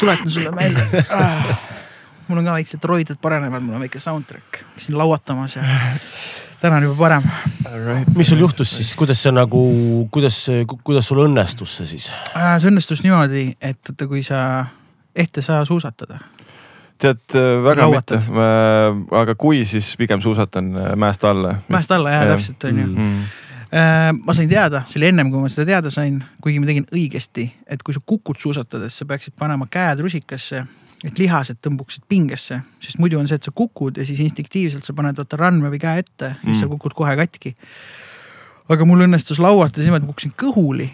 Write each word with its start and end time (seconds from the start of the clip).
tuletan 0.00 0.30
sulle 0.30 0.50
meelde 0.50 1.04
ah, 1.18 1.50
mul 2.28 2.42
on 2.42 2.50
ka 2.50 2.56
väiksed 2.58 2.84
roided 2.84 3.20
paranevad, 3.22 3.64
mul 3.64 3.78
on 3.78 3.86
väike 3.86 4.00
soundtrack, 4.00 4.62
käisin 4.74 4.98
lauatamas 4.98 5.56
ja 5.56 5.66
täna 6.60 6.76
on 6.76 6.88
juba 6.88 6.96
parem. 6.98 7.22
mis 8.16 8.28
sul 8.28 8.38
juhtus 8.38 8.76
siis, 8.76 8.94
kuidas 8.96 9.22
see 9.22 9.32
nagu, 9.32 9.62
kuidas, 10.10 10.40
kuidas 10.84 11.08
sul 11.08 11.22
õnnestus 11.26 11.78
see 11.80 11.92
siis? 11.94 12.10
Äh, 12.36 12.56
see 12.58 12.72
õnnestus 12.72 13.04
niimoodi, 13.06 13.52
et 13.60 13.80
vaata, 13.82 14.10
kui 14.10 14.24
sa, 14.26 14.40
ehk 15.16 15.42
sa 15.44 15.62
suusatada 15.68 16.18
tead, 16.98 17.20
äh, 17.34 17.64
väga 17.64 17.86
Lauatad. 17.86 18.22
mitte, 18.26 19.18
aga 19.20 19.34
kui, 19.38 19.64
siis 19.64 19.92
pigem 19.98 20.20
suusatan 20.20 20.72
äh, 20.76 20.94
mäest 20.96 21.24
alla. 21.24 21.54
mäest 21.68 21.92
alla 21.94 22.10
jah 22.10 22.24
ja., 22.26 22.32
täpselt 22.34 22.64
on 22.64 22.80
ju 22.80 22.86
mm. 22.86 22.96
-hmm. 22.96 23.37
Ma 23.72 24.34
sain 24.34 24.48
teada, 24.48 24.82
see 24.88 25.00
oli 25.00 25.10
ennem 25.10 25.30
kui 25.32 25.42
ma 25.42 25.48
seda 25.52 25.66
teada 25.68 25.90
sain, 25.92 26.22
kuigi 26.44 26.60
ma 26.62 26.68
tegin 26.68 26.86
õigesti, 26.88 27.44
et 27.68 27.82
kui 27.84 27.96
sa 27.96 28.00
kukud 28.00 28.40
suusatades, 28.40 28.94
sa 28.96 29.06
peaksid 29.08 29.34
panema 29.36 29.66
käed 29.70 30.00
rusikasse, 30.04 30.62
et 31.04 31.18
lihased 31.20 31.60
tõmbuksid 31.62 32.06
pingesse, 32.08 32.62
sest 32.82 33.02
muidu 33.02 33.20
on 33.20 33.28
see, 33.28 33.36
et 33.38 33.44
sa 33.44 33.52
kukud 33.54 34.00
ja 34.00 34.06
siis 34.08 34.22
instinktiivselt 34.24 34.86
sa 34.86 34.96
paned 34.96 35.20
vaata 35.20 35.38
randme 35.38 35.68
või 35.70 35.82
käe 35.82 36.00
ette, 36.02 36.32
siis 36.40 36.54
mm. 36.54 36.62
sa 36.62 36.70
kukud 36.70 36.96
kohe 36.96 37.12
katki. 37.20 37.54
aga 38.68 38.84
mul 38.88 39.04
õnnestus 39.04 39.38
lauata 39.40 39.84
niimoodi, 39.84 40.06
ma 40.06 40.12
kukkusin 40.14 40.32
kõhuli 40.38 40.88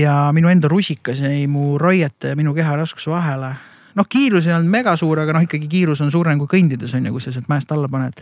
ja 0.00 0.28
minu 0.32 0.52
enda 0.52 0.68
rusikas 0.68 1.20
jäi 1.24 1.46
mu 1.50 1.78
roiete 1.78 2.34
ja 2.34 2.36
minu 2.36 2.54
keharaskuse 2.54 3.10
vahele 3.10 3.54
noh, 3.98 4.06
kiirus 4.08 4.46
ei 4.46 4.54
olnud 4.56 4.70
mega 4.72 4.94
suur, 4.98 5.20
aga 5.22 5.34
noh, 5.36 5.44
ikkagi 5.46 5.68
kiirus 5.70 6.02
on 6.04 6.12
suurem 6.14 6.38
kui 6.40 6.50
kõndides 6.58 6.94
on 6.96 7.08
ju, 7.08 7.14
kui 7.14 7.24
sa 7.24 7.34
sealt 7.34 7.48
mäest 7.50 7.72
alla 7.74 7.90
paned. 7.90 8.20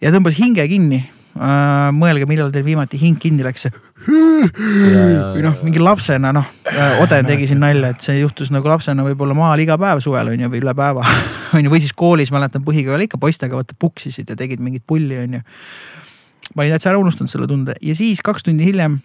ja 0.00 0.12
tõmbas 0.14 0.38
hinge 0.40 0.66
kinni. 0.68 1.04
Mõelge, 1.36 2.26
millal 2.28 2.52
teil 2.54 2.64
viimati 2.66 2.98
hing 3.00 3.18
kinni 3.20 3.44
läks, 3.46 3.68
või 4.06 5.42
noh, 5.44 5.56
mingi 5.64 5.80
lapsena 5.80 6.32
noh, 6.34 6.46
Oden 7.02 7.26
tegi 7.28 7.48
siin 7.50 7.60
nalja, 7.62 7.94
et 7.94 8.04
see 8.04 8.18
juhtus 8.20 8.52
nagu 8.54 8.68
lapsena 8.68 9.04
võib-olla 9.06 9.34
maal 9.36 9.60
iga 9.62 9.78
päev 9.80 10.02
suvel 10.04 10.32
on 10.32 10.44
ju 10.44 10.50
või 10.52 10.60
üle 10.62 10.74
päeva 10.76 11.04
on 11.56 11.64
ju, 11.64 11.72
või 11.72 11.82
siis 11.82 11.94
koolis 11.96 12.32
mäletan 12.34 12.64
põhikooli 12.66 13.08
ikka 13.08 13.20
poistega 13.20 13.58
vaata 13.58 13.76
puksisid 13.78 14.30
ja 14.30 14.38
tegid 14.38 14.62
mingit 14.64 14.84
pulli 14.86 15.18
on 15.22 15.38
ju. 15.38 15.42
ma 16.54 16.62
olin 16.62 16.76
täitsa 16.76 16.92
ära 16.92 17.00
unustanud 17.02 17.32
selle 17.32 17.48
tunde 17.50 17.76
ja 17.80 17.96
siis 17.98 18.22
kaks 18.24 18.46
tundi 18.46 18.68
hiljem 18.68 19.00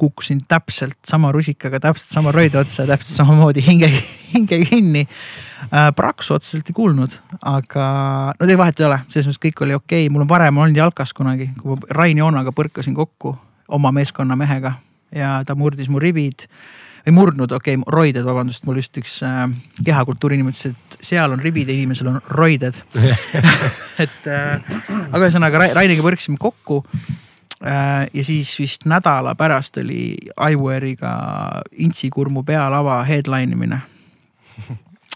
kukkusin 0.00 0.38
täpselt 0.48 0.96
sama 1.04 1.32
rusikaga, 1.32 1.80
täpselt 1.80 2.08
sama 2.08 2.32
roide 2.32 2.56
otsa, 2.60 2.86
täpselt 2.88 3.18
samamoodi 3.18 3.64
hinge, 3.66 3.90
hinge 4.34 4.62
kinni 4.68 5.04
äh,. 5.04 5.53
Praksu 5.96 6.34
otseselt 6.34 6.70
ei 6.70 6.76
kuulnud, 6.76 7.16
aga 7.40 7.86
no 8.34 8.46
tegelikult 8.46 8.62
vahet 8.62 8.80
ei 8.80 8.86
ole, 8.88 9.00
selles 9.08 9.28
mõttes 9.28 9.42
kõik 9.46 9.64
oli 9.66 9.76
okei 9.76 10.06
okay., 10.06 10.12
mul 10.12 10.26
on 10.26 10.30
varem 10.30 10.62
olnud 10.62 10.78
jalkas 10.78 11.14
kunagi, 11.16 11.50
kui 11.60 11.74
ma 11.74 11.98
Rain 11.98 12.20
Joonaga 12.20 12.54
põrkasin 12.56 12.96
kokku 12.96 13.34
oma 13.74 13.92
meeskonna 13.94 14.36
mehega 14.36 14.76
ja 15.14 15.36
ta 15.46 15.56
murdis 15.58 15.90
mu 15.90 16.02
ribid 16.02 16.46
või 17.06 17.16
murdnud, 17.18 17.52
okei 17.52 17.76
okay,, 17.78 17.92
roided, 17.92 18.24
vabandust, 18.24 18.64
mul 18.68 18.80
just 18.80 18.96
üks 19.00 19.18
äh, 19.26 19.44
kehakultuuri 19.84 20.38
inimene 20.38 20.56
ütles, 20.56 20.72
et 20.74 21.04
seal 21.04 21.32
on 21.32 21.42
ribid 21.42 21.68
ja 21.68 21.76
inimesel 21.76 22.12
on 22.12 22.22
roided 22.32 22.80
et 24.04 24.30
äh, 24.30 24.72
aga 25.10 25.26
ühesõnaga 25.26 25.68
Rainiga 25.74 26.06
põrksime 26.06 26.40
kokku 26.40 26.82
Äh, 27.66 28.08
ja 28.14 28.24
siis 28.24 28.58
vist 28.58 28.84
nädala 28.84 29.34
pärast 29.34 29.76
oli 29.76 30.16
Iware'iga 30.50 31.12
Intsi 31.72 32.10
kurmu 32.10 32.42
pealava 32.42 33.02
headline 33.04 33.52
imine. 33.52 33.78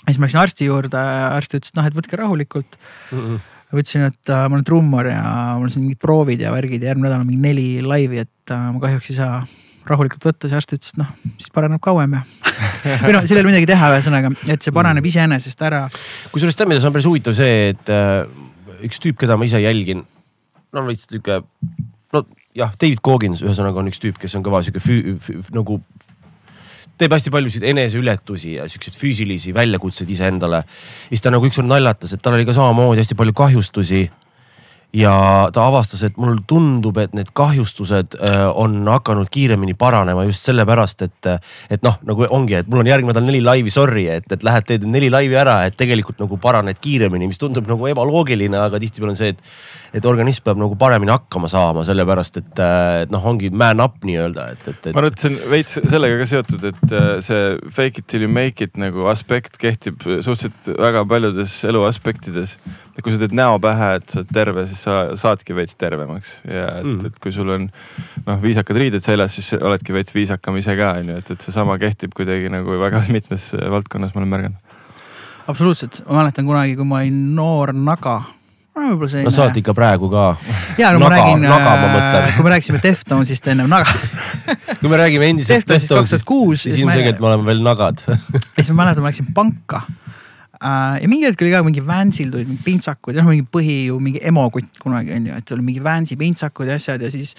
Ja 0.09 0.15
siis 0.15 0.21
ma 0.21 0.29
läksin 0.29 0.41
arsti 0.41 0.69
juurde, 0.69 1.05
arst 1.29 1.55
ütles, 1.55 1.73
et 1.73 1.79
noh, 1.79 1.87
et 1.89 1.97
võtke 1.97 2.19
rahulikult 2.19 2.79
mm. 2.79 3.21
-mm. 3.21 3.47
ma 3.73 3.83
ütlesin, 3.83 4.09
et 4.09 4.33
uh, 4.33 4.45
ma 4.49 4.59
olen 4.59 4.67
trummar 4.67 5.11
ja 5.13 5.23
mul 5.59 5.69
on 5.69 5.75
siin 5.75 5.85
mingid 5.85 6.01
proovid 6.03 6.43
ja 6.45 6.53
värgid 6.55 6.83
ja 6.83 6.93
järgmine 6.93 7.11
nädal 7.11 7.25
on 7.25 7.29
mingi 7.29 7.43
neli 7.45 7.69
laivi, 7.85 8.25
et 8.25 8.55
uh, 8.55 8.71
ma 8.73 8.83
kahjuks 8.87 9.13
ei 9.13 9.19
saa 9.21 9.43
rahulikult 9.89 10.25
võtta, 10.29 10.49
siis 10.49 10.57
arst 10.57 10.75
ütles, 10.77 10.95
et 10.95 11.01
noh, 11.01 11.13
siis 11.37 11.53
paraneb 11.55 11.83
kauem 11.85 12.19
ja 12.19 12.25
või 13.05 13.15
noh, 13.17 13.25
seal 13.29 13.39
ei 13.39 13.45
ole 13.45 13.51
midagi 13.53 13.69
teha, 13.69 13.93
ühesõnaga, 13.97 14.33
et 14.49 14.65
see 14.65 14.75
paraneb 14.75 15.05
mm. 15.05 15.13
iseenesest 15.13 15.65
ära. 15.69 15.85
kusjuures 16.33 16.57
tead, 16.57 16.73
mida 16.73 16.83
see 16.83 16.91
on 16.91 16.97
päris 16.97 17.09
huvitav 17.09 17.37
see, 17.37 17.73
et 17.75 17.93
uh, 17.93 18.25
üks 18.89 19.01
tüüp, 19.05 19.21
keda 19.21 19.37
ma 19.37 19.49
ise 19.49 19.61
jälgin, 19.63 20.05
no 20.73 20.85
veits 20.89 21.07
sihuke 21.09 21.41
no 22.15 22.25
jah, 22.57 22.73
David 22.81 23.01
Goggins 23.05 23.43
ühesõnaga 23.45 23.81
on 23.83 23.91
üks 23.93 24.01
tüüp, 24.03 24.21
kes 24.21 24.37
on 24.39 24.45
kõva 24.47 24.61
sihuke 24.65 24.81
nagu 25.57 25.81
teeb 26.99 27.15
hästi 27.15 27.31
paljusid 27.35 27.67
eneseületusi 27.71 28.57
ja 28.59 28.69
siukseid 28.69 28.97
füüsilisi 28.99 29.55
väljakutseid 29.55 30.11
iseendale. 30.11 30.65
siis 31.09 31.23
ta 31.23 31.31
nagu 31.31 31.47
ükskord 31.47 31.69
naljatas, 31.71 32.13
et 32.13 32.23
tal 32.23 32.35
oli 32.35 32.47
ka 32.49 32.57
samamoodi 32.57 33.05
hästi 33.05 33.19
palju 33.19 33.37
kahjustusi 33.39 34.09
ja 34.97 35.13
ta 35.53 35.67
avastas, 35.69 36.01
et 36.07 36.17
mulle 36.17 36.41
tundub, 36.49 36.97
et 37.03 37.13
need 37.17 37.29
kahjustused 37.37 38.17
äh, 38.25 38.45
on 38.57 38.81
hakanud 38.89 39.29
kiiremini 39.33 39.75
paranema 39.79 40.25
just 40.25 40.49
sellepärast, 40.49 41.05
et, 41.05 41.29
et 41.75 41.85
noh, 41.85 41.99
nagu 42.09 42.25
ongi, 42.33 42.57
et 42.57 42.71
mul 42.73 42.81
on 42.81 42.89
järgmine 42.89 43.13
nädal 43.13 43.27
neli 43.29 43.43
laivi, 43.45 43.73
sorry, 43.73 44.07
et, 44.13 44.25
et 44.33 44.47
lähed 44.47 44.69
teed 44.69 44.87
neli 44.89 45.11
laivi 45.13 45.37
ära, 45.37 45.59
et 45.69 45.77
tegelikult 45.77 46.23
nagu 46.23 46.39
paraned 46.41 46.81
kiiremini, 46.81 47.29
mis 47.29 47.41
tundub 47.41 47.69
nagu 47.69 47.91
ebaloogiline, 47.91 48.57
aga 48.65 48.81
tihtipeale 48.81 49.13
on 49.13 49.21
see, 49.21 49.35
et, 49.37 49.45
et 50.01 50.09
organism 50.09 50.49
peab 50.49 50.63
nagu 50.63 50.81
paremini 50.81 51.13
hakkama 51.13 51.53
saama, 51.53 51.85
sellepärast 51.89 52.41
et, 52.41 52.65
et 53.05 53.13
noh, 53.13 53.29
ongi 53.29 53.53
man 53.53 53.85
up 53.85 54.01
nii-öelda, 54.09 54.49
et, 54.57 54.65
et, 54.73 54.81
et. 54.89 54.91
ma 54.97 55.05
arvan, 55.05 55.13
et 55.13 55.21
see 55.21 55.35
on 55.35 55.39
veits 55.53 55.79
sellega 55.85 56.23
ka 56.23 56.31
seotud, 56.33 56.69
et 56.73 56.97
äh, 56.97 57.09
see 57.29 57.45
fake 57.69 58.01
it 58.01 58.09
till 58.09 58.25
you 58.25 58.33
make 58.33 58.65
it 58.65 58.81
nagu 58.81 59.05
aspekt 59.13 59.61
kehtib 59.61 60.01
suhteliselt 60.01 60.73
väga 60.79 61.05
paljudes 61.09 61.61
elu 61.69 61.85
aspektides. 61.89 62.57
Et 62.99 63.05
kui 63.07 63.15
sa 63.15 63.21
teed 63.23 63.35
näo 63.39 63.61
pähe, 63.63 63.91
et 64.01 64.09
sa 64.11 64.21
oled 64.21 64.31
terve, 64.35 64.65
siis 64.67 64.81
sa 64.83 64.95
saadki 65.19 65.55
veits 65.55 65.77
tervemaks 65.79 66.39
ja 66.49 66.65
et 66.81 66.89
mm., 66.89 67.05
et 67.07 67.21
kui 67.23 67.35
sul 67.35 67.53
on 67.55 67.69
noh, 67.69 68.41
viisakad 68.43 68.81
riided 68.81 69.05
seljas, 69.05 69.37
siis 69.39 69.53
oledki 69.61 69.95
veits 69.95 70.15
viisakam 70.15 70.59
ise 70.59 70.75
ka 70.79 70.97
on 70.99 71.13
ju, 71.13 71.19
et, 71.23 71.31
et 71.37 71.47
seesama 71.47 71.79
kehtib 71.79 72.17
kuidagi 72.19 72.51
nagu 72.53 72.81
väga 72.83 73.05
mitmes 73.17 73.53
valdkonnas, 73.55 74.17
ma 74.17 74.25
olen 74.25 74.33
märganud. 74.35 74.75
absoluutselt, 75.47 76.03
ma 76.09 76.25
mäletan 76.25 76.51
kunagi, 76.51 76.75
kui 76.81 76.91
ma 76.91 77.05
olin 77.05 77.23
noor 77.39 77.73
naga 77.77 78.17
no 78.75 78.91
võib-olla 78.91 79.13
selline. 79.15 79.31
no 79.31 79.35
sa 79.35 79.47
oled 79.47 79.63
ikka 79.63 79.77
praegu 79.79 80.11
ka. 80.11 80.27
ja 80.83 80.91
no 80.95 81.05
naga, 81.05 81.07
ma 81.07 81.15
räägin, 81.15 81.47
mõtlen. 81.95 82.29
kui 82.35 82.49
me 82.49 82.55
rääkisime 82.57 82.83
Deftonesist 82.83 83.49
ennem 83.55 83.71
naga 83.71 83.95
kui 84.81 84.91
me 84.91 85.01
räägime 85.05 85.31
endiselt 85.37 85.71
Deftonesist, 85.71 86.35
siis 86.65 86.83
ilmselgelt 86.83 87.23
me 87.23 87.31
oleme 87.31 87.47
veel 87.53 87.63
nagad 87.63 88.03
ja 88.11 88.19
siis 88.59 88.75
ma 88.75 88.83
mäletan, 88.83 89.07
ma 89.07 89.13
läksin 89.15 89.31
panka 89.39 89.85
ja 90.59 91.11
mingi 91.11 91.27
hetk 91.29 91.43
oli 91.45 91.53
ka 91.53 91.63
mingi 91.67 91.83
Vansil 91.85 92.33
tulid 92.33 92.49
mingid 92.49 92.65
pintsakud 92.67 93.15
ja 93.17 93.23
noh, 93.23 93.31
mingi 93.31 93.47
põhi 93.47 93.77
ju 93.89 93.99
mingi 94.03 94.23
emokott 94.27 94.81
kunagi 94.83 95.15
on 95.15 95.31
ju, 95.31 95.39
et 95.39 95.55
oli 95.55 95.65
mingi 95.71 95.83
Vansi 95.85 96.19
pintsakud 96.19 96.71
ja 96.71 96.79
asjad 96.79 97.03
ja 97.03 97.11
siis, 97.15 97.35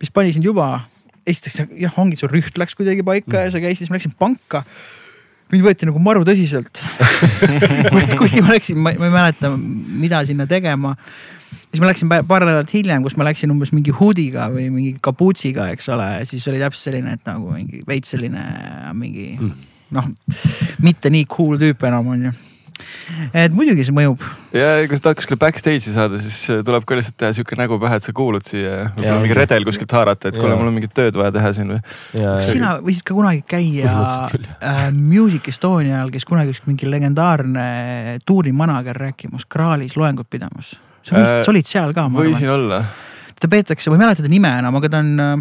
mis 0.00 0.12
pani 0.14 0.32
sind 0.32 0.46
juba. 0.48 0.88
esiteks 1.28 1.76
jah, 1.78 1.92
ongi 2.02 2.16
su 2.18 2.26
rüht 2.26 2.56
läks 2.58 2.74
kuidagi 2.74 3.04
paika 3.06 3.36
mm. 3.36 3.44
ja 3.44 3.52
sa 3.54 3.60
käisid, 3.62 3.84
siis 3.84 3.92
ma 3.92 3.98
läksin 3.98 4.14
panka. 4.18 4.64
mind 5.52 5.66
võeti 5.66 5.86
nagu 5.86 6.00
maru 6.00 6.24
tõsiselt 6.24 6.80
kuigi 8.18 8.40
ma 8.40 8.56
läksin, 8.56 8.80
ma 8.80 8.94
ei 8.96 9.12
mäleta, 9.12 9.52
mida 9.52 10.24
sinna 10.24 10.48
tegema 10.48 10.96
siis 11.72 11.80
ma 11.80 11.90
läksin 11.90 12.08
paar 12.08 12.46
nädalat 12.46 12.72
hiljem, 12.72 13.04
kus 13.04 13.18
ma 13.20 13.26
läksin 13.28 13.52
umbes 13.52 13.74
mingi 13.76 13.92
hood'iga 13.92 14.48
või 14.52 14.70
mingi 14.72 14.94
kapuutsiga, 15.04 15.68
eks 15.76 15.90
ole, 15.92 16.08
siis 16.28 16.48
oli 16.48 16.60
täpselt 16.60 16.88
selline, 16.88 17.18
et 17.18 17.28
nagu 17.28 17.52
mingi 17.52 17.84
veits 17.88 18.16
selline 18.16 18.46
mingi 18.96 19.34
mm. 19.36 19.68
noh, 19.98 20.08
mitte 20.84 21.12
nii 21.12 21.28
cool 21.28 21.60
tüüp 21.60 21.84
enam 21.88 22.10
on 22.16 22.26
ju 22.30 22.34
et 23.32 23.54
muidugi 23.54 23.84
see 23.86 23.94
mõjub. 23.96 24.22
ja 24.56 24.68
kui 24.88 24.98
sa 24.98 25.06
tahad 25.06 25.20
kuskile 25.20 25.38
backstage'i 25.40 25.94
saada, 25.94 26.20
siis 26.22 26.38
äh, 26.52 26.60
tuleb 26.66 26.86
ka 26.88 26.98
lihtsalt 26.98 27.18
teha 27.22 27.32
sihuke 27.36 27.58
nägu 27.58 27.78
pähe, 27.82 27.98
et 28.00 28.08
sa 28.08 28.14
kuulud 28.16 28.46
siia. 28.48 28.90
võib-olla 28.96 29.18
mingi 29.24 29.38
redel 29.38 29.66
kuskilt 29.68 29.94
haarata, 29.96 30.32
et 30.32 30.38
kuule, 30.38 30.56
mul 30.58 30.70
on 30.70 30.76
mingit 30.76 30.94
tööd 30.96 31.18
vaja 31.18 31.34
teha 31.34 31.52
siin 31.56 31.74
või. 31.74 31.80
kas 32.18 32.52
sina 32.52 32.74
võisid 32.82 33.06
ka 33.08 33.16
kunagi 33.16 33.44
käia 33.54 33.96
äh, 34.58 34.84
Music 34.96 35.50
Estonial, 35.52 36.12
kes 36.14 36.28
kunagi 36.28 36.54
üks 36.54 36.64
mingi 36.68 36.90
legendaarne 36.90 38.18
tuurimanager 38.28 39.02
rääkimas, 39.08 39.48
Kraalis 39.50 39.98
loengut 40.00 40.30
pidamas? 40.32 40.76
sa 41.02 41.16
võisid 41.16 41.40
äh,, 41.40 41.42
sa 41.42 41.52
olid 41.54 41.68
seal 41.68 41.96
ka? 41.96 42.06
võisin 42.14 42.52
olla. 42.52 42.84
ta 43.40 43.50
peetakse, 43.50 43.90
ma 43.90 43.98
ei 43.98 44.06
mäleta 44.06 44.24
ta 44.24 44.30
nime 44.32 44.56
enam, 44.62 44.78
aga 44.78 44.92
ta 44.92 45.02
on 45.02 45.12
äh, 45.20 45.36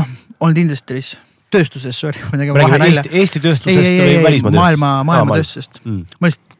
noh, 0.00 0.18
olnud 0.40 0.64
industry's 0.64 1.14
tööstuses, 1.54 1.98
sorry, 1.98 2.22
ma 2.30 2.40
tegin 2.40 2.56
vahenalja. 2.56 2.90
Eesti, 2.90 3.12
Eesti 3.20 3.42
tööstusest 3.44 3.90
ei, 3.90 4.00
ei, 4.00 4.16
või 4.18 4.26
välismaa 4.28 4.50
tööstusest? 4.50 4.62
maailma, 4.62 4.90
maailma 5.10 5.38
tööstusest 5.38 5.80
mm.. 5.84 6.18
ma 6.18 6.30
lihtsalt 6.30 6.53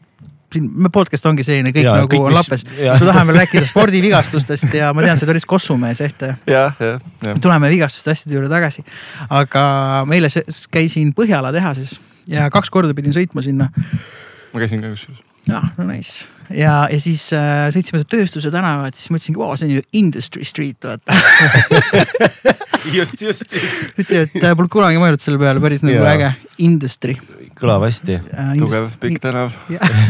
siin 0.55 0.71
me 0.87 0.91
podcast 0.95 1.27
ongi 1.31 1.47
selline, 1.47 1.73
kõik 1.75 1.87
ja, 1.87 1.97
nagu 1.99 2.11
kõik, 2.13 2.29
on 2.31 2.37
lapes. 2.37 2.65
tahan 3.03 3.29
veel 3.31 3.41
rääkida 3.43 3.67
spordivigastustest 3.73 4.79
ja 4.79 4.93
ma 4.97 5.05
tean, 5.05 5.19
sa 5.19 5.27
oled 5.27 5.35
päris 5.35 5.49
kossumees, 5.51 6.01
Ehte. 6.05 6.35
tuleme 7.43 7.71
vigastuste 7.73 8.15
asjade 8.15 8.39
juurde 8.39 8.53
tagasi. 8.53 8.87
aga 9.29 9.67
ma 10.09 10.19
eile 10.19 10.33
käisin 10.75 11.13
Põhjala 11.15 11.53
tehases 11.55 11.99
ja 12.31 12.49
kaks 12.53 12.73
korda 12.73 12.97
pidin 12.97 13.15
sõitma 13.17 13.45
sinna. 13.45 13.71
ma 14.55 14.63
käisin 14.63 14.83
ka 14.83 14.95
kusjuures 14.95 15.23
jah, 15.49 15.67
no 15.77 15.85
nice. 15.85 16.27
ja, 16.51 16.85
ja 16.91 17.01
siis 17.03 17.27
äh, 17.37 17.67
sõitsime 17.75 18.03
Tööstuse 18.09 18.53
tänavat, 18.53 18.97
siis 18.99 19.13
mõtlesingi, 19.13 19.41
vau, 19.41 19.53
see 19.59 19.69
on 19.69 19.75
ju 19.77 19.85
industry 20.01 20.47
street, 20.49 20.81
vaata 20.85 21.17
just, 22.97 23.21
just, 23.21 23.45
just. 23.45 23.83
ütlesin, 23.99 24.25
et 24.25 24.41
äh, 24.41 24.55
polnud 24.57 24.73
kunagi 24.73 25.01
mõelnud 25.03 25.23
selle 25.23 25.41
peale, 25.41 25.63
päris 25.65 25.85
nagu 25.87 26.05
äge, 26.09 26.33
industry. 26.65 27.19
Kõlab 27.59 27.87
hästi 27.87 28.19
äh,. 28.19 28.53
tugev, 28.61 28.91
pikk 29.03 29.23
tänav 29.23 29.55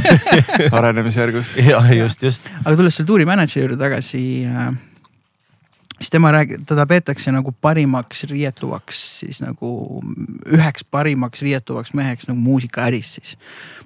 arenemisjärgus. 0.79 1.57
jah, 1.73 1.93
just, 1.97 2.23
just. 2.23 2.51
aga 2.65 2.77
tulles 2.79 2.99
selle 2.99 3.11
tuurimänedžeri 3.11 3.65
juurde 3.65 3.81
tagasi 3.81 4.25
äh, 4.49 4.75
siis 5.99 6.11
tema 6.11 6.33
räägib, 6.35 6.65
teda 6.69 6.87
peetakse 6.87 7.33
nagu 7.33 7.53
parimaks 7.65 8.25
riietuvaks 8.31 9.01
siis 9.21 9.41
nagu 9.45 10.03
üheks 10.53 10.87
parimaks 10.91 11.43
riietuvaks 11.45 11.95
meheks 11.95 12.29
nagu 12.31 12.41
muusikaäris 12.41 13.15
siis. 13.15 13.37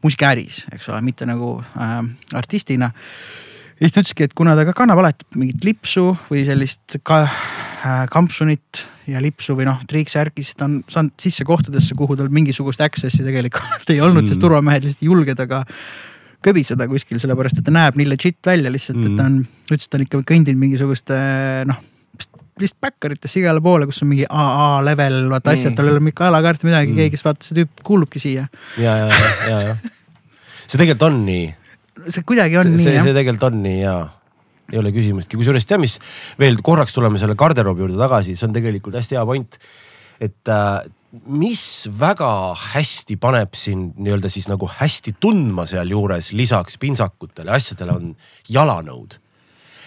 muusikaäris, 0.02 0.64
eks 0.72 0.88
ole, 0.88 1.00
mitte 1.06 1.26
nagu 1.26 1.58
äh, 1.60 1.98
artistina. 2.34 2.90
ja 3.80 3.86
siis 3.86 3.92
ta 3.92 4.04
ütleski, 4.04 4.28
et 4.28 4.34
kuna 4.34 4.56
ta 4.56 4.64
ka 4.68 4.76
kannab 4.76 5.02
alati 5.04 5.26
mingit 5.36 5.64
lipsu 5.64 6.10
või 6.30 6.46
sellist 6.48 6.98
ka 7.02 7.24
äh, 7.24 8.06
kampsunit 8.10 8.86
ja 9.08 9.22
lipsu 9.24 9.56
või 9.58 9.66
noh 9.68 9.80
triiksärki, 9.88 10.44
siis 10.44 10.58
ta 10.58 10.68
on 10.68 10.78
saanud 10.90 11.16
sisse 11.20 11.46
kohtadesse, 11.48 11.96
kuhu 11.98 12.16
tal 12.18 12.30
mingisugust 12.32 12.82
access'i 12.84 13.24
tegelikult 13.24 13.90
ei 13.94 14.00
olnud 14.00 14.22
mm., 14.22 14.30
sest 14.32 14.42
turvamehed 14.42 14.86
lihtsalt 14.86 15.04
ei 15.04 15.10
julge 15.10 15.36
temaga 15.38 15.64
köbiseda 16.44 16.86
kuskil, 16.90 17.18
sellepärast 17.18 17.58
et 17.58 17.66
ta 17.66 17.74
näeb 17.74 17.96
nii 17.98 18.08
legit 18.12 18.38
välja 18.46 18.70
lihtsalt, 18.70 19.00
et 19.02 19.16
ta 19.18 19.26
on, 19.26 19.40
ütles, 19.68 19.86
et 19.86 19.90
ta 19.90 19.98
on 19.98 20.04
ikka 20.06 20.20
kõndinud 20.32 20.60
mingisuguste 20.60 21.16
noh 21.68 21.86
lihtsalt 22.58 22.80
backeritesse 22.82 23.38
igale 23.38 23.62
poole, 23.62 23.86
kus 23.86 24.02
on 24.02 24.10
mingi 24.10 24.26
AA 24.26 24.82
level, 24.86 25.20
vaata 25.30 25.54
asjad, 25.54 25.76
tal 25.78 25.88
ei 25.88 25.94
ole 25.94 26.02
mingit 26.02 26.18
kaelakaarti 26.18 26.66
midagi 26.66 26.90
mm., 26.90 26.98
keegi, 26.98 27.14
kes 27.14 27.24
vaata 27.26 27.46
see 27.46 27.60
tüüp 27.60 27.82
kuulubki 27.86 28.22
siia. 28.22 28.48
ja, 28.82 28.96
ja, 28.98 29.08
ja, 29.08 29.32
ja, 29.50 29.60
ja. 29.68 29.76
see 30.64 30.76
tegelikult 30.76 31.06
on 31.06 31.20
nii. 31.26 31.44
see 32.08 32.26
kuidagi 32.26 32.58
on 32.58 32.66
see, 32.66 32.76
nii 32.76 32.86
see, 32.86 32.96
jah. 32.96 33.06
see 33.06 33.14
tegelikult 33.14 33.46
on 33.50 33.60
nii 33.62 33.78
ja 33.78 33.94
ei 34.72 34.78
ole 34.80 34.92
küsimustki, 34.92 35.38
kusjuures 35.40 35.66
tead, 35.68 35.80
mis 35.80 35.96
veel 36.40 36.58
korraks 36.64 36.94
tuleme 36.96 37.20
selle 37.20 37.36
garderoobi 37.38 37.84
juurde 37.84 37.98
tagasi, 38.00 38.36
see 38.36 38.48
on 38.48 38.56
tegelikult 38.56 38.98
hästi 38.98 39.16
hea 39.16 39.24
point. 39.28 39.58
et 40.18 40.50
äh, 40.50 40.82
mis 41.30 41.88
väga 42.00 42.54
hästi 42.74 43.16
paneb 43.22 43.54
sind 43.56 43.96
nii-öelda 44.02 44.28
siis 44.28 44.48
nagu 44.50 44.68
hästi 44.68 45.14
tundma 45.20 45.64
sealjuures 45.66 46.32
lisaks 46.32 46.76
pintsakutele, 46.78 47.54
asjadele 47.54 47.94
on 47.94 48.16
jalanõud. 48.48 49.18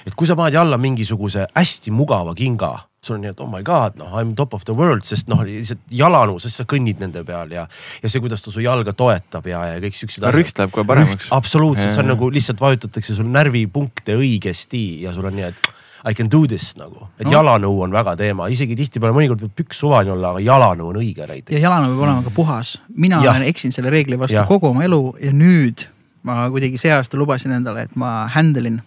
et 0.07 0.16
kui 0.16 0.28
sa 0.28 0.36
paned 0.36 0.57
jalla 0.57 0.78
mingisuguse 0.81 1.45
hästi 1.54 1.92
mugava 1.94 2.34
kinga, 2.34 2.74
sul 3.01 3.15
on 3.18 3.21
nii, 3.25 3.31
et 3.33 3.39
oh 3.42 3.48
my 3.50 3.63
god, 3.65 3.95
noh 3.98 4.12
I 4.13 4.21
m 4.21 4.36
top 4.38 4.53
of 4.53 4.62
the 4.69 4.74
world, 4.77 5.01
sest 5.01 5.25
noh 5.31 5.39
lihtsalt 5.42 5.80
jalanu, 5.89 6.36
sest 6.42 6.59
sa 6.62 6.65
kõnnid 6.69 7.00
nende 7.01 7.24
peal 7.25 7.50
ja, 7.56 7.63
ja 8.03 8.09
see, 8.12 8.21
kuidas 8.21 8.44
ta 8.45 8.51
su 8.53 8.62
jalga 8.62 8.94
toetab 8.94 9.48
ja, 9.50 9.63
ja 9.71 9.80
kõik 9.81 9.98
siuksed 9.98 10.27
rüht 10.36 10.59
läheb 10.62 10.69
kohe 10.75 10.86
paremaks. 10.86 11.31
absoluutselt, 11.33 11.95
see 11.95 12.03
on 12.03 12.06
Ja, 12.06 12.12
ja. 12.12 12.13
nagu 12.13 12.30
lihtsalt 12.30 12.62
vajutatakse 12.62 13.15
sul 13.18 13.25
närvipunkte 13.33 14.13
õigesti 14.21 14.83
ja 15.07 15.13
sul 15.18 15.25
on 15.31 15.33
nii, 15.39 15.48
et 15.50 15.71
I 16.06 16.13
can 16.18 16.30
do 16.33 16.44
this 16.50 16.75
nagu, 16.77 17.07
et 17.18 17.25
No. 17.25 17.31
jalanõu 17.39 17.81
on 17.88 17.92
väga 17.94 18.13
teema, 18.18 18.48
isegi 18.53 18.77
tihtipeale 18.77 19.13
mõnikord 19.18 19.42
võib 19.48 19.57
püks 19.63 19.81
suvaline 19.81 20.13
olla, 20.13 20.36
aga 20.36 20.45
jalanõu 20.45 20.92
on 20.94 21.01
õige 21.01 21.25
ja 21.25 21.27
näiteks. 21.30 21.57
jalana 21.62 21.89
peab 21.89 22.06
olema 22.06 22.24
ka 22.24 22.30
puhas. 22.38 22.75
mina 22.94 23.18
Jah. 23.25 23.33
olen 23.36 23.48
eksinud 23.50 23.74
selle 23.74 23.89
reegli 23.89 24.18
vastu 24.18 24.36
Jah. 24.38 24.45
kogu 24.48 24.68
oma 24.69 24.83
elu 24.86 25.01
ja 25.21 25.31
nüüd 25.33 25.88
ma 26.24 26.45
kuidagi 26.53 26.77
see 26.77 26.94
aasta 26.94 27.18
lubasin 27.18 27.51
endale, 27.57 27.81
et 27.89 27.95
ma 27.95 28.27
handle 28.30 28.68
in. 28.68 28.81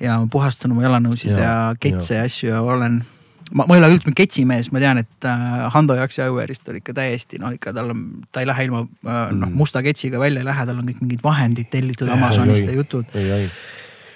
ja 0.00 0.18
ma 0.20 0.26
puhastan 0.28 0.72
oma 0.76 0.82
jalanõusid 0.84 1.30
ja, 1.32 1.38
Ja, 1.40 1.50
ja 1.72 1.74
ketse 1.80 2.14
ja 2.20 2.22
asju 2.28 2.48
ja 2.52 2.60
olen. 2.62 3.02
Ma, 3.52 3.66
ma 3.68 3.76
ei 3.76 3.82
ole 3.82 3.92
üldse 3.98 4.14
ketsimees, 4.16 4.72
ma 4.72 4.80
tean, 4.82 5.02
et 5.04 5.28
äh, 5.28 5.68
Hando 5.74 5.94
Jaksi-Auerist 5.98 6.68
on 6.72 6.80
ikka 6.80 6.94
täiesti 6.96 7.38
noh, 7.42 7.52
ikka 7.54 7.72
tal 7.76 7.92
on, 7.92 8.04
ta 8.32 8.40
ei 8.40 8.48
lähe 8.48 8.64
ilma 8.70 8.84
äh, 8.86 9.30
noh 9.34 9.48
Mm. 9.48 9.56
musta 9.60 9.82
ketsiga 9.84 10.18
välja 10.22 10.40
ei 10.40 10.48
lähe, 10.48 10.66
tal 10.66 10.78
on 10.80 10.86
kõik 10.88 11.00
mingid 11.04 11.22
vahendid 11.24 11.68
tellitud 11.70 12.08
Amazonist 12.08 12.64
ja 12.66 12.72
jutud. 12.80 13.04
ei, 13.14 13.30
ei, 13.30 13.48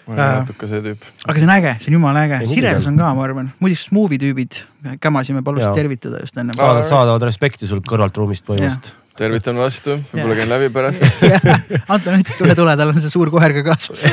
Äh, 0.08 0.38
natuke 0.40 0.64
see 0.64 0.78
tüüp. 0.80 1.02
aga 1.28 1.34
see 1.36 1.44
on 1.44 1.50
äge, 1.52 1.72
see 1.82 1.90
on 1.90 1.96
jumala 1.98 2.22
äge, 2.24 2.38
Sirels 2.48 2.86
on. 2.88 2.94
ka, 2.96 3.10
ma 3.12 3.24
arvan, 3.26 3.50
muideks 3.60 3.82
Smoothie 3.90 4.16
tüübid, 4.22 4.56
kämasime, 5.04 5.42
palusid 5.44 5.66
Jaa. 5.68 5.74
tervitada 5.76 6.22
just 6.22 6.38
enne 6.40 6.54
saada, 6.56 6.80
saadavad 6.88 7.26
respekti 7.28 7.68
sul 7.68 7.82
kõrvalt 7.84 8.16
ruumist 8.16 8.46
põhimõtteliselt. 8.48 8.94
tervitan 9.20 9.60
vastu, 9.60 9.98
võib-olla 10.14 10.38
käin 10.38 10.48
läbi 10.48 10.70
pärast. 10.72 11.04
Anton 11.92 12.22
ütles 12.22 12.38
tule, 12.40 12.56
tule, 12.56 12.76
tal 12.80 12.94
on 12.94 13.00
see 13.04 13.12
suur 13.12 13.28
koer 13.34 13.52
ka 13.58 13.66
kaasas 13.68 14.06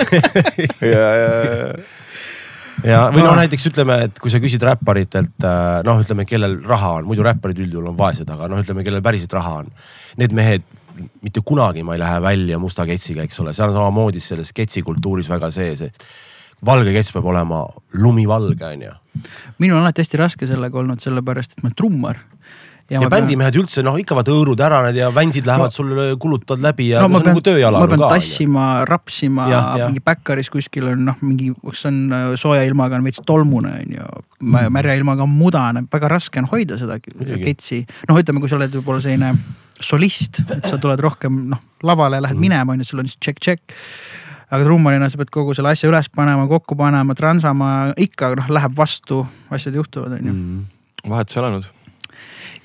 ja, 0.84 1.00
ja, 1.00 1.32
ja, 1.32 1.72
ja, 2.84 3.10
või 3.14 3.24
no 3.24 3.32
Ah. 3.32 3.40
näiteks 3.44 3.70
ütleme, 3.72 4.00
et 4.10 4.20
kui 4.20 4.32
sa 4.34 4.42
küsid 4.44 4.64
räpparitelt, 4.66 5.48
noh, 5.86 6.02
ütleme, 6.04 6.26
kellel 6.26 6.60
raha 6.66 6.98
on, 7.00 7.06
muidu 7.10 7.24
räpparid 7.24 7.60
üldjuhul 7.66 7.92
on 7.94 7.98
vaesed, 7.98 8.30
aga 8.30 8.50
noh, 8.52 8.60
ütleme, 8.64 8.84
kellel 8.84 9.04
päriselt 9.06 9.34
raha 9.34 9.62
on. 9.64 9.72
Need 10.18 10.36
mehed 10.36 10.64
mitte 11.22 11.42
kunagi 11.46 11.84
ma 11.84 11.96
ei 11.96 12.00
lähe 12.00 12.22
välja 12.24 12.60
musta 12.60 12.86
ketsiga, 12.88 13.26
eks 13.26 13.40
ole, 13.44 13.54
seal 13.54 13.72
on 13.74 13.76
samamoodi 13.80 14.22
selles 14.24 14.54
ketsikultuuris 14.56 15.30
väga 15.30 15.52
sees, 15.52 15.82
et 15.90 16.06
valge 16.66 16.94
kets 16.96 17.12
peab 17.16 17.28
olema 17.32 17.66
lumivalge, 18.00 18.66
onju. 18.66 18.94
minul 19.60 19.80
on 19.80 19.84
alati 19.84 20.04
hästi 20.06 20.22
raske 20.22 20.48
sellega 20.48 20.80
olnud, 20.80 21.04
sellepärast 21.04 21.58
et 21.58 21.64
ma 21.64 21.70
olen 21.70 21.76
trummar. 21.76 22.22
Ja, 22.90 23.00
ja 23.00 23.02
ma 23.02 23.10
pean- 23.10 23.26
bändimehed 23.26 23.58
üldse 23.60 23.84
noh, 23.86 23.98
ikka 24.02 24.18
vaata 24.18 24.34
hõõrud 24.34 24.62
ära 24.62 24.82
need 24.86 25.00
ja 25.00 25.10
väntsid 25.14 25.48
lähevad 25.50 25.72
No- 25.72 25.76
sul, 25.76 25.92
kulutavad 26.22 26.62
läbi 26.62 26.90
ja 26.92 27.02
no 27.02 27.10
see 27.10 27.18
on 27.18 27.24
pean 27.24 27.34
nagu, 27.34 27.44
tööjala 27.46 27.82
ma 27.82 27.90
pean 27.92 28.04
ka. 28.04 28.10
tassima, 28.14 28.66
rapsima 28.90 29.48
mingi 29.82 30.04
backeris 30.06 30.52
kuskil 30.54 30.92
on 30.94 31.06
noh, 31.10 31.20
mingi, 31.26 31.52
kus 31.62 31.86
on 31.90 32.02
äh, 32.14 32.26
sooja 32.40 32.66
ilmaga 32.70 33.00
on 33.00 33.08
veits 33.08 33.24
tolmune 33.26 33.74
on 33.82 33.96
ju. 33.98 34.10
märja 34.70 34.98
ilmaga 35.00 35.26
on 35.26 35.34
mudane, 35.34 35.86
väga 35.92 36.12
raske 36.12 36.42
on 36.44 36.50
hoida 36.52 36.78
seda 36.82 37.00
ketsi. 37.02 37.86
noh, 38.10 38.20
ütleme, 38.22 38.44
kui 38.44 38.52
sa 38.52 38.60
oled 38.60 38.76
võib-olla 38.78 39.02
selline 39.02 39.34
solist, 39.82 40.44
et 40.54 40.70
sa 40.70 40.78
tuled 40.82 41.02
rohkem 41.04 41.46
noh 41.52 41.64
lavale, 41.86 42.22
lähed 42.24 42.38
minema 42.40 42.74
on 42.74 42.84
ju, 42.84 42.88
sul 42.92 43.02
on 43.04 43.10
siis 43.10 43.20
tšekk-tšekk 43.20 43.74
aga 44.56 44.62
trummarina 44.64 45.10
sa 45.10 45.20
pead 45.20 45.32
kogu 45.34 45.56
selle 45.58 45.74
asja 45.74 45.90
üles 45.90 46.10
panema, 46.14 46.46
kokku 46.50 46.78
panema, 46.80 47.16
transama, 47.18 47.72
ikka 47.98 48.36
noh, 48.40 48.52
läheb 48.54 48.78
vastu, 48.78 49.24
asjad 49.54 49.78
juhtuvad, 49.82 50.20
on 50.20 50.30
ju. 50.30 50.36
mm.. 50.36 51.10
vahetus 51.10 51.42
alanud. 51.42 51.72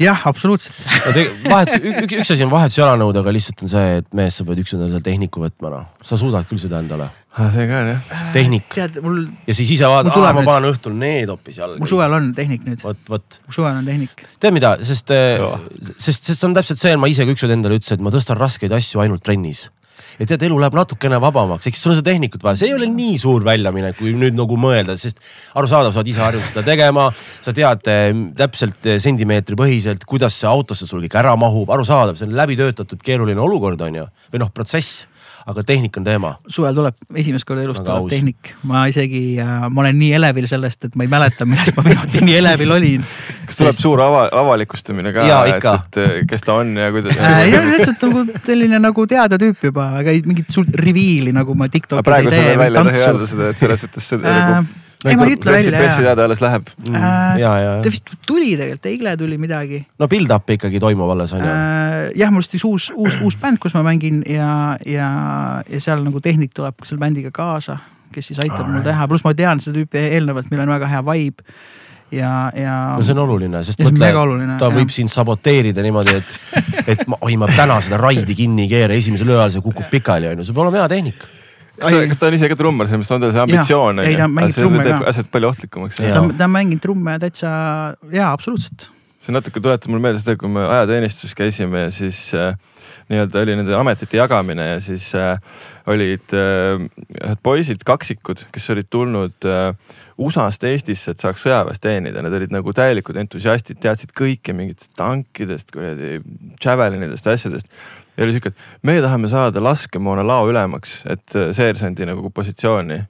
jah, 0.00 0.26
absoluutselt. 0.30 0.76
no 1.04 1.24
vahetus, 1.50 1.80
üks, 1.80 2.14
üks 2.20 2.34
asi 2.34 2.44
on 2.46 2.52
vahetusjalanõud, 2.52 3.16
aga 3.20 3.32
lihtsalt 3.34 3.64
on 3.66 3.72
see, 3.72 3.96
et 4.00 4.08
mees, 4.16 4.36
sa 4.40 4.46
pead 4.48 4.62
üksinda 4.62 4.88
seal 4.90 5.04
tehniku 5.04 5.42
võtma, 5.44 5.72
noh. 5.74 5.88
sa 6.06 6.18
suudad 6.20 6.48
küll 6.48 6.60
seda 6.62 6.80
endale. 6.82 7.10
see 7.54 7.66
ka 7.70 7.80
on 7.84 7.90
jah. 7.92 8.12
tehnik 8.34 8.78
mul, 9.04 9.20
ja 9.46 9.56
siis 9.56 9.74
ise 9.76 9.90
vaatad, 9.90 10.12
tuleb 10.16 10.40
ma 10.40 10.46
panen 10.48 10.70
õhtul 10.72 10.96
need 10.98 11.30
hoopis 11.32 11.60
jalga. 11.62 11.80
mul 11.82 11.92
suvel 11.92 12.16
on 12.18 12.30
tehnik 12.36 12.64
nüüd, 12.66 12.84
vot, 12.84 13.02
vot, 13.10 13.40
mul 13.46 13.58
suvel 13.60 13.82
on 13.82 13.90
tehnik. 13.90 14.24
tead 14.42 14.56
mida, 14.56 14.76
sest, 14.86 15.12
Joo. 15.14 15.52
sest, 15.80 16.24
sest 16.24 16.32
see 16.32 16.48
on 16.48 16.56
täpselt 16.56 16.82
see, 16.82 16.96
ma 17.00 17.10
ise 17.12 17.28
ka 17.28 17.36
ükskord 17.36 17.54
endale 17.56 17.80
ütlesin, 17.80 18.00
et 18.00 18.08
ma 18.08 18.14
tõstan 18.14 18.40
raskeid 18.40 18.74
asju 18.76 19.04
ainult 19.04 19.24
trennis 19.26 19.68
ja 20.20 20.28
tead, 20.28 20.42
elu 20.46 20.58
läheb 20.60 20.76
natukene 20.76 21.18
vabamaks, 21.22 21.68
eks 21.70 21.80
sul 21.80 21.94
on 21.94 21.98
seda 21.98 22.10
tehnikut 22.10 22.44
vaja, 22.44 22.60
see 22.60 22.70
ei 22.70 22.76
ole 22.76 22.88
nii 22.92 23.16
suur 23.20 23.44
väljaminek, 23.46 23.96
kui 23.98 24.12
nüüd 24.16 24.36
nagu 24.36 24.58
mõelda, 24.60 24.96
sest 25.00 25.22
arusaadav, 25.56 25.94
sa 25.94 26.02
oled 26.02 26.12
ise 26.12 26.24
harjunud 26.24 26.50
seda 26.50 26.64
tegema. 26.66 27.08
sa 27.40 27.54
tead 27.56 27.88
eh, 27.88 28.10
täpselt 28.36 28.86
eh, 28.86 28.98
sentimeetri 29.00 29.56
põhiselt, 29.58 30.04
kuidas 30.08 30.36
see 30.36 30.50
autosse 30.50 30.88
sul 30.88 31.00
kõik 31.06 31.16
ära 31.22 31.32
mahub, 31.40 31.72
arusaadav, 31.72 32.18
see 32.20 32.28
on 32.28 32.36
läbitöötatud 32.36 33.00
keeruline 33.04 33.40
olukord, 33.40 33.80
on 33.86 34.02
ju, 34.02 34.06
või 34.34 34.44
noh, 34.44 34.52
protsess, 34.52 35.06
aga 35.50 35.64
tehnik 35.66 35.98
on 36.00 36.06
teema. 36.06 36.32
suvel 36.48 36.76
tuleb 36.76 37.18
esimest 37.22 37.48
korda 37.48 37.64
elus 37.66 37.80
tuleb 37.82 37.96
aus. 37.96 38.10
tehnik, 38.12 38.54
ma 38.70 38.86
isegi 38.90 39.22
äh,, 39.42 39.66
ma 39.68 39.84
olen 39.84 39.98
nii 40.00 40.12
elevil 40.20 40.48
sellest, 40.50 40.88
et 40.88 40.98
ma 40.98 41.06
ei 41.06 41.12
mäleta, 41.12 41.48
millest 41.48 41.76
ma 41.76 41.84
viimati 41.86 42.24
nii 42.24 42.38
elevil 42.40 42.76
olin. 42.78 43.06
kas 43.46 43.60
tuleb 43.62 43.78
suur 43.78 44.04
ava-, 44.06 44.28
avalikustamine 44.42 45.14
ka 45.16 45.26
et 45.50 45.68
et 45.70 46.00
kes 46.30 46.46
ta 46.46 46.58
on 46.62 46.72
ja 46.78 46.90
kuidas 46.94 47.18
äh,. 47.18 47.44
jah, 47.52 47.70
lihtsalt 47.74 48.08
nagu 48.08 48.24
selline 48.46 48.80
nagu 48.80 49.06
teada 49.10 49.40
tüüp 49.40 49.68
juba, 49.70 49.90
aga 50.00 50.14
ei 50.14 50.24
mingit 50.26 50.50
suurt 50.52 50.74
reviili 50.80 51.34
nagu 51.36 51.54
ma 51.58 51.68
Tiktokis 51.70 52.06
praegu 52.06 52.32
ei 52.32 52.38
sa 52.38 52.46
tee 52.48 52.58
veel 52.58 52.58
või 52.58 52.64
välja 52.64 52.80
ei 52.80 52.90
tohi 52.90 53.04
öelda 53.04 53.18
tantsu. 53.18 53.34
seda, 53.34 53.50
et 53.50 53.64
selles 53.64 53.86
mõttes 53.86 54.10
see 54.10 54.20
Äh, 54.30 54.40
nagu 54.40 54.89
ei, 55.04 55.16
ma 55.16 55.26
ei 55.26 55.34
ütle 55.36 55.48
pressi, 55.48 55.70
välja 55.70 55.80
pressiteade 55.80 56.24
alles 56.26 56.42
läheb. 56.44 56.68
Äh, 56.90 57.38
ja, 57.40 57.52
ja 57.56 57.70
ta, 57.80 57.92
vist 57.92 58.12
tuli 58.28 58.52
tegelikult, 58.58 58.88
eile 58.90 59.14
tuli 59.20 59.38
midagi. 59.40 59.80
no 60.00 60.08
build-up 60.10 60.52
ikkagi 60.56 60.82
toimub 60.82 61.14
alles 61.14 61.32
on 61.36 61.44
ju. 61.44 61.54
jah, 62.20 62.32
mul 62.34 62.44
üks 62.44 62.66
uus, 62.68 62.90
uus, 62.94 63.16
uus 63.24 63.38
bänd, 63.40 63.60
kus 63.62 63.76
ma 63.78 63.84
mängin 63.86 64.20
ja, 64.28 64.76
ja, 64.86 65.10
ja 65.64 65.80
seal 65.80 66.04
nagu 66.04 66.20
tehnik 66.24 66.52
tuleb 66.56 66.84
selle 66.84 67.00
bändiga 67.00 67.32
kaasa, 67.34 67.78
kes 68.12 68.32
siis 68.32 68.42
aitab 68.44 68.68
mul 68.68 68.84
teha, 68.84 69.08
pluss 69.08 69.24
ma 69.24 69.34
tean 69.38 69.62
seda 69.64 69.80
tüüpi 69.80 70.04
eelnevalt, 70.18 70.52
meil 70.52 70.66
on 70.66 70.74
väga 70.76 70.92
hea 70.92 71.02
vibe. 71.08 71.48
ja, 72.12 72.34
ja 72.58 72.76
no 72.98 73.06
see 73.06 73.16
on 73.16 73.24
oluline, 73.24 73.64
sest 73.64 73.80
mõtle 73.86 74.12
ta 74.60 74.68
jah. 74.68 74.76
võib 74.76 74.92
sind 74.92 75.12
saboteerida 75.12 75.84
niimoodi, 75.86 76.20
et, 76.20 76.38
et 76.96 77.08
ma, 77.08 77.22
oi, 77.24 77.40
ma 77.40 77.48
täna 77.56 77.80
seda 77.80 78.00
raidi 78.02 78.36
kinni 78.36 78.68
ei 78.68 78.74
keera, 78.76 78.96
esimesel 79.00 79.32
ööl 79.32 79.48
see 79.48 79.64
kukub 79.64 79.88
pikali, 79.92 80.28
on 80.28 80.42
ju, 80.42 80.50
see 80.50 80.56
peab 80.56 80.66
olema 80.68 80.84
hea 80.84 80.96
tehnik. 80.98 81.30
Kas 81.80 81.96
ta, 81.96 82.04
kas 82.12 82.20
ta 82.20 82.30
on 82.30 82.38
ise 82.38 82.50
ka 82.52 82.58
trummar, 82.60 82.90
selles 82.90 83.02
mõttes 83.02 83.16
on 83.16 83.24
tal 83.24 83.34
see 83.34 83.44
ambitsioon 83.46 84.04
ei, 84.04 84.16
ta 84.20 84.30
mängib 84.30 84.56
see 84.56 84.64
trumme 84.64 84.86
ka. 84.86 85.00
asjad 85.12 85.30
palju 85.34 85.50
ohtlikumaks. 85.50 86.00
Ta, 86.04 86.24
ta 86.28 86.48
on 86.48 86.56
mänginud 86.56 86.82
trumme 86.84 87.18
täitsa, 87.22 87.52
jaa, 88.14 88.32
absoluutselt. 88.36 88.90
see 89.20 89.36
natuke 89.36 89.62
tuletab 89.62 89.92
mulle 89.92 90.08
meelde 90.08 90.22
seda, 90.22 90.36
kui 90.40 90.52
me 90.52 90.64
ajateenistuses 90.64 91.36
käisime 91.38 91.86
ja 91.88 91.94
siis 91.94 92.28
äh, 92.38 92.54
nii-öelda 93.10 93.42
oli 93.42 93.56
nende 93.58 93.74
ametite 93.74 94.16
jagamine 94.16 94.66
ja 94.66 94.80
siis 94.80 95.10
äh, 95.14 95.40
olid 95.90 96.34
äh, 96.36 97.34
poisid, 97.42 97.82
kaksikud, 97.86 98.44
kes 98.54 98.70
olid 98.70 98.86
tulnud 98.90 99.48
äh, 99.48 99.74
USA-st 100.18 100.68
Eestisse, 100.70 101.14
et 101.14 101.24
saaks 101.24 101.42
sõjaväes 101.46 101.82
teenida, 101.82 102.22
need 102.22 102.36
olid 102.38 102.54
nagu 102.54 102.74
täielikud 102.76 103.18
entusiastid, 103.18 103.80
teadsid 103.82 104.14
kõike 104.16 104.54
mingitest 104.56 104.92
tankidest, 104.98 105.72
kuradi 105.74 106.20
Javelinidest, 106.62 107.26
asjadest. 107.26 107.82
Ja 108.20 108.26
oli 108.26 108.36
siuke, 108.36 108.52
et 108.52 108.86
meie 108.86 109.00
tahame 109.00 109.30
saada 109.32 109.62
laskemoona 109.64 110.24
lao 110.26 110.48
ülemaks, 110.50 111.00
et 111.08 111.36
äh, 111.38 111.50
seersandi 111.56 112.08
nagu 112.08 112.32
positsiooni. 112.36 113.00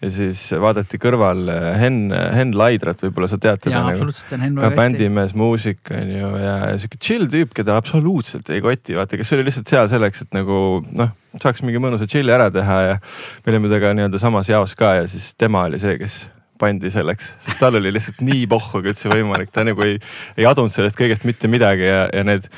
Ja 0.00 0.08
siis 0.08 0.46
vaadati 0.56 0.96
kõrval 0.96 1.48
äh, 1.52 1.64
Henn, 1.76 2.12
Henn 2.12 2.56
Laidrat, 2.56 3.02
võib-olla 3.04 3.28
sa 3.28 3.36
tead 3.40 3.60
teda 3.66 3.82
nagu. 3.84 4.08
ka 4.56 4.70
bändimees, 4.76 5.34
muusik 5.36 5.92
on 5.92 6.12
ju 6.14 6.30
ja 6.40 6.54
sihuke 6.80 7.00
chill 7.00 7.28
tüüp, 7.32 7.52
keda 7.56 7.76
absoluutselt 7.80 8.48
ei 8.52 8.62
koti, 8.64 8.96
vaata, 8.96 9.20
kes 9.20 9.32
oli 9.36 9.44
lihtsalt 9.48 9.68
seal 9.68 9.90
selleks, 9.92 10.24
et 10.24 10.36
nagu 10.36 10.80
noh, 10.84 11.12
saaks 11.36 11.64
mingi 11.64 11.80
mõnusa 11.84 12.08
chill'i 12.08 12.32
ära 12.32 12.48
teha 12.52 12.80
ja 12.86 12.98
me 13.00 13.52
olime 13.52 13.68
temaga 13.68 13.92
nii-öelda 13.96 14.20
samas 14.22 14.48
jaos 14.48 14.76
ka 14.76 14.94
ja 15.02 15.08
siis 15.08 15.34
tema 15.40 15.66
oli 15.68 15.80
see, 15.82 15.98
kes 16.00 16.22
pandi 16.60 16.92
selleks, 16.92 17.32
sest 17.44 17.60
tal 17.60 17.76
oli 17.76 17.92
lihtsalt 17.92 18.20
nii 18.24 18.46
pohhu 18.48 18.80
kui 18.80 18.92
üldse 18.92 19.12
võimalik, 19.12 19.52
ta 19.52 19.64
nagu 19.68 19.84
ei, 19.84 19.98
ei 20.36 20.48
adunud 20.48 20.72
sellest 20.72 20.96
kõigest 20.96 21.28
mitte 21.28 21.48
midagi 21.48 21.88
ja, 21.88 22.06
ja 22.08 22.24
need 22.24 22.48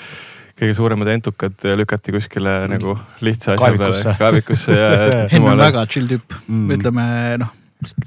kõige 0.63 0.77
suuremad 0.79 1.11
entukad 1.17 1.67
lükati 1.79 2.15
kuskile 2.15 2.63
nagu 2.71 2.95
lihtsa 3.25 3.57
asja 3.57 3.65
Kaevikusse. 3.65 4.05
peale, 4.05 4.19
kaevikusse 4.21 4.79
ja. 4.79 4.93
Henn 5.33 5.51
on 5.51 5.59
väga 5.59 5.85
chill 5.91 6.11
tüüp 6.11 6.39
mm., 6.47 6.71
ütleme 6.79 7.07
noh, 7.43 7.51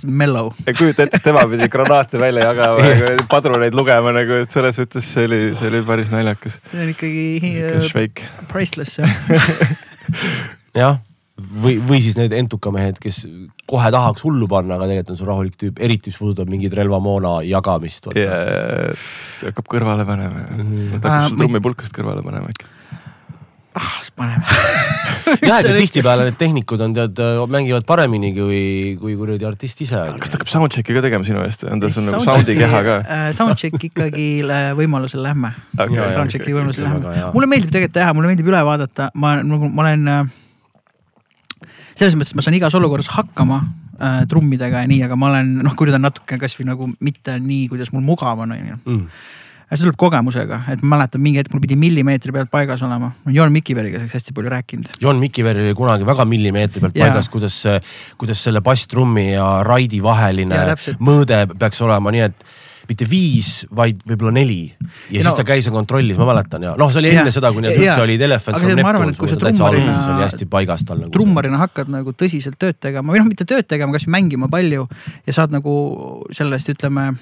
mellow. 0.07 0.51
kujuta 0.77 1.05
ette, 1.05 1.19
tema 1.23 1.43
pidi 1.51 1.67
granaate 1.71 2.19
välja 2.21 2.49
jagama 2.49 2.85
ja 3.01 3.15
padruneid 3.31 3.75
lugema 3.77 4.13
nagu, 4.15 4.39
et 4.45 4.53
selles 4.53 4.79
mõttes 4.81 5.09
see 5.17 5.27
oli, 5.29 5.41
see 5.57 5.71
oli 5.71 5.81
päris 5.87 6.11
naljakas. 6.13 6.59
see 6.71 6.85
on 6.85 6.93
ikkagi 6.93 7.25
äh, 7.65 8.23
priceless 8.51 8.99
jah. 9.01 9.19
jah, 10.81 10.99
või, 11.35 11.75
või 11.83 11.99
siis 12.03 12.15
need 12.17 12.33
entukamehed, 12.35 12.99
kes 13.03 13.25
kohe 13.67 13.89
tahaks 13.91 14.23
hullu 14.25 14.47
panna, 14.51 14.77
aga 14.77 14.87
tegelikult 14.87 15.15
on 15.15 15.19
sul 15.19 15.31
rahulik 15.31 15.57
tüüp, 15.59 15.81
eriti 15.83 16.13
mis 16.13 16.19
puudutab 16.21 16.51
mingit 16.51 16.75
relvamoona 16.77 17.41
jagamist. 17.47 18.07
ja 18.15 18.39
see 18.95 19.51
hakkab 19.51 19.67
kõrvale 19.75 20.07
panema 20.07 20.45
Äh, 20.45 21.01
ta 21.01 21.19
hakkab 21.19 21.37
trummipulkast 21.41 21.95
kõrvale 21.95 22.23
panema 22.23 22.51
äkki. 22.53 22.71
ah, 23.75 23.91
siis 23.99 24.13
paneme 24.15 24.45
jah, 25.49 25.59
ega 25.59 25.73
tihtipeale 25.75 26.29
need 26.29 26.37
tehnikud 26.39 26.85
on 26.85 26.95
tead, 26.95 27.19
mängivad 27.51 27.83
paremini 27.89 28.31
kui, 28.37 28.61
kui 29.01 29.17
kuradi 29.19 29.49
artist 29.49 29.83
ise. 29.83 30.05
kas 30.21 30.31
ta 30.31 30.39
hakkab 30.39 30.53
soundcheck'i 30.53 30.95
ka 30.95 31.03
tegema 31.03 31.27
sinu 31.27 31.43
eest, 31.43 31.67
on 31.67 31.83
tal 31.83 31.91
seal 31.91 32.07
nagu 32.13 32.23
sound'i 32.23 32.55
keha 32.61 32.81
ka? 32.87 32.97
äh, 33.03 33.27
Soundcheck 33.35 33.89
ikkagi 33.89 34.29
võimalusel 34.79 35.25
lähme 35.25 35.51
jaa, 35.75 36.09
Soundchecki 36.15 36.47
okei, 36.53 36.57
võimalusel 36.61 36.87
lähme 36.87 37.29
mulle 37.35 37.51
meeldib 37.51 37.75
tegelikult 37.75 37.99
teha, 37.99 38.15
mulle 38.15 38.31
meeldib 38.31 38.53
üle 38.53 38.65
vaadata, 38.71 39.11
ma 39.19 39.35
nagu, 39.43 39.67
ma 39.67 39.87
olen 39.89 40.11
äh, 40.15 40.33
selles 41.95 42.17
mõttes, 42.17 42.35
ma 42.37 42.43
saan 42.45 42.57
igas 42.57 42.75
olukorras 42.77 43.09
hakkama 43.15 43.61
äh, 43.63 44.19
trummidega 44.31 44.83
ja 44.83 44.91
nii, 44.91 45.01
aga 45.07 45.17
ma 45.19 45.31
olen 45.31 45.55
noh, 45.65 45.79
üritan 45.85 46.03
natuke 46.05 46.39
kasvõi 46.41 46.67
nagu 46.67 46.89
mitte 46.99 47.39
nii, 47.39 47.69
kuidas 47.71 47.93
mul 47.95 48.05
mugav 48.05 48.43
on, 48.43 48.55
onju 48.55 48.77
mm. 48.81 49.05
see 49.69 49.83
tuleb 49.83 49.97
kogemusega, 49.99 50.61
et 50.73 50.83
ma 50.83 50.95
mäletan 50.95 51.23
mingi 51.23 51.41
hetk 51.41 51.55
mul 51.55 51.63
pidi 51.63 51.77
millimeetri 51.79 52.35
pealt 52.35 52.51
paigas 52.53 52.83
olema. 52.85 53.13
ma 53.13 53.29
olen 53.29 53.39
Joon 53.39 53.55
Mikiveriga 53.55 54.01
sellest 54.01 54.19
hästi 54.19 54.35
palju 54.35 54.53
rääkinud. 54.53 54.91
Jon 55.01 55.23
Mikiver 55.23 55.57
oli 55.63 55.73
kunagi 55.77 56.07
väga 56.07 56.27
millimeetri 56.29 56.83
pealt 56.83 56.99
Jaa. 56.99 57.07
paigas, 57.07 57.31
kuidas, 57.33 57.57
kuidas 58.19 58.43
selle 58.43 58.61
basstrummi 58.65 59.31
ja 59.33 59.49
raidi 59.65 60.03
vaheline 60.03 60.61
Jaa, 60.61 60.75
täpselt. 60.75 61.01
mõõde 61.03 61.41
peaks 61.55 61.81
olema 61.85 62.13
nii, 62.15 62.29
et 62.29 62.55
mitte 62.89 63.07
viis, 63.09 63.51
vaid 63.75 63.99
võib-olla 64.07 64.33
neli. 64.39 64.63
ja 64.69 65.15
Ja 65.15 65.21
siis 65.21 65.29
no- 65.29 65.35
ta 65.37 65.43
käis 65.47 65.65
ja 65.65 65.71
kontrollis, 65.71 66.17
ma 66.17 66.27
mäletan 66.29 66.63
ja 66.63 66.75
noh, 66.77 66.91
see 66.91 67.01
oli 67.03 67.13
enne 67.13 67.29
Jaa. 67.29 67.37
seda, 67.37 67.51
kui 67.53 67.61
need 67.65 67.77
üldse 67.79 68.01
olid 68.01 68.21
Elephants 68.21 68.61
Aga 68.61 68.75
from 68.95 69.09
et 69.09 69.17
kui 69.21 69.29
sa 69.29 69.37
täitsa 69.41 69.69
alguses 69.69 70.09
oli 70.13 70.25
hästi 70.25 70.49
paigas 70.51 70.85
tal 70.85 70.99
nagu. 70.99 71.11
trummarina 71.11 71.61
hakkad 71.61 71.89
nagu 71.93 72.11
tõsiselt 72.11 72.59
tööd 72.61 72.79
tegema 72.79 73.13
või 73.13 73.23
noh, 73.23 73.29
mitte 73.29 73.45
tööd 73.45 73.67
tegema, 73.67 73.95
kasvõi 73.95 74.15
mängima 74.17 74.49
palju 74.51 74.87
ja 75.25 75.33
saad 75.33 75.55
nagu 75.55 75.73
sellest, 76.31 76.69
ütleme 76.75 77.13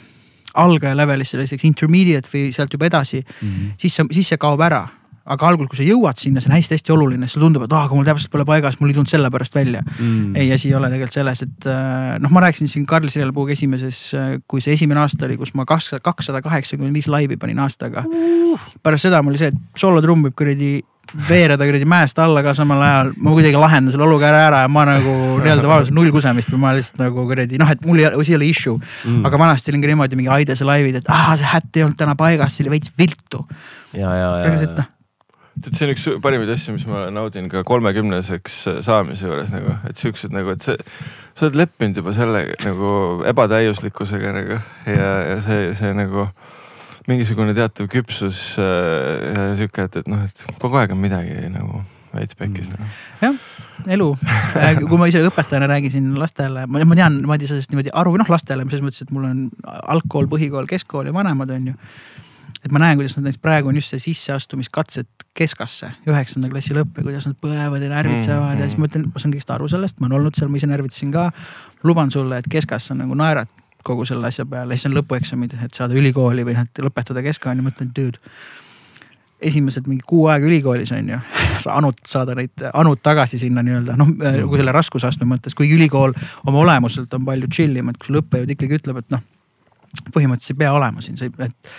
algaja 0.54 0.96
levelist 0.98 1.34
selliseks 1.34 1.66
intermediate 1.68 2.30
või 2.30 2.52
sealt 2.54 2.74
juba 2.74 2.90
edasi 2.90 3.22
mm. 3.24 3.48
-hmm. 3.48 3.72
siis 3.78 3.96
see, 3.96 4.06
siis 4.12 4.34
see 4.34 4.38
kaob 4.42 4.62
ära. 4.62 4.88
Aga 5.24 5.48
algul, 5.48 5.70
kui 5.72 5.80
sa 5.80 5.86
jõuad 5.88 6.20
sinna, 6.20 6.42
see 6.44 6.52
on 6.52 6.58
hästi-hästi 6.58 6.94
oluline, 6.96 7.28
sulle 7.32 7.48
tundub, 7.48 7.64
et 7.64 7.76
aa, 7.76 7.86
aga 7.88 7.96
mul 7.96 8.08
täpselt 8.08 8.32
pole 8.34 8.46
paigas, 8.48 8.76
mul 8.82 8.92
ei 8.92 8.98
tulnud 8.98 9.12
sellepärast 9.12 9.56
välja 9.56 9.84
Mm. 9.84 10.36
ei, 10.36 10.52
asi 10.52 10.70
ei 10.70 10.76
ole 10.76 10.88
tegelikult 10.90 11.14
selles, 11.14 11.42
et 11.46 11.68
äh, 11.70 12.16
noh, 12.20 12.32
ma 12.34 12.42
rääkisin 12.44 12.68
siin 12.72 12.86
Karl 12.88 13.08
Sirelpuuga 13.12 13.54
esimeses, 13.54 14.00
kui 14.48 14.62
see 14.64 14.74
esimene 14.74 15.00
aasta 15.04 15.28
oli, 15.28 15.38
kus 15.38 15.54
ma 15.56 15.66
kakssada, 15.70 16.02
kakssada 16.04 16.42
kaheksakümmend 16.44 16.96
viis 16.96 17.08
laivi 17.12 17.38
panin 17.38 17.60
aastaga 17.64 18.04
uh.. 18.08 18.72
pärast 18.84 19.08
seda 19.08 19.22
mul 19.22 19.36
oli 19.36 19.42
see, 19.42 19.54
et 19.54 19.80
soolotrumm 19.80 20.28
võib 20.28 20.36
kuradi 20.40 20.72
veereda 21.28 21.66
kuradi 21.68 21.86
mäest 21.86 22.18
alla 22.20 22.42
ka 22.44 22.54
samal 22.58 22.82
ajal, 22.82 23.12
ma 23.22 23.34
kuidagi 23.36 23.60
lahendan 23.60 23.94
selle 23.94 24.06
olukorra 24.08 24.40
ära 24.48 24.64
ja 24.64 24.72
ma 24.72 24.86
nagu 24.88 25.14
nii-öelda 25.44 25.70
vaatasin 25.70 25.98
null 25.98 26.12
kusemist 26.16 26.50
või 26.54 26.64
ma 26.64 26.72
lihtsalt 26.78 27.04
nagu 27.04 27.26
kuradi 27.30 27.60
noh, 27.62 27.70
et 27.70 27.84
mul 27.86 28.02
ei 28.02 28.08
ole, 28.10 28.24
see 28.24 28.34
ei 28.34 28.40
ole 28.40 28.50
issue 28.50 28.80
mm.. 28.80 29.22
aga 29.28 29.40
vanasti 29.42 29.74
olin 29.74 29.84
ka 29.84 29.92
niimoodi 29.92 30.20
mingi 30.20 30.32
Aidese 30.34 30.66
laivid, 30.68 31.02
et 31.02 31.12
aa, 31.14 31.36
see 31.40 31.50
hätt 31.52 31.78
ei 31.78 31.86
olnud 31.86 32.00
täna 32.00 32.18
paigas, 32.20 32.56
see 32.56 32.66
oli 32.66 32.76
veits 32.78 32.94
viltu. 32.98 33.44
ja, 33.94 34.16
ja, 34.18 34.32
päriselt 34.46 34.74
ja 34.74 34.82
noh, 34.82 34.93
tead, 35.58 35.74
see 35.78 35.88
on 35.88 35.94
üks 35.94 36.08
parimaid 36.24 36.52
asju, 36.54 36.76
mis 36.78 36.86
ma 36.90 37.06
naudin 37.14 37.50
ka 37.52 37.64
kolmekümneseks 37.68 38.60
saamise 38.86 39.28
juures 39.28 39.54
nagu, 39.54 39.78
et 39.90 40.00
siuksed 40.00 40.34
nagu, 40.36 40.56
et 40.56 40.66
see, 40.66 40.78
sa 41.34 41.48
oled 41.48 41.60
leppinud 41.64 42.02
juba 42.02 42.16
selle 42.16 42.46
nagu 42.64 42.94
ebatäiuslikkusega 43.30 44.34
nagu 44.40 44.60
ja, 44.90 45.12
ja 45.34 45.40
see, 45.44 45.72
see 45.78 45.94
nagu 45.98 46.30
mingisugune 47.10 47.56
teatav 47.58 47.90
küpsus 47.92 48.54
äh, 48.62 49.34
ja 49.34 49.50
sihuke, 49.60 49.90
et, 49.90 50.00
et 50.04 50.10
noh, 50.12 50.24
et 50.24 50.46
kogu 50.62 50.80
aeg 50.80 50.96
on 50.96 51.04
midagi 51.04 51.36
nagu 51.52 51.84
veits 52.14 52.38
pekkis 52.38 52.70
nagu. 52.72 52.88
jah, 53.22 53.38
elu. 53.96 54.10
kui 54.88 55.00
ma 55.02 55.10
ise 55.10 55.24
õpetajana 55.28 55.70
räägisin 55.72 56.12
lastele, 56.20 56.68
ma, 56.70 56.84
ma 56.88 56.98
tean 56.98 57.20
niimoodi 57.22 57.50
sellest 57.50 57.74
niimoodi 57.74 57.94
aru, 58.04 58.16
noh 58.22 58.30
lastele 58.32 58.66
selles 58.68 58.86
mõttes, 58.86 59.06
et 59.06 59.14
mul 59.16 59.30
on 59.30 59.46
algkool, 59.96 60.30
põhikool, 60.32 60.70
keskkool 60.70 61.10
ja 61.10 61.16
vanemad 61.16 61.54
on 61.56 61.72
ju. 61.72 61.78
Et 62.64 62.72
ma 62.72 62.80
näen, 62.80 62.98
kuidas 63.00 63.18
nad 63.18 63.28
näiteks 63.28 63.42
praegu 63.44 63.70
on 63.72 63.78
just 63.78 63.92
see 63.92 64.00
sisseastumiskatsed 64.00 65.28
keskasse, 65.36 65.90
üheksanda 66.08 66.50
klassi 66.52 66.76
lõpp 66.78 67.00
ja 67.00 67.06
kuidas 67.08 67.28
nad 67.28 67.38
põevad 67.42 67.84
ja 67.84 67.92
närvitsevad 67.92 68.56
mm, 68.56 68.62
ja 68.62 68.70
siis 68.70 68.80
ma 68.80 68.90
ütlen, 68.90 69.10
ma 69.10 69.22
saan 69.22 69.36
kõigest 69.36 69.54
aru 69.56 69.68
sellest, 69.72 70.00
ma 70.00 70.08
olen 70.08 70.20
olnud 70.22 70.38
seal, 70.38 70.52
ma 70.54 70.60
ise 70.60 70.70
närvitasin 70.70 71.12
ka. 71.14 71.30
luban 71.84 72.12
sulle, 72.14 72.40
et 72.40 72.50
keskas 72.50 72.88
sa 72.90 72.98
nagu 72.98 73.18
naerad 73.20 73.52
kogu 73.84 74.06
selle 74.08 74.30
asja 74.30 74.46
peale, 74.48 74.78
siis 74.78 74.88
on 74.92 74.98
lõpueksamid, 75.00 75.58
et 75.66 75.74
saada 75.76 75.98
ülikooli 76.00 76.46
või 76.48 76.56
noh, 76.56 76.68
et 76.70 76.84
lõpetada 76.86 77.24
keskkooli, 77.26 77.66
ma 77.66 77.74
ütlen, 77.74 77.92
dude 77.96 78.22
esimesed 79.44 79.88
mingi 79.92 80.06
kuu 80.08 80.28
aega 80.32 80.48
ülikoolis 80.48 80.94
on 80.96 81.10
ju, 81.10 81.20
sa 81.64 81.78
anud 81.80 82.00
saada 82.08 82.36
neid 82.38 82.64
anud 82.74 83.02
tagasi 83.04 83.40
sinna 83.42 83.64
nii-öelda 83.66 83.98
noh, 84.00 84.14
nagu 84.24 84.60
selle 84.60 84.76
raskusastme 84.76 85.28
mõttes, 85.30 85.58
kuigi 85.58 85.76
ülikool 85.78 86.16
oma 86.48 86.64
olemuselt 86.64 87.14
on 87.18 87.26
palju 87.28 87.50
chill 87.52 87.82
im, 87.82 87.92
et 87.92 88.00
kui 88.00 88.12
sul 88.12 88.22
õppejõud 88.22 88.56
ikkagi 88.56 88.80
ütleb, 88.80 89.02
et 89.04 89.16
noh. 89.18 89.26
põhimõtteliselt 90.14 90.56
ei 90.56 90.62
pea 90.64 90.72
olema 90.74 91.04
siin, 91.04 91.20
et 91.20 91.74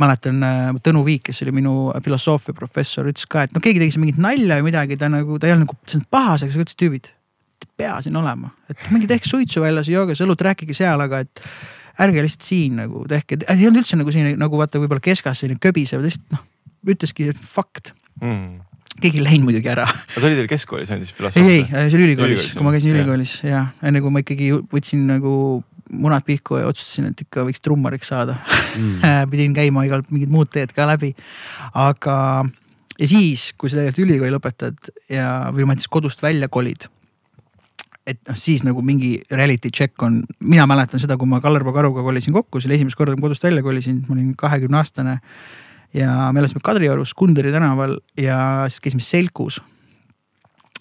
mäletan 0.00 0.42
äh, 0.46 0.68
Tõnu 0.84 1.04
Viik, 1.06 1.26
kes 1.28 1.42
oli 1.44 1.54
minu 1.60 1.74
filosoofiaprofessor, 2.04 3.08
ütles 3.12 3.28
ka, 3.30 3.44
et 3.46 3.56
noh, 3.56 3.62
keegi 3.64 3.82
tegi 3.82 3.96
siin 3.96 4.04
mingit 4.06 4.20
nalja 4.22 4.60
või 4.60 4.70
midagi, 4.70 4.98
ta 5.00 5.10
nagu, 5.12 5.38
ta 5.40 5.48
ei 5.48 5.54
olnud 5.56 5.68
nagu, 5.68 5.76
see 5.90 6.00
on 6.00 6.06
pahasega, 6.16 6.54
sa 6.54 6.64
ütles 6.64 6.78
tüübid. 6.80 7.10
Te 7.60 7.68
ei 7.68 7.74
pea 7.84 7.98
siin 8.04 8.16
olema, 8.16 8.50
et 8.72 8.88
mingi 8.94 9.08
tehke 9.10 9.28
suitsu 9.28 9.60
väljas, 9.64 9.90
jooge 9.92 10.16
õlut, 10.24 10.40
rääkige 10.48 10.76
seal, 10.76 11.00
aga 11.04 11.22
et 11.26 11.44
ärge 12.00 12.24
lihtsalt 12.24 12.46
siin 12.48 12.80
nagu 12.80 13.04
tehke, 13.08 13.40
ei 13.44 13.66
olnud 13.68 13.82
üldse 13.82 13.98
nagu 14.00 14.12
siin 14.14 14.32
nagu 14.40 14.60
vaata 14.60 14.80
võib-olla 14.80 15.04
keskas 15.04 15.42
selline 15.42 15.60
köbisev, 15.60 16.00
ta 16.00 16.08
lihtsalt 16.08 16.36
noh, 16.36 16.44
ütleski 16.94 17.30
fakt, 17.36 17.94
Mm. 18.20 18.58
keegi 19.00 19.16
ei 19.16 19.24
läinud 19.24 19.46
muidugi 19.46 19.70
ära. 19.72 19.86
aga 19.88 20.20
ta 20.20 20.26
oli 20.28 20.36
teil 20.36 20.48
keskkoolis 20.50 20.90
andis 20.92 21.08
ei, 21.08 21.16
filosoofia? 21.16 21.52
ei, 21.54 21.62
see 21.88 21.96
oli 21.96 22.08
ülikoolis 22.10 22.42
Ülikoolis,, 22.42 22.56
kui 22.58 22.66
ma 22.66 22.72
käisin 22.74 22.92
ülikoolis 22.92 23.32
ja 23.46 23.62
enne 23.88 24.02
kui 24.04 24.12
ma 24.12 24.20
ikkagi 24.20 24.50
võtsin 24.74 25.06
nagu 25.08 25.32
munad 25.90 26.24
pihku 26.26 26.60
ja 26.60 26.70
otsustasin, 26.70 27.10
et 27.10 27.24
ikka 27.26 27.44
võiks 27.48 27.62
trummariks 27.64 28.12
saada 28.12 28.38
mm. 28.76 29.02
pidin 29.32 29.56
käima 29.56 29.84
igalt 29.88 30.10
mingid 30.14 30.32
muud 30.32 30.52
teed 30.52 30.72
ka 30.76 30.86
läbi, 30.90 31.12
aga 31.74 32.16
ja 33.00 33.10
siis, 33.10 33.50
kui 33.58 33.70
sa 33.70 33.80
tegelikult 33.80 34.06
ülikooli 34.06 34.34
lõpetad 34.36 34.94
ja, 35.10 35.28
või 35.54 35.66
ma 35.66 35.74
näiteks 35.74 35.92
kodust 35.92 36.22
välja 36.22 36.50
kolid 36.52 36.88
et 38.10 38.20
noh, 38.28 38.38
siis 38.38 38.62
nagu 38.66 38.82
mingi 38.84 39.14
reality 39.30 39.70
check 39.74 40.02
on, 40.02 40.20
mina 40.40 40.66
mäletan 40.68 41.02
seda, 41.02 41.16
kui 41.20 41.28
ma 41.30 41.40
Kallerpaa 41.42 41.74
Karuga 41.76 42.04
kolisin 42.04 42.34
kokku, 42.34 42.60
see 42.60 42.70
oli 42.70 42.78
esimest 42.78 42.98
korda, 42.98 43.16
kodust 43.20 43.44
välja 43.44 43.62
kolisin, 43.64 44.00
ma 44.08 44.16
olin 44.16 44.32
kahekümne 44.38 44.80
aastane. 44.80 45.18
ja 45.94 46.30
me 46.32 46.38
elasime 46.40 46.62
Kadriorus 46.64 47.14
Kunderi 47.14 47.52
tänaval 47.52 47.98
ja 48.16 48.66
siis 48.68 48.80
käisime 48.80 49.02
Selkus. 49.02 49.60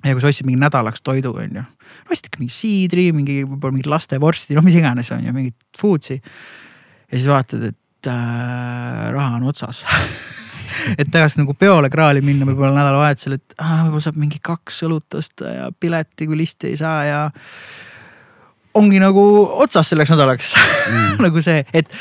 Ja 0.06 0.16
kui 0.16 0.24
sa 0.24 0.32
ostsid 0.32 0.48
mingi 0.48 0.62
nädalaks 0.62 1.04
toidu, 1.06 1.34
on 1.42 1.60
ju, 1.60 1.66
ostsid 2.10 2.30
ikka 2.30 2.42
mingi 2.42 2.56
siidri, 2.56 3.10
mingi 3.16 3.42
võib-olla 3.44 3.76
mingi 3.76 3.92
lastevorsti, 3.92 4.58
noh, 4.58 4.66
mis 4.66 4.78
iganes 4.80 5.12
on 5.16 5.26
ju, 5.28 5.36
mingit 5.36 5.80
food'i. 5.80 6.20
ja 6.20 7.18
siis 7.18 7.28
vaatad, 7.30 7.66
et 7.72 8.12
äh, 8.12 9.10
raha 9.16 9.40
on 9.40 9.50
otsas 9.52 9.84
et 11.00 11.10
tahaks 11.12 11.38
nagu 11.40 11.54
peole 11.58 11.90
kraali 11.92 12.24
minna 12.26 12.48
võib-olla 12.48 12.74
nädalavahetusel, 12.78 13.38
et 13.40 13.58
ah, 13.60 13.84
võib-olla 13.86 14.06
saab 14.08 14.22
mingi 14.22 14.40
kaks 14.44 14.84
õlut 14.88 15.20
osta 15.20 15.54
ja 15.56 15.68
pileti, 15.74 16.30
kui 16.30 16.40
listi 16.40 16.72
ei 16.72 16.80
saa 16.80 17.04
ja. 17.08 17.20
ongi 18.80 19.02
nagu 19.02 19.24
otsas 19.66 19.92
selleks 19.92 20.14
nädalaks 20.16 20.54
mm. 20.60 21.20
nagu 21.26 21.44
see, 21.44 21.64
et, 21.74 21.92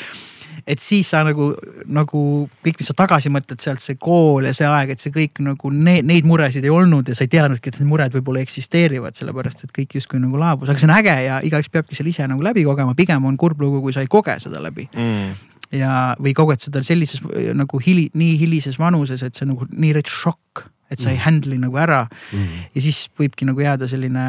et 0.68 0.82
siis 0.84 1.08
sa 1.08 1.22
nagu, 1.24 1.46
nagu 1.88 2.20
kõik, 2.64 2.76
mis 2.76 2.90
sa 2.90 2.94
tagasi 2.98 3.30
mõtled 3.32 3.62
sealt, 3.64 3.80
see 3.80 3.96
kool 3.96 4.44
ja 4.44 4.52
see 4.56 4.66
aeg, 4.68 4.90
et 4.92 5.00
see 5.00 5.12
kõik 5.14 5.40
nagu 5.40 5.70
need, 5.72 6.04
neid 6.04 6.28
muresid 6.28 6.64
ei 6.66 6.72
olnud 6.74 7.08
ja 7.08 7.16
sa 7.16 7.24
ei 7.24 7.30
teadnudki, 7.32 7.72
et 7.72 7.78
need 7.80 7.88
mured 7.88 8.12
võib-olla 8.18 8.42
eksisteerivad, 8.44 9.16
sellepärast 9.16 9.64
et 9.64 9.72
kõik 9.72 9.96
justkui 9.96 10.20
nagu 10.20 10.36
laabus, 10.40 10.68
aga 10.68 10.82
see 10.82 10.88
on 10.90 10.94
äge 10.98 11.14
ja 11.24 11.38
igaüks 11.48 11.72
peabki 11.72 11.96
seal 11.96 12.10
ise 12.12 12.26
nagu 12.28 12.44
läbi 12.44 12.66
kogema, 12.68 12.92
pigem 12.98 13.24
on 13.30 13.38
kurb 13.40 13.60
lugu, 13.64 13.80
kui 13.86 13.96
sa 13.96 14.04
ei 14.04 14.10
koge 14.12 14.36
seda 14.44 14.60
läbi 14.64 14.88
Mm. 14.92 15.32
ja, 15.78 15.94
või 16.20 16.34
koged 16.36 16.60
seda 16.60 16.82
sellises 16.84 17.22
nagu 17.56 17.80
hili, 17.86 18.10
nii 18.14 18.36
hilises 18.40 18.76
vanuses, 18.80 19.22
et 19.24 19.34
see 19.34 19.48
nagu 19.48 19.66
nii 19.72 19.94
rets 19.96 20.12
šokk, 20.12 20.66
et 20.92 21.00
sa 21.00 21.10
ei 21.12 21.18
handle'i 21.24 21.58
nagu 21.60 21.76
ära 21.80 22.04
Mm. 22.32 22.68
ja 22.74 22.84
siis 22.84 23.06
võibki 23.18 23.48
nagu 23.48 23.60
jääda 23.64 23.88
selline 23.88 24.28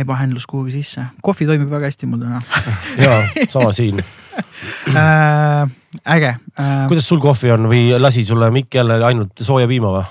ebahandlus 0.00 0.46
kuhugi 0.46 0.72
sisse. 0.80 1.06
kohvi 1.22 1.46
toimib 1.46 1.70
väga 1.70 1.90
hästi 1.90 2.06
mul 2.08 2.22
täna. 2.24 2.40
ja 3.04 3.46
sama 3.52 3.72
siin. 3.72 4.02
äh, 5.00 5.70
äge 6.10 6.34
äh,. 6.58 6.86
kuidas 6.88 7.08
sul 7.08 7.20
kohvi 7.22 7.52
on 7.54 7.68
või 7.70 7.86
lasi 7.98 8.24
sulle 8.26 8.50
Mikk 8.54 8.74
jälle 8.80 8.98
ainult 9.06 9.44
sooja 9.46 9.68
piima 9.70 9.92
või? 9.94 10.04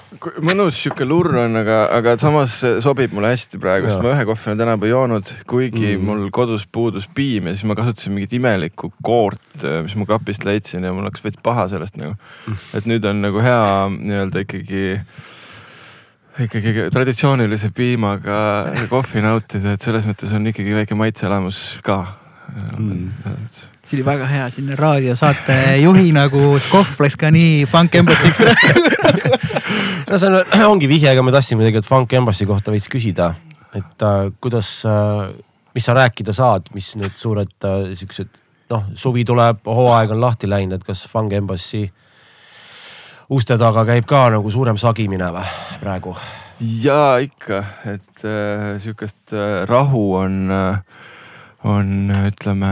mõnus 0.45 0.77
sihuke 0.79 1.05
lurr 1.07 1.35
on, 1.43 1.57
aga, 1.59 1.79
aga 1.97 2.15
samas 2.21 2.55
sobib 2.83 3.11
mulle 3.15 3.33
hästi 3.33 3.59
praegu, 3.61 3.89
sest 3.89 4.03
ma 4.05 4.13
ühe 4.13 4.25
kohvi 4.29 4.51
olen 4.51 4.61
täna 4.61 4.77
juba 4.77 4.91
joonud, 4.91 5.33
kuigi 5.49 5.97
mm. 5.97 6.07
mul 6.07 6.31
kodus 6.35 6.65
puudus 6.71 7.09
piim 7.11 7.49
ja 7.49 7.55
siis 7.57 7.67
ma 7.67 7.75
kasutasin 7.79 8.15
mingit 8.15 8.37
imelikku 8.39 8.93
koort, 9.03 9.43
mis 9.83 9.95
ma 9.99 10.07
kapist 10.13 10.47
leidsin 10.47 10.87
ja 10.87 10.95
mul 10.95 11.07
hakkas 11.09 11.27
veits 11.27 11.43
paha 11.43 11.67
sellest 11.71 11.99
nagu. 11.99 12.15
et 12.77 12.87
nüüd 12.89 13.05
on 13.09 13.23
nagu 13.25 13.43
hea 13.43 13.63
nii-öelda 13.99 14.45
ikkagi 14.47 14.83
ikkagi 16.47 16.89
traditsioonilise 16.93 17.69
piimaga 17.75 18.39
kohvi 18.89 19.21
nautida, 19.21 19.75
et 19.75 19.85
selles 19.85 20.07
mõttes 20.09 20.33
on 20.33 20.47
ikkagi 20.49 20.73
väike 20.79 20.97
maitseelamus 20.97 21.59
ka 21.85 22.03
mm.. 22.77 23.09
see 23.83 23.97
oli 23.97 24.05
väga 24.05 24.27
hea, 24.29 24.49
siin 24.53 24.73
raadiosaate 24.77 25.57
juhi 25.83 26.11
nagu 26.15 26.53
kohv 26.71 27.01
läks 27.05 27.17
ka 27.19 27.31
nii 27.33 27.63
Funk 27.69 27.95
Embassy'ks 28.01 28.41
praegu 28.41 28.83
no 30.09 30.19
see 30.19 30.29
on, 30.29 30.39
ongi 30.67 30.89
vihje, 30.91 31.11
ega 31.13 31.25
me 31.25 31.33
tahtsime 31.33 31.65
tegelikult 31.65 31.89
Funk 31.89 32.13
Embassy 32.19 32.47
kohta 32.49 32.73
veits 32.73 32.89
küsida, 32.91 33.33
et 33.73 34.05
äh, 34.05 34.29
kuidas 34.43 34.75
äh,, 34.89 35.33
mis 35.73 35.87
sa 35.87 35.95
rääkida 35.97 36.35
saad, 36.35 36.69
mis 36.75 36.93
need 36.99 37.17
suured 37.17 37.69
äh, 37.69 37.91
siuksed 37.97 38.43
noh, 38.73 38.87
suvi 38.97 39.25
tuleb, 39.27 39.65
hooaeg 39.65 40.13
on 40.13 40.21
lahti 40.23 40.49
läinud, 40.49 40.79
et 40.79 40.87
kas 40.87 41.05
Funk 41.09 41.33
Embassy 41.37 41.85
uste 43.33 43.57
taga 43.57 43.85
käib 43.87 44.07
ka 44.09 44.27
nagu 44.33 44.51
suurem 44.53 44.79
sagimine 44.79 45.31
või 45.33 45.45
praegu? 45.81 46.15
ja 46.83 47.17
ikka, 47.23 47.63
et 47.89 48.27
äh, 48.27 48.75
sihukest 48.83 49.33
äh, 49.33 49.63
rahu 49.69 50.03
on 50.21 50.51
äh, 50.51 50.77
on, 51.63 52.11
ütleme 52.27 52.71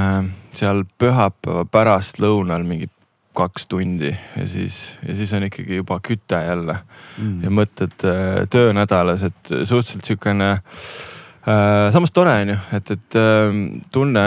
seal 0.57 0.83
pühapäeva 0.99 1.63
pärastlõunal 1.71 2.65
mingi 2.67 2.89
kaks 3.37 3.69
tundi 3.71 4.11
ja 4.11 4.47
siis, 4.49 4.97
ja 5.07 5.15
siis 5.15 5.31
on 5.37 5.47
ikkagi 5.47 5.79
juba 5.79 6.01
küte 6.03 6.41
jälle 6.43 6.75
mm. 7.17 7.37
ja 7.45 7.53
mõtted 7.53 8.03
äh, 8.07 8.43
töönädalas, 8.51 9.23
et 9.29 9.53
suhteliselt 9.63 10.09
sihukene 10.09 10.49
äh,. 10.51 11.87
samas 11.95 12.11
tore 12.11 12.33
on 12.43 12.51
ju, 12.51 12.57
et, 12.75 12.91
et 12.97 13.19
äh, 13.19 13.61
tunne 13.93 14.25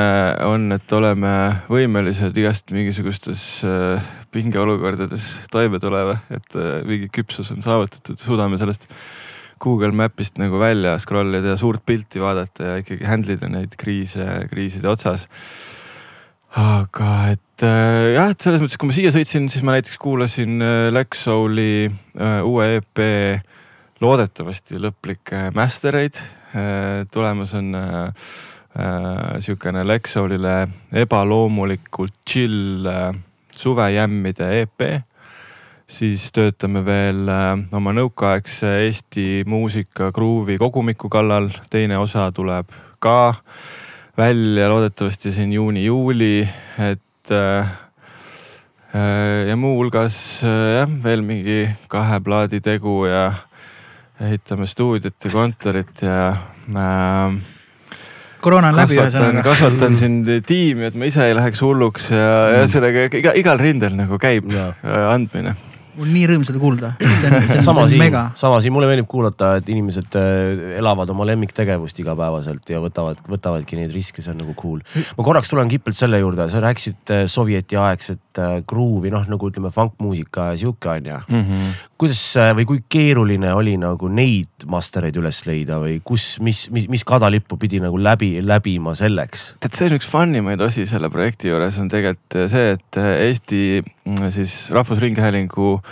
on, 0.48 0.72
et 0.78 0.96
oleme 0.96 1.34
võimelised 1.68 2.40
igast 2.40 2.72
mingisugustes 2.72 3.44
äh, 3.68 4.08
pingeolukordades 4.32 5.28
toime 5.52 5.82
tulema, 5.82 6.16
et 6.32 6.56
äh, 6.56 6.80
mingi 6.88 7.12
küpsus 7.12 7.52
on 7.52 7.60
saavutatud, 7.66 8.16
suudame 8.24 8.58
sellest 8.58 8.88
Google 9.64 9.94
Mapist 9.96 10.38
nagu 10.40 10.58
välja 10.60 10.96
scroll 11.00 11.38
ida 11.38 11.54
ja 11.54 11.60
suurt 11.60 11.84
pilti 11.86 12.22
vaadata 12.22 12.66
ja 12.66 12.82
ikkagi 12.82 13.08
handle 13.08 13.38
ida 13.38 13.48
neid 13.50 13.76
kriise, 13.80 14.26
kriiside 14.50 14.90
otsas. 14.90 15.26
aga 16.54 17.10
et 17.32 17.64
äh, 17.66 18.12
jah, 18.14 18.30
et 18.30 18.44
selles 18.44 18.62
mõttes, 18.62 18.78
kui 18.78 18.90
ma 18.90 18.94
siia 18.94 19.10
sõitsin, 19.14 19.48
siis 19.50 19.64
ma 19.66 19.74
näiteks 19.74 19.98
kuulasin 20.02 20.62
äh, 20.62 20.88
Lex 20.92 21.24
Souli 21.26 21.88
äh, 21.88 22.40
uue 22.46 22.68
EP 22.78 23.02
loodetavasti 24.04 24.78
lõplikke 24.82 25.48
master 25.56 25.96
eid. 25.96 26.18
tulemas 27.10 27.50
on 27.58 27.72
sihukene 29.42 29.82
Lex 29.86 30.12
Soulile 30.14 30.68
ebaloomulikult 31.02 32.14
chill 32.28 32.86
suvejämmide 33.56 34.50
EP 34.60 34.84
siis 35.94 36.26
töötame 36.34 36.82
veel 36.86 37.28
äh, 37.30 37.52
oma 37.76 37.92
nõukaaegse 37.94 38.72
Eesti 38.88 39.44
muusika 39.46 40.10
gruuvi 40.14 40.56
kogumiku 40.58 41.10
kallal, 41.12 41.50
teine 41.70 41.98
osa 42.00 42.30
tuleb 42.34 42.72
ka 43.02 43.34
välja 44.18 44.68
loodetavasti 44.70 45.32
siin 45.34 45.52
juuni-juuli, 45.54 46.48
et 46.90 47.34
äh, 47.34 47.72
äh, 48.94 49.48
ja 49.48 49.56
muuhulgas 49.56 50.16
jah, 50.44 50.90
veel 51.04 51.22
mingi 51.26 51.66
kahe 51.90 52.20
plaadi 52.24 52.62
tegu 52.64 53.04
ja 53.10 53.26
ehitame 54.22 54.66
stuudiot 54.70 55.28
ja 55.28 55.34
kontorit 55.34 56.02
ja 56.02 56.16
äh, 56.30 57.36
koroona 58.40 58.72
on 58.72 58.80
läbi 58.82 58.98
ühesõnaga. 58.98 59.44
kasvatan 59.46 60.00
siin 60.00 60.18
tiimi, 60.46 60.90
et 60.90 60.98
ma 60.98 61.06
ise 61.10 61.28
ei 61.28 61.38
läheks 61.38 61.62
hulluks 61.62 62.10
ja 62.10 62.24
mm., 62.24 62.58
ja 62.58 62.66
sellega 62.72 63.06
iga, 63.22 63.36
igal 63.38 63.62
rindel 63.62 63.94
nagu 63.98 64.18
käib 64.22 64.50
ja. 64.54 64.72
andmine 65.12 65.54
mul 65.98 66.10
nii 66.10 66.24
rõõm 66.28 66.44
seda 66.46 66.60
kuulda. 66.60 66.92
sama 67.64 67.86
siin, 67.90 68.16
sama 68.38 68.58
siin, 68.62 68.74
mulle 68.74 68.88
meeldib 68.90 69.08
kuulata, 69.10 69.54
et 69.60 69.70
inimesed 69.72 70.18
äh, 70.18 70.76
elavad 70.80 71.10
oma 71.14 71.26
lemmiktegevust 71.28 71.98
igapäevaselt 72.02 72.70
ja 72.72 72.80
võtavad, 72.82 73.20
võtavadki 73.30 73.78
neid 73.78 73.94
riske, 73.94 74.22
see 74.24 74.32
on 74.34 74.40
nagu 74.42 74.54
cool. 74.58 74.82
ma 75.18 75.26
korraks 75.26 75.52
tulen 75.52 75.70
kippelt 75.70 75.98
selle 75.98 76.20
juurde, 76.22 76.48
sa 76.52 76.62
rääkisid 76.64 77.14
äh, 77.14 77.24
sovjetiaegset 77.30 78.42
äh, 78.42 78.56
gruuvi, 78.68 79.12
noh 79.14 79.26
nagu 79.30 79.50
ütleme 79.50 79.72
funkmuusika 79.74 80.50
ja 80.52 80.60
sihuke 80.64 80.90
on 80.96 81.10
ju 81.10 81.18
mm. 81.28 81.44
-hmm. 81.44 81.74
kuidas 82.00 82.22
või 82.58 82.68
kui 82.68 82.82
keeruline 82.88 83.54
oli 83.54 83.76
nagu 83.80 84.08
neid 84.08 84.66
master 84.70 85.06
eid 85.06 85.18
üles 85.20 85.44
leida 85.46 85.78
või 85.82 86.00
kus, 86.04 86.38
mis, 86.40 86.66
mis, 86.74 86.88
mis 86.90 87.04
kadalippu 87.06 87.58
pidi 87.60 87.80
nagu 87.82 87.98
läbi, 87.98 88.38
läbima 88.42 88.96
selleks? 88.98 89.54
tead, 89.60 89.78
see 89.78 89.90
on 89.90 89.98
üks 90.00 90.10
fun 90.10 90.34
imaid 90.34 90.60
osi 90.64 90.86
selle 90.90 91.10
projekti 91.12 91.52
juures 91.52 91.78
on 91.78 91.88
tegelikult 91.92 92.40
see, 92.50 92.74
et 92.74 93.00
Eesti 93.04 93.62
mm, 93.82 94.30
siis 94.34 94.70
Rahvusringhäälingu 94.74 95.83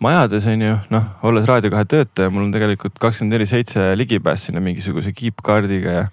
majades 0.00 0.46
on 0.50 0.66
ju, 0.66 0.76
noh, 0.94 1.08
olles 1.28 1.48
Raadio 1.48 1.72
kahe 1.72 1.88
töötaja, 1.88 2.32
mul 2.32 2.48
on 2.48 2.54
tegelikult 2.54 2.98
kakskümmend 3.02 3.36
neli 3.36 3.48
seitse 3.50 3.90
ligipääs 3.98 4.48
sinna 4.48 4.62
mingisuguse 4.64 5.12
keep-kaardiga 5.16 5.98
ja 5.98 6.06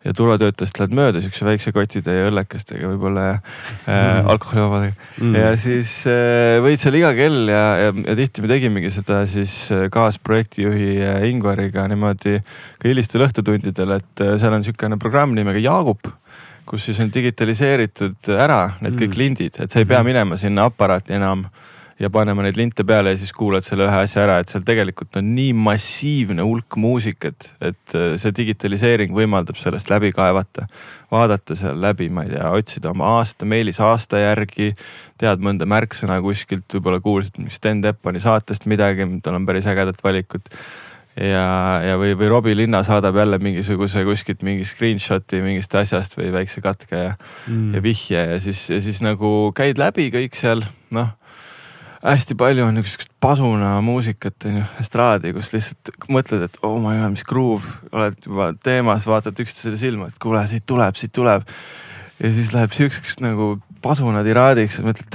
ja 0.00 0.14
turvatöötajast 0.16 0.78
lähed 0.80 0.94
mööda 0.96 1.20
siukse 1.20 1.44
väikse 1.44 1.74
kotitäie 1.76 2.24
õllekestega 2.30 2.88
võib-olla 2.88 3.24
ja 3.26 3.32
äh, 3.36 4.28
alkoholivabadega 4.32 4.94
mm.. 5.20 5.34
ja 5.36 5.50
siis 5.60 5.92
äh, 6.08 6.56
võid 6.64 6.80
seal 6.80 6.96
iga 6.96 7.10
kell 7.16 7.50
ja, 7.52 7.64
ja, 7.84 7.90
ja 7.92 8.14
tihti 8.16 8.44
me 8.44 8.48
tegimegi 8.48 8.92
seda 8.94 9.20
siis 9.28 9.56
äh, 9.76 9.90
kaasprojektijuhi 9.92 10.94
äh, 11.04 11.26
Ingvariga 11.28 11.84
niimoodi 11.92 12.38
ka 12.40 12.88
hilistel 12.88 13.26
õhtutundidel, 13.26 13.98
et 13.98 14.24
äh, 14.24 14.38
seal 14.40 14.56
on 14.56 14.64
siukene 14.64 14.96
programm 15.00 15.36
nimega 15.36 15.60
Jaagup 15.60 16.08
kus 16.70 16.88
siis 16.88 17.02
on 17.04 17.12
digitaliseeritud 17.12 18.32
ära 18.38 18.62
need 18.80 18.96
kõik 18.96 19.12
mm. 19.12 19.20
lindid, 19.20 19.60
et 19.60 19.68
sa 19.68 19.82
ei 19.82 19.84
pea 19.84 19.98
mm-hmm. 19.98 20.14
minema 20.14 20.40
sinna 20.40 20.70
aparaati 20.70 21.18
enam 21.18 21.44
äh, 21.44 21.68
ja 22.00 22.08
panema 22.12 22.44
neid 22.44 22.56
linte 22.56 22.84
peale 22.86 23.12
ja 23.12 23.18
siis 23.20 23.32
kuulad 23.36 23.64
selle 23.66 23.84
ühe 23.84 23.98
asja 24.04 24.24
ära, 24.24 24.38
et 24.40 24.52
seal 24.52 24.64
tegelikult 24.66 25.18
on 25.20 25.30
nii 25.36 25.52
massiivne 25.56 26.44
hulk 26.46 26.78
muusikat, 26.80 27.50
et 27.60 27.96
äh, 27.96 28.14
see 28.20 28.32
digitaliseering 28.36 29.12
võimaldab 29.16 29.58
sellest 29.60 29.92
läbi 29.92 30.12
kaevata. 30.16 30.66
vaadata 31.10 31.56
seal 31.58 31.80
läbi, 31.82 32.08
ma 32.08 32.24
ei 32.24 32.32
tea, 32.32 32.50
otsida 32.56 32.92
oma 32.92 33.16
aasta, 33.18 33.48
meilis 33.48 33.80
aasta 33.84 34.20
järgi, 34.22 34.70
tead 35.20 35.42
mõnda 35.44 35.66
märksõna 35.68 36.20
kuskilt, 36.24 36.68
võib-olla 36.72 37.00
kuulsid 37.04 37.36
Sten 37.50 37.82
Teppani 37.82 38.22
saatest 38.22 38.68
midagi, 38.70 39.08
tal 39.22 39.36
on 39.36 39.48
päris 39.48 39.68
ägedat 39.68 40.00
valikut 40.04 40.48
ja, 41.20 41.44
ja 41.84 42.00
või, 42.00 42.14
või 42.16 42.32
Robbie 42.32 42.56
Linna 42.56 42.80
saadab 42.86 43.18
jälle 43.20 43.40
mingisuguse 43.42 44.06
kuskilt 44.08 44.44
mingi 44.46 44.64
screenshot'i 44.64 45.42
mingist 45.44 45.74
asjast 45.76 46.16
või 46.16 46.32
väikse 46.32 46.64
katke 46.64 46.96
ja 46.96 47.14
mm., 47.18 47.74
ja 47.74 47.82
vihje 47.84 48.26
ja 48.34 48.40
siis, 48.40 48.68
ja 48.70 48.80
siis 48.80 49.02
nagu 49.04 49.50
käid 49.56 49.80
läbi 49.82 50.08
kõik 50.14 50.38
seal, 50.38 50.64
noh 50.94 51.16
hästi 52.04 52.36
palju 52.38 52.64
on 52.64 52.78
niisugust 52.78 53.12
pasuna 53.20 53.74
muusikat 53.84 54.46
on 54.48 54.60
ju, 54.60 54.66
estraadi, 54.80 55.34
kus 55.36 55.52
lihtsalt 55.52 55.92
mõtled, 56.12 56.46
et 56.46 56.58
oh 56.64 56.78
my 56.80 56.96
god, 56.96 57.14
mis 57.16 57.26
groove, 57.28 57.76
oled 57.92 58.16
juba 58.26 58.50
teemas, 58.64 59.08
vaatad 59.10 59.40
üksteisele 59.44 59.80
silma, 59.80 60.08
et 60.08 60.20
kuule, 60.22 60.42
siit 60.48 60.66
tuleb, 60.68 60.96
siit 60.96 61.12
tuleb. 61.16 61.44
ja 62.20 62.32
siis 62.36 62.52
läheb 62.56 62.72
siukseks 62.76 63.18
nagu 63.24 63.54
pasuna 63.84 64.24
tiraadiks, 64.24 64.80
mõtled 64.84 65.12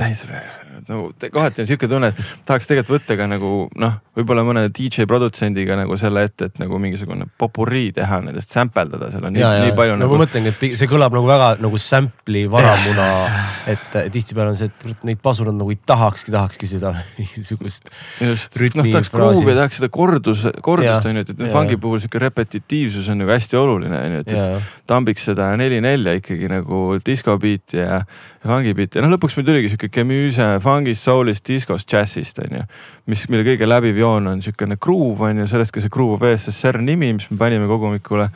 täis, 0.85 0.89
nagu 0.89 1.31
kohati 1.33 1.63
on 1.63 1.67
sihuke 1.69 1.87
tunne, 1.89 2.11
et 2.11 2.45
tahaks 2.45 2.67
tegelikult 2.69 2.99
võtta 2.99 3.17
ka 3.17 3.27
nagu 3.29 3.51
noh, 3.81 3.97
võib-olla 4.15 4.43
mõne 4.47 4.65
DJ 4.69 5.07
produtsendiga 5.09 5.77
nagu 5.79 5.97
selle 5.99 6.25
ette, 6.27 6.49
et 6.49 6.59
nagu 6.61 6.77
mingisugune 6.81 7.27
popurii 7.39 7.91
teha 7.95 8.21
nendest, 8.23 8.51
sample 8.53 8.87
dada, 8.91 9.09
seal 9.13 9.25
on 9.27 9.37
ja, 9.37 9.51
nii, 9.55 9.69
nii 9.69 9.77
palju 9.77 9.95
no, 9.95 10.03
nagu. 10.05 10.17
ma 10.17 10.25
mõtlengi, 10.25 10.53
et 10.53 10.77
see 10.79 10.89
kõlab 10.89 11.15
nagu 11.15 11.27
väga 11.29 11.49
nagu 11.63 11.79
sample'i 11.81 12.45
varamuna, 12.51 13.09
et 13.73 13.99
tihtipeale 14.13 14.53
on 14.53 14.59
see, 14.59 14.71
et 14.91 15.05
neid 15.07 15.21
pasureid 15.25 15.57
nagu 15.57 15.73
ei 15.73 15.79
tahakski, 15.79 16.33
tahakski 16.35 16.69
seda 16.69 16.93
mingisugust. 17.19 17.91
just, 18.21 18.61
noh 18.77 18.89
tahaks 18.89 19.11
gruuvi, 19.13 19.57
tahaks 19.57 19.81
seda 19.81 19.91
kordus, 19.93 20.45
kordust 20.65 21.09
on 21.09 21.19
ju, 21.21 21.25
et, 21.25 21.33
et 21.35 21.53
fungi 21.53 21.79
puhul 21.81 22.01
sihuke 22.03 22.21
repetitiivsus 22.23 23.09
on 23.11 23.23
nagu 23.23 23.33
hästi 23.35 23.59
oluline 23.59 23.99
on 23.99 24.17
ju, 24.19 24.23
et, 24.23 24.33
et 24.35 24.87
tambiks 24.89 25.27
seda 25.31 25.51
neli-nelja 25.59 26.15
ikkagi 26.19 26.49
nagu 26.51 26.85
disco 27.05 27.35
beat'i 27.41 27.81
ja, 27.81 28.01
ja 28.05 28.47
fungi 28.47 28.75
beat'i 28.77 28.99
ja 28.99 29.05
noh, 29.05 29.15
lõpuks 29.15 29.37
meil 29.39 29.47
tuligi 29.49 29.73
sihuke 29.73 29.89
kemüüse 29.93 30.47
fungist, 30.75 31.05
soul'ist, 31.05 31.45
diskost, 31.47 31.87
džässist 31.89 32.43
on 32.43 32.59
ju. 32.59 32.67
mis, 33.11 33.25
mille 33.31 33.45
kõige 33.47 33.69
läbiv 33.69 33.97
joon 34.01 34.31
on 34.31 34.41
niisugune 34.41 34.77
groove 34.81 35.29
on 35.29 35.43
ju, 35.43 35.47
sellest 35.49 35.75
ka 35.75 35.83
see 35.83 35.93
Groove 35.93 36.19
of 36.19 36.27
ESSR 36.29 36.81
nimi, 36.83 37.13
mis 37.17 37.27
me 37.31 37.39
panime 37.39 37.69
kogumikule. 37.69 38.29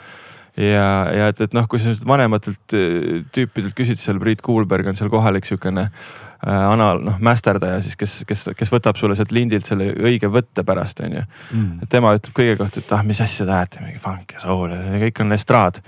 ja, 0.59 0.87
ja 1.15 1.27
et, 1.31 1.41
et 1.45 1.53
noh, 1.55 1.67
kui 1.69 1.79
sa 1.79 1.93
vanematelt 2.07 2.75
äh, 2.75 3.21
tüüpidelt 3.35 3.75
küsid, 3.77 3.99
seal 4.01 4.19
Priit 4.19 4.41
Kuulberg 4.45 4.89
on 4.91 4.97
seal 4.99 5.11
kohalik 5.11 5.47
sihukene 5.47 5.85
äh, 5.87 6.49
anal, 6.49 7.03
noh 7.05 7.19
mästerdaja 7.23 7.81
siis, 7.85 7.95
kes, 7.99 8.21
kes, 8.27 8.47
kes 8.57 8.73
võtab 8.73 8.99
sulle 8.99 9.17
sealt 9.19 9.35
lindilt 9.35 9.69
selle 9.69 9.91
õige 9.93 10.31
võtte 10.31 10.65
pärast, 10.67 11.03
onju 11.05 11.21
mm.. 11.23 11.91
tema 11.91 12.15
ütleb 12.17 12.35
kõige 12.41 12.57
kohta, 12.59 12.83
et 12.83 12.97
ah, 12.97 13.05
mis 13.07 13.21
asja 13.23 13.45
te 13.45 13.55
ajate, 13.55 13.85
mingi 13.85 14.01
funk 14.03 14.35
ja 14.35 14.43
soul 14.47 14.73
ja 14.75 15.03
kõik 15.05 15.23
on 15.23 15.37
estraad 15.37 15.83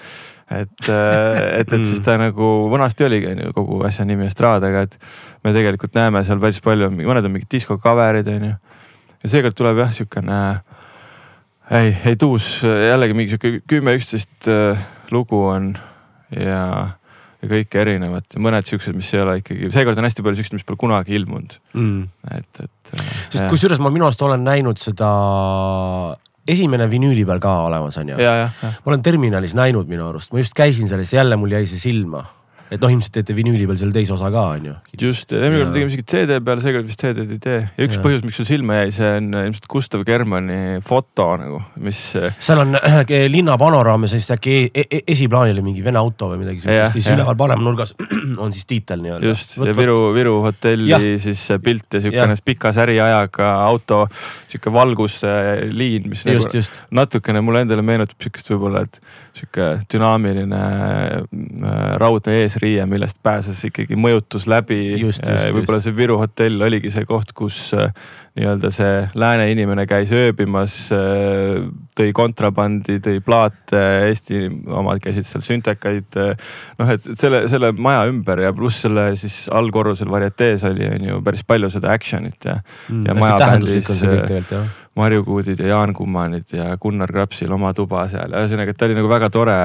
et, 0.51 0.89
et, 0.89 1.73
et 1.73 1.85
siis 1.87 2.01
ta 2.03 2.17
nagu 2.19 2.51
vanasti 2.71 3.05
oligi 3.07 3.31
onju 3.31 3.53
kogu 3.55 3.79
asja 3.87 4.05
nimi 4.07 4.27
Estrad, 4.27 4.63
aga 4.67 4.85
et 4.87 4.97
me 5.45 5.53
tegelikult 5.55 5.95
näeme 5.97 6.23
seal 6.27 6.41
päris 6.43 6.61
palju, 6.63 6.91
mõned 6.97 7.27
on 7.27 7.35
mingid 7.35 7.51
disko 7.51 7.79
cover'id 7.81 8.27
onju. 8.31 8.53
ja 9.23 9.31
seekord 9.31 9.57
tuleb 9.57 9.83
jah 9.83 9.93
siukene, 9.95 10.39
ei, 11.77 11.93
ei 12.11 12.17
tuus 12.19 12.57
jällegi 12.65 13.17
mingi 13.17 13.35
sihuke 13.35 13.61
kümme, 13.69 13.95
üksteist 13.99 14.49
äh, 14.51 14.81
lugu 15.13 15.39
on 15.47 15.71
ja, 16.35 16.63
ja 17.41 17.51
kõike 17.51 17.83
erinevat 17.85 18.35
ja 18.35 18.43
mõned 18.43 18.67
siuksed, 18.67 18.97
mis 18.97 19.11
ei 19.15 19.23
ole 19.23 19.37
ikkagi, 19.43 19.71
seekord 19.73 20.01
on 20.01 20.09
hästi 20.09 20.25
palju 20.25 20.41
siukseid, 20.41 20.59
mis 20.59 20.67
pole 20.67 20.81
kunagi 20.81 21.15
ilmunud 21.19 21.55
mm.. 21.77 22.03
et, 22.39 22.65
et. 22.65 22.95
Äh, 22.97 23.07
sest 23.29 23.47
kusjuures 23.51 23.79
ma 23.83 23.93
minu 23.93 24.09
arust 24.09 24.27
olen 24.27 24.43
näinud 24.47 24.81
seda 24.81 25.11
esimene 26.47 26.89
vinüüli 26.91 27.25
peal 27.25 27.39
ka 27.39 27.55
olemas 27.67 27.97
on 28.01 28.13
ju. 28.13 28.17
ma 28.17 28.91
olen 28.91 29.01
terminalis 29.01 29.55
näinud 29.57 29.89
minu 29.89 30.07
arust, 30.09 30.33
ma 30.33 30.39
just 30.39 30.57
käisin 30.57 30.89
selles, 30.89 31.13
jälle 31.13 31.35
mul 31.35 31.51
jäi 31.51 31.65
see 31.65 31.79
silma 31.79 32.25
et 32.71 32.79
noh, 32.79 32.91
ilmselt 32.93 33.11
teete 33.17 33.35
vinüüli 33.35 33.65
peal 33.67 33.79
selle 33.79 33.91
teise 33.95 34.13
osa 34.15 34.29
ka 34.31 34.43
on 34.53 34.67
ju. 34.69 34.73
just, 35.01 35.33
eelmine 35.35 35.65
kord 35.65 35.73
tegime 35.75 35.91
isegi 35.91 36.05
CD 36.07 36.37
peal, 36.45 36.61
seekord 36.63 36.87
vist 36.87 37.01
CD-d 37.03 37.35
ei 37.35 37.41
tee 37.43 37.57
ja 37.65 37.87
üks 37.87 37.97
ja. 37.97 38.03
põhjus, 38.05 38.21
miks 38.23 38.39
sul 38.39 38.47
silma 38.47 38.77
jäi, 38.79 38.93
see 38.95 39.09
on 39.17 39.27
ilmselt 39.41 39.67
Gustav 39.71 40.05
Germani 40.07 40.79
foto 40.87 41.25
nagu, 41.41 41.59
mis. 41.83 41.99
seal 42.39 42.63
on 42.63 42.77
äh, 42.79 43.01
linna 43.31 43.57
panoraam 43.59 44.07
ja 44.07 44.11
siis 44.13 44.29
äkki 44.37 44.55
e 44.71 44.85
e 44.87 45.01
esiplaanil 45.11 45.59
mingi 45.65 45.83
vene 45.83 45.99
auto 45.99 46.29
või 46.31 46.39
midagi 46.45 46.63
siukest, 46.63 46.95
siis 46.95 47.09
üleval 47.11 47.35
paremal 47.41 47.67
nurgas 47.67 47.91
on 48.43 48.55
siis 48.55 48.69
tiitel 48.69 49.03
nii-öelda. 49.03 49.33
just 49.33 49.57
võt, 49.59 49.73
ja 49.73 49.75
Viru, 49.81 49.97
Viru 50.15 50.37
hotelli 50.45 50.93
ja. 50.93 51.01
siis 51.25 51.43
pilt 51.63 51.99
ja 51.99 52.03
siukene 52.05 52.39
pika 52.45 52.71
säriajaga 52.75 53.51
auto, 53.65 54.05
sihuke 54.47 54.71
valgusliin, 54.71 56.07
mis 56.07 56.23
just, 56.23 56.47
nagu 56.47 56.55
just. 56.61 56.81
natukene 57.01 57.43
mulle 57.43 57.65
endale 57.65 57.83
meenutab 57.83 58.23
siukest 58.23 58.55
võib-olla, 58.55 58.85
et 58.87 59.03
sihuke 59.35 59.73
dünaamiline 59.91 60.63
äh, 60.63 61.85
raudne 61.99 62.39
ees 62.45 62.60
riie, 62.61 62.85
millest 62.89 63.17
pääses 63.23 63.59
ikkagi 63.67 63.97
mõjutus 63.99 64.47
läbi. 64.49 64.95
võib-olla 65.01 65.79
see 65.83 65.95
Viru 65.97 66.17
hotell 66.21 66.61
oligi 66.67 66.91
see 66.93 67.07
koht, 67.09 67.33
kus 67.37 67.71
äh, 67.77 67.93
nii-öelda 68.39 68.71
see 68.73 68.91
lääne 69.19 69.49
inimene 69.51 69.85
käis 69.89 70.13
ööbimas, 70.15 70.75
äh, 70.95 71.65
tõi 71.97 72.11
kontrabandi, 72.15 72.99
tõi 73.03 73.21
plaate, 73.25 73.81
Eesti 74.09 74.43
omad 74.71 75.01
käisid 75.03 75.27
seal 75.27 75.45
süntekaid. 75.45 76.19
Noh, 76.79 76.93
et 76.93 77.09
selle, 77.19 77.43
selle 77.51 77.73
maja 77.77 78.05
ümber 78.11 78.45
ja 78.45 78.53
pluss 78.55 78.85
selle 78.85 79.11
siis 79.19 79.43
allkorrusel 79.51 80.11
varietees 80.11 80.65
oli, 80.69 80.87
on 80.87 81.09
ju 81.09 81.23
päris 81.25 81.43
palju 81.47 81.71
seda 81.73 81.91
action'it 81.95 82.47
ja 82.47 82.59
mm,. 82.61 83.03
ja 83.07 83.17
maja 83.17 83.41
bändis 83.41 83.91
Marju 84.99 85.23
Kuudid 85.23 85.59
ja 85.59 85.67
Jaan 85.67 85.93
Kummanid 85.95 86.51
ja 86.51 86.73
Gunnar 86.81 87.11
Krapsil 87.11 87.51
oma 87.55 87.71
tuba 87.73 88.03
seal, 88.11 88.33
ühesõnaga, 88.35 88.73
et 88.73 88.79
ta 88.79 88.89
oli 88.89 88.97
nagu 88.97 89.07
väga 89.07 89.29
tore 89.31 89.55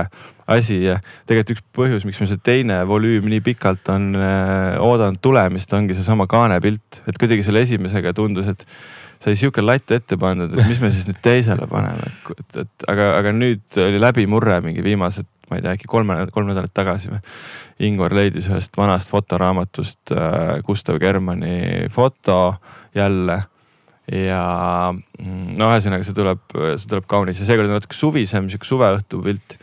asi 0.55 0.79
ja 0.85 1.01
tegelikult 1.27 1.57
üks 1.57 1.65
põhjus, 1.75 2.05
miks 2.07 2.21
me 2.23 2.29
see 2.31 2.43
teine 2.47 2.79
volüüm 2.87 3.27
nii 3.33 3.43
pikalt 3.49 3.91
on 3.91 4.13
äh, 4.15 4.77
oodanud 4.83 5.19
tulemist, 5.23 5.75
ongi 5.75 5.97
seesama 5.99 6.29
kaanepilt, 6.31 7.03
et 7.11 7.19
kuidagi 7.19 7.43
selle 7.47 7.65
esimesega 7.67 8.15
tundus, 8.15 8.53
et 8.55 8.63
sai 9.23 9.35
sihuke 9.35 9.65
latt 9.65 9.91
ette 9.97 10.19
pandud, 10.21 10.55
et 10.55 10.71
mis 10.71 10.79
me 10.83 10.93
siis 10.95 11.09
nüüd 11.11 11.19
teisele 11.25 11.67
paneme, 11.71 12.07
et, 12.37 12.61
et 12.63 12.87
aga, 12.93 13.11
aga 13.19 13.35
nüüd 13.35 13.81
oli 13.83 13.99
läbimurre 14.03 14.61
mingi 14.63 14.85
viimased, 14.87 15.27
ma 15.51 15.59
ei 15.59 15.67
tea, 15.67 15.75
äkki 15.75 15.91
kolme, 15.91 16.21
kolm 16.35 16.53
nädalat 16.53 16.75
tagasi 16.75 17.11
või. 17.11 17.19
Ingvar 17.87 18.15
leidis 18.15 18.47
ühest 18.51 18.79
vanast 18.79 19.11
fotoraamatust 19.11 20.15
äh, 20.15 20.57
Gustav 20.67 21.03
Germani 21.03 21.91
foto 21.91 22.39
jälle 22.95 23.43
ja 24.13 24.43
mm, 24.93 25.57
no 25.59 25.71
ühesõnaga, 25.73 26.07
see 26.07 26.17
tuleb, 26.17 26.45
see 26.79 26.91
tuleb 26.91 27.09
kaunis 27.11 27.41
ja 27.43 27.49
seekord 27.49 27.71
on 27.71 27.81
natuke 27.81 27.97
suvisem, 27.99 28.51
sihuke 28.53 28.69
suveõhtu 28.69 29.23
pilt 29.25 29.59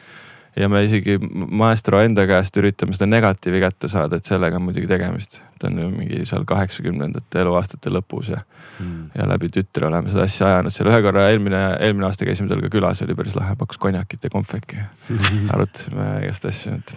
ja 0.60 0.68
me 0.70 0.84
isegi 0.86 1.16
maestro 1.34 2.02
enda 2.04 2.26
käest 2.30 2.58
üritame 2.62 2.94
seda 2.94 3.08
negatiivi 3.10 3.62
kätte 3.64 3.90
saada, 3.90 4.20
et 4.20 4.28
sellega 4.30 4.60
on 4.60 4.68
muidugi 4.68 4.90
tegemist. 4.90 5.40
ta 5.60 5.70
on 5.70 5.80
ju 5.80 5.88
mingi 5.94 6.26
seal 6.30 6.44
kaheksakümnendate 6.50 7.42
eluaastate 7.42 7.94
lõpus 7.94 8.34
ja 8.34 8.42
mm., 8.44 9.14
ja 9.16 9.28
läbi 9.30 9.50
tütre 9.54 9.88
oleme 9.88 10.12
seda 10.12 10.28
asja 10.28 10.52
ajanud 10.52 10.76
seal 10.76 10.92
ühe 10.92 11.00
korra 11.06 11.30
eelmine, 11.32 11.64
eelmine 11.80 12.10
aasta 12.10 12.28
käisime 12.28 12.52
tal 12.52 12.62
ka 12.66 12.70
külas, 12.74 13.02
oli 13.06 13.16
päris 13.18 13.38
lahe, 13.40 13.56
pakkus 13.58 13.82
konjakit 13.82 14.28
ja 14.28 14.34
konfeki 14.34 14.84
arutasime 15.56 16.12
igast 16.28 16.52
asju, 16.52 16.78
et 16.78 16.96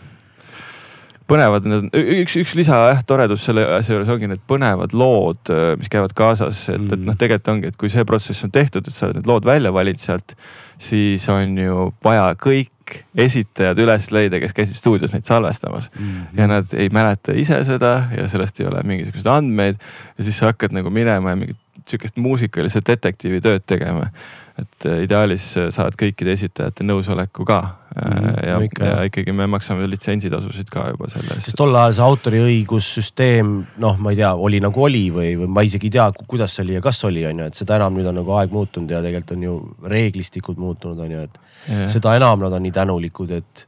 põnevad 1.30 1.66
need, 1.66 1.88
üks, 2.22 2.36
üks 2.42 2.54
lisa 2.58 2.78
jah, 2.90 3.02
toredus 3.06 3.46
selle 3.48 3.64
asja 3.78 3.96
juures 3.96 4.12
ongi 4.12 4.30
need 4.30 4.44
põnevad 4.48 4.94
lood, 4.96 5.52
mis 5.80 5.90
käivad 5.92 6.14
kaasas, 6.16 6.68
et 6.70 6.78
mm., 6.78 6.94
et 6.94 7.08
noh, 7.08 7.18
tegelikult 7.18 7.52
ongi, 7.54 7.72
et 7.72 7.80
kui 7.80 7.90
see 7.92 8.06
protsess 8.08 8.46
on 8.46 8.54
tehtud, 8.54 8.86
et 8.86 8.94
sa 8.94 9.08
oled 9.08 9.20
need 9.20 9.30
lood 9.30 9.48
välja 9.48 9.74
valinud 9.74 10.02
sealt, 10.02 10.36
siis 10.78 11.26
on 11.32 11.58
ju 11.58 11.90
vaja 12.04 12.30
kõik 12.38 12.72
kõik 12.86 13.02
esitajad 13.18 13.78
üles 13.82 14.10
leida, 14.14 14.38
kes 14.40 14.54
käisid 14.54 14.78
stuudios 14.78 15.12
neid 15.12 15.26
salvestamas 15.26 15.90
mm. 15.90 16.06
-hmm. 16.06 16.38
ja 16.38 16.46
nad 16.46 16.74
ei 16.74 16.88
mäleta 16.88 17.32
ise 17.34 17.64
seda 17.64 18.08
ja 18.16 18.28
sellest 18.28 18.60
ei 18.60 18.66
ole 18.66 18.82
mingisuguseid 18.82 19.26
andmeid. 19.26 19.76
ja 20.18 20.24
siis 20.24 20.38
sa 20.38 20.46
hakkad 20.46 20.72
nagu 20.72 20.90
minema 20.90 21.30
ja 21.30 21.36
mingit 21.36 21.58
sihukest 21.84 22.16
muusikalise 22.22 22.80
detektiivi 22.86 23.40
tööd 23.44 23.64
tegema. 23.66 24.10
et 24.56 24.86
äh, 24.88 25.02
ideaalis 25.04 25.50
äh, 25.60 25.66
saad 25.74 25.96
kõikide 26.00 26.32
esitajate 26.32 26.84
nõusoleku 26.86 27.44
ka 27.44 27.58
mm. 27.92 28.28
ja, 28.46 28.56
ikka, 28.64 28.86
ja 28.88 29.02
ikkagi 29.08 29.34
me 29.36 29.44
maksame 29.52 29.84
litsentsitasusid 29.90 30.70
ka 30.72 30.86
juba 30.94 31.10
selle 31.12 31.34
eest. 31.34 31.50
sest 31.50 31.60
tol 31.60 31.76
ajal 31.76 31.96
see 31.98 32.06
autoriõigussüsteem, 32.06 33.52
noh, 33.84 34.00
ma 34.00 34.14
ei 34.14 34.20
tea, 34.22 34.32
oli 34.32 34.60
nagu 34.64 34.86
oli 34.88 35.04
või, 35.12 35.34
või 35.42 35.50
ma 35.58 35.64
isegi 35.66 35.90
ei 35.90 35.96
tea, 35.98 36.08
kuidas 36.24 36.56
see 36.56 36.64
oli 36.64 36.78
ja 36.78 36.82
kas 36.84 37.04
oli, 37.08 37.24
on 37.28 37.44
ju, 37.44 37.50
et 37.52 37.60
seda 37.60 37.76
enam 37.80 37.96
nüüd 37.98 38.08
on 38.08 38.20
nagu 38.22 38.36
aeg 38.40 38.54
muutunud 38.56 38.96
ja 38.96 39.02
tegelikult 39.04 39.36
on 39.36 39.46
ju 39.46 39.56
reeglistikud 39.92 40.60
muutunud, 40.60 41.04
on 41.04 41.16
ju, 41.16 41.24
et 41.28 41.40
yeah. 41.68 41.88
seda 41.92 42.16
enam 42.16 42.44
nad 42.46 42.56
on 42.56 42.64
nii 42.64 42.74
tänulikud, 42.80 43.36
et, 43.36 43.66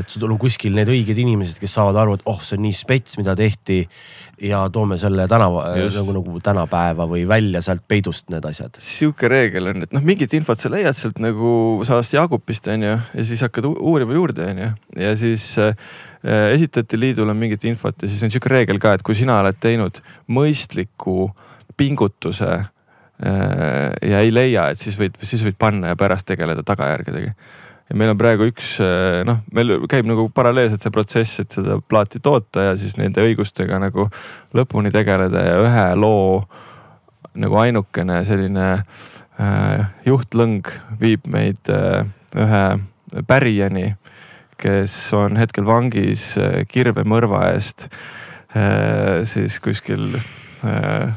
et 0.00 0.08
sul 0.10 0.24
on 0.30 0.40
kuskil 0.40 0.74
need 0.76 0.90
õiged 0.90 1.20
inimesed, 1.20 1.60
kes 1.62 1.76
saavad 1.78 2.00
aru, 2.00 2.18
et 2.18 2.28
oh, 2.30 2.40
see 2.40 2.58
on 2.58 2.64
nii 2.64 2.76
spets, 2.76 3.18
mida 3.20 3.36
tehti. 3.38 3.82
Ja 4.42 4.64
toome 4.72 4.98
selle 4.98 5.28
tänava 5.30 5.66
nagu, 5.94 6.16
nagu 6.16 6.40
tänapäeva 6.44 7.06
või 7.10 7.22
välja 7.28 7.62
sealt 7.64 7.84
peidust 7.88 8.30
need 8.34 8.44
asjad. 8.48 8.80
sihuke 8.82 9.30
reegel 9.30 9.70
on, 9.72 9.86
et 9.86 9.94
noh, 9.94 10.04
mingit 10.04 10.34
infot 10.34 10.60
sa 10.60 10.72
leiad 10.72 10.96
sealt 10.98 11.22
nagu 11.22 11.84
sellest 11.86 12.16
Jaagupist 12.16 12.68
on 12.72 12.88
ju 12.88 12.98
ja 12.98 13.24
siis 13.24 13.44
hakkad 13.46 13.70
uurima 13.70 14.16
juurde 14.16 14.50
on 14.50 14.62
ju 14.64 14.70
ja 15.04 15.16
siis 15.20 15.48
äh, 15.62 15.74
esitajate 16.24 17.00
liidul 17.00 17.30
on 17.30 17.38
mingit 17.40 17.64
infot 17.68 17.96
ja 18.02 18.10
siis 18.10 18.22
on 18.26 18.34
sihuke 18.34 18.52
reegel 18.52 18.82
ka, 18.82 18.96
et 18.96 19.06
kui 19.06 19.18
sina 19.18 19.40
oled 19.44 19.58
teinud 19.62 20.02
mõistliku 20.26 21.32
pingutuse 21.76 22.62
Äh, 23.22 24.10
ja 24.10 24.20
ei 24.20 24.32
leia, 24.34 24.68
et 24.72 24.80
siis 24.80 24.96
võid, 24.98 25.14
siis 25.22 25.44
võid 25.46 25.54
panna 25.58 25.92
ja 25.92 25.98
pärast 25.98 26.26
tegeleda 26.26 26.64
tagajärgedega. 26.66 27.34
Ja 27.90 27.96
meil 28.00 28.12
on 28.14 28.20
praegu 28.20 28.48
üks 28.48 28.76
äh, 28.82 29.22
noh, 29.28 29.42
meil 29.54 29.76
käib 29.90 30.08
nagu 30.08 30.28
paralleelselt 30.34 30.84
see 30.84 30.94
protsess, 30.94 31.40
et 31.42 31.56
seda 31.56 31.78
plaati 31.80 32.22
toota 32.24 32.70
ja 32.70 32.78
siis 32.80 32.96
nende 33.00 33.24
õigustega 33.24 33.80
nagu 33.82 34.08
lõpuni 34.56 34.92
tegeleda 34.94 35.44
ja 35.44 35.58
ühe 35.62 35.86
loo 35.98 36.44
nagu 37.34 37.60
ainukene 37.60 38.22
selline 38.28 38.68
äh, 38.78 39.84
juhtlõng 40.06 40.70
viib 41.00 41.28
meid 41.30 41.72
äh, 41.72 42.06
ühe 42.34 42.64
pärijani, 43.28 43.94
kes 44.58 44.96
on 45.14 45.36
hetkel 45.38 45.66
vangis 45.68 46.32
äh, 46.40 46.62
kirvemõrva 46.70 47.50
eest 47.52 47.88
äh, 48.56 49.22
siis 49.28 49.60
kuskil 49.62 50.14
äh, 50.64 51.12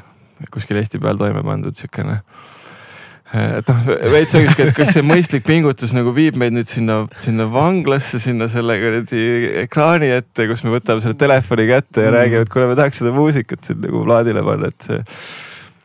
kuskil 0.54 0.82
Eesti 0.82 1.00
peal 1.02 1.18
toime 1.22 1.46
pandud 1.46 1.78
siukene 1.78 2.22
et 3.34 3.70
noh, 3.72 3.90
veits 4.14 4.36
ongi, 4.40 4.54
et 4.64 4.72
kas 4.76 4.94
see 4.96 5.04
mõistlik 5.06 5.44
pingutus 5.48 5.94
nagu 5.96 6.14
viib 6.16 6.38
meid 6.40 6.56
nüüd 6.56 6.70
sinna, 6.72 7.02
sinna 7.20 7.48
vanglasse, 7.52 8.22
sinna 8.24 8.48
selle 8.52 8.78
kuradi 8.80 9.26
ekraani 9.66 10.14
ette, 10.20 10.48
kus 10.48 10.64
me 10.64 10.72
võtame 10.78 11.04
selle 11.04 11.18
telefoni 11.20 11.68
kätte 11.70 12.06
ja 12.06 12.12
mm. 12.12 12.16
räägime, 12.16 12.48
et 12.48 12.54
kuule, 12.54 12.70
me 12.72 12.80
tahaks 12.80 13.04
seda 13.04 13.12
muusikat 13.16 13.68
siin 13.68 13.84
nagu 13.84 14.06
plaadile 14.08 14.46
panna, 14.48 14.72
et 14.72 14.88
see 14.90 15.04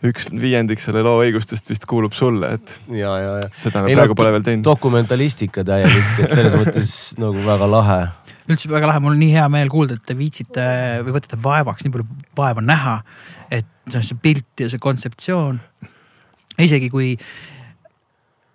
üks 0.02 0.26
viiendik 0.34 0.80
selle 0.82 1.04
loo 1.06 1.20
õigustest 1.22 1.68
vist 1.70 1.84
kuulub 1.86 2.14
sulle, 2.18 2.56
et. 2.58 2.72
ja, 2.90 3.12
ja, 3.22 3.36
ja. 3.42 3.50
seda 3.54 3.84
me 3.84 3.92
praegu 3.94 4.16
pole 4.18 4.32
veel 4.34 4.46
teinud. 4.46 4.66
dokumentalistika 4.66 5.62
täielik, 5.66 6.16
et 6.24 6.34
selles 6.34 6.56
mõttes 6.58 6.96
nagu 7.22 7.44
väga 7.46 7.68
lahe. 7.70 8.00
üldse 8.50 8.70
väga 8.70 8.90
lahe, 8.90 9.02
mul 9.02 9.14
on 9.14 9.22
nii 9.22 9.36
hea 9.36 9.46
meel 9.50 9.70
kuulda, 9.70 9.98
et 9.98 10.06
te 10.06 10.18
viitsite 10.18 10.64
või 11.06 11.14
võtate 11.18 11.38
vaevaks 11.42 11.86
nii 11.86 11.94
palju 11.94 12.18
vaeva 12.38 12.66
näha 12.66 12.98
et 13.52 13.68
see, 13.90 14.02
see 14.12 14.20
pilt 14.22 14.64
ja 14.64 14.70
see 14.72 14.82
kontseptsioon. 14.82 15.60
Isegi 16.58 16.90
kui 16.92 17.16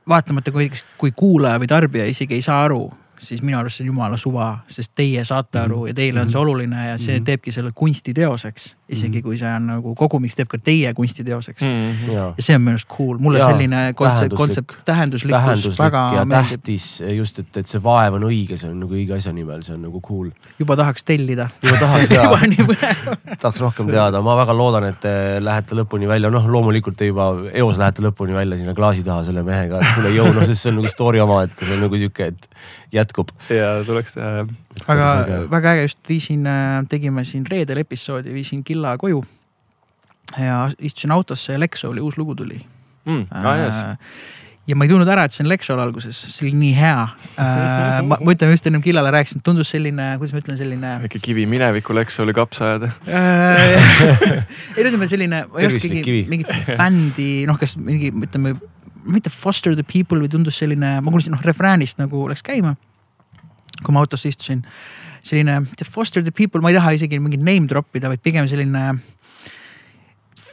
vaatamata, 0.08 0.52
kui, 0.56 0.70
kui 0.98 1.12
kuulaja 1.16 1.60
või 1.62 1.70
tarbija 1.72 2.06
isegi 2.10 2.38
ei 2.38 2.46
saa 2.46 2.64
aru, 2.68 2.86
siis 3.20 3.42
minu 3.42 3.58
arust 3.60 3.78
see 3.78 3.86
on 3.86 3.94
jumala 3.94 4.18
suva, 4.18 4.50
sest 4.68 4.94
teie 4.96 5.24
saate 5.26 5.60
aru 5.60 5.86
ja 5.88 5.94
teile 5.98 6.22
on 6.22 6.32
see 6.32 6.40
oluline 6.42 6.88
ja 6.90 6.98
see 6.98 7.18
Mhm. 7.18 7.26
teebki 7.26 7.52
selle 7.52 7.72
kunstiteoseks. 7.76 8.76
isegi 8.88 9.20
kui 9.22 9.36
see 9.36 9.50
on 9.52 9.66
nagu 9.68 9.92
kogumiks 10.00 10.38
teeb 10.38 10.48
ka 10.48 10.58
teie 10.64 10.94
kunstiteoseks 10.96 11.62
mm. 11.62 11.68
mm. 11.68 11.96
-hmm. 12.06 12.12
ja 12.38 12.44
see 12.44 12.56
on 12.56 12.62
minu 12.62 12.78
arust 12.78 12.88
cool, 12.88 13.18
mulle 13.20 13.40
Jaa, 13.40 13.50
selline 13.52 13.94
kontsept, 13.94 14.34
kontsept, 14.34 14.76
tähenduslikkus 14.86 15.42
tähenduslik 15.42 15.80
väga 15.80 16.04
ja 16.16 16.26
meeldib. 16.26 16.62
tähtis 16.64 17.04
just, 17.18 17.40
et, 17.40 17.58
et 17.58 17.68
see 17.68 17.84
vaev 17.84 18.16
on 18.16 18.24
õige, 18.30 18.56
see 18.58 18.70
on 18.70 18.80
nagu 18.80 18.96
õige 18.96 19.18
asja 19.18 19.34
nimel, 19.36 19.60
see 19.62 19.76
on 19.76 19.82
nagu 19.90 20.00
cool. 20.02 20.30
juba 20.60 20.78
tahaks 20.80 21.04
tellida. 21.04 21.50
juba 21.64 21.78
tahaks 21.84 22.16
põnev. 22.38 22.74
tahaks 23.42 23.60
rohkem 23.66 23.92
teada, 23.92 24.22
ma 24.22 24.38
väga 24.40 24.56
loodan, 24.56 24.88
et 24.88 25.00
te 25.04 25.14
lähete 25.44 25.76
lõpuni 25.76 26.08
välja, 26.08 26.32
noh, 26.32 26.48
loomulikult 26.48 26.96
te 26.96 27.12
juba 27.12 27.28
eos 27.52 27.78
lähete 27.78 28.08
lõpuni 28.08 28.40
välja 28.40 28.58
sinna 28.58 28.74
klaasi 28.78 29.04
taha 29.04 29.28
selle 29.28 29.44
mehega, 29.44 29.84
et 29.84 29.96
kuule 30.00 30.16
jõu, 30.16 30.32
noh, 30.32 30.48
sest 30.48 30.64
see 30.64 30.72
on 30.72 30.80
nagu 30.80 30.96
story 30.96 31.20
omaette, 31.20 31.66
see 31.66 31.76
on 31.76 31.90
nagu 31.90 32.00
sihuke, 32.00 32.32
et 32.32 32.50
jätkub. 32.92 33.07
Ja 33.54 33.84
tuleks 33.88 34.16
teha 34.18 34.32
jah. 34.42 34.56
aga 34.88 35.12
väga 35.52 35.76
äge, 35.76 35.90
just 35.90 36.02
viisin, 36.10 36.48
tegime 36.90 37.26
siin 37.26 37.46
reedel 37.50 37.84
episoodi, 37.84 38.34
viisin 38.34 38.64
Killa 38.64 38.98
koju. 38.98 39.24
ja 40.38 40.66
istusin 40.80 41.12
autosse 41.12 41.54
ja 41.54 41.60
Lexoli 41.60 42.02
uus 42.04 42.18
lugu 42.18 42.36
tuli 42.36 42.62
Mm. 43.08 43.28
Ah, 43.32 43.56
yes. 43.56 43.76
Äh, 43.76 43.98
ja 44.68 44.76
ma 44.76 44.84
ei 44.84 44.92
tundnud 44.92 45.08
ära, 45.08 45.24
et 45.28 45.32
see 45.32 45.46
on 45.46 45.48
Lexol 45.48 45.80
alguses, 45.80 46.18
see 46.34 46.50
oli 46.50 46.58
nii 46.60 46.74
hea. 46.76 47.04
ma, 48.04 48.18
ma 48.20 48.34
ütlen 48.34 48.52
just 48.52 48.68
ennem 48.68 48.84
Killale 48.84 49.14
rääkisin, 49.16 49.40
tundus 49.46 49.72
selline, 49.72 50.10
kuidas 50.20 50.36
ma 50.36 50.42
ütlen, 50.44 50.58
selline. 50.60 50.96
väike 51.06 51.22
kivi 51.24 51.46
mineviku 51.48 51.96
leks 51.96 52.20
oli 52.24 52.36
kapsa 52.36 52.74
ajada. 52.74 52.92
ei 54.76 54.84
no 54.84 54.90
ütleme 54.90 55.08
selline, 55.08 55.46
ma 55.48 55.64
ei 55.64 55.70
oskagi 55.70 56.18
mingit 56.28 56.52
bändi, 56.74 57.30
noh, 57.48 57.60
kas 57.62 57.78
mingi, 57.80 58.12
ütleme, 58.28 58.58
mitte 59.08 59.32
Foster 59.32 59.72
the 59.78 59.88
people 59.88 60.20
või 60.20 60.34
tundus 60.36 60.60
selline, 60.60 60.98
ma 61.00 61.16
kuulsin 61.16 61.38
noh 61.38 61.48
refräänist 61.48 62.04
nagu 62.04 62.28
läks 62.28 62.44
käima. 62.44 62.76
Kui 63.84 63.94
ma 63.96 64.04
autosse 64.04 64.32
istusin, 64.32 64.64
selline 65.28 65.62
Foster 65.88 66.24
the 66.24 66.34
people, 66.34 66.62
ma 66.64 66.72
ei 66.72 66.80
taha 66.80 66.96
isegi 66.98 67.20
mingit 67.22 67.44
name 67.44 67.70
drop 67.70 67.96
ida, 67.98 68.12
vaid 68.12 68.24
pigem 68.26 68.48
selline 68.50 68.98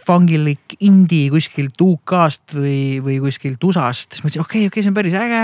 fungilik 0.05 0.77
indie 0.85 1.31
kuskilt 1.33 1.81
UK-st 1.81 2.57
või, 2.59 2.79
või 3.05 3.19
kuskilt 3.25 3.63
USA-st, 3.65 4.17
siis 4.17 4.25
mõtlesin, 4.25 4.45
okei 4.45 4.65
okay,, 4.65 4.69
okei 4.69 4.73
okay,, 4.73 4.85
see 4.85 4.93
on 4.93 4.99
päris 4.99 5.17
äge. 5.19 5.43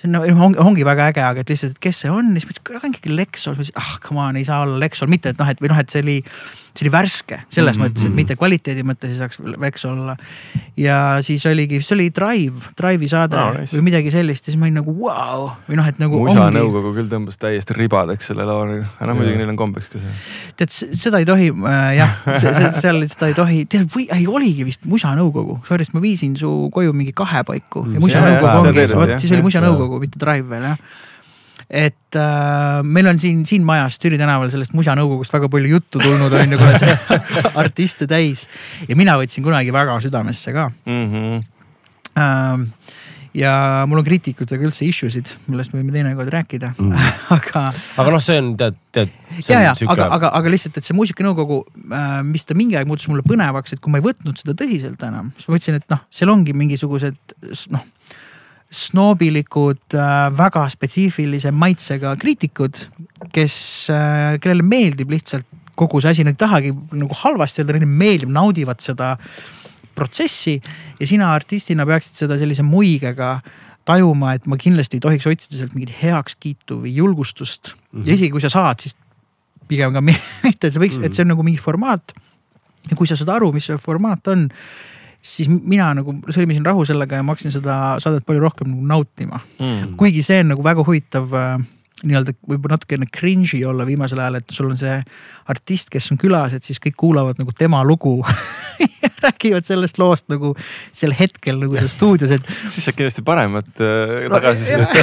see 0.00 0.08
on 0.08 0.16
nagu 0.16 0.46
ongi, 0.46 0.58
ongi 0.64 0.86
väga 0.86 1.10
äge, 1.12 1.22
aga 1.26 1.44
et 1.44 1.52
lihtsalt, 1.52 1.76
et 1.76 1.82
kes 1.86 2.02
see 2.04 2.10
on, 2.12 2.32
siis 2.34 2.48
mõtlesin, 2.48 2.80
aga 2.80 2.90
ikkagi 2.90 3.14
Lexol, 3.14 3.54
siis 3.54 3.70
mõtlesin, 3.70 3.78
ah 3.82 3.92
come 4.06 4.24
on, 4.24 4.40
ei 4.40 4.48
saa 4.48 4.64
olla 4.64 4.80
Lexol, 4.82 5.10
mitte 5.12 5.34
et 5.34 5.38
noh, 5.40 5.50
et 5.50 5.62
või 5.62 5.70
noh, 5.72 5.82
et 5.82 5.94
see 5.94 6.02
oli, 6.02 6.16
see 6.74 6.86
oli 6.86 6.92
värske 6.94 7.40
selles 7.50 7.76
mm 7.76 7.82
-hmm. 7.82 7.90
mõttes, 7.90 8.06
et 8.06 8.14
mitte 8.14 8.36
kvaliteedi 8.36 8.84
mõttes 8.86 9.14
ei 9.14 9.18
saaks 9.18 9.42
Lexol 9.58 9.98
olla. 9.98 10.16
ja 10.76 11.18
siis 11.20 11.46
oligi, 11.46 11.82
see 11.82 11.96
oli 11.96 12.10
Drive, 12.14 12.72
Drive'i 12.78 13.08
saade 13.08 13.36
oh, 13.36 13.58
nice. 13.58 13.76
või 13.76 13.82
midagi 13.90 14.10
sellist 14.10 14.46
ja 14.46 14.52
siis 14.52 14.60
ma 14.60 14.68
olin 14.68 14.80
nagu 14.80 14.94
vau 14.94 15.42
wow! 15.42 15.50
või 15.68 15.80
noh, 15.80 15.88
et 15.88 15.98
nagu 15.98 16.24
musa 16.24 16.46
ongi, 16.46 16.58
nõukogu 16.58 16.94
küll 16.94 17.10
tõmbas 17.10 17.38
täiesti 17.38 17.76
ribadeks 17.76 18.30
selle 18.32 18.46
nagu, 18.46 18.86
aga 18.86 19.10
noh 19.10 19.18
muidugi 19.18 19.36
neil 19.42 19.50
on 19.50 19.60
kombeks 19.60 19.90
ka 19.90 19.98
see. 19.98 20.14
tead 20.56 20.70
seda 20.70 21.18
ei 21.18 21.28
tohi 21.28 21.50
äh, 21.50 21.96
jah, 21.98 22.16
seal 22.80 23.02
seda 23.06 23.28
ei 23.28 23.34
tohi, 23.34 23.64
tead 23.66 23.90
või 23.90 24.08
ei 24.14 24.26
oligi 24.26 24.64
vist 24.64 24.86
Musa 24.86 25.12
nõukogu, 25.14 25.60
sorry, 25.66 25.84
sest 25.84 25.94
ma 25.94 26.00
viisin 26.00 26.36
su 26.36 26.70
koju 26.72 26.92
mingi 26.96 27.12
kahe 27.12 27.44
paiku 27.44 27.80
Mm, 27.90 27.94
ja 27.94 28.00
Musa 28.00 28.20
see- 28.20 28.32
jaa, 28.32 28.40
nõukogu 28.40 28.68
ongi 28.68 28.94
vot 28.94 29.14
siis 29.20 29.32
oli. 29.32 29.42
Musa 29.42 29.62
nõukogu, 29.64 30.00
mitte 30.02 30.20
Drive 30.20 30.48
veel 30.50 30.68
jah. 30.70 30.82
Et 31.70 32.16
äh, 32.18 32.80
meil 32.82 33.06
on 33.06 33.18
siin, 33.22 33.44
siin 33.46 33.62
majas 33.66 33.98
Türi 34.02 34.18
tänaval 34.18 34.50
sellest 34.50 34.74
Musa 34.74 34.96
nõukogust 34.98 35.30
väga 35.32 35.46
palju 35.52 35.70
juttu 35.76 36.00
tulnud 36.02 36.32
on 36.34 36.56
ju, 36.56 36.58
kuna 36.58 36.78
see 36.82 36.96
artiste 37.62 38.08
täis 38.10 38.48
ja 38.88 38.96
mina 38.98 39.14
võtsin 39.20 39.46
kunagi 39.46 39.70
väga 39.74 40.00
südamesse 40.02 40.52
ka 40.56 40.68
Mhm. 40.86 41.38
ähm, 42.18 42.66
ja 43.34 43.84
mul 43.86 44.00
on 44.00 44.04
kriitikutega 44.08 44.66
üldse 44.66 44.82
issue 44.88 45.06
sid, 45.14 45.28
millest 45.46 45.70
me 45.70 45.78
võime 45.84 45.92
teinekord 45.94 46.32
rääkida 46.34 46.72
Mm. 46.80 46.96
aga 47.36 47.62
aga 48.02 48.10
noh, 48.10 48.18
see 48.24 48.40
on 48.42 48.48
tead, 48.58 48.74
tead. 48.90 49.12
ja, 49.46 49.60
ja 49.68 49.74
aga, 49.86 50.08
aga, 50.16 50.32
aga 50.40 50.50
lihtsalt, 50.50 50.74
et 50.80 50.86
see 50.86 50.96
muusikanõukogu, 50.98 51.60
mis 52.26 52.46
ta 52.48 52.56
mingi 52.58 52.74
aeg 52.80 52.88
muutus 52.90 53.06
mulle 53.12 53.22
põnevaks, 53.22 53.76
et 53.76 53.80
kui 53.84 53.92
ma 53.94 54.00
ei 54.02 54.06
võtnud 54.08 54.34
seda 54.40 54.56
tõsiselt 54.58 55.02
enam, 55.06 55.30
siis 55.38 55.46
ma 55.46 55.54
mõtlesin, 55.54 55.78
et 55.78 55.86
noh, 55.94 56.02
seal 56.10 56.32
ongi 56.34 56.56
mingisugused 56.58 57.36
noh, 57.76 57.86
snoobilikud, 58.70 59.96
väga 60.38 60.66
spetsiifilise 60.70 61.50
maitsega 61.50 62.14
kriitikud, 62.20 62.84
kes, 63.34 63.56
kellele 64.40 64.66
meeldib 64.66 65.10
lihtsalt 65.10 65.48
kogu 65.80 66.02
see 66.02 66.12
asi, 66.12 66.26
nad 66.26 66.36
ei 66.36 66.40
tahagi 66.40 66.70
nagu 67.00 67.16
halvasti 67.22 67.62
öelda, 67.62 67.78
neile 67.78 67.88
meeldib, 67.88 68.30
naudivad 68.34 68.82
seda 68.84 69.14
protsessi 69.96 70.58
ja 71.00 71.08
sina 71.08 71.32
artistina 71.34 71.86
peaksid 71.88 72.22
seda 72.22 72.38
sellise 72.40 72.64
muigega 72.66 73.38
tajuma, 73.88 74.34
et 74.36 74.46
ma 74.50 74.58
kindlasti 74.60 74.98
ei 74.98 75.04
tohiks 75.04 75.28
otsida 75.28 75.58
sealt 75.58 75.74
mingit 75.76 75.94
heakskiitu 76.02 76.82
või 76.84 76.94
julgustust 76.94 77.72
mm. 77.72 78.00
-hmm. 78.00 78.06
ja 78.06 78.14
isegi 78.14 78.32
kui 78.34 78.44
sa 78.44 78.52
saad, 78.52 78.84
siis 78.84 78.96
pigem 79.70 79.94
ka 79.96 80.02
mitte, 80.08 80.66
et 80.66 80.72
sa 80.72 80.82
võiks, 80.82 81.00
et 81.02 81.14
see 81.14 81.24
on 81.24 81.34
nagu 81.34 81.46
mingi 81.46 81.62
formaat. 81.62 82.14
ja 82.90 82.96
kui 82.96 83.06
sa 83.06 83.16
saad 83.16 83.34
aru, 83.36 83.52
mis 83.52 83.66
see 83.66 83.78
formaat 83.78 84.28
on, 84.32 84.48
siis 85.22 85.50
mina 85.50 85.90
nagu 85.96 86.14
sõlmisin 86.32 86.64
rahu 86.66 86.86
sellega 86.88 87.18
ja 87.18 87.26
ma 87.26 87.34
hakkasin 87.34 87.54
seda 87.58 87.76
saadet 88.02 88.24
palju 88.28 88.44
rohkem 88.44 88.72
nagu 88.72 88.86
nautima. 88.94 89.42
Mm. 89.60 89.94
kuigi 90.00 90.24
see 90.26 90.40
on 90.44 90.54
nagu 90.54 90.64
väga 90.64 90.84
huvitav 90.86 91.36
äh, 91.36 91.60
nii-öelda 92.06 92.34
võib-olla 92.48 92.78
natukene 92.78 93.08
cringe'i 93.12 93.60
olla 93.68 93.84
viimasel 93.88 94.20
ajal, 94.22 94.38
et 94.40 94.54
sul 94.54 94.70
on 94.70 94.78
see 94.80 94.94
artist, 95.52 95.90
kes 95.92 96.08
on 96.14 96.20
külas, 96.20 96.54
et 96.56 96.64
siis 96.64 96.80
kõik 96.82 96.96
kuulavad 97.00 97.40
nagu 97.40 97.52
tema 97.56 97.82
lugu 97.84 98.16
räägivad 99.24 99.68
sellest 99.68 100.00
loost 100.00 100.30
nagu 100.32 100.54
sel 100.96 101.12
hetkel 101.16 101.60
nagu 101.60 101.76
seal 101.76 101.92
stuudios, 101.92 102.32
et 102.36 102.48
siis 102.72 102.88
saab 102.88 102.98
kindlasti 103.00 103.24
paremat 103.26 103.84
äh, 103.84 104.26
tagasisidet. 104.32 104.96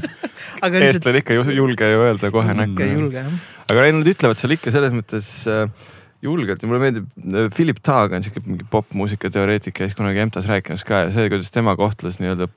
aga 0.64 0.80
lihtsalt 0.80 0.90
eestlane 0.90 1.24
ikka 1.24 1.36
ei 1.36 1.56
julge 1.56 1.90
ju 1.90 2.06
öelda 2.08 2.32
kohe 2.34 2.52
ikka 2.52 2.60
ei 2.60 2.66
näkku. 2.66 2.90
julge 2.92 3.22
jah. 3.22 3.42
aga 3.72 3.88
ei, 3.88 3.96
nad 3.96 4.14
ütlevad 4.14 4.40
seal 4.40 4.56
ikka 4.58 4.74
selles 4.74 4.96
mõttes 4.96 5.30
äh, 5.48 5.64
julgelt 6.24 6.62
ja 6.62 6.70
mulle 6.70 6.82
meeldib, 6.82 7.08
Philip 7.54 7.80
Taag 7.84 8.16
on 8.16 8.26
siuke 8.26 8.42
mingi 8.46 8.66
popmuusika 8.70 9.30
teoreetik, 9.32 9.76
käis 9.78 9.96
kunagi 9.98 10.22
EMTA-s 10.24 10.50
rääkimas 10.50 10.84
ka 10.88 11.06
ja 11.06 11.14
see, 11.14 11.30
kuidas 11.32 11.52
tema 11.54 11.76
kohtles 11.78 12.20
nii-öelda 12.22 12.50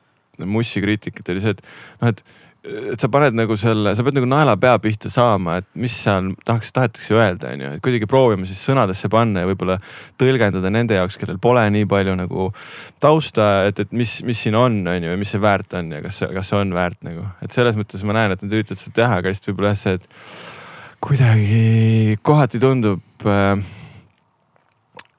mussikriitikat 0.46 1.34
oli 1.34 1.42
see, 1.44 1.56
et 1.58 1.64
noh, 2.02 2.14
et 2.14 2.26
et 2.68 3.00
sa 3.00 3.08
paned 3.12 3.36
nagu 3.38 3.56
selle, 3.60 3.94
sa 3.96 4.04
pead 4.04 4.18
nagu 4.18 4.28
naela 4.30 4.56
pea 4.60 4.76
pihta 4.82 5.10
saama, 5.12 5.60
et 5.62 5.68
mis 5.80 5.94
seal 6.04 6.32
tahaks, 6.48 6.72
tahetakse 6.76 7.16
öelda, 7.16 7.54
onju, 7.54 7.70
et 7.78 7.84
kuidagi 7.86 8.10
proovima 8.10 8.48
siis 8.50 8.60
sõnadesse 8.68 9.10
panna 9.14 9.44
ja 9.44 9.50
võib-olla 9.50 9.78
tõlgendada 10.20 10.72
nende 10.74 10.98
jaoks, 10.98 11.20
kellel 11.22 11.40
pole 11.44 11.64
nii 11.74 11.88
palju 11.90 12.18
nagu 12.20 12.50
tausta, 13.04 13.68
et, 13.70 13.80
et 13.86 13.96
mis, 13.96 14.18
mis 14.28 14.44
siin 14.48 14.58
on, 14.60 14.82
onju, 14.84 15.14
ja 15.14 15.22
mis 15.22 15.32
see 15.34 15.44
väärt 15.44 15.78
on 15.80 15.94
ja 15.96 16.04
kas, 16.04 16.20
kas 16.34 16.52
see 16.52 16.60
on 16.60 16.76
väärt 16.76 17.00
nagu, 17.08 17.28
et 17.46 17.56
selles 17.56 17.80
mõttes 17.80 18.04
ma 18.08 18.18
näen, 18.20 18.36
et 18.36 18.44
nad 18.44 18.60
üritavad 18.60 18.84
seda 18.84 19.00
teha, 19.02 19.22
aga 19.22 19.32
lihtsalt 19.34 19.52
võib-olla 19.54 19.74
jah 19.74 19.84
see, 19.86 20.00
et 20.02 20.10
kuidagi 21.04 22.18
kohati 22.26 22.60
tundub 22.62 23.28
äh, 23.28 23.60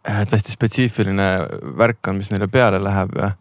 et 0.09 0.33
hästi 0.33 0.55
spetsiifiline 0.55 1.29
värk 1.79 2.11
on, 2.11 2.19
mis 2.21 2.31
neile 2.33 2.49
peale 2.53 2.81
läheb 2.83 3.15
ja 3.19 3.33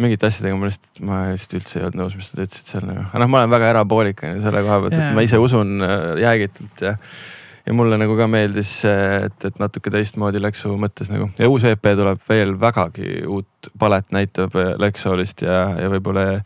mingite 0.00 0.30
asjadega 0.30 0.56
ma 0.56 0.68
lihtsalt, 0.68 1.02
ma 1.04 1.18
lihtsalt 1.28 1.58
üldse 1.58 1.78
ei 1.78 1.84
olnud 1.86 2.00
nõus, 2.00 2.16
mis 2.16 2.30
nad 2.32 2.46
ütlesid 2.46 2.72
seal 2.72 2.86
nagu, 2.88 3.04
aga 3.10 3.20
noh, 3.22 3.30
ma 3.32 3.42
olen 3.42 3.52
väga 3.52 3.68
erapoolik 3.74 4.24
on 4.24 4.34
ju 4.36 4.44
selle 4.46 4.62
koha 4.64 4.78
pealt, 4.84 4.96
Jaa. 4.96 5.10
et 5.10 5.18
ma 5.18 5.24
ise 5.26 5.40
usun 5.42 5.84
äh, 5.84 5.94
jäägitult 6.24 6.84
ja 6.86 6.94
ja 7.70 7.74
mulle 7.76 7.94
nagu 8.00 8.16
ka 8.18 8.26
meeldis 8.26 8.70
see, 8.82 9.02
et, 9.28 9.44
et 9.46 9.58
natuke 9.62 9.92
teistmoodi 9.94 10.40
Lexu 10.42 10.72
mõttes 10.80 11.10
nagu. 11.12 11.28
Ja 11.38 11.46
uus 11.50 11.62
EP 11.68 11.86
tuleb 11.86 12.22
veel 12.26 12.56
vägagi 12.58 13.20
uut 13.30 13.70
palet 13.78 14.08
näitab 14.14 14.56
äh, 14.58 14.72
Lexolist 14.80 15.44
ja, 15.46 15.60
ja 15.78 15.90
võib-olla 15.92 16.40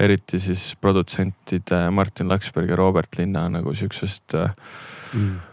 eriti 0.00 0.40
siis 0.40 0.70
produtsentide 0.80 1.82
Martin 1.92 2.32
Laksberg 2.32 2.72
ja 2.72 2.80
Robert 2.80 3.20
Linna 3.20 3.44
nagu 3.52 3.74
siuksest 3.76 4.38
äh, 4.40 4.54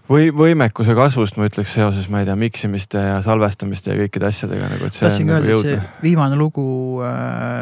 või 0.08 0.30
võimekuse 0.36 0.96
kasvust 0.98 1.40
ma 1.40 1.48
ütleks 1.50 1.74
seoses, 1.76 2.08
ma 2.12 2.22
ei 2.22 2.28
tea, 2.30 2.36
miksimiste 2.40 3.02
ja 3.02 3.18
salvestamiste 3.26 3.92
ja 3.92 4.00
kõikide 4.04 4.30
asjadega 4.30 4.70
nagu, 4.72 4.88
et 4.88 4.98
see 4.98 5.08
tahtsin 5.08 5.28
ka 5.30 5.40
nagu 5.40 5.54
öelda, 5.54 5.74
et 5.76 5.82
see. 5.82 6.04
viimane 6.04 6.40
lugu, 6.40 6.68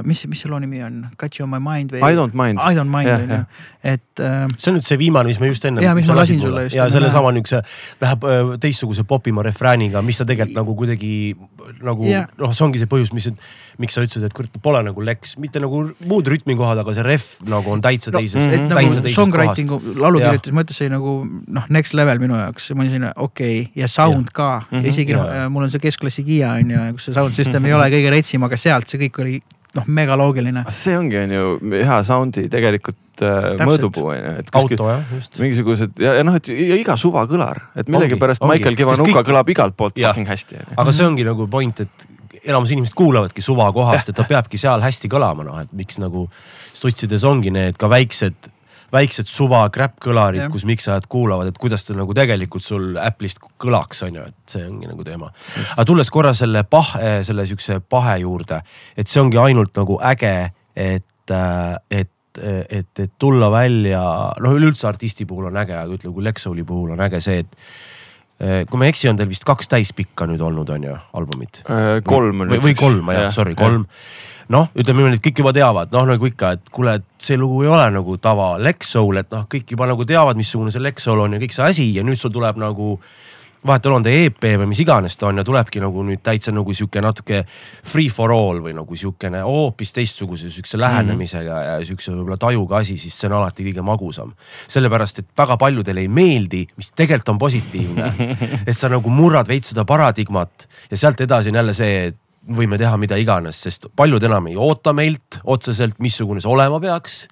mis, 0.06 0.26
mis 0.30 0.46
see 0.46 0.52
loo 0.52 0.62
nimi 0.64 0.84
on? 0.86 1.02
Got 1.22 1.40
you 1.40 1.48
on 1.48 1.54
my 1.54 1.62
mind 1.64 1.96
või? 1.96 2.04
I 2.06 2.18
don't 2.18 2.38
mind. 2.38 2.62
I 2.62 2.78
don't 2.78 2.94
mind 2.94 3.14
on 3.16 3.40
ju 3.40 3.42
et 3.86 4.20
äh, 4.20 4.48
see 4.58 4.72
on 4.72 4.80
nüüd 4.80 4.88
see 4.88 4.98
viimane, 4.98 5.30
mis 5.30 5.38
ma 5.42 5.50
just 5.50 5.66
enne. 5.70 5.84
Jaa, 5.86 5.94
mis 5.98 6.08
ma 6.10 6.18
lasin 6.18 6.40
sulle 6.42 6.66
just 6.66 6.78
ja 6.78 6.88
sellesama 6.90 7.30
niukse 7.36 7.62
läheb 8.02 8.26
öö, 8.26 8.56
teistsuguse 8.62 9.06
popima 9.06 9.44
refrääniga, 9.46 10.02
mis 10.06 10.18
ta 10.18 10.26
tegelikult 10.26 10.58
nagu 10.58 10.76
kuidagi 10.80 11.12
nagu 11.86 12.08
Jaa. 12.10 12.26
noh, 12.42 12.56
see 12.56 12.66
ongi 12.66 12.82
see 12.82 12.90
põhjus, 12.90 13.14
mis, 13.14 13.30
miks 13.82 13.98
sa 13.98 14.04
ütlesid, 14.06 14.28
et 14.28 14.36
kurat 14.36 14.60
pole 14.64 14.82
nagu 14.86 15.06
Lex, 15.06 15.36
mitte 15.42 15.62
nagu 15.64 15.82
muud 16.08 16.30
rütmikohad, 16.32 16.80
aga 16.84 16.96
see 16.96 17.06
ref 17.06 17.28
nagu 17.50 17.74
on 17.74 17.84
täitsa 17.84 18.14
No, 18.14 18.22
teisest 18.22 18.46
mhm. 18.46 18.54
et 18.54 18.72
täitsa 18.72 19.02
nagu 19.02 19.04
teisest 19.08 19.20
songwriting'u 19.20 19.96
laulukirjutuse 20.04 20.56
mõttes 20.56 20.82
oli 20.84 20.94
nagu 20.94 21.16
noh, 21.58 21.68
next 21.74 21.98
level 21.98 22.22
minu 22.24 22.38
jaoks, 22.40 22.70
ma 22.74 22.86
olin 22.86 22.94
selline 22.94 23.12
okei 23.16 23.66
okay. 23.66 23.82
ja 23.82 23.90
sound 23.92 24.32
ka 24.36 24.50
mm. 24.62 24.78
-hmm. 24.78 24.88
isegi 24.94 25.18
noh 25.18 25.26
Jaa., 25.26 25.50
mul 25.50 25.68
on 25.68 25.74
see 25.74 25.84
keskklassi 25.84 26.24
Kiia 26.28 26.56
on 26.62 26.72
ju, 26.72 26.86
kus 26.98 27.10
see 27.10 27.18
sound 27.18 27.36
system 27.38 27.66
ei 27.66 27.76
ole 27.76 27.90
kõige 27.94 28.14
retsim, 28.14 28.48
aga 28.48 28.60
sealt 28.60 28.92
see 28.92 29.02
kõik 29.06 29.22
oli 29.24 29.40
noh, 29.76 29.88
megaloogiline. 29.88 30.66
see 30.74 30.98
ongi, 30.98 31.20
on 31.20 31.36
ju 31.36 31.46
hea 31.76 32.00
sound'i 32.08 32.48
tegelikult 32.52 33.26
äh, 33.26 33.52
mõõdupuu 33.62 34.10
on 34.14 34.18
ju, 34.18 34.34
et 34.42 34.52
kuskil 34.52 34.80
auto 34.80 34.90
jah, 34.94 35.14
just. 35.16 35.40
mingisugused 35.42 36.02
ja, 36.02 36.18
ja 36.20 36.26
noh, 36.28 36.38
et 36.40 36.50
ja 36.52 36.80
iga 36.80 36.98
suvakõlar, 37.00 37.62
et 37.76 37.92
millegipärast. 37.92 38.44
Michael 38.50 38.78
Kivanuka 38.80 39.12
kõik- 39.12 39.32
kõlab 39.32 39.52
igalt 39.56 39.78
poolt 39.78 39.98
fucking 40.00 40.30
hästi. 40.32 40.62
aga 40.76 40.96
see 40.96 41.08
ongi 41.08 41.28
nagu 41.28 41.48
point, 41.52 41.86
et 41.86 42.08
enamus 42.46 42.74
inimesed 42.74 42.96
kuulavadki 42.98 43.42
suva 43.42 43.72
kohast, 43.76 44.12
et 44.12 44.18
ta 44.18 44.28
peabki 44.34 44.60
seal 44.62 44.84
hästi 44.84 45.12
kõlama, 45.12 45.46
noh, 45.48 45.62
et 45.62 45.72
miks 45.78 46.00
nagu 46.02 46.28
sotsides 46.74 47.26
ongi 47.28 47.54
need 47.54 47.80
ka 47.82 47.90
väiksed 47.92 48.52
väiksed 48.94 49.28
suva 49.28 49.64
crap-kõlarid 49.74 50.46
kus 50.54 50.66
miksajad 50.68 51.08
kuulavad, 51.12 51.50
et 51.50 51.58
kuidas 51.60 51.84
ta 51.88 51.96
nagu 51.98 52.14
tegelikult 52.16 52.64
sul 52.64 53.00
Apple'ist 53.02 53.42
kõlaks, 53.62 54.04
on 54.08 54.20
ju, 54.20 54.26
et 54.30 54.56
see 54.56 54.66
ongi 54.68 54.90
nagu 54.90 55.04
teema. 55.04 55.32
aga 55.74 55.86
tulles 55.90 56.12
korra 56.14 56.34
selle 56.38 56.64
pahe, 56.70 57.18
selle 57.28 57.48
siukse 57.50 57.82
pahe 57.82 58.20
juurde, 58.24 58.62
et 58.96 59.12
see 59.12 59.24
ongi 59.24 59.42
ainult 59.42 59.76
nagu 59.80 60.00
äge, 60.14 60.36
et, 60.76 61.36
et 61.90 62.12
et, 62.36 63.00
et 63.00 63.12
tulla 63.20 63.48
välja, 63.48 64.02
noh, 64.44 64.56
üleüldse 64.58 64.90
artisti 64.90 65.24
puhul 65.26 65.46
on 65.48 65.56
äge, 65.62 65.72
aga 65.80 65.94
ütleme, 65.96 66.12
kui 66.18 66.26
Lexouli 66.26 66.66
puhul 66.68 66.92
on 66.92 67.04
äge 67.06 67.22
see, 67.24 67.46
et 67.46 67.54
eh, 67.56 67.70
kui 68.38 68.80
ma 68.80 68.88
ei 68.88 68.92
eksi, 68.92 69.08
on 69.08 69.20
teil 69.20 69.30
vist 69.32 69.46
kaks 69.48 69.70
täispikka 69.72 70.28
nüüd 70.28 70.42
olnud, 70.44 70.70
on 70.76 70.88
ju, 70.90 70.96
albumit? 71.16 71.62
Äh, 71.72 72.02
kolm 72.06 72.44
on 72.44 72.52
või, 72.52 72.62
või 72.68 72.74
kolm, 72.80 73.12
jah, 73.16 73.30
sorry, 73.34 73.56
kolm. 73.56 73.86
noh, 74.52 74.68
ütleme 74.76 75.02
niimoodi, 75.02 75.22
et 75.22 75.26
kõik 75.30 75.40
juba 75.44 75.54
teavad, 75.56 75.94
noh 75.96 76.10
nagu 76.10 76.28
ikka, 76.28 76.52
et 76.58 76.74
kuule, 76.76 76.98
et 77.00 77.08
see 77.24 77.40
lugu 77.40 77.64
ei 77.64 77.72
ole 77.72 77.86
nagu 77.96 78.18
tava 78.22 78.56
Lex 78.60 78.92
Soul, 78.98 79.22
et 79.24 79.32
noh, 79.32 79.48
kõik 79.52 79.72
juba 79.72 79.88
nagu 79.88 80.08
teavad, 80.08 80.36
missugune 80.40 80.74
see 80.74 80.84
Lex 80.84 81.08
Soul 81.08 81.24
on 81.24 81.38
ja 81.38 81.42
kõik 81.46 81.56
see 81.56 81.70
asi 81.70 81.88
ja 81.96 82.04
nüüd 82.04 82.20
sul 82.20 82.34
tuleb 82.36 82.60
nagu 82.62 82.98
vahet 83.68 83.86
ei 83.86 83.90
ole, 83.90 84.00
on 84.00 84.06
ta 84.06 84.14
EP 84.14 84.48
või 84.62 84.70
mis 84.72 84.82
iganes 84.84 85.18
ta 85.20 85.30
on 85.30 85.42
ja 85.42 85.46
tulebki 85.48 85.82
nagu 85.84 86.04
nüüd 86.06 86.22
täitsa 86.26 86.54
nagu 86.56 86.74
sihuke 86.74 87.02
natuke 87.04 87.44
free 87.48 88.10
for 88.14 88.34
all 88.34 88.62
või 88.64 88.76
nagu 88.78 88.98
sihukene 88.98 89.42
hoopis 89.46 89.94
teistsuguse 89.96 90.50
sihukese 90.50 90.80
lähenemisega 90.82 91.62
ja 91.70 91.78
sihukese 91.86 92.14
võib-olla 92.14 92.40
tajuga 92.42 92.82
asi, 92.82 92.98
siis 93.02 93.16
see 93.20 93.30
on 93.30 93.38
alati 93.40 93.66
kõige 93.70 93.86
magusam. 93.86 94.34
sellepärast, 94.68 95.20
et 95.20 95.32
väga 95.38 95.58
paljudele 95.58 96.06
ei 96.06 96.12
meeldi, 96.12 96.66
mis 96.78 96.92
tegelikult 96.92 97.36
on 97.36 97.40
positiivne. 97.40 98.12
et 98.70 98.78
sa 98.78 98.90
nagu 98.92 99.10
murrad 99.10 99.48
veits 99.48 99.74
seda 99.74 99.86
paradigmat 99.86 100.68
ja 100.92 100.98
sealt 100.98 101.22
edasi 101.22 101.52
on 101.52 101.62
jälle 101.62 101.74
see, 101.74 102.06
et 102.12 102.22
võime 102.46 102.78
teha 102.78 102.98
mida 103.02 103.18
iganes, 103.18 103.58
sest 103.66 103.88
paljud 103.98 104.24
enam 104.28 104.52
ei 104.52 104.58
oota 104.60 104.94
meilt 104.94 105.40
otseselt, 105.44 105.98
missugune 106.04 106.44
see 106.44 106.52
olema 106.52 106.80
peaks. 106.84 107.26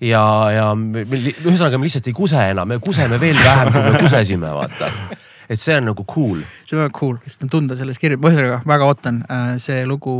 ja, 0.00 0.22
ja 0.54 0.68
me, 0.78 1.02
ühesõnaga 1.02 1.78
me 1.78 1.88
lihtsalt 1.88 2.10
ei 2.10 2.16
kuse 2.16 2.48
enam, 2.52 2.68
me 2.70 2.78
kuseme 2.82 3.18
veel 3.20 3.38
vähem, 3.42 3.72
kui 3.74 3.86
me 3.88 4.02
kusesime, 4.04 4.52
vaata. 4.54 4.90
et 5.48 5.60
see 5.60 5.76
on 5.76 5.84
nagu 5.92 6.04
cool. 6.14 6.40
see 6.64 6.76
on 6.78 6.84
väga 6.86 6.98
cool, 6.98 7.16
sest 7.26 7.42
on 7.46 7.52
tunda 7.58 7.76
selles 7.76 7.98
kirju, 8.02 8.18
ma 8.22 8.30
ühesõnaga 8.32 8.62
väga 8.66 8.90
ootan 8.90 9.22
äh, 9.28 9.54
see 9.62 9.84
lugu. 9.86 10.14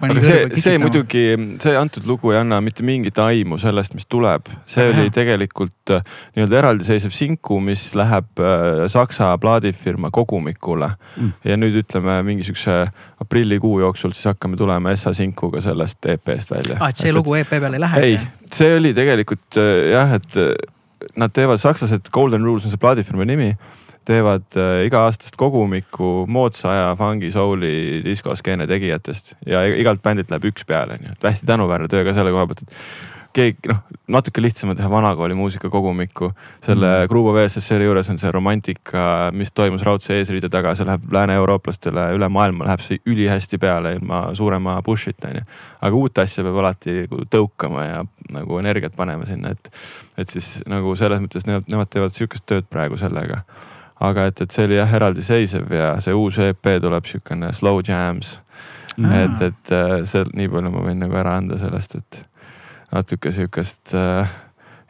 aga 0.00 0.22
see, 0.24 0.44
see 0.56 0.78
muidugi, 0.80 1.22
see 1.60 1.74
antud 1.76 2.06
lugu 2.08 2.30
ei 2.32 2.38
anna 2.40 2.56
mitte 2.64 2.80
mingit 2.88 3.18
aimu 3.20 3.58
sellest, 3.60 3.92
mis 3.92 4.06
tuleb. 4.08 4.46
see 4.64 4.86
Aga 4.88 4.96
oli 5.02 5.10
tegelikult 5.12 5.92
äh, 5.92 6.00
nii-öelda 6.38 6.56
eraldiseisev 6.62 7.12
sinku, 7.12 7.58
mis 7.60 7.90
läheb 7.98 8.40
äh, 8.40 8.86
Saksa 8.88 9.34
plaadifirma 9.42 10.08
kogumikule 10.10 10.88
Mm. 11.20 11.32
ja 11.44 11.56
nüüd 11.58 11.74
ütleme 11.82 12.14
mingisuguse 12.24 12.74
aprillikuu 13.20 13.80
jooksul 13.82 14.12
siis 14.14 14.28
hakkame 14.30 14.56
tulema 14.56 14.92
Essa 14.94 15.10
sinkuga 15.12 15.60
sellest 15.60 16.06
EP-st 16.06 16.50
välja. 16.54 16.76
aa, 16.78 16.86
Ah, 16.86 16.90
et 16.94 16.96
see 17.02 17.12
lugu 17.12 17.34
EP 17.34 17.50
peale 17.50 17.76
ei 17.76 17.80
lähe? 17.82 18.00
ei, 18.06 18.18
see 18.54 18.76
oli 18.78 18.94
tegelikult 18.96 19.58
jah, 19.90 20.14
et 20.16 20.38
nad 21.18 21.32
teevad, 21.34 21.58
sakslased, 21.60 22.08
Golden 22.12 22.44
Rules 22.46 22.64
on 22.64 22.70
see 22.72 22.78
plaadifirma 22.80 23.24
nimi, 23.28 23.50
teevad 24.08 24.46
äh, 24.58 24.84
iga-aastast 24.88 25.38
kogumikku 25.40 26.26
moodsa 26.30 26.72
aja 26.72 26.90
fungi, 26.98 27.30
soul'i, 27.34 28.00
diskoskeene 28.04 28.66
tegijatest 28.70 29.34
ja 29.46 29.64
igalt 29.68 30.02
bändilt 30.02 30.32
läheb 30.32 30.50
üks 30.52 30.66
peale, 30.68 30.98
nii 31.00 31.14
et 31.14 31.30
hästi 31.30 31.48
tänuväärne 31.48 31.88
töö 31.92 32.04
ka 32.06 32.16
selle 32.16 32.34
koha 32.34 32.48
pealt, 32.50 32.64
et 32.66 33.20
keegi 33.34 33.70
noh, 33.70 33.80
natuke 34.10 34.42
lihtsam 34.42 34.72
on 34.72 34.78
teha 34.78 34.90
vanakooli 34.90 35.34
muusika 35.38 35.70
kogumikku. 35.70 36.32
selle 36.64 36.86
mm. 36.86 37.08
Grubo 37.08 37.34
VSSR-i 37.34 37.86
juures 37.86 38.10
on 38.10 38.18
see 38.18 38.30
romantika, 38.34 39.04
mis 39.36 39.52
toimus 39.54 39.84
raudse 39.86 40.18
eesriide 40.18 40.50
taga, 40.50 40.74
see 40.74 40.86
läheb 40.88 41.06
lääne-eurooplastele 41.14 42.10
üle 42.16 42.28
maailma 42.32 42.66
läheb 42.66 42.84
see 42.84 42.98
ülihästi 43.06 43.58
peale 43.62 43.94
ilma 43.98 44.22
suurema 44.34 44.78
push'ita 44.86 45.30
onju. 45.30 45.44
aga 45.80 46.02
uut 46.02 46.22
asja 46.24 46.44
peab 46.46 46.62
alati 46.62 46.96
nagu 47.04 47.26
tõukama 47.36 47.86
ja 47.86 48.04
nagu 48.34 48.58
energiat 48.58 48.96
panema 48.96 49.28
sinna, 49.28 49.54
et, 49.54 49.70
et 50.18 50.30
siis 50.30 50.58
nagu 50.70 50.96
selles 50.98 51.22
mõttes 51.22 51.46
nemad, 51.46 51.68
nemad 51.70 51.90
teevad 51.90 52.16
sihukest 52.16 52.46
tööd 52.50 52.70
praegu 52.70 52.98
sellega. 53.00 53.44
Aga 54.00 54.26
et, 54.30 54.40
et 54.40 54.54
see 54.54 54.68
oli 54.68 54.78
jah 54.78 54.94
eraldiseisev 55.00 55.72
ja 55.76 55.94
see 56.00 56.16
uus 56.16 56.38
EP 56.44 56.70
tuleb 56.80 57.08
sihukene 57.08 57.52
slow 57.56 57.82
jams 57.86 58.38
Aa. 59.00 59.24
et, 59.24 59.42
et 59.50 59.74
äh, 59.76 59.96
see 60.08 60.24
nii 60.36 60.50
palju 60.52 60.74
ma 60.74 60.84
võin 60.84 61.02
nagu 61.04 61.18
ära 61.20 61.36
anda 61.40 61.58
sellest, 61.60 61.98
et 62.00 62.22
natuke 62.90 63.32
sihukest 63.34 63.94
äh, 63.96 64.30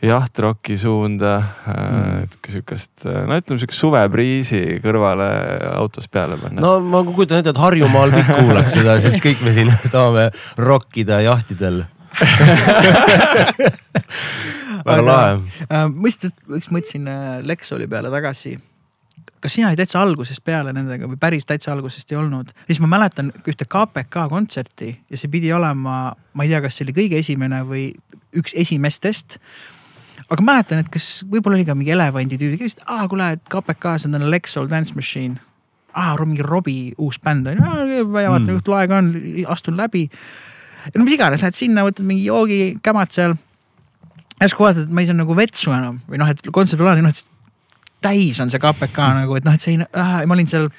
jahtroki 0.02 0.78
suunda 0.80 1.36
äh,, 1.68 2.24
sihukest, 2.48 3.04
no 3.04 3.36
ütleme 3.36 3.60
sihukest 3.60 3.80
suvepriisi 3.82 4.62
kõrvale 4.84 5.28
autos 5.74 6.08
peale 6.08 6.38
panna. 6.40 6.62
no 6.64 6.80
ma 6.80 7.02
kujutan 7.04 7.42
ette, 7.42 7.52
et 7.52 7.60
Harjumaal 7.60 8.14
kõik 8.14 8.30
kuulaks 8.32 8.72
seda, 8.78 8.96
sest 9.02 9.20
kõik 9.24 9.44
me 9.44 9.52
siin 9.56 9.70
tahame 9.94 10.30
rokkida 10.58 11.20
jahtidel. 11.26 11.84
väga 14.88 15.02
lahe. 15.04 15.36
äh,. 15.68 15.86
ma 15.92 16.08
lihtsalt 16.08 16.56
üks 16.56 16.72
mõtlesin 16.72 17.04
äh, 17.10 17.38
Lexoli 17.44 17.86
peale 17.90 18.12
tagasi. 18.12 18.56
Kas 19.40 19.54
sina 19.56 19.68
olid 19.70 19.80
täitsa 19.80 20.00
algusest 20.02 20.42
peale 20.44 20.72
nendega 20.76 21.08
või 21.08 21.16
päris 21.20 21.46
täitsa 21.48 21.72
algusest 21.72 22.12
ei 22.12 22.18
olnud? 22.20 22.52
siis 22.66 22.80
ma 22.80 22.86
mäletan 22.90 23.32
ühte 23.48 23.64
KPK 23.64 24.26
kontserti 24.28 24.92
ja 25.10 25.16
see 25.20 25.30
pidi 25.32 25.52
olema, 25.56 26.14
ma 26.34 26.44
ei 26.46 26.52
tea, 26.52 26.60
kas 26.64 26.76
see 26.76 26.84
oli 26.88 26.96
kõige 26.96 27.18
esimene 27.20 27.62
või 27.68 27.90
üks 28.36 28.52
esimestest. 28.54 29.38
aga 30.30 30.42
mäletan, 30.46 30.78
et 30.84 30.88
kas 30.92 31.24
võib-olla 31.26 31.56
oli 31.58 31.64
ka 31.66 31.74
mingi 31.74 31.90
elevandi 31.96 32.38
tüübi, 32.38 32.58
kes 32.60 32.76
ütles, 32.76 32.86
aa 32.86 33.08
kuule, 33.10 33.32
et 33.36 33.42
KPK-s 33.50 34.06
on 34.06 34.12
täna 34.14 34.28
Lexol 34.30 34.68
Dance 34.70 34.94
Machine. 34.94 35.40
aa, 35.94 36.14
mingi 36.24 36.42
Robbie 36.46 36.92
uus 36.98 37.18
bänd 37.18 37.46
on 37.50 37.58
ju, 37.58 38.04
vaatan 38.12 38.42
Mm. 38.46 38.52
juhtul 38.54 38.76
aega 38.78 38.98
on, 38.98 39.08
astun 39.48 39.76
läbi. 39.76 40.10
no 40.94 41.04
mis 41.04 41.14
iganes, 41.14 41.42
lähed 41.42 41.54
sinna, 41.54 41.82
võtad 41.84 42.04
mingi 42.06 42.24
joogi, 42.24 42.76
kämad 42.82 43.10
seal 43.10 43.34
järsku 44.40 44.64
vaatad, 44.64 44.86
et 44.86 44.90
ma 44.94 45.00
ei 45.02 45.06
saa 45.10 45.16
nagu 45.18 45.34
vetsu 45.36 45.72
enam 45.74 45.98
või 46.08 46.18
noh, 46.22 46.28
et 46.30 46.40
kontserdiplaani 46.52 47.02
noh, 47.02 47.10
et 47.10 47.39
täis 48.04 48.40
on 48.40 48.50
see 48.52 48.62
KPK 48.62 49.10
nagu, 49.22 49.36
et 49.38 49.46
noh, 49.46 49.56
et 49.56 49.64
see 49.64 49.76
ei 49.76 49.82
äh,, 49.84 50.16
ma 50.26 50.36
olin 50.36 50.48
seal 50.50 50.70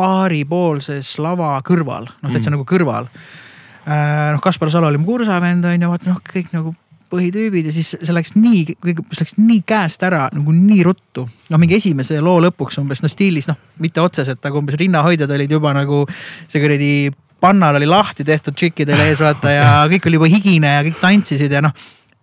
baaripoolses 0.00 1.16
lava 1.22 1.54
kõrval, 1.66 2.08
noh 2.08 2.32
täitsa 2.32 2.50
mm. 2.50 2.56
nagu 2.56 2.68
kõrval 2.68 3.08
äh,. 3.10 4.30
noh, 4.34 4.40
Kaspar 4.44 4.72
Salo 4.72 4.90
oli 4.90 5.00
mu 5.00 5.08
kursavend 5.08 5.66
on 5.68 5.86
ju, 5.86 5.92
vaatasin 5.92 6.14
noh, 6.14 6.22
kõik 6.24 6.54
nagu 6.56 6.74
põhitüübid 7.10 7.66
ja 7.66 7.72
siis 7.74 7.96
see 7.96 8.14
läks 8.14 8.36
nii, 8.36 8.76
see 8.76 9.24
läks 9.24 9.34
nii 9.40 9.62
käest 9.66 10.04
ära 10.06 10.28
nagu 10.34 10.54
nii 10.54 10.84
ruttu. 10.86 11.26
noh, 11.50 11.60
mingi 11.60 11.80
esimese 11.80 12.20
loo 12.22 12.38
lõpuks 12.44 12.78
umbes 12.82 13.02
noh 13.02 13.10
stiilis 13.10 13.50
noh, 13.50 13.58
mitte 13.82 14.02
otseselt, 14.02 14.44
aga 14.44 14.60
umbes 14.60 14.78
rinnahoidjad 14.78 15.34
olid 15.34 15.58
juba 15.58 15.74
nagu 15.74 16.04
see 16.46 16.62
kuradi 16.62 16.92
pannal 17.40 17.78
oli 17.80 17.88
lahti 17.88 18.24
tehtud 18.24 18.54
tšikkidele 18.54 19.08
ees 19.10 19.22
vaata 19.24 19.54
ja 19.56 19.70
kõik 19.90 20.06
oli 20.06 20.20
juba 20.20 20.30
higine 20.30 20.76
ja 20.76 20.84
kõik 20.86 21.00
tantsisid 21.02 21.56
ja 21.56 21.64
noh 21.64 21.74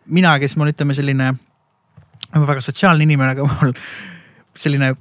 mina, 0.08 0.38
kes 0.40 0.56
mul 0.58 0.72
ütleme 0.72 0.96
selline, 0.96 1.32
ma 1.34 2.38
olen 2.38 2.48
väga 2.48 2.64
sotsiaalne 2.64 3.04
inimene, 3.08 3.36
aga 3.36 3.48
mul 3.48 3.74
selline 4.62 4.94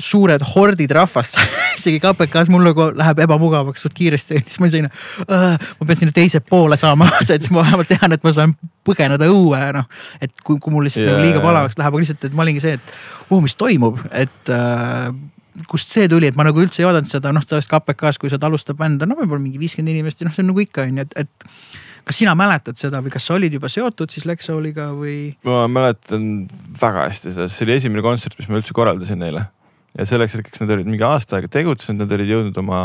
suured 0.00 0.42
hordid 0.54 0.92
rahvast, 0.96 1.38
isegi 1.78 2.00
KPK-s 2.02 2.50
mul 2.52 2.64
nagu 2.64 2.88
läheb 2.96 3.22
ebamugavaks 3.26 3.84
suht 3.84 3.96
kiiresti, 3.96 4.40
siis 4.46 4.60
ma 4.60 4.66
olin 4.66 4.74
selline 4.74 4.92
uh,, 5.26 5.56
ma 5.80 5.88
pean 5.88 6.00
sinna 6.00 6.14
teise 6.16 6.40
poole 6.44 6.78
saama, 6.80 7.08
et 7.22 7.34
siis 7.36 7.50
ma 7.54 7.64
vähemalt 7.64 7.90
tean, 7.92 8.16
et 8.16 8.24
ma 8.24 8.32
saan 8.36 8.54
põgeneda 8.86 9.28
õue, 9.30 9.60
noh. 9.76 9.90
et 10.24 10.32
kui, 10.40 10.56
kui 10.56 10.74
mul 10.74 10.88
lihtsalt 10.88 11.06
yeah. 11.06 11.20
liiga 11.20 11.38
jaa. 11.38 11.46
palavaks 11.50 11.78
läheb, 11.80 11.92
aga 11.92 12.04
lihtsalt, 12.04 12.30
et 12.30 12.38
ma 12.38 12.46
olingi 12.46 12.64
see, 12.64 12.78
et 12.80 12.96
oh, 13.28 13.42
mis 13.44 13.56
toimub, 13.60 14.00
et 14.16 14.54
uh, 14.56 15.12
kust 15.68 15.92
see 15.92 16.08
tuli, 16.08 16.30
et 16.30 16.38
ma 16.38 16.46
nagu 16.48 16.62
üldse 16.62 16.82
ei 16.82 16.88
oodanud 16.88 17.10
seda, 17.10 17.34
noh, 17.36 17.44
sellest 17.44 17.70
KPK-s, 17.70 18.20
kui 18.20 18.32
sealt 18.32 18.44
alustab 18.48 18.80
bänd, 18.80 19.04
no 19.04 19.18
võib-olla 19.18 19.42
mingi 19.42 19.60
viiskümmend 19.60 19.92
inimest 19.92 20.22
ja 20.22 20.28
noh, 20.28 20.34
see 20.34 20.46
on 20.46 20.52
nagu 20.54 20.64
ikka 20.64 20.86
on 20.88 21.02
ju, 21.02 21.08
et, 21.08 21.26
et 21.26 21.50
kas 22.04 22.20
sina 22.20 22.34
mäletad 22.38 22.78
seda 22.80 23.02
või 23.04 23.12
kas 23.14 23.26
sa 23.28 23.36
olid 23.36 23.54
juba 23.56 23.70
seotud 23.70 24.12
siis 24.12 24.26
Lexouliga 24.28 24.90
või? 24.96 25.34
ma 25.46 25.64
mäletan 25.70 26.26
väga 26.80 27.08
hästi 27.08 27.34
seda, 27.34 27.48
see 27.50 27.66
oli 27.66 27.78
esimene 27.78 28.04
kontsert, 28.04 28.36
mis 28.38 28.50
ma 28.50 28.60
üldse 28.60 28.76
korraldasin 28.76 29.20
neile. 29.20 29.46
ja 29.98 30.06
selleks 30.06 30.36
hetkeks 30.38 30.62
nad 30.62 30.70
olid 30.76 30.86
mingi 30.86 31.02
aasta 31.06 31.38
aega 31.38 31.50
tegutsenud, 31.50 32.04
nad 32.04 32.12
olid 32.14 32.30
jõudnud 32.30 32.60
oma 32.62 32.80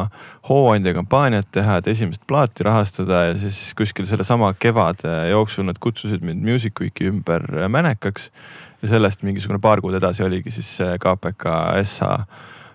hooandja 0.50 0.96
kampaaniat 0.98 1.52
teha, 1.54 1.78
et 1.80 1.90
esimest 1.94 2.24
plaati 2.28 2.66
rahastada 2.66 3.28
ja 3.30 3.38
siis 3.44 3.60
kuskil 3.78 4.08
sellesama 4.10 4.54
kevade 4.58 5.14
jooksul 5.30 5.70
nad 5.70 5.80
kutsusid 5.82 6.26
mind 6.26 6.46
Music 6.46 6.82
Weeki 6.82 7.12
ümber 7.12 7.46
mänekaks. 7.70 8.32
ja 8.82 8.96
sellest 8.96 9.24
mingisugune 9.24 9.62
paar 9.62 9.82
kuud 9.82 9.96
edasi 9.98 10.26
oligi 10.26 10.52
siis 10.54 10.76
see 10.82 10.98
KPK 11.02 11.56
SA, 11.86 12.18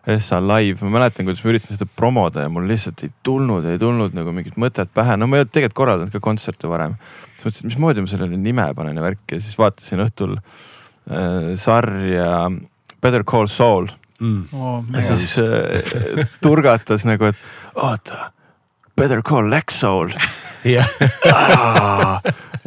SA 0.06 0.40
live, 0.40 0.80
ma 0.86 0.96
mäletan, 0.96 1.26
kuidas 1.28 1.42
ma 1.44 1.52
üritasin 1.52 1.76
seda 1.76 1.88
promoda 1.96 2.46
ja 2.46 2.52
mul 2.52 2.64
lihtsalt 2.70 3.02
ei 3.04 3.12
tulnud, 3.26 3.66
ei 3.68 3.78
tulnud 3.80 4.16
nagu 4.16 4.32
mingit 4.32 4.56
mõtet 4.60 4.92
pähe, 4.96 5.18
no 5.20 5.28
ma 5.28 5.36
ei 5.36 5.44
olnud 5.44 5.52
tegelikult 5.52 5.78
korraldanud 5.82 6.14
ka 6.14 6.22
kontserte 6.24 6.70
varem. 6.70 6.96
siis 7.36 7.44
mõtlesin, 7.44 7.66
et 7.66 7.72
mismoodi 7.72 8.04
ma 8.04 8.12
sellele 8.14 8.40
nime 8.40 8.68
panen 8.76 8.96
ja 8.96 9.04
värki 9.04 9.36
ja 9.36 9.44
siis 9.44 9.58
vaatasin 9.60 10.04
õhtul 10.06 10.36
äh, 10.40 11.52
sarja 11.60 12.48
Better 13.00 13.24
Call 13.24 13.52
Saul 13.52 13.90
Mm. 14.20 14.44
Oh, 14.52 14.84
ja 14.92 15.00
siis 15.00 15.38
äh, 15.38 16.26
turgatas 16.44 17.06
nagu, 17.08 17.30
et 17.30 17.38
oota, 17.74 18.32
Better 18.96 19.22
Call 19.24 19.48
Lex 19.48 19.80
Soul. 19.80 20.12
Ja 20.64 20.84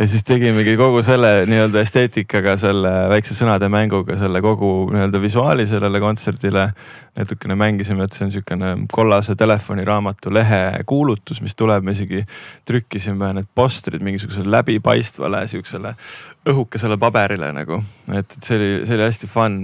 siis 0.08 0.24
tegimegi 0.26 0.74
kogu 0.78 1.04
selle 1.06 1.44
nii-öelda 1.46 1.82
esteetikaga, 1.86 2.56
selle 2.58 2.92
väikse 3.12 3.36
sõnade 3.38 3.68
mänguga, 3.72 4.16
selle 4.18 4.42
kogu 4.42 4.90
nii-öelda 4.94 5.22
visuaali 5.22 5.68
sellele 5.70 6.02
kontserdile. 6.02 6.72
natukene 7.14 7.54
mängisime, 7.56 8.08
et 8.08 8.16
see 8.18 8.26
on 8.26 8.32
sihukene 8.34 8.70
kollase 8.92 9.36
telefoniraamatu 9.38 10.32
lehe 10.34 10.82
kuulutus, 10.90 11.44
mis 11.46 11.54
tuleb, 11.56 11.84
me 11.86 11.94
isegi 11.94 12.24
trükkisime 12.66 13.30
need 13.38 13.52
postrid 13.56 14.02
mingisugusele 14.02 14.50
läbipaistvale 14.50 15.44
sihukesele 15.48 15.94
õhukesele 16.50 16.98
paberile 16.98 17.52
nagu. 17.54 17.84
et, 18.10 18.26
et 18.26 18.40
see 18.42 18.58
oli, 18.58 18.72
see 18.88 18.98
oli 18.98 19.06
hästi 19.06 19.30
fun, 19.30 19.60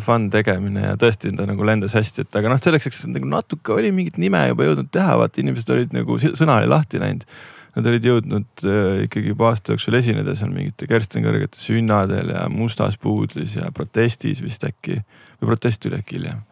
fun 0.00 0.30
tegemine 0.32 0.86
ja 0.86 0.94
tõesti 0.96 1.34
ta 1.36 1.44
nagu 1.50 1.66
lendas 1.66 1.98
hästi, 1.98 2.24
et 2.24 2.40
aga 2.40 2.54
noh, 2.54 2.62
selleks, 2.62 2.88
eks 2.88 3.04
nagu 3.12 3.28
natuke 3.28 3.76
oli 3.76 3.92
mingit 3.92 4.16
nime 4.16 4.46
juba 4.48 4.70
jõudnud 4.70 4.88
teha, 4.88 5.18
vaata 5.20 5.44
inimesed 5.44 5.76
olid 5.76 5.92
nagu, 5.92 6.16
sõna 6.24 6.62
oli 6.62 6.72
lahti 6.72 7.04
läinud 7.04 7.28
Nad 7.74 7.88
olid 7.90 8.04
jõudnud 8.06 8.64
äh, 8.68 9.04
ikkagi 9.08 9.32
juba 9.32 9.50
aasta 9.50 9.74
jooksul 9.74 9.98
esineda 9.98 10.36
seal 10.38 10.52
mingite 10.54 10.86
Kersten 10.90 11.24
Kõrgete 11.26 11.58
sünnadel 11.58 12.30
ja 12.34 12.44
Mustas 12.52 12.98
puudlis 13.02 13.56
ja 13.58 13.70
protestis 13.74 14.42
vist 14.44 14.62
äkki 14.66 15.00
või 15.40 15.50
protest 15.50 15.82
tuli 15.82 15.98
äkki 15.98 16.20
hiljem. 16.20 16.44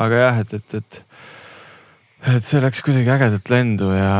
aga 0.00 0.22
jah, 0.22 0.40
et, 0.40 0.54
et, 0.56 0.74
et, 0.80 1.02
et 2.36 2.46
see 2.46 2.62
läks 2.64 2.80
kuidagi 2.86 3.12
ägedalt 3.12 3.52
lendu 3.52 3.92
ja, 3.92 4.16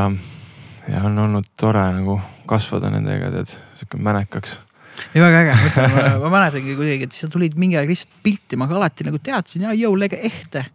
ja 0.90 1.00
on 1.08 1.16
olnud 1.24 1.48
tore 1.60 1.86
nagu 1.96 2.20
kasvada 2.50 2.92
nendega, 2.92 3.32
tead, 3.32 3.56
sihuke 3.80 4.02
mänekaks 4.04 4.58
ja 5.14 5.24
väga 5.24 5.40
äge, 5.40 5.88
ma, 5.94 6.04
ma 6.26 6.32
mäletangi 6.36 6.76
kuidagi, 6.76 7.08
et 7.08 7.16
sa 7.16 7.28
tulid 7.32 7.56
mingi 7.60 7.78
aeg 7.80 7.90
lihtsalt 7.90 8.20
pilti, 8.24 8.58
ma 8.60 8.68
ka 8.70 8.76
alati 8.78 9.06
nagu 9.08 9.18
teadsin 9.22 9.64
ja 9.66 9.74
jõu 9.78 9.96
lege 9.98 10.20
ehte. 10.28 10.66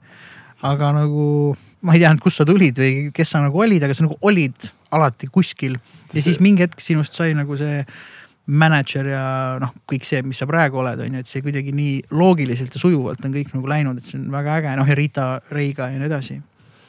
aga 0.66 0.92
nagu 0.92 1.54
ma 1.86 1.96
ei 1.96 2.02
teadnud, 2.02 2.20
kust 2.24 2.42
sa 2.42 2.46
tulid 2.48 2.82
või 2.82 3.10
kes 3.16 3.38
sa 3.38 3.46
nagu 3.46 3.62
olid, 3.64 3.86
aga 3.86 3.96
sa 3.96 4.08
nagu 4.08 4.18
olid 4.28 4.72
alati 4.96 5.30
kuskil. 5.32 5.78
Ja 6.14 6.24
siis 6.24 6.40
mingi 6.44 6.66
hetk 6.66 6.82
sinust 6.84 7.18
sai 7.18 7.34
nagu 7.38 7.58
see 7.60 7.84
mänedžer 8.50 9.12
ja 9.12 9.24
noh, 9.62 9.74
kõik 9.90 10.08
see, 10.08 10.24
mis 10.26 10.40
sa 10.42 10.48
praegu 10.50 10.80
oled, 10.82 11.02
on 11.06 11.18
ju, 11.18 11.22
et 11.22 11.30
see 11.30 11.44
kuidagi 11.46 11.74
nii 11.76 12.00
loogiliselt 12.18 12.74
ja 12.74 12.82
sujuvalt 12.82 13.26
on 13.26 13.36
kõik 13.36 13.52
nagu 13.54 13.70
läinud, 13.70 14.00
et 14.00 14.08
see 14.08 14.18
on 14.18 14.30
väga 14.34 14.56
äge, 14.62 14.72
noh 14.80 14.90
ja 14.90 14.98
Rita 14.98 15.26
Reiga 15.54 15.92
ja 15.92 16.00
nii 16.00 16.10
edasi. 16.10 16.40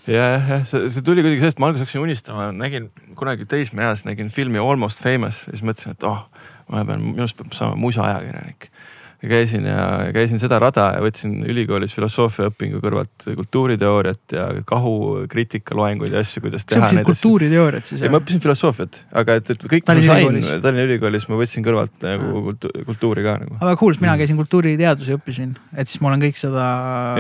Ja, 0.09 0.23
jah, 0.23 0.47
jah, 0.55 0.63
see, 0.67 0.89
see 0.89 1.05
tuli 1.05 1.21
kuidagi 1.21 1.43
sellest, 1.43 1.61
ma 1.61 1.69
alguses 1.69 1.85
hakkasin 1.85 2.07
unistama, 2.07 2.49
nägin 2.57 2.89
kunagi 3.19 3.45
teismeeas 3.49 4.07
nägin 4.09 4.33
filmi 4.33 4.63
Almost 4.63 5.05
Famous 5.05 5.45
ja 5.45 5.53
siis 5.53 5.67
mõtlesin, 5.67 5.99
et 5.99 6.09
oh, 6.09 6.25
ma 6.73 6.87
pean, 6.89 7.05
minust 7.13 7.37
peab 7.37 7.53
saama 7.57 7.77
musaajakirjanik 7.83 8.71
ja 8.71 8.91
käisin 9.29 9.67
ja 9.69 9.83
käisin 10.15 10.41
seda 10.41 10.59
rada 10.63 10.87
ja 10.95 11.01
võtsin 11.05 11.35
ülikoolis 11.45 11.93
filosoofiaõpingu 11.97 12.81
kõrvalt 12.81 13.27
kultuuriteooriat 13.27 14.35
ja 14.37 14.47
kahukriitika 14.67 15.77
loenguid 15.77 16.15
ja 16.17 16.23
asju, 16.25 16.43
kuidas 16.47 16.65
teha. 16.65 16.81
sa 16.81 16.89
õppisid 16.89 17.09
kultuuriteooriat 17.11 17.91
siis? 17.93 18.05
ei, 18.05 18.13
ma 18.13 18.23
õppisin 18.23 18.41
filosoofiat, 18.41 19.03
aga 19.23 19.37
et, 19.41 19.53
et 19.53 19.67
kõik. 19.75 19.85
Tallinna 19.91 20.17
Ülikoolis. 20.17 20.51
Tallinna 20.65 20.87
Ülikoolis 20.89 21.29
ma 21.29 21.41
võtsin 21.41 21.67
kõrvalt 21.67 22.07
nagu 22.07 22.45
kultu, 22.49 22.73
kultuuri 22.89 23.25
ka 23.27 23.37
nagu. 23.43 23.59
aga 23.61 23.75
kuulus, 23.81 24.01
mina 24.01 24.15
mm. 24.15 24.23
käisin 24.25 24.41
kultuuriteadusi 24.41 25.17
õppisin, 25.19 25.57
et 25.77 25.91
siis 25.91 26.01
ma 26.01 26.13
olen 26.13 26.25
kõik 26.25 26.41
seda 26.41 26.69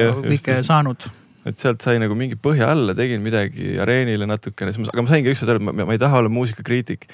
ja, 0.00 0.14
kõike 0.24 0.60
saanud 0.66 1.10
et 1.48 1.60
sealt 1.60 1.84
sai 1.84 2.00
nagu 2.00 2.16
mingi 2.16 2.36
põhja 2.36 2.68
alla, 2.72 2.94
tegin 2.96 3.22
midagi 3.24 3.76
areenile 3.80 4.28
natukene, 4.28 4.72
aga 4.92 5.04
ma 5.04 5.12
saingi 5.12 5.32
ükskord 5.32 5.54
aru, 5.54 5.62
et 5.62 5.68
ma, 5.68 5.86
ma 5.88 5.96
ei 5.96 6.00
taha 6.00 6.20
olla 6.20 6.32
muusikakriitik 6.32 7.06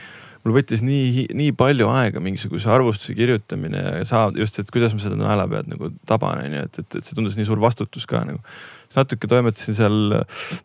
mul 0.47 0.55
võttis 0.55 0.82
nii, 0.86 1.26
nii 1.34 1.53
palju 1.59 1.88
aega 1.90 2.22
mingisuguse 2.22 2.70
arvustuse 2.70 3.16
kirjutamine 3.18 3.82
ja 3.82 4.07
saada 4.07 4.38
just, 4.38 4.61
et 4.62 4.70
kuidas 4.70 4.94
ma 4.94 5.03
seda 5.03 5.18
naelapead 5.18 5.70
nagu 5.72 5.90
taban, 6.07 6.44
onju, 6.47 6.64
et, 6.68 6.82
et, 6.82 6.99
et 7.01 7.07
see 7.09 7.18
tundus 7.18 7.34
nii 7.38 7.49
suur 7.49 7.59
vastutus 7.62 8.07
ka 8.07 8.22
nagu. 8.28 8.38
siis 8.86 9.01
natuke 9.01 9.30
toimetasin 9.30 9.78
seal 9.78 9.97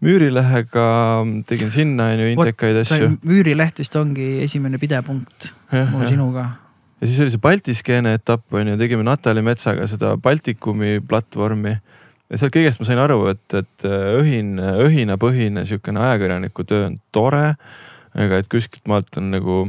Müürilehega, 0.06 0.88
tegin 1.50 1.74
sinna 1.74 2.12
onju 2.14 2.30
intekaid 2.36 2.84
asju. 2.84 3.16
müürileht 3.26 3.82
vist 3.82 3.98
ongi 3.98 4.36
esimene 4.46 4.78
pidepunkt 4.82 5.52
mul 5.74 6.06
sinuga 6.06 6.52
ja 7.02 7.08
siis 7.08 7.20
oli 7.26 7.34
see 7.34 7.42
Balti 7.42 7.74
skeene 7.78 8.14
etapp 8.20 8.54
onju, 8.54 8.78
tegime 8.78 9.06
Natali 9.08 9.42
Metsaga 9.46 9.88
seda 9.90 10.14
Baltikumi 10.22 11.00
platvormi. 11.10 11.78
ja 12.30 12.38
sealt 12.38 12.54
kõigest 12.54 12.80
ma 12.80 12.86
sain 12.88 13.02
aru, 13.02 13.24
et, 13.34 13.46
et 13.58 13.88
õhin, 14.22 14.60
õhinapõhine 14.86 15.66
sihukene 15.66 16.06
ajakirjaniku 16.06 16.70
töö 16.70 16.92
on 16.92 17.00
tore 17.12 17.56
ega 18.20 18.42
et 18.42 18.52
kuskilt 18.52 18.88
maalt 18.92 19.18
on 19.20 19.32
nagu 19.32 19.64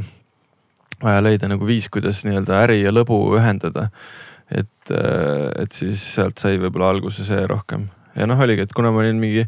vaja 1.03 1.23
leida 1.23 1.49
nagu 1.51 1.67
viis, 1.67 1.89
kuidas 1.91 2.23
nii-öelda 2.27 2.61
äri 2.63 2.81
ja 2.83 2.93
lõbu 2.93 3.17
ühendada. 3.37 3.89
et, 4.53 4.91
äh, 4.91 5.49
et 5.63 5.71
siis 5.71 6.01
sealt 6.15 6.37
sai 6.37 6.59
võib-olla 6.61 6.91
alguse 6.93 7.23
see 7.25 7.45
rohkem. 7.49 7.87
Ja 8.13 8.27
noh, 8.29 8.37
oligi, 8.37 8.61
et 8.67 8.73
kuna 8.75 8.91
ma 8.93 8.99
olin 9.01 9.17
mingi 9.17 9.45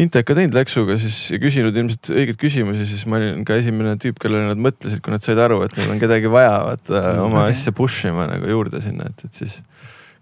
Inteka 0.00 0.34
teinud 0.34 0.56
läksuga, 0.56 0.96
siis 0.98 1.18
ja 1.30 1.38
küsinud 1.38 1.76
ilmselt 1.78 2.10
õigeid 2.10 2.40
küsimusi, 2.40 2.88
siis 2.88 3.04
ma 3.06 3.20
olin 3.20 3.44
ka 3.46 3.54
esimene 3.60 3.94
tüüp, 4.02 4.18
kellele 4.18 4.48
nad 4.48 4.58
mõtlesid, 4.58 4.98
kui 5.04 5.14
nad 5.14 5.22
said 5.22 5.38
aru, 5.38 5.60
et 5.62 5.76
neil 5.78 5.92
on 5.94 6.02
kedagi 6.02 6.32
vaja, 6.32 6.56
vaata 6.66 7.04
oma 7.22 7.44
asja 7.52 7.70
push 7.76 8.08
ima 8.10 8.26
nagu 8.32 8.50
juurde 8.50 8.82
sinna, 8.82 9.06
et, 9.12 9.28
et 9.28 9.44
siis 9.44 9.60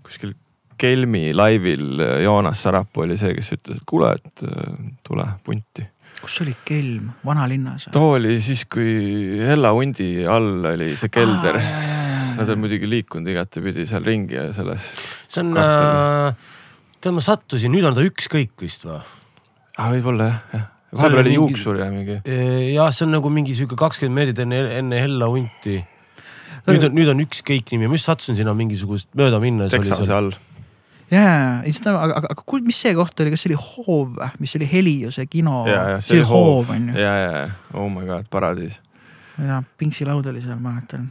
kuskil 0.05 0.37
Kelmi 0.83 1.31
laivil 1.33 2.03
Joonas 2.25 2.61
Sarapuu 2.67 3.07
oli 3.07 3.17
see, 3.17 3.33
kes 3.39 3.55
ütles, 3.55 3.81
et 3.81 3.89
kuule, 3.89 4.13
et 4.19 4.45
äh, 4.45 4.77
tule 5.07 5.31
punti 5.47 5.87
kus 6.23 6.41
oli 6.45 6.55
kelm, 6.67 7.11
vanalinnas? 7.27 7.89
too 7.95 8.15
oli 8.17 8.37
siis, 8.43 8.65
kui 8.71 9.41
Hella 9.43 9.73
hundi 9.75 10.25
all 10.29 10.65
oli 10.73 10.95
see 10.99 11.13
kelder. 11.13 11.59
Nad 12.33 12.49
on 12.49 12.63
muidugi 12.63 12.89
liikunud 12.89 13.29
igatepidi 13.29 13.85
seal 13.89 14.07
ringi 14.07 14.39
ja 14.39 14.47
selles. 14.57 14.87
see 15.29 15.43
on, 15.43 15.53
äh, 15.61 16.53
tead 17.03 17.17
ma 17.17 17.25
sattusin, 17.25 17.73
nüüd 17.75 17.89
on 17.89 17.97
ta 17.99 18.05
ükskõik 18.07 18.55
vist 18.63 18.87
või? 18.89 19.01
ah, 19.79 19.91
võib-olla 19.93 20.29
jah, 20.31 20.39
jah. 20.55 20.69
vahepeal 20.97 21.25
oli 21.25 21.35
juuksur 21.37 21.81
ja 21.83 21.91
mingi. 21.93 22.21
jah, 22.73 22.93
see 22.95 23.09
on 23.09 23.17
nagu 23.19 23.33
mingi 23.35 23.57
sihuke 23.59 23.79
kakskümmend 23.81 24.21
meetrit 24.21 24.45
enne, 24.47 24.63
enne 24.79 25.03
Hella 25.03 25.29
hunti. 25.33 25.81
nüüd 26.71 26.89
on, 26.89 26.97
nüüd 26.97 27.13
on 27.13 27.27
ükskõik 27.27 27.75
nimi, 27.75 27.91
ma 27.91 27.99
just 27.99 28.09
sattusin 28.09 28.39
sinna 28.39 28.55
mingisugust 28.57 29.11
mööda 29.19 29.43
minnes. 29.43 29.75
Texase 29.75 30.15
all 30.15 30.33
jaa, 31.13 31.63
ei 31.67 31.75
seda, 31.77 31.97
aga, 32.01 32.21
aga, 32.23 32.33
aga 32.35 32.61
mis 32.67 32.79
see 32.85 32.95
koht 32.97 33.21
oli, 33.25 33.35
kas 33.35 33.45
see 33.45 33.53
oli 33.53 33.61
Hoov 33.61 34.15
või, 34.17 34.31
mis 34.43 34.57
oli 34.59 34.69
Heliose 34.71 35.27
kino? 35.31 35.65
see 36.01 36.21
oli 36.21 36.31
Hoov 36.31 36.73
on 36.73 36.89
ju. 36.93 37.03
ja, 37.03 37.13
ja, 37.25 37.45
oh 37.75 37.91
my 37.93 38.07
god, 38.09 38.31
paradiis. 38.33 38.81
ja 39.39 39.63
Pingsi 39.79 40.09
laud 40.09 40.27
oli 40.33 40.43
seal, 40.45 40.61
mäletan 40.63 41.11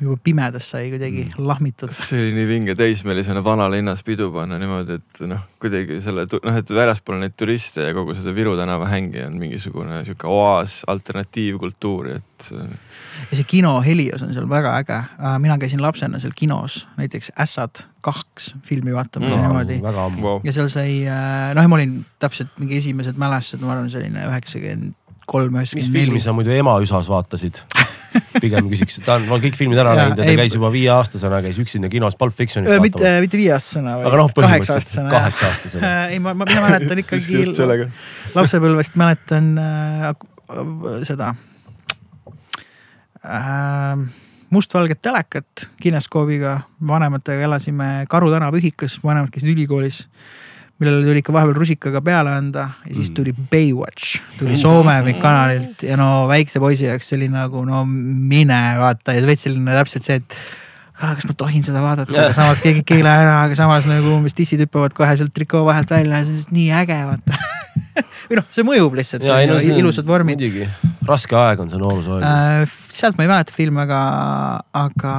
juba 0.00 0.16
pimedas 0.24 0.70
sai 0.72 0.88
kuidagi 0.90 1.24
mm. 1.26 1.46
lahmitud. 1.46 1.92
see 1.94 2.20
oli 2.22 2.32
nii 2.38 2.46
vinge 2.48 2.74
teismelisena 2.78 3.42
vanalinnas 3.44 4.02
pidu 4.06 4.30
panna 4.32 4.58
niimoodi, 4.60 4.96
et 5.00 5.20
noh, 5.28 5.42
kuidagi 5.60 6.00
selle 6.04 6.24
noh, 6.32 6.56
et 6.56 6.72
väljaspool 6.74 7.20
neid 7.20 7.36
turiste 7.38 7.84
ja 7.84 7.94
kogu 7.96 8.14
seda 8.16 8.32
Viru 8.36 8.56
tänava 8.58 8.88
hängi 8.90 9.22
on 9.26 9.36
mingisugune 9.40 10.02
sihuke 10.06 10.28
oaas, 10.30 10.80
alternatiivkultuuri, 10.90 12.16
et. 12.16 12.48
ja 12.52 13.40
see 13.40 13.48
kino 13.48 13.76
Helios 13.84 14.24
on 14.24 14.32
seal 14.36 14.48
väga 14.50 14.76
äge. 14.80 15.00
Äh, 15.20 15.36
mina 15.42 15.58
käisin 15.60 15.82
lapsena 15.84 16.20
seal 16.22 16.32
kinos 16.36 16.86
näiteks 16.96 17.32
Ässad 17.40 17.84
kaks 18.00 18.54
filmi 18.64 18.94
vaatamas 18.96 19.34
mm, 19.34 19.42
niimoodi. 19.44 19.80
Wow. 20.22 20.40
ja 20.44 20.56
seal 20.56 20.72
sai, 20.72 21.02
äh, 21.04 21.50
noh, 21.56 21.68
ma 21.68 21.80
olin 21.80 22.00
täpselt 22.22 22.56
mingi 22.58 22.80
esimesed 22.80 23.20
mälestused, 23.20 23.64
ma 23.66 23.76
arvan, 23.76 23.92
selline 23.92 24.24
üheksakümmend 24.30 24.96
kolm, 25.30 25.60
üheksakümmend 25.60 25.92
neli. 25.92 26.00
mis 26.00 26.08
filmi 26.08 26.24
sa 26.24 26.34
muidu 26.36 26.56
ema 26.56 26.78
üsas 26.82 27.12
vaatasid 27.12 27.60
pigem 28.38 28.68
küsiks, 28.70 29.00
ta 29.04 29.16
on, 29.18 29.26
ma 29.28 29.36
olen 29.36 29.44
kõik 29.46 29.58
filmid 29.58 29.80
ära 29.82 29.94
näinud 29.98 30.20
ja 30.20 30.24
ta 30.24 30.30
ei, 30.30 30.38
käis 30.38 30.56
juba 30.56 30.70
viieaastasena, 30.74 31.40
käis 31.44 31.58
üksinda 31.62 31.90
kinos 31.92 32.16
Pulp 32.20 32.36
Fictionit 32.36 32.70
vaatamas. 32.70 32.86
mitte, 32.86 33.12
mitte 33.24 33.40
viieaastasena, 33.40 33.96
vaid 34.00 34.18
no, 34.20 34.26
kaheksa-aastasena. 34.36 35.12
kaheksa-aastasena. 35.12 35.92
ei, 36.14 36.22
ma, 36.22 36.34
ma, 36.34 36.48
mina 36.48 36.64
mäletan 36.66 37.00
ikkagi 37.04 37.44
lapsepõlvest 38.36 38.98
mäletan 39.00 39.52
äh, 39.62 40.10
seda 41.08 41.32
äh, 43.24 44.04
mustvalget 44.50 45.02
telekat 45.02 45.68
kineskoobiga. 45.82 46.60
vanematega 46.86 47.48
elasime 47.48 47.90
Karu 48.10 48.30
tänava 48.32 48.58
ühikas, 48.58 48.98
vanemad 49.04 49.30
käisid 49.34 49.54
ülikoolis 49.54 50.04
millele 50.80 51.04
tuli 51.04 51.20
ikka 51.22 51.34
vahepeal 51.36 51.58
rusikaga 51.60 52.00
peale 52.04 52.32
anda 52.32 52.70
ja 52.86 52.94
siis 52.94 53.10
mm. 53.10 53.16
tuli 53.18 53.34
Baywatch, 53.52 54.22
tuli 54.38 54.56
Soome 54.56 54.96
kanalilt 55.20 55.84
ja 55.84 55.98
no 56.00 56.26
väikse 56.30 56.62
poisi 56.62 56.88
jaoks 56.88 57.12
see 57.12 57.20
oli 57.20 57.28
nagu 57.32 57.64
no 57.68 57.84
mine 57.86 58.60
vaata 58.80 59.16
ja 59.16 59.24
veits 59.28 59.46
selline 59.48 59.76
täpselt 59.76 60.06
see, 60.06 60.18
et 60.20 60.36
kas 61.00 61.24
ma 61.28 61.36
tohin 61.36 61.64
seda 61.64 61.80
vaadata, 61.84 62.12
aga 62.12 62.36
samas 62.36 62.60
keegi 62.64 62.82
ei 62.82 62.88
keela 62.92 63.14
ära, 63.22 63.36
aga 63.46 63.56
samas 63.56 63.88
nagu 63.88 64.16
umbes 64.18 64.36
tissid 64.36 64.60
hüppavad 64.66 64.96
kohe 64.96 65.16
sealt 65.16 65.32
trikoo 65.36 65.64
vahelt 65.68 65.92
välja, 65.92 66.20
see 66.24 66.32
on 66.32 66.38
lihtsalt 66.38 66.56
nii 66.56 66.68
äge 66.82 66.98
vaata 67.08 67.40
või 68.28 68.38
noh, 68.38 68.46
see 68.52 68.64
mõjub 68.66 68.96
lihtsalt, 68.98 69.24
no, 69.24 69.58
ilusad 69.58 70.06
vormid. 70.08 70.40
muidugi, 70.40 70.66
raske 71.06 71.36
aeg 71.38 71.62
on 71.62 71.70
see 71.72 71.80
noorusaeg 71.80 72.24
äh,. 72.26 72.76
sealt 72.90 73.18
ma 73.18 73.24
ei 73.24 73.30
mäleta 73.30 73.54
filme, 73.54 73.82
aga, 73.84 74.00
aga 74.76 75.12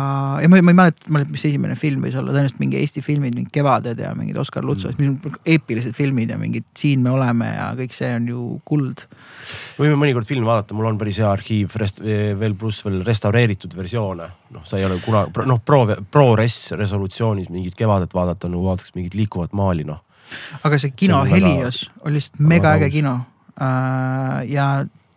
ja 0.44 0.50
ma, 0.52 0.60
ma 0.62 0.74
ei 0.74 0.78
mäleta, 0.78 1.08
ma 1.08 1.12
ei 1.12 1.16
mäleta, 1.18 1.34
mis 1.36 1.46
esimene 1.50 1.78
film 1.80 2.06
võis 2.06 2.18
olla, 2.20 2.34
tõenäoliselt 2.34 2.62
mingi 2.62 2.80
Eesti 2.82 3.04
filmid, 3.06 3.36
mingid 3.38 3.54
Kevaded 3.56 4.02
ja 4.04 4.12
mingid 4.18 4.40
Oskar 4.42 4.66
Lutso 4.68 4.92
mm., 4.92 5.18
mis 5.24 5.40
eepilised 5.56 5.96
filmid 5.98 6.34
ja 6.34 6.40
mingid 6.42 6.68
Siin 6.78 7.04
me 7.06 7.14
oleme 7.14 7.50
ja 7.52 7.72
kõik 7.78 7.96
see 7.96 8.12
on 8.18 8.28
ju 8.32 8.46
kuld. 8.68 9.06
võime 9.80 9.98
mõnikord 10.00 10.28
filmi 10.28 10.48
vaadata, 10.48 10.78
mul 10.78 10.92
on 10.92 11.02
päris 11.02 11.22
hea 11.22 11.32
arhiiv, 11.32 11.76
veel 12.40 12.56
pluss 12.60 12.86
veel 12.86 13.02
restaureeritud 13.08 13.76
versioone. 13.78 14.30
noh, 14.52 14.64
sa 14.68 14.80
ei 14.80 14.86
ole 14.88 15.00
kunagi, 15.04 15.48
noh 15.48 15.62
pro, 15.66 15.84
pro-res 16.12 16.74
resolutsioonis 16.80 17.52
mingit 17.52 17.76
Kevadet 17.80 18.14
vaadata 18.14 18.52
nagu 18.52 18.66
vaataks 18.68 18.96
mingit 18.98 19.18
liikuvat 19.18 19.56
maali, 19.58 19.88
noh 19.88 20.04
aga 20.64 20.80
see 20.82 20.94
kino 20.96 21.24
see 21.26 21.36
Helios 21.36 21.84
väga... 21.88 22.02
oli 22.06 22.20
lihtsalt 22.20 22.42
mega 22.54 22.74
äge 22.78 22.90
kino. 22.94 23.16
Äh, 23.62 24.52
ja 24.52 24.68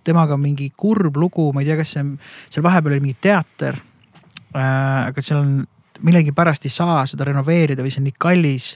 temaga 0.04 0.36
mingi 0.40 0.70
kurb 0.76 1.16
lugu, 1.16 1.50
ma 1.52 1.62
ei 1.62 1.70
tea, 1.70 1.78
kas 1.80 1.94
see 1.96 2.04
seal 2.52 2.66
vahepeal 2.66 2.96
oli 2.96 3.04
mingi 3.08 3.20
teater 3.24 3.78
äh,. 4.54 5.08
aga 5.08 5.24
seal 5.24 5.40
on 5.40 5.54
millegipärast 6.04 6.66
ei 6.66 6.72
saa 6.72 7.04
seda 7.08 7.28
renoveerida 7.30 7.84
või 7.84 7.92
see 7.94 8.02
on 8.02 8.08
nii 8.10 8.18
kallis 8.20 8.72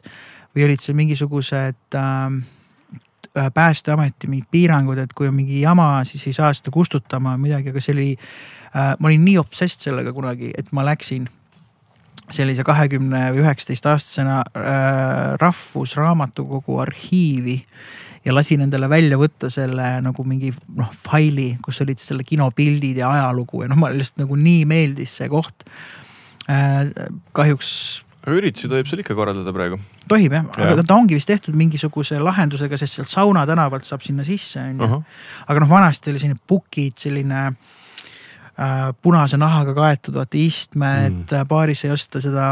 või 0.55 0.69
olid 0.69 0.83
seal 0.83 0.97
mingisugused 0.99 1.99
äh, 1.99 3.51
päästeameti 3.55 4.31
mingid 4.31 4.49
piirangud, 4.51 4.99
et 4.99 5.13
kui 5.15 5.29
on 5.29 5.37
mingi 5.37 5.61
jama, 5.61 5.99
siis 6.09 6.25
ei 6.27 6.35
saa 6.35 6.51
seda 6.57 6.73
kustutama 6.75 7.37
või 7.37 7.49
midagi, 7.49 7.75
aga 7.75 7.83
see 7.85 7.97
oli 7.97 8.09
äh,. 8.17 8.95
ma 8.99 9.11
olin 9.11 9.27
nii 9.27 9.39
obsessed 9.43 9.85
sellega 9.89 10.15
kunagi, 10.17 10.53
et 10.59 10.73
ma 10.73 10.87
läksin 10.89 11.29
sellise 12.35 12.65
kahekümne 12.67 13.29
või 13.35 13.45
üheksateist 13.45 13.87
aastasena 13.89 14.41
äh, 14.43 15.37
Rahvusraamatukogu 15.41 16.79
arhiivi 16.85 17.59
ja 18.25 18.35
lasin 18.35 18.65
endale 18.67 18.89
välja 18.91 19.19
võtta 19.21 19.51
selle 19.53 19.95
nagu 20.05 20.25
mingi 20.29 20.51
noh 20.77 20.91
faili, 20.93 21.55
kus 21.65 21.81
olid 21.85 22.03
selle 22.03 22.27
kino 22.29 22.51
pildid 22.55 23.01
ja 23.01 23.13
ajalugu 23.15 23.65
ja 23.65 23.71
noh, 23.71 23.79
mulle 23.81 24.01
lihtsalt 24.01 24.25
nagu 24.27 24.37
nii 24.39 24.67
meeldis 24.69 25.17
see 25.21 25.31
koht 25.33 25.67
äh,. 26.51 26.91
kahjuks 27.37 27.73
aga 28.29 28.37
üritusi 28.37 28.69
tohib 28.71 28.89
seal 28.91 29.03
ikka 29.03 29.17
korraldada 29.17 29.55
praegu? 29.55 29.79
tohib 30.11 30.37
jah 30.37 30.47
ja., 30.59 30.71
aga 30.75 30.85
ta 30.85 30.99
ongi 30.99 31.17
vist 31.17 31.31
tehtud 31.31 31.57
mingisuguse 31.59 32.21
lahendusega, 32.23 32.79
sest 32.81 32.99
sealt 32.99 33.11
Sauna 33.11 33.47
tänavalt 33.49 33.87
saab 33.89 34.05
sinna 34.05 34.27
sisse 34.27 34.61
on 34.61 34.85
ju. 34.85 35.03
aga 35.49 35.65
noh, 35.65 35.71
vanasti 35.71 36.13
oli 36.13 36.23
selline 36.23 36.41
pukid, 36.49 36.99
selline 37.01 37.45
punase 39.03 39.39
nahaga 39.39 39.75
kaetud 39.77 40.19
vaata 40.19 40.39
istmed 40.41 41.25
mm., 41.31 41.49
baaris 41.49 41.85
sai 41.85 41.95
osta 41.95 42.23
seda 42.23 42.49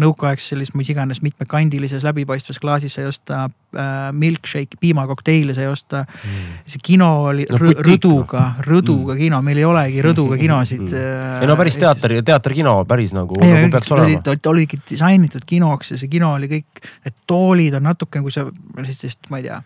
nõukaaegses 0.00 0.52
sellises 0.52 0.74
mis 0.78 0.88
iganes 0.88 1.20
mitmekandilises 1.24 2.04
läbipaistvas 2.06 2.58
klaasis 2.62 2.94
sai 2.96 3.04
osta 3.08 3.42
äh, 3.44 4.08
milkshake, 4.16 4.78
piimakokteile 4.80 5.54
sai 5.56 5.66
osta 5.68 6.04
mm.. 6.06 6.62
see 6.64 6.84
kino 6.84 7.10
oli 7.28 7.44
no, 7.50 7.60
rõduga, 7.60 8.46
rõduga 8.64 9.12
mm. 9.12 9.20
kino, 9.20 9.40
meil 9.44 9.60
ei 9.60 9.66
olegi 9.68 10.02
rõduga 10.08 10.38
kinosid 10.40 10.86
äh,. 10.88 11.42
ei 11.42 11.50
no 11.50 11.58
päris 11.60 11.76
teater, 11.82 12.16
teaterkino 12.24 12.78
päris 12.88 13.12
nagu, 13.16 13.36
nagu 13.42 13.72
peaks 13.74 13.92
olema. 13.92 14.36
oligi 14.54 14.80
disainitud 14.88 15.44
kinoks 15.48 15.92
ja 15.92 16.00
see 16.00 16.12
kino 16.12 16.32
oli 16.38 16.48
kõik, 16.54 16.86
need 17.04 17.18
toolid 17.28 17.76
on 17.76 17.90
natuke, 17.90 18.24
kui 18.24 18.32
sa 18.32 18.46
sellistest, 18.48 19.28
ma 19.28 19.42
ei 19.42 19.50
tea 19.50 19.60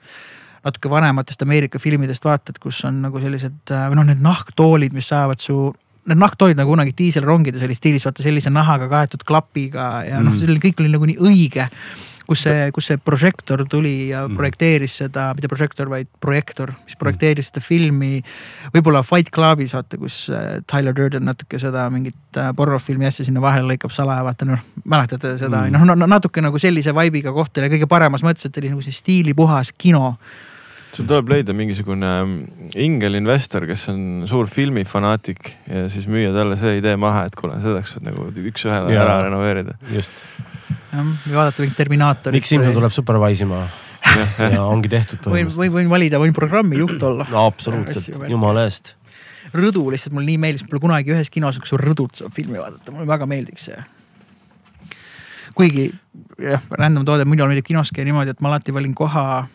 natuke 0.67 0.91
vanematest 0.91 1.43
Ameerika 1.47 1.81
filmidest 1.83 2.27
vaatad, 2.27 2.59
kus 2.63 2.83
on 2.89 3.01
nagu 3.07 3.23
sellised 3.23 3.75
äh, 3.75 3.87
või 3.91 4.01
noh, 4.01 4.09
need 4.11 4.23
nahktoolid, 4.25 4.97
mis 4.97 5.11
saavad 5.13 5.43
su 5.43 5.71
need 6.07 6.21
nahktoolid 6.23 6.59
nagu 6.59 6.71
kunagi 6.71 6.95
diiselrongides 6.99 7.65
oli 7.67 7.75
stiilis, 7.75 8.05
vaata 8.07 8.23
sellise 8.23 8.51
nahaga 8.53 8.87
kaetud 8.91 9.25
klapiga 9.27 10.05
ja 10.07 10.21
noh, 10.21 10.35
mm. 10.35 10.43
see 10.43 10.61
kõik 10.63 10.85
oli 10.85 10.93
nagu 10.93 11.09
nii 11.09 11.19
õige 11.23 11.67
kus 12.27 12.43
see, 12.43 12.71
kus 12.75 12.89
see 12.91 12.99
prožektor 12.99 13.63
tuli 13.71 14.11
ja 14.11 14.25
mm. 14.27 14.37
projekteeris 14.39 14.97
seda, 15.03 15.29
mitte 15.37 15.51
prožektor, 15.51 15.89
vaid 15.91 16.09
projektor, 16.23 16.73
mis 16.87 16.99
projekteeris 16.99 17.51
seda 17.51 17.63
filmi. 17.63 18.19
võib-olla 18.75 19.03
Fight 19.07 19.31
Clubis 19.35 19.77
vaata, 19.77 19.99
kus 20.01 20.25
äh, 20.35 20.59
Tyler 20.71 20.97
Durden 20.97 21.27
natuke 21.29 21.61
seda 21.63 21.87
mingit 21.95 22.41
äh, 22.41 22.51
pornofilmi 22.57 23.07
asja 23.09 23.29
sinna 23.29 23.43
vahele 23.45 23.71
lõikab 23.71 23.95
salaja, 23.95 24.27
vaata 24.27 24.49
noh, 24.49 24.67
mäletate 24.85 25.37
seda 25.39 25.65
mm., 25.65 25.77
noh 25.77 25.87
no, 25.95 26.11
natuke 26.11 26.43
nagu 26.45 26.59
sellise 26.63 26.95
vibe'iga 26.97 27.35
koht 27.37 27.63
oli 27.63 27.71
kõige 27.77 27.91
paremas 27.91 28.27
mõttes, 28.27 28.49
et 28.49 28.61
oli 28.63 28.75
nagu 28.75 28.85
see 28.85 28.95
stiilipuhas 28.95 29.73
kino 29.79 30.17
sul 30.97 31.07
tuleb 31.09 31.31
leida 31.31 31.55
mingisugune 31.57 32.11
mm, 32.25 32.69
ingelinvestor, 32.81 33.67
kes 33.69 33.89
on 33.93 34.03
suur 34.29 34.49
filmifanaatik 34.51 35.51
ja 35.69 35.87
siis 35.93 36.07
müüa 36.11 36.33
talle 36.35 36.57
see 36.61 36.79
idee 36.81 36.97
maha, 37.01 37.27
et 37.29 37.37
kuule, 37.39 37.59
seda 37.63 37.81
saaks 37.81 37.99
nagu 38.07 38.29
üks-ühele 38.33 38.95
ära 38.97 39.19
renoveerida. 39.27 39.77
just. 39.93 40.25
jah, 40.93 41.03
või 41.27 41.35
vaadata 41.37 41.65
mingit 41.65 41.81
Terminaatorit. 41.83 42.39
miks 42.39 42.53
Simson 42.55 42.77
tuleb 42.77 42.95
supervise 42.95 43.45
ima 43.45 43.67
ja 44.55 44.63
ongi 44.63 44.93
tehtud 44.93 45.21
põhimõtteliselt. 45.25 45.65
võin, 45.65 45.75
võin 45.81 45.93
valida, 45.93 46.21
võin 46.23 46.37
programmijuht 46.37 47.03
olla. 47.05 47.27
no 47.33 47.45
absoluutselt, 47.51 48.17
jumala 48.33 48.65
eest. 48.71 48.95
rõdu 49.53 49.85
lihtsalt 49.93 50.17
mulle 50.17 50.33
nii 50.33 50.41
meeldis, 50.47 50.65
pole 50.71 50.81
kunagi 50.87 51.13
ühes 51.13 51.33
kinos, 51.33 51.61
kus 51.61 51.77
rõdult 51.83 52.17
saab 52.23 52.33
filmi 52.37 52.63
vaadata, 52.63 52.95
mulle 52.95 53.09
väga 53.11 53.29
meeldiks 53.29 53.69
see 53.69 53.85
kuigi 55.57 55.91
jah, 56.41 56.65
random 56.77 57.05
toode, 57.09 57.29
minul 57.29 57.51
meeldib 57.51 57.69
kinos 57.69 57.93
käia 57.93 58.09
niimoodi, 58.09 58.33
et 58.33 58.43
ma 58.45 58.53
alati 58.53 58.75
valin 58.77 58.97
koha 58.97 59.47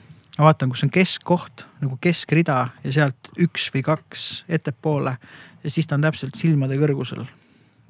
ma 0.42 0.50
vaatan, 0.50 0.72
kus 0.74 0.82
on 0.88 0.89
keskkoht 0.89 1.68
nagu 1.84 2.00
keskrida 2.02 2.64
ja 2.82 2.94
sealt 2.96 3.30
üks 3.42 3.68
või 3.74 3.84
kaks 3.86 4.26
ettepoole 4.50 5.14
ja 5.62 5.70
siis 5.70 5.86
ta 5.86 6.00
on 6.00 6.06
täpselt 6.08 6.38
silmade 6.39 6.80
kõrgusel. 6.82 7.28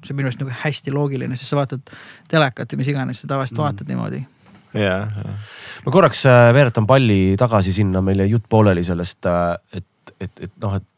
see 0.02 0.12
on 0.12 0.18
minu 0.18 0.28
arust 0.28 0.40
nagu 0.42 0.52
hästi 0.64 0.92
loogiline, 0.92 1.36
sest 1.38 1.54
sa 1.54 1.56
vaatad 1.56 1.92
telekat 2.28 2.74
või 2.74 2.82
mis 2.82 2.90
iganes, 2.92 3.20
sa 3.22 3.30
tavaliselt 3.30 3.56
mm. 3.58 3.64
vaatad 3.64 3.88
niimoodi. 3.88 4.20
ja, 4.74 4.98
ja. 5.08 5.36
ma 5.86 5.94
korraks 5.94 6.26
äh, 6.28 6.50
veeretan 6.52 6.86
palli 6.86 7.38
tagasi 7.40 7.72
sinna, 7.72 8.02
meil 8.04 8.20
jäi 8.20 8.34
jutt 8.34 8.44
pooleli 8.48 8.84
sellest, 8.84 9.24
äh, 9.30 9.56
et, 9.72 10.14
et, 10.20 10.44
et 10.48 10.52
noh, 10.60 10.76
et, 10.76 10.88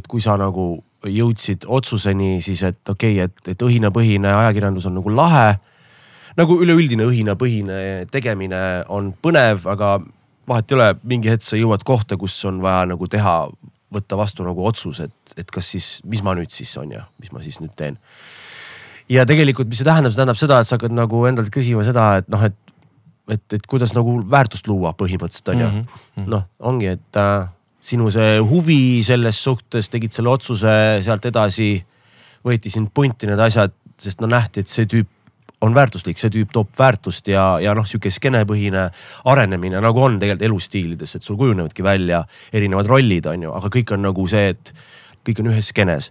et 0.00 0.10
kui 0.10 0.24
sa 0.24 0.34
nagu 0.40 0.82
jõudsid 1.04 1.68
otsuseni, 1.68 2.40
siis 2.42 2.64
et 2.66 2.88
okei 2.88 3.20
okay,, 3.20 3.30
et, 3.30 3.54
et 3.54 3.62
õhinapõhine 3.62 4.34
ajakirjandus 4.34 4.90
on 4.90 4.98
nagu 4.98 5.14
lahe. 5.14 5.54
nagu 6.34 6.58
üleüldine 6.64 7.06
õhinapõhine 7.06 8.06
tegemine 8.10 8.58
on 8.88 9.12
põnev, 9.22 9.68
aga 9.70 10.00
vahet 10.48 10.72
ei 10.72 10.76
ole, 10.78 10.88
mingi 11.08 11.30
hetk 11.32 11.46
sa 11.46 11.58
jõuad 11.58 11.84
kohta, 11.86 12.18
kus 12.20 12.36
on 12.48 12.60
vaja 12.64 12.84
nagu 12.90 13.08
teha, 13.10 13.36
võtta 13.94 14.18
vastu 14.18 14.46
nagu 14.46 14.64
otsus, 14.66 15.00
et, 15.04 15.34
et 15.38 15.50
kas 15.54 15.70
siis, 15.74 15.88
mis 16.10 16.22
ma 16.26 16.34
nüüd 16.36 16.52
siis 16.52 16.72
on 16.80 16.92
ja 16.96 17.04
mis 17.22 17.32
ma 17.32 17.42
siis 17.44 17.60
nüüd 17.62 17.74
teen. 17.78 17.98
ja 19.08 19.26
tegelikult, 19.28 19.68
mis 19.70 19.80
see 19.82 19.88
tähendab, 19.88 20.12
see 20.12 20.20
tähendab 20.20 20.40
seda, 20.40 20.60
et 20.60 20.70
sa 20.70 20.78
hakkad 20.78 20.94
nagu 20.96 21.24
endalt 21.28 21.52
küsima 21.54 21.84
seda, 21.86 22.08
et 22.22 22.30
noh, 22.32 22.42
et, 22.48 22.56
et, 23.30 23.44
et 23.58 23.66
kuidas 23.70 23.94
nagu 23.96 24.18
väärtust 24.30 24.68
luua 24.68 24.94
põhimõtteliselt 24.98 25.52
on 25.54 25.60
ju 25.60 25.70
mm 25.70 25.80
-hmm.. 25.84 26.28
noh, 26.34 26.46
ongi, 26.58 26.92
et 26.96 27.20
äh, 27.20 27.48
sinu 27.84 28.10
see 28.10 28.38
huvi 28.40 29.02
selles 29.04 29.42
suhtes, 29.44 29.88
tegid 29.92 30.12
selle 30.12 30.32
otsuse, 30.32 30.74
sealt 31.04 31.24
edasi 31.28 31.76
võeti 32.44 32.70
sind 32.72 32.90
punti 32.94 33.28
need 33.28 33.40
asjad, 33.40 33.72
sest 34.00 34.20
no 34.20 34.28
nähti, 34.28 34.64
et 34.64 34.68
see 34.68 34.88
tüüp 34.90 35.08
on 35.64 35.74
väärtuslik, 35.76 36.20
see 36.20 36.32
tüüp 36.34 36.52
toob 36.54 36.72
väärtust 36.78 37.28
ja, 37.32 37.54
ja 37.62 37.74
noh, 37.76 37.86
sihuke 37.88 38.12
skeenepõhine 38.12 38.88
arenemine 39.30 39.80
nagu 39.84 40.02
on 40.04 40.18
tegelikult 40.20 40.48
elustiilides, 40.50 41.16
et 41.16 41.26
sul 41.26 41.38
kujunevadki 41.40 41.84
välja 41.84 42.24
erinevad 42.52 42.90
rollid, 42.90 43.28
on 43.30 43.48
ju, 43.48 43.54
aga 43.56 43.70
kõik 43.78 43.94
on 43.96 44.04
nagu 44.04 44.26
see, 44.30 44.52
et 44.54 44.74
kõik 45.24 45.40
on 45.40 45.52
ühes 45.54 45.72
skeenes 45.72 46.10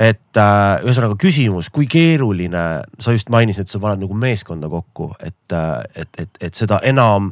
et 0.00 0.40
äh, 0.40 0.82
ühesõnaga 0.86 1.18
küsimus, 1.20 1.68
kui 1.72 1.86
keeruline, 1.90 2.64
sa 3.02 3.12
just 3.12 3.28
mainisid, 3.32 3.66
et 3.66 3.72
sa 3.72 3.80
paned 3.82 4.00
nagu 4.02 4.16
meeskonda 4.16 4.70
kokku, 4.72 5.12
et 5.20 5.56
äh,, 5.56 6.04
et, 6.04 6.20
et, 6.24 6.38
et 6.48 6.56
seda 6.56 6.78
enam 6.88 7.28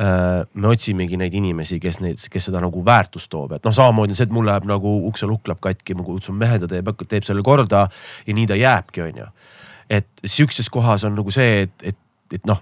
äh, 0.00 0.46
me 0.54 0.70
otsimegi 0.72 1.18
neid 1.20 1.36
inimesi, 1.36 1.76
kes 1.82 2.00
neid, 2.04 2.24
kes 2.32 2.48
seda 2.48 2.62
nagu 2.64 2.82
väärtust 2.84 3.30
toob, 3.30 3.52
et 3.58 3.68
noh, 3.68 3.76
samamoodi 3.76 4.16
see, 4.16 4.28
et 4.28 4.34
mul 4.34 4.48
läheb 4.48 4.68
nagu 4.68 4.94
ukselukk 5.10 5.52
läheb 5.52 5.60
katki, 5.68 5.98
ma 5.98 6.08
kutsun 6.08 6.40
mehe, 6.40 6.56
ta 6.62 6.70
teeb, 6.70 6.88
teeb 7.04 7.28
selle 7.28 7.44
korda 7.46 7.84
ja 8.26 8.38
nii 8.40 8.48
ta 8.48 8.58
jääbki, 8.58 9.04
on 9.04 9.22
ju 9.24 9.30
et 9.90 10.08
sihukeses 10.24 10.70
kohas 10.70 11.04
on 11.04 11.14
nagu 11.16 11.30
see, 11.30 11.62
et, 11.66 11.86
et, 11.92 11.98
et 12.32 12.46
noh 12.46 12.60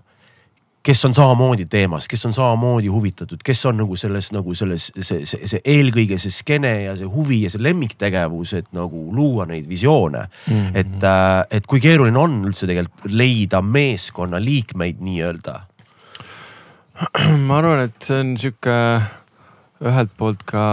kes 0.87 1.05
on 1.09 1.15
samamoodi 1.15 1.65
teemas, 1.67 2.07
kes 2.09 2.27
on 2.29 2.35
samamoodi 2.35 2.87
huvitatud, 2.87 3.41
kes 3.45 3.65
on 3.67 3.81
nagu 3.81 3.97
selles 3.99 4.29
nagu 4.35 4.55
selles, 4.55 4.93
see, 4.95 5.25
see, 5.27 5.49
see 5.51 5.63
eelkõige 5.67 6.19
see 6.23 6.31
skeene 6.31 6.71
ja 6.85 6.95
see 6.99 7.09
huvi 7.11 7.41
ja 7.43 7.51
see 7.51 7.63
lemmiktegevus, 7.67 8.53
et 8.61 8.69
nagu 8.77 9.09
luua 9.15 9.49
neid 9.51 9.67
visioone 9.69 10.23
mm. 10.29 10.53
-hmm. 10.53 10.79
et, 10.79 11.03
äh, 11.03 11.59
et 11.59 11.67
kui 11.67 11.83
keeruline 11.83 12.19
on 12.19 12.39
üldse 12.47 12.71
tegelikult 12.71 13.11
leida 13.11 13.63
meeskonna 13.63 14.39
liikmeid 14.43 15.03
nii-öelda? 15.03 15.59
ma 17.49 17.59
arvan, 17.59 17.89
et 17.89 18.07
see 18.07 18.21
on 18.23 18.37
sihuke 18.39 18.79
ühelt 19.83 20.15
poolt 20.17 20.47
ka, 20.47 20.65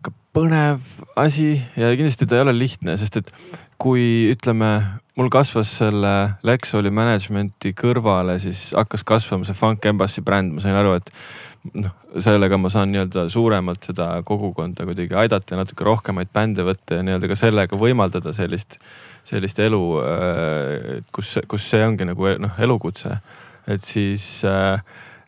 ka 0.00 0.14
põnev 0.32 0.80
asi 1.20 1.60
ja 1.76 1.92
kindlasti 1.92 2.26
ta 2.26 2.40
ei 2.40 2.46
ole 2.48 2.56
lihtne, 2.56 2.96
sest 2.96 3.20
et 3.20 3.34
kui 3.78 4.32
ütleme, 4.32 4.72
mul 5.14 5.30
kasvas 5.30 5.70
selle 5.78 6.12
Lexoli 6.46 6.90
management'i 6.94 7.74
kõrvale, 7.78 8.38
siis 8.42 8.72
hakkas 8.74 9.04
kasvama 9.06 9.46
see 9.46 9.56
Funk 9.56 9.86
Embassy 9.86 10.24
bränd, 10.26 10.56
ma 10.56 10.64
sain 10.64 10.78
aru, 10.78 10.96
et 10.98 11.12
noh, 11.78 11.94
sellega 12.24 12.58
ma 12.60 12.70
saan 12.72 12.90
nii-öelda 12.92 13.28
suuremalt 13.32 13.86
seda 13.90 14.08
kogukonda 14.26 14.86
kuidagi 14.88 15.16
aidata 15.18 15.54
ja 15.54 15.62
natuke 15.62 15.86
rohkemaid 15.86 16.32
bände 16.34 16.66
võtta 16.66 16.98
ja 16.98 17.06
nii-öelda 17.06 17.30
ka 17.30 17.38
sellega 17.38 17.78
võimaldada 17.78 18.34
sellist, 18.36 18.76
sellist 19.26 19.62
elu, 19.62 19.80
äh, 20.02 21.00
kus, 21.14 21.38
kus 21.48 21.70
see 21.70 21.86
ongi 21.86 22.10
nagu 22.10 22.34
noh, 22.42 22.60
elukutse. 22.66 23.18
et 23.70 23.86
siis 23.86 24.42
äh, 24.44 24.82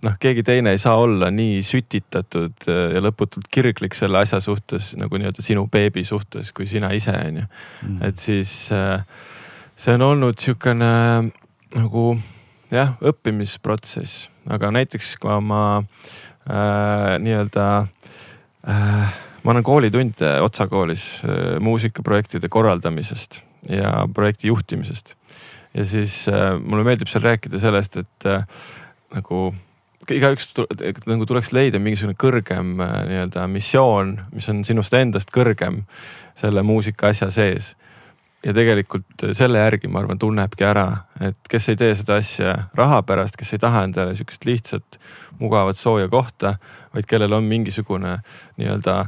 noh, 0.05 0.19
keegi 0.21 0.43
teine 0.47 0.75
ei 0.75 0.83
saa 0.83 0.99
olla 1.01 1.31
nii 1.31 1.63
sütitatud 1.65 2.69
äh, 2.69 2.83
ja 2.97 3.03
lõputult 3.07 3.49
kirglik 3.55 3.95
selle 3.97 4.19
asja 4.19 4.43
suhtes 4.45 4.95
nagu 4.99 5.17
nii-öelda 5.17 5.47
sinu 5.47 5.67
beebi 5.73 6.05
suhtes, 6.05 6.53
kui 6.53 6.67
sina 6.69 6.91
ise 6.97 7.15
on 7.15 7.41
ju. 7.43 7.49
Mm. 7.87 7.99
et 8.11 8.21
siis 8.21 8.59
äh, 8.75 9.01
see 9.77 9.95
on 9.95 10.03
olnud 10.03 10.39
sihukene 10.41 10.91
nagu 11.77 12.05
jah, 12.73 12.97
õppimisprotsess, 13.05 14.31
aga 14.49 14.71
näiteks 14.75 15.17
kui 15.23 15.37
ma 15.45 15.63
äh, 15.79 17.17
nii-öelda 17.23 17.67
äh, 18.69 19.19
ma 19.43 19.53
annan 19.53 19.67
koolitunde 19.67 20.33
Otsa 20.43 20.67
koolis 20.71 21.21
äh, 21.25 21.61
muusikaprojektide 21.61 22.49
korraldamisest 22.49 23.43
ja 23.69 24.09
projekti 24.15 24.49
juhtimisest. 24.49 25.17
ja 25.75 25.85
siis 25.85 26.29
äh, 26.29 26.59
mulle 26.61 26.85
meeldib 26.85 27.09
seal 27.09 27.23
rääkida 27.23 27.61
sellest, 27.61 27.97
et 27.97 28.27
äh, 28.27 28.43
nagu 29.15 29.55
igaüks 30.11 30.53
nagu 31.07 31.27
tuleks 31.27 31.51
leida 31.53 31.79
mingisugune 31.83 32.17
kõrgem 32.19 32.77
äh, 32.83 32.95
nii-öelda 33.11 33.47
missioon, 33.51 34.17
mis 34.33 34.49
on 34.53 34.65
sinust 34.65 34.95
endast 34.95 35.33
kõrgem 35.35 35.83
selle 36.39 36.63
muusika 36.67 37.11
asja 37.11 37.31
sees. 37.35 37.75
Ja 38.47 38.55
tegelikult 38.55 39.27
selle 39.35 39.59
järgi, 39.59 39.89
ma 39.91 40.03
arvan, 40.03 40.19
tunnebki 40.23 40.67
ära, 40.67 40.87
et 41.25 41.49
kes 41.51 41.73
ei 41.73 41.79
tee 41.81 41.95
seda 41.99 42.21
asja 42.21 42.53
raha 42.79 43.01
pärast, 43.07 43.39
kes 43.39 43.57
ei 43.57 43.63
taha 43.63 43.83
endale 43.89 44.15
sihukest 44.15 44.47
lihtsat, 44.47 44.99
mugavat, 45.41 45.79
sooja 45.81 46.09
kohta, 46.13 46.57
vaid 46.95 47.09
kellel 47.11 47.35
on 47.37 47.49
mingisugune 47.49 48.21
nii-öelda 48.61 49.01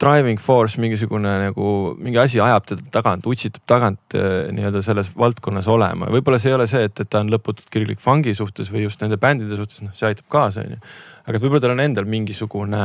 driving 0.00 0.40
force, 0.40 0.80
mingisugune 0.80 1.32
nagu 1.42 1.70
mingi 2.00 2.18
asi 2.20 2.40
ajab 2.40 2.68
teda 2.70 2.92
tagant, 2.94 3.26
utsitab 3.28 3.64
tagant 3.68 4.16
eh, 4.16 4.48
nii-öelda 4.56 4.82
selles 4.84 5.12
valdkonnas 5.16 5.68
olema. 5.68 6.08
võib-olla 6.12 6.40
see 6.40 6.52
ei 6.52 6.56
ole 6.56 6.68
see, 6.70 6.84
et, 6.88 7.00
et 7.00 7.10
ta 7.10 7.20
on 7.24 7.32
lõputult 7.32 7.68
kirglik 7.72 8.00
fungi 8.00 8.34
suhtes 8.36 8.72
või 8.72 8.86
just 8.86 9.00
nende 9.04 9.20
bändide 9.20 9.58
suhtes, 9.60 9.82
noh, 9.84 9.92
see 9.96 10.08
aitab 10.08 10.28
kaasa, 10.32 10.64
onju. 10.64 10.80
aga 11.26 11.36
et 11.36 11.44
võib-olla 11.44 11.64
tal 11.66 11.76
on 11.76 11.84
endal 11.84 12.08
mingisugune 12.08 12.84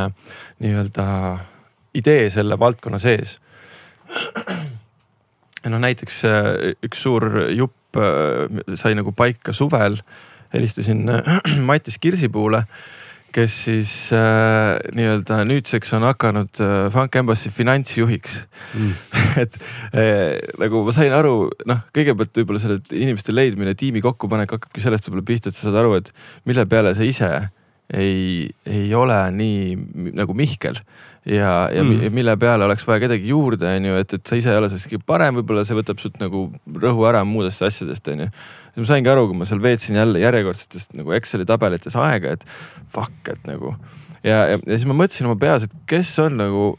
nii-öelda 0.63 1.07
idee 1.95 2.28
selle 2.34 2.59
valdkonna 2.59 2.99
sees. 2.99 3.38
Noh, 5.72 5.82
näiteks 5.82 6.22
äh, 6.30 6.51
üks 6.86 7.01
suur 7.05 7.28
jupp 7.53 7.99
äh, 7.99 8.45
sai 8.78 8.95
nagu 8.97 9.16
paika 9.16 9.53
suvel. 9.53 9.99
helistasin 10.53 11.09
äh, 11.09 11.41
Mattis 11.70 11.97
Kirsipuule 11.99 12.66
kes 13.36 13.55
siis 13.68 13.91
äh, 14.16 14.78
nii-öelda 14.95 15.41
nüüdseks 15.47 15.91
on 15.97 16.05
hakanud 16.07 16.61
äh, 16.63 16.76
Funk 16.93 17.16
Embassy 17.20 17.51
finantsjuhiks 17.51 18.38
mm. 18.78 18.93
et 19.43 19.57
äh, 19.91 20.38
nagu 20.61 20.86
ma 20.88 20.95
sain 20.95 21.13
aru, 21.16 21.49
noh, 21.68 21.82
kõigepealt 21.95 22.39
võib-olla 22.39 22.61
selle 22.63 22.80
inimeste 22.95 23.36
leidmine, 23.36 23.76
tiimi 23.76 24.03
kokkupanek 24.05 24.55
hakkabki 24.55 24.84
sellest 24.84 25.09
võib-olla 25.09 25.28
pihta, 25.28 25.51
et 25.51 25.59
sa 25.59 25.68
saad 25.68 25.82
aru, 25.84 25.97
et 25.99 26.13
mille 26.47 26.63
peale 26.72 26.95
sa 26.95 27.07
ise 27.07 27.32
ei, 27.93 28.47
ei 28.66 28.88
ole 28.97 29.20
nii 29.36 30.13
nagu 30.16 30.38
Mihkel 30.38 30.80
ja, 31.26 31.69
ja 31.73 31.84
mm. 31.84 32.13
mille 32.13 32.38
peale 32.38 32.65
oleks 32.65 32.86
vaja 32.88 33.01
kedagi 33.05 33.30
juurde, 33.32 33.69
on 33.78 33.88
ju, 33.89 33.97
et, 34.01 34.13
et 34.17 34.30
sa 34.30 34.38
ise 34.38 34.51
ei 34.53 34.59
ole 34.59 34.69
sellest 34.69 34.91
kõige 34.91 35.07
parem, 35.09 35.39
võib-olla 35.39 35.65
see 35.65 35.78
võtab 35.78 36.01
sult 36.01 36.19
nagu 36.21 36.45
rõhu 36.84 37.07
ära 37.09 37.23
muudest 37.28 37.65
asjadest, 37.65 38.07
on 38.13 38.26
ju. 38.26 38.28
siis 38.76 38.84
ma 38.84 38.89
saingi 38.91 39.11
aru, 39.11 39.26
kui 39.32 39.39
ma 39.39 39.47
seal 39.49 39.63
veetsin 39.63 39.97
jälle 39.97 40.21
järjekordsetest 40.21 40.93
nagu 40.99 41.15
Exceli 41.17 41.47
tabelites 41.49 41.97
aega, 41.97 42.36
et 42.38 42.45
fuck, 42.93 43.17
et 43.34 43.49
nagu. 43.49 43.73
ja, 44.21 44.43
ja, 44.51 44.59
ja 44.59 44.76
siis 44.76 44.86
ma 44.89 44.97
mõtlesin 45.01 45.30
oma 45.30 45.39
peas, 45.41 45.65
et 45.65 45.73
kes 45.89 46.13
on 46.23 46.38
nagu 46.43 46.69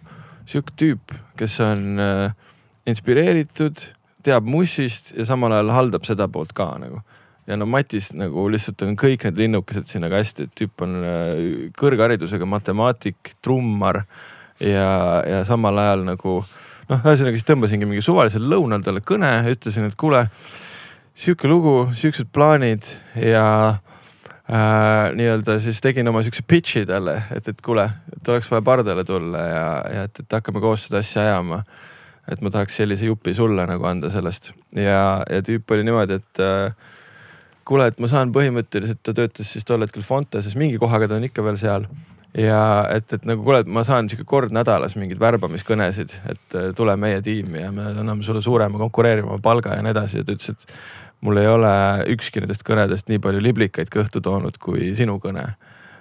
sihuke 0.47 0.77
tüüp, 0.79 1.19
kes 1.41 1.59
on 1.67 2.03
äh, 2.03 2.31
inspireeritud, 2.87 3.83
teab 4.27 4.47
mussist 4.51 5.13
ja 5.17 5.27
samal 5.27 5.55
ajal 5.55 5.75
haldab 5.75 6.07
seda 6.07 6.31
poolt 6.31 6.55
ka 6.55 6.71
nagu 6.83 7.03
ja 7.47 7.59
no 7.59 7.67
Matis 7.71 8.11
nagu 8.19 8.47
lihtsalt 8.51 8.83
on 8.87 8.97
kõik 8.99 9.27
need 9.27 9.39
linnukesed 9.39 9.87
siin 9.91 10.07
väga 10.07 10.23
hästi, 10.23 10.47
et 10.47 10.55
tüüp 10.59 10.87
on 10.87 10.97
äh, 11.03 11.43
kõrgharidusega 11.79 12.47
matemaatik, 12.47 13.35
trummar 13.43 14.05
ja, 14.61 15.23
ja 15.27 15.43
samal 15.45 15.79
ajal 15.79 16.05
nagu 16.07 16.37
noh, 16.91 17.01
ühesõnaga 17.01 17.35
siis 17.37 17.49
tõmbasingi 17.49 17.89
mingi 17.89 18.05
suvalisel 18.05 18.47
lõunal 18.51 18.85
talle 18.85 19.03
kõne 19.05 19.31
ütlesin, 19.51 19.89
et 19.91 19.99
kuule, 19.99 20.27
sihuke 21.17 21.51
lugu, 21.51 21.75
siuksed 21.97 22.31
plaanid 22.35 22.87
ja 23.21 23.47
äh, 23.73 25.13
nii-öelda 25.17 25.59
siis 25.63 25.81
tegin 25.85 26.09
oma 26.09 26.23
siukse 26.27 26.45
pitch'i 26.47 26.87
talle, 26.89 27.19
et, 27.37 27.49
et 27.53 27.63
kuule, 27.65 27.89
et 28.17 28.33
oleks 28.33 28.51
vaja 28.53 28.65
pardale 28.67 29.05
tulla 29.09 29.45
ja, 29.51 29.69
ja 29.99 30.09
et, 30.09 30.25
et 30.25 30.39
hakkame 30.39 30.63
koos 30.65 30.89
seda 30.89 31.03
asja 31.05 31.27
ajama. 31.27 31.63
et 32.27 32.41
ma 32.43 32.51
tahaks 32.51 32.77
sellise 32.81 33.07
jupi 33.07 33.35
sulle 33.35 33.67
nagu 33.71 33.85
anda 33.87 34.11
sellest 34.11 34.51
ja, 34.75 35.23
ja 35.31 35.43
tüüp 35.47 35.71
oli 35.71 35.87
niimoodi, 35.87 36.21
et 36.21 36.43
äh, 36.43 36.93
kuule, 37.67 37.91
et 37.91 37.99
ma 38.03 38.11
saan 38.11 38.33
põhimõtteliselt, 38.35 39.03
ta 39.03 39.15
töötas 39.15 39.51
siis 39.53 39.67
tol 39.67 39.83
hetkel 39.83 40.05
Fonteses, 40.07 40.55
mingi 40.59 40.79
kohaga 40.79 41.09
ta 41.11 41.19
on 41.19 41.27
ikka 41.27 41.45
veel 41.47 41.59
seal 41.59 41.87
ja 42.37 42.61
et, 42.93 43.13
et 43.13 43.25
nagu 43.29 43.45
kuule, 43.45 43.63
et 43.65 43.71
ma 43.71 43.85
saan 43.87 44.11
sihuke 44.11 44.27
kord 44.29 44.55
nädalas 44.55 44.97
mingeid 44.99 45.21
värbamiskõnesid, 45.21 46.19
et 46.33 46.59
äh, 46.59 46.71
tule 46.77 46.97
meie 47.01 47.23
tiimi 47.25 47.63
ja 47.63 47.73
me 47.73 47.91
anname 47.93 48.27
sulle 48.27 48.43
suurema 48.45 48.81
konkureeriva 48.83 49.39
palga 49.43 49.77
ja 49.77 49.85
nii 49.85 49.95
edasi 49.95 50.21
ja 50.21 50.27
ta 50.27 50.37
ütles, 50.37 50.53
et 50.57 50.77
mul 51.25 51.41
ei 51.41 51.49
ole 51.49 51.73
ükski 52.13 52.43
nendest 52.45 52.67
kõnedest 52.67 53.09
nii 53.11 53.23
palju 53.25 53.41
liblikaid 53.43 53.91
kõhtu 53.93 54.23
toonud 54.25 54.61
kui 54.63 54.93
sinu 54.99 55.17
kõne 55.23 55.49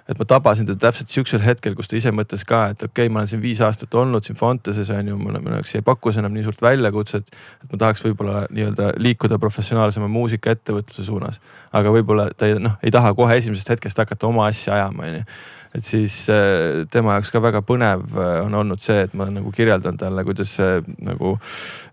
et 0.06 0.18
ma 0.20 0.26
tabasin 0.28 0.66
teda 0.68 0.86
täpselt 0.86 1.10
sihukesel 1.10 1.42
hetkel, 1.42 1.74
kus 1.74 1.88
ta 1.90 1.96
ise 1.98 2.12
mõtles 2.14 2.44
ka, 2.46 2.60
et 2.72 2.84
okei 2.84 3.06
okay,, 3.06 3.12
ma 3.12 3.20
olen 3.22 3.30
siin 3.30 3.42
viis 3.42 3.60
aastat 3.64 3.94
olnud 3.98 4.26
siin 4.26 4.38
Fonteses 4.38 4.90
on 4.94 5.10
ju, 5.10 5.18
mul 5.18 5.38
jaoks 5.40 5.74
ei 5.74 5.82
paku 5.86 6.12
see 6.14 6.22
enam 6.22 6.36
nii 6.36 6.46
suurt 6.46 6.62
väljakutset. 6.62 7.26
et 7.64 7.72
ma 7.72 7.80
tahaks 7.82 8.04
võib-olla 8.04 8.44
nii-öelda 8.54 8.92
liikuda 9.02 9.40
professionaalsema 9.42 10.08
muusikaettevõtluse 10.14 11.08
suunas. 11.08 11.40
aga 11.72 11.90
võib-olla 11.90 12.28
ta 12.36 12.46
ei 12.46 12.58
noh, 12.62 12.78
ei 12.82 12.94
taha 12.94 13.14
kohe 13.18 13.38
esimesest 13.40 13.74
hetkest 13.74 13.98
hakata 13.98 14.30
oma 14.30 14.46
asja 14.46 14.78
ajama, 14.78 15.10
on 15.10 15.18
ju 15.20 15.24
et 15.76 15.84
siis 15.84 16.14
äh, 16.32 16.84
tema 16.90 17.16
jaoks 17.16 17.30
ka 17.34 17.40
väga 17.44 17.60
põnev 17.66 18.06
äh, 18.16 18.38
on 18.44 18.54
olnud 18.56 18.80
see, 18.82 19.02
et 19.06 19.14
ma 19.18 19.26
nagu 19.32 19.52
kirjeldan 19.54 19.98
talle, 20.00 20.24
kuidas 20.26 20.54
see 20.56 20.78
nagu 21.04 21.34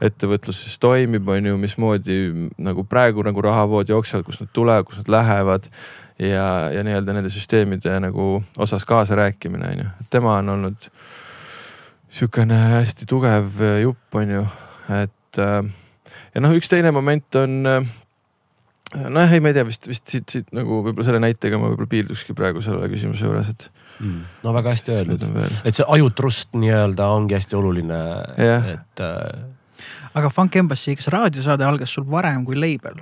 ettevõtlus 0.03 0.61
siis 0.65 0.79
toimib, 0.83 1.27
on 1.29 1.51
ju, 1.51 1.57
mismoodi 1.59 2.17
nagu 2.63 2.85
praegu 2.89 3.25
nagu 3.27 3.43
rahavood 3.43 3.91
jooksevad, 3.91 4.25
kust 4.27 4.45
nad 4.45 4.53
tulevad, 4.55 4.87
kust 4.87 5.03
nad 5.03 5.13
lähevad 5.17 5.67
ja, 6.21 6.47
ja 6.73 6.85
nii-öelda 6.85 7.17
nende 7.17 7.33
süsteemide 7.33 7.97
nagu 8.03 8.37
osas 8.57 8.87
kaasarääkimine 8.87 9.73
on 9.73 9.83
ju, 9.85 9.91
et 9.99 10.11
tema 10.13 10.37
on 10.39 10.55
olnud 10.55 10.89
sihukene 12.13 12.59
hästi 12.77 13.09
tugev 13.09 13.59
jupp, 13.81 14.21
on 14.21 14.37
ju, 14.37 14.45
et 15.01 15.41
äh, 15.43 15.59
ja 16.33 16.45
noh, 16.45 16.55
üks 16.55 16.71
teine 16.71 16.93
moment 16.95 17.41
on 17.41 17.59
noh, 18.93 19.33
ei, 19.33 19.41
ma 19.43 19.51
ei 19.51 19.57
tea, 19.57 19.65
vist, 19.67 19.87
vist 19.89 20.05
siit, 20.09 20.27
siit 20.29 20.53
nagu 20.55 20.81
võib-olla 20.85 21.07
selle 21.07 21.21
näitega 21.23 21.59
ma 21.61 21.71
võib-olla 21.71 21.91
piirdukski 21.93 22.35
praegu 22.37 22.61
selle 22.65 22.89
küsimuse 22.91 23.25
juures, 23.27 23.49
et 23.53 23.67
mm.. 23.99 24.21
no 24.45 24.53
väga 24.55 24.75
hästi 24.75 24.95
öeldud, 24.97 25.25
et 25.63 25.73
see 25.73 25.87
ajutrust 25.97 26.53
nii-öelda 26.57 27.09
ongi 27.15 27.37
hästi 27.37 27.59
oluline, 27.59 27.99
et 28.75 29.03
äh.... 29.03 29.89
aga 30.13 30.31
Funk 30.33 30.61
Embassy, 30.61 30.95
kas 30.99 31.11
raadiosaade 31.13 31.67
algas 31.67 31.93
sul 31.97 32.07
varem 32.09 32.45
kui 32.47 32.59
label? 32.59 33.01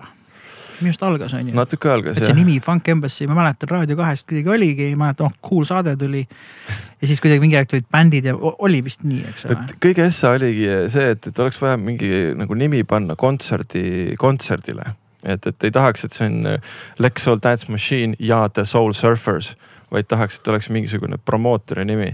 minu 0.81 0.91
arust 0.91 1.03
algas 1.05 1.33
on 1.37 1.49
ju. 1.49 1.55
natuke 1.55 1.89
algas 1.91 2.17
jah. 2.17 2.23
et 2.23 2.29
see 2.29 2.37
nimi 2.37 2.57
Funk 2.63 2.87
Embassy, 2.91 3.27
ma 3.29 3.37
mäletan 3.37 3.69
Raadio 3.71 3.97
kahest 3.99 4.27
kuidagi 4.29 4.53
oligi, 4.55 4.87
ma 4.95 5.07
mäletan, 5.07 5.29
oh 5.29 5.49
cool 5.49 5.67
saade 5.67 5.93
tuli. 5.99 6.23
ja 6.25 7.09
siis 7.09 7.21
kuidagi 7.23 7.43
mingi 7.43 7.59
aeg 7.59 7.69
tulid 7.71 7.87
bändid 7.91 8.29
ja 8.31 8.35
oli 8.37 8.81
vist 8.85 9.05
nii, 9.07 9.21
eks 9.31 9.45
ole. 9.47 9.59
kõige 9.83 10.07
ässa 10.07 10.33
oligi 10.37 10.67
see, 10.93 11.11
et, 11.15 11.29
et 11.31 11.43
oleks 11.45 11.61
vaja 11.61 11.77
mingi 11.81 12.31
nagu 12.37 12.57
nimi 12.57 12.83
panna 12.87 13.17
kontserdi, 13.19 14.17
kontserdile. 14.21 14.93
Et, 15.25 15.47
et 15.47 15.63
ei 15.63 15.71
tahaks, 15.71 16.05
et 16.05 16.15
see 16.15 16.29
on 16.29 16.53
äh, 16.55 16.73
Lex 16.99 17.27
Soul 17.27 17.39
Dance 17.43 17.71
Machine 17.71 18.15
ja 18.19 18.47
The 18.49 18.65
Soul 18.65 18.93
Surfers, 18.97 19.55
vaid 19.91 20.09
tahaks, 20.09 20.39
et 20.39 20.47
oleks 20.47 20.69
mingisugune 20.69 21.17
promootori 21.17 21.85
nimi. 21.85 22.13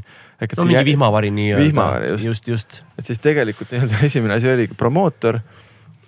No 0.58 0.64
mingi 0.66 0.76
jä... 0.78 0.86
vihmavari 0.86 1.32
nii-öelda. 1.34 1.66
vihmavari 1.66 2.10
just, 2.10 2.26
just, 2.26 2.48
just.. 2.48 2.84
et 3.00 3.06
siis 3.06 3.20
tegelikult 3.20 3.72
nii-öelda 3.74 4.04
esimene 4.10 4.38
asi 4.38 4.52
oligi 4.52 4.78
promootor, 4.78 5.40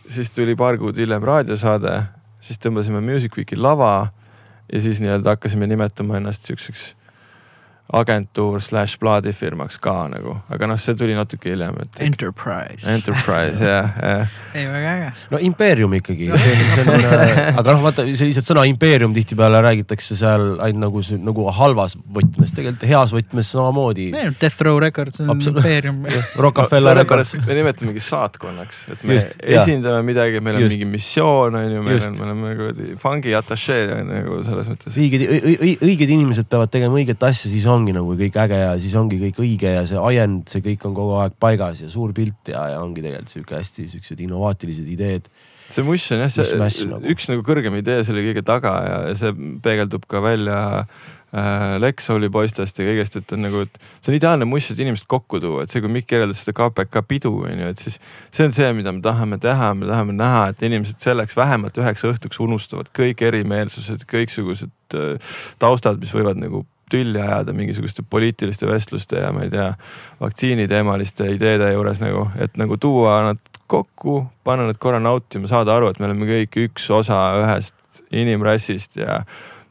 siis 0.08 0.30
tuli 0.32 0.56
paar 0.56 0.78
kuud 0.78 0.98
hiljem 0.98 1.24
raadiosaade 1.26 1.96
siis 2.44 2.60
tõmbasime 2.64 3.02
Music 3.04 3.36
Weeki 3.38 3.58
lava 3.60 4.10
ja 4.72 4.82
siis 4.82 5.02
nii-öelda 5.04 5.36
hakkasime 5.36 5.68
nimetama 5.68 6.20
ennast 6.20 6.48
siukseks 6.48 6.94
agentuur 7.90 8.62
slaš 8.62 8.94
plaadifirmaks 9.02 9.80
ka 9.82 9.94
nagu, 10.12 10.36
aga 10.54 10.68
noh, 10.70 10.78
see 10.78 10.94
tuli 10.98 11.16
natuke 11.18 11.50
hiljem, 11.50 11.78
et. 11.82 12.02
Enterprise. 12.06 12.86
Enterprise 12.86 13.66
jah, 13.66 13.96
jah. 13.98 14.36
ei, 14.54 14.68
väga 14.70 14.92
äge. 14.92 15.08
no 15.32 15.40
impeerium 15.42 15.96
ikkagi 15.98 16.28
no, 16.30 16.38
aga 17.58 17.66
noh, 17.72 17.82
vaata 17.82 18.06
see 18.06 18.30
lihtsalt 18.30 18.46
sõna 18.52 18.66
impeerium 18.70 19.16
tihtipeale 19.16 19.62
räägitakse 19.66 20.18
seal 20.20 20.60
ainult 20.66 20.84
nagu, 20.84 21.02
nagu 21.32 21.48
halvas 21.58 21.96
võtmes, 22.20 22.54
tegelikult 22.54 22.86
heas 22.92 23.14
võtmes 23.16 23.50
samamoodi. 23.56 24.12
Death 24.40 24.62
Row 24.68 24.78
Records 24.82 25.24
on 25.24 25.34
Absolut. 25.34 25.64
impeerium 25.64 26.06
Rockefeller 26.46 27.02
Records. 27.02 27.34
me 27.48 27.58
nimetamegi 27.58 28.06
saatkonnaks, 28.06 28.84
et 28.94 29.04
me 29.04 29.18
Just, 29.18 29.34
esindame 29.42 30.04
ja. 30.04 30.06
midagi, 30.12 30.44
meil 30.46 30.60
on 30.60 30.66
Just. 30.68 30.78
mingi 30.78 30.92
missioon 30.94 31.58
on 31.58 31.74
ju, 31.74 31.82
meil 31.90 32.06
on, 32.06 32.18
me 32.20 32.28
oleme 32.28 32.54
kuradi 32.62 32.94
fungi 33.02 33.34
atašee 33.42 34.00
nagu 34.06 34.44
selles 34.46 34.70
mõttes. 34.70 34.94
õiged, 34.94 35.26
õiged 35.82 36.16
inimesed 36.20 36.50
peavad 36.52 36.70
tegema 36.74 37.02
õiget 37.02 37.26
asja, 37.26 37.50
siis 37.50 37.66
on 37.66 37.79
ongi 37.80 37.96
nagu 37.96 38.16
kõik 38.20 38.40
äge 38.44 38.58
ja 38.62 38.74
siis 38.82 38.96
ongi 39.00 39.20
kõik 39.22 39.40
õige 39.44 39.76
ja 39.78 39.86
see 39.88 40.02
ajend, 40.12 40.48
see 40.52 40.64
kõik 40.66 40.88
on 40.90 40.98
kogu 40.98 41.20
aeg 41.24 41.38
paigas 41.42 41.84
ja 41.86 41.92
suur 41.92 42.14
pilt 42.16 42.52
ja, 42.52 42.66
ja 42.76 42.82
ongi 42.84 43.04
tegelikult 43.06 43.36
sihuke 43.36 43.60
hästi 43.60 43.88
siuksed 43.94 44.26
innovaatilised 44.26 44.90
ideed. 44.92 45.30
see 45.70 45.86
Mush 45.86 46.16
on 46.16 46.24
jah, 46.24 46.34
see 46.34 46.48
smash, 46.50 46.88
nagu. 46.90 47.06
üks 47.14 47.30
nagu 47.30 47.46
kõrgem 47.46 47.78
idee 47.80 48.02
selle 48.08 48.26
kõige 48.26 48.44
taga 48.46 48.76
ja, 48.86 49.00
see 49.20 49.32
peegeldub 49.64 50.08
ka 50.10 50.22
välja 50.26 50.60
äh, 51.32 51.76
Lexoli 51.80 52.32
poistest 52.34 52.82
ja 52.82 52.88
kõigest, 52.88 53.20
et 53.20 53.36
on 53.36 53.46
nagu, 53.46 53.62
et 53.68 53.78
see 54.00 54.12
on 54.14 54.18
ideaalne 54.18 54.48
must, 54.50 54.74
et 54.74 54.82
inimesed 54.82 55.06
kokku 55.10 55.42
tuua, 55.44 55.64
et 55.64 55.74
see, 55.74 55.84
kui 55.84 55.94
Mikk 55.94 56.10
kirjeldas 56.10 56.42
seda 56.44 56.56
KPK 56.58 57.06
pidu 57.08 57.36
on 57.44 57.64
ju, 57.64 57.70
et 57.76 57.86
siis 57.86 58.00
see 58.34 58.50
on 58.50 58.56
see, 58.56 58.72
mida 58.78 58.96
me 58.96 59.04
tahame 59.06 59.38
teha, 59.42 59.72
me 59.78 59.90
tahame 59.90 60.18
näha, 60.18 60.50
et 60.54 60.66
inimesed 60.66 61.00
selleks 61.06 61.38
vähemalt 61.38 61.78
üheks 61.80 62.08
õhtuks 62.10 62.42
unustavad 62.44 62.90
kõik 62.98 63.22
erimeelsused, 63.30 64.08
kõiksugused 64.10 64.98
äh, 64.98 65.38
taustad, 65.62 66.02
mis 66.02 66.14
võivad 66.18 66.42
nagu 66.42 66.66
tülli 66.92 67.22
ajada 67.22 67.54
mingisuguste 67.56 68.04
poliitiliste 68.10 68.68
vestluste 68.70 69.22
ja 69.22 69.32
ma 69.36 69.46
ei 69.46 69.54
tea, 69.54 69.70
vaktsiiniteemaliste 70.22 71.30
ideede 71.36 71.72
juures 71.74 72.02
nagu, 72.04 72.28
et 72.42 72.58
nagu 72.62 72.78
tuua 72.82 73.20
nad 73.30 73.62
kokku, 73.70 74.24
panna 74.44 74.66
nad 74.70 74.80
korra 74.82 75.00
nautima, 75.02 75.48
saada 75.50 75.76
aru, 75.78 75.92
et 75.92 76.02
me 76.02 76.10
oleme 76.10 76.28
kõik 76.30 76.58
üks 76.66 76.90
osa 76.94 77.20
ühest 77.44 78.04
inimrassist 78.12 78.98
ja 78.98 79.22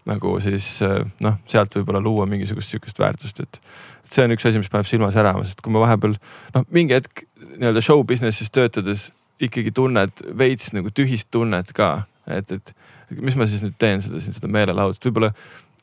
nagu 0.08 0.38
siis 0.40 0.78
noh, 1.24 1.36
sealt 1.50 1.74
võib-olla 1.76 2.00
luua 2.02 2.26
mingisugust 2.30 2.72
sihukest 2.72 3.00
väärtust, 3.02 3.42
et 3.44 3.60
see 4.08 4.24
on 4.24 4.32
üks 4.34 4.46
asi, 4.48 4.60
mis 4.60 4.70
paneb 4.72 4.88
silma 4.88 5.10
särama, 5.12 5.44
sest 5.44 5.60
kui 5.64 5.74
ma 5.74 5.82
vahepeal 5.84 6.16
noh, 6.54 6.66
mingi 6.74 6.96
hetk 6.96 7.26
nii-öelda 7.58 7.82
show 7.84 8.04
business'is 8.08 8.52
töötades 8.54 9.08
ikkagi 9.42 9.72
tunned 9.74 10.22
veits 10.38 10.72
nagu 10.74 10.90
tühist 10.94 11.28
tunnet 11.34 11.74
ka, 11.76 12.06
et, 12.30 12.50
et 12.54 13.20
mis 13.22 13.36
ma 13.38 13.46
siis 13.48 13.62
nüüd 13.64 13.76
teen 13.80 14.02
seda 14.04 14.22
siin, 14.22 14.36
seda 14.36 14.50
meelelahutust, 14.52 15.04
võib-olla 15.08 15.32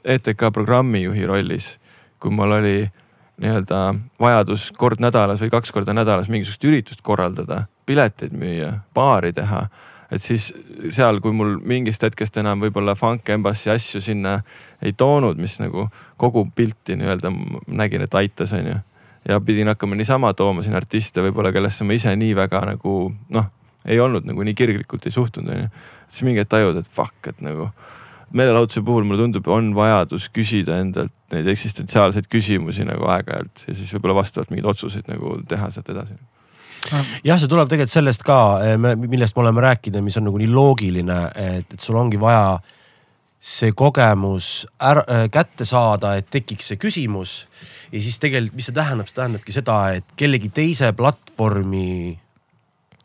ETK 0.06 0.51
programmijuhi 0.53 1.26
rollis, 1.26 1.76
kui 2.22 2.32
mul 2.32 2.51
oli 2.60 2.78
nii-öelda 3.41 3.80
vajadus 4.20 4.70
kord 4.78 5.01
nädalas 5.03 5.41
või 5.43 5.51
kaks 5.51 5.74
korda 5.76 5.93
nädalas 5.93 6.30
mingisugust 6.32 6.64
üritust 6.64 7.03
korraldada, 7.03 7.66
pileteid 7.86 8.36
müüa, 8.38 8.72
baari 8.95 9.34
teha. 9.34 9.68
et 10.12 10.22
siis 10.22 10.53
seal, 10.93 11.20
kui 11.20 11.34
mul 11.34 11.58
mingist 11.66 12.03
hetkest 12.06 12.38
enam 12.38 12.62
võib-olla 12.62 12.95
Funk 12.95 13.30
Embassy 13.30 13.70
asju 13.74 14.01
sinna 14.01 14.39
ei 14.82 14.93
toonud, 14.93 15.38
mis 15.41 15.58
nagu 15.60 15.89
kogu 16.18 16.45
pilti 16.56 16.95
nii-öelda 16.95 17.32
nägin, 17.68 18.01
et 18.01 18.16
aitas, 18.16 18.53
onju. 18.53 18.78
ja 19.28 19.41
pidin 19.41 19.68
hakkama 19.68 19.95
niisama 19.95 20.34
tooma 20.34 20.64
siin 20.64 20.76
artiste 20.76 21.22
võib-olla, 21.22 21.51
kellesse 21.51 21.84
ma 21.84 21.93
ise 21.93 22.16
nii 22.16 22.36
väga 22.36 22.62
nagu 22.72 23.12
noh, 23.30 23.51
ei 23.86 23.99
olnud 23.99 24.26
nagu 24.26 24.43
nii 24.43 24.53
kirglikult 24.53 25.06
ei 25.06 25.12
suhtunud, 25.12 25.51
onju. 25.51 25.70
siis 26.08 26.24
mingi 26.24 26.39
hetk 26.39 26.56
tajud, 26.56 26.78
et 26.80 26.88
fuck, 26.88 27.28
et 27.28 27.41
nagu 27.41 27.72
meelelahutuse 28.36 28.83
puhul 28.86 29.07
mulle 29.07 29.23
tundub, 29.23 29.47
on 29.51 29.73
vajadus 29.77 30.29
küsida 30.36 30.79
endalt 30.83 31.13
neid 31.33 31.47
eksistentsiaalseid 31.55 32.29
küsimusi 32.31 32.86
nagu 32.88 33.07
aeg-ajalt 33.15 33.67
ja 33.67 33.75
siis 33.75 33.91
võib-olla 33.95 34.19
vastavalt 34.21 34.53
mingeid 34.53 34.71
otsuseid 34.75 35.09
nagu 35.11 35.38
teha 35.49 35.71
sealt 35.73 35.91
edasi 35.95 36.17
jah, 37.25 37.39
see 37.39 37.49
tuleb 37.49 37.69
tegelikult 37.71 37.93
sellest 37.93 38.25
ka, 38.25 38.39
millest 38.77 39.38
me 39.38 39.45
oleme 39.45 39.63
rääkinud 39.65 40.01
ja 40.01 40.05
mis 40.05 40.17
on 40.19 40.27
nagu 40.29 40.41
nii 40.41 40.51
loogiline, 40.51 41.19
et, 41.41 41.73
et 41.73 41.81
sul 41.81 41.97
ongi 41.99 42.19
vaja 42.21 42.57
see 43.45 43.71
kogemus 43.77 44.65
ära, 44.81 45.03
äh, 45.09 45.25
kätte 45.29 45.67
saada, 45.69 46.15
et 46.17 46.29
tekiks 46.33 46.71
see 46.71 46.81
küsimus. 46.81 47.45
ja 47.91 48.01
siis 48.01 48.19
tegelikult, 48.19 48.57
mis 48.57 48.69
see 48.69 48.75
tähendab, 48.75 49.09
see 49.09 49.19
tähendabki 49.19 49.53
seda, 49.53 49.79
et 49.99 50.15
kellegi 50.17 50.49
teise 50.49 50.91
platvormi 50.97 52.17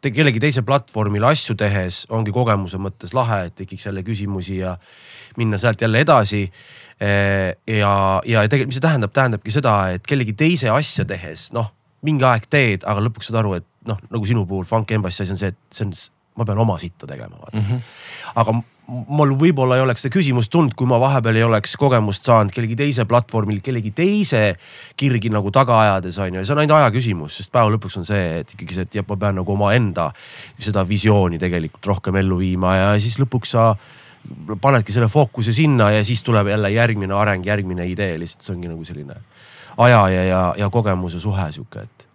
te 0.01 0.13
kellegi 0.15 0.41
teise 0.43 0.63
platvormil 0.67 1.25
asju 1.29 1.57
tehes 1.61 2.05
ongi 2.15 2.33
kogemuse 2.35 2.81
mõttes 2.81 3.13
lahe, 3.17 3.43
et 3.49 3.57
tekiks 3.59 3.87
jälle 3.89 4.05
küsimusi 4.07 4.61
ja 4.61 4.77
minna 5.41 5.59
sealt 5.61 5.81
jälle 5.81 6.01
edasi. 6.05 6.47
Eh, 7.01 7.57
ja, 7.79 7.93
ja 8.29 8.45
tegelikult, 8.49 8.73
mis 8.73 8.81
see 8.81 8.85
tähendab, 8.85 9.13
tähendabki 9.17 9.53
seda, 9.55 9.75
et 9.97 10.07
kellegi 10.09 10.35
teise 10.37 10.73
asja 10.73 11.07
tehes, 11.09 11.49
noh, 11.57 11.71
mingi 12.05 12.27
aeg 12.29 12.49
teed, 12.53 12.85
aga 12.89 13.05
lõpuks 13.07 13.31
saad 13.31 13.41
aru, 13.41 13.55
et 13.61 13.67
noh, 13.89 14.01
nagu 14.13 14.29
sinu 14.29 14.45
puhul 14.49 14.69
Funk 14.69 14.93
Embassy 14.97 15.25
asi 15.25 15.37
on 15.37 15.41
see, 15.41 15.53
et 15.53 15.77
see 15.77 15.87
on, 15.87 15.95
ma 16.41 16.47
pean 16.49 16.61
oma 16.61 16.77
sitta 16.81 17.09
tegema, 17.09 17.41
vaata 17.41 17.57
mm. 17.57 17.67
-hmm. 17.71 17.89
aga 18.43 18.55
mul 18.91 19.35
võib-olla 19.39 19.79
ei 19.79 19.85
oleks 19.85 20.05
seda 20.05 20.15
küsimust 20.15 20.51
tulnud, 20.53 20.75
kui 20.79 20.89
ma 20.89 20.99
vahepeal 21.01 21.39
ei 21.39 21.45
oleks 21.47 21.77
kogemust 21.81 22.27
saanud 22.27 22.53
kellegi 22.55 22.77
teise 22.79 23.07
platvormil, 23.09 23.61
kellegi 23.65 23.93
teise 23.97 24.43
kirgi 24.99 25.31
nagu 25.33 25.53
taga 25.55 25.79
ajades 25.85 26.19
on 26.19 26.35
ju, 26.35 26.43
ja 26.43 26.49
see 26.49 26.57
on 26.57 26.63
ainult 26.65 26.79
aja 26.81 26.91
küsimus, 26.95 27.39
sest 27.41 27.53
päeva 27.55 27.73
lõpuks 27.75 28.01
on 28.01 28.09
see, 28.09 28.27
et 28.43 28.55
ikkagi 28.57 28.77
see, 28.77 28.89
et 28.89 29.01
jah, 29.01 29.07
ma 29.09 29.19
pean 29.21 29.41
nagu 29.41 29.55
omaenda 29.55 30.11
seda 30.59 30.85
visiooni 30.89 31.41
tegelikult 31.43 31.91
rohkem 31.95 32.21
ellu 32.23 32.41
viima 32.43 32.77
ja 32.77 32.93
siis 33.03 33.19
lõpuks 33.23 33.57
sa 33.57 33.71
panedki 34.61 34.93
selle 34.93 35.09
fookuse 35.09 35.55
sinna 35.57 35.91
ja 35.95 36.05
siis 36.05 36.23
tuleb 36.27 36.51
jälle 36.53 36.71
järgmine 36.75 37.17
areng, 37.17 37.47
järgmine 37.47 37.87
idee, 37.89 38.19
lihtsalt 38.21 38.45
see 38.45 38.55
ongi 38.59 38.71
nagu 38.71 38.85
selline 38.85 39.17
aja 39.81 40.05
ja, 40.13 40.25
ja, 40.25 40.45
ja 40.59 40.71
kogemuse 40.71 41.21
suhe 41.21 41.47
sihuke, 41.55 41.87
et 41.87 42.10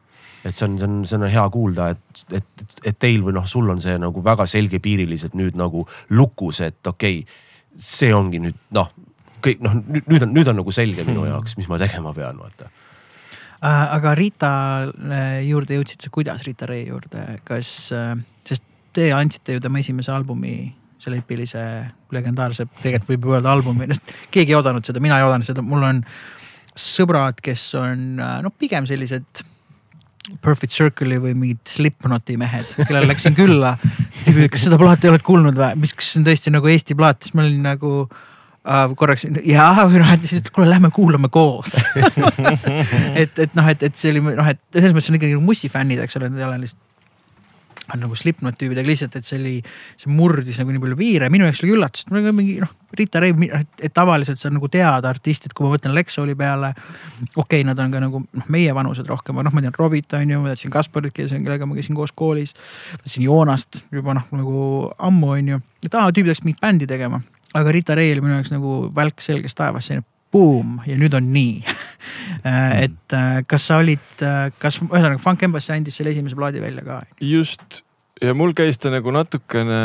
et 0.45 0.53
see 0.53 0.67
on, 0.67 0.77
see 0.79 0.87
on, 0.87 0.99
see 1.07 1.17
on 1.17 1.25
hea 1.31 1.45
kuulda, 1.53 1.89
et, 1.95 2.23
et, 2.37 2.65
et 2.85 2.99
teil 3.01 3.23
või 3.25 3.35
noh, 3.37 3.47
sul 3.49 3.69
on 3.73 3.81
see 3.81 3.97
nagu 4.01 4.23
väga 4.23 4.45
selgepiiriliselt 4.49 5.35
nüüd 5.37 5.57
nagu 5.59 5.85
lukus, 6.13 6.61
et 6.65 6.87
okei 6.87 7.23
okay,, 7.23 7.41
see 7.75 8.13
ongi 8.15 8.41
nüüd 8.43 8.59
noh, 8.77 8.91
kõik 9.45 9.61
noh, 9.65 9.75
nüüd 9.75 10.25
on, 10.25 10.33
nüüd 10.35 10.51
on 10.51 10.59
nagu 10.61 10.73
selge 10.75 11.05
minu 11.05 11.23
hmm. 11.23 11.31
jaoks, 11.33 11.57
mis 11.59 11.69
ma 11.71 11.79
tegema 11.81 12.13
pean, 12.15 12.39
vaata 12.41 12.69
äh, 12.69 13.95
aga 13.97 14.13
Rita 14.17 14.53
äh, 14.85 15.41
juurde 15.49 15.79
jõudsid 15.79 16.05
sa, 16.05 16.13
kuidas 16.13 16.45
Rita 16.47 16.69
Ray 16.69 16.87
juurde, 16.91 17.25
kas, 17.47 17.73
äh, 17.95 18.13
sest 18.47 18.65
te 18.95 19.09
andsite 19.15 19.57
ju 19.57 19.63
tema 19.63 19.81
esimese 19.81 20.13
albumi, 20.15 20.69
selle 21.01 21.19
epilise 21.21 21.61
legendaarse, 22.15 22.67
tegelikult 22.79 23.11
võib 23.11 23.33
öelda 23.35 23.51
albumi, 23.51 23.89
keegi 24.33 24.53
ei 24.53 24.57
oodanud 24.57 24.85
seda, 24.87 25.01
mina 25.03 25.19
ei 25.19 25.25
oodanud 25.27 25.45
seda, 25.45 25.65
mul 25.65 25.83
on 25.85 26.05
sõbrad, 26.75 27.41
kes 27.43 27.67
on 27.79 28.15
noh, 28.19 28.53
pigem 28.59 28.87
sellised 28.87 29.43
Perfect 30.41 30.73
Circle'i 30.73 31.19
või 31.21 31.33
mingid 31.37 31.61
Slipknoti 31.69 32.37
mehed, 32.41 32.69
kellele 32.81 33.09
läksin 33.11 33.35
külla. 33.37 33.75
kas 34.51 34.65
seda 34.65 34.79
plaati 34.81 35.11
oled 35.11 35.25
kuulnud 35.25 35.57
või, 35.59 35.81
mis, 35.81 35.93
kas 35.97 36.13
see 36.13 36.21
on 36.21 36.29
tõesti 36.29 36.53
nagu 36.53 36.71
Eesti 36.71 36.97
plaat, 36.97 37.21
siis 37.21 37.35
ma 37.37 37.45
olin 37.45 37.61
nagu 37.65 37.91
äh, 38.05 38.87
korraks 38.97 39.27
jaa, 39.45 39.85
noh, 39.85 40.13
et 40.15 40.25
siis, 40.25 40.41
et 40.41 40.49
kuule, 40.55 40.69
lähme 40.71 40.89
kuulame 40.95 41.29
koos. 41.33 41.77
Et, 43.21 43.31
et 43.39 43.53
noh, 43.55 43.67
et, 43.71 43.83
et 43.85 43.95
see 43.95 44.11
oli 44.11 44.21
noh, 44.25 44.47
et 44.49 44.59
selles 44.73 44.95
mõttes 44.95 45.07
on 45.11 45.19
ikkagi 45.19 45.35
nagu 45.37 45.45
Mussi 45.45 45.69
fännid, 45.71 46.01
eks 46.03 46.17
ole, 46.19 46.27
nad 46.33 46.41
ei 46.41 46.47
ole 46.47 46.57
lihtsalt 46.65 46.81
on 47.93 48.01
nagu 48.01 48.15
Slipknot 48.17 48.57
tüübidega 48.59 48.87
lihtsalt, 48.87 49.15
et 49.19 49.27
see 49.27 49.37
oli, 49.39 49.53
see 49.99 50.11
murdis 50.13 50.57
nagu 50.61 50.73
nii 50.73 50.81
palju 50.81 50.97
piire, 50.99 51.29
minu 51.33 51.45
jaoks 51.47 51.61
oli 51.63 51.73
üllatus, 51.75 52.05
et 52.05 52.13
mul 52.13 52.21
oli 52.21 52.33
mingi 52.39 52.55
noh, 52.63 52.71
Rita 52.95 53.21
Ray, 53.21 53.35
et 53.83 53.93
tavaliselt 53.93 54.39
sa 54.39 54.49
nagu 54.53 54.69
tead 54.71 55.05
artistid, 55.09 55.53
kui 55.55 55.67
ma 55.67 55.75
mõtlen 55.75 55.93
Lexoli 55.95 56.35
peale. 56.39 56.71
okei 57.35 57.43
okay,, 57.43 57.67
nad 57.67 57.79
on 57.83 57.93
ka 57.93 58.01
nagu 58.01 58.23
noh, 58.25 58.49
meie 58.53 58.73
vanused 58.75 59.07
rohkem, 59.11 59.37
aga 59.37 59.49
noh, 59.49 59.55
ma 59.55 59.65
tean 59.65 59.77
Robit 59.77 60.17
on 60.17 60.33
ju, 60.33 60.41
ma 60.41 60.53
teadsin 60.53 60.73
Kasparit, 60.73 61.13
kellega 61.15 61.67
ma 61.67 61.77
käisin 61.77 61.97
koos 61.97 62.15
koolis. 62.15 62.55
teadsin 63.03 63.27
Joonast 63.27 63.83
juba 63.91 64.17
noh, 64.17 64.27
nagu 64.31 64.65
ammu 64.97 65.31
on 65.37 65.53
ju, 65.55 65.61
et 65.85 65.93
aa, 65.93 66.09
tüübid 66.09 66.33
hakkasid 66.33 66.49
mingit 66.49 66.63
bändi 66.63 66.89
tegema. 66.89 67.21
aga 67.53 67.71
Rita 67.71 67.93
oli 67.93 68.21
minu 68.21 68.39
jaoks 68.39 68.55
nagu 68.55 68.79
välk 68.95 69.21
selgest 69.21 69.57
taevast, 69.59 69.91
selline 69.91 70.14
buum 70.35 70.77
ja 70.87 70.99
nüüd 70.99 71.15
on 71.15 71.31
nii 71.31 71.63
et 72.85 73.15
äh, 73.15 73.39
kas 73.47 73.71
sa 73.71 73.79
olid, 73.81 74.05
äh, 74.19 74.51
kas 74.59 74.81
ühesõnaga 74.83 75.21
Funk 75.23 75.47
Embassy 75.47 75.73
andis 75.75 75.95
selle 75.99 76.11
esimese 76.11 76.37
plaadi 76.37 76.63
välja 76.63 76.83
ka? 76.85 77.01
just 77.23 77.85
ja 78.21 78.35
mul 78.37 78.53
käis 78.55 78.79
ta 78.79 78.91
nagu 78.93 79.11
natukene 79.15 79.81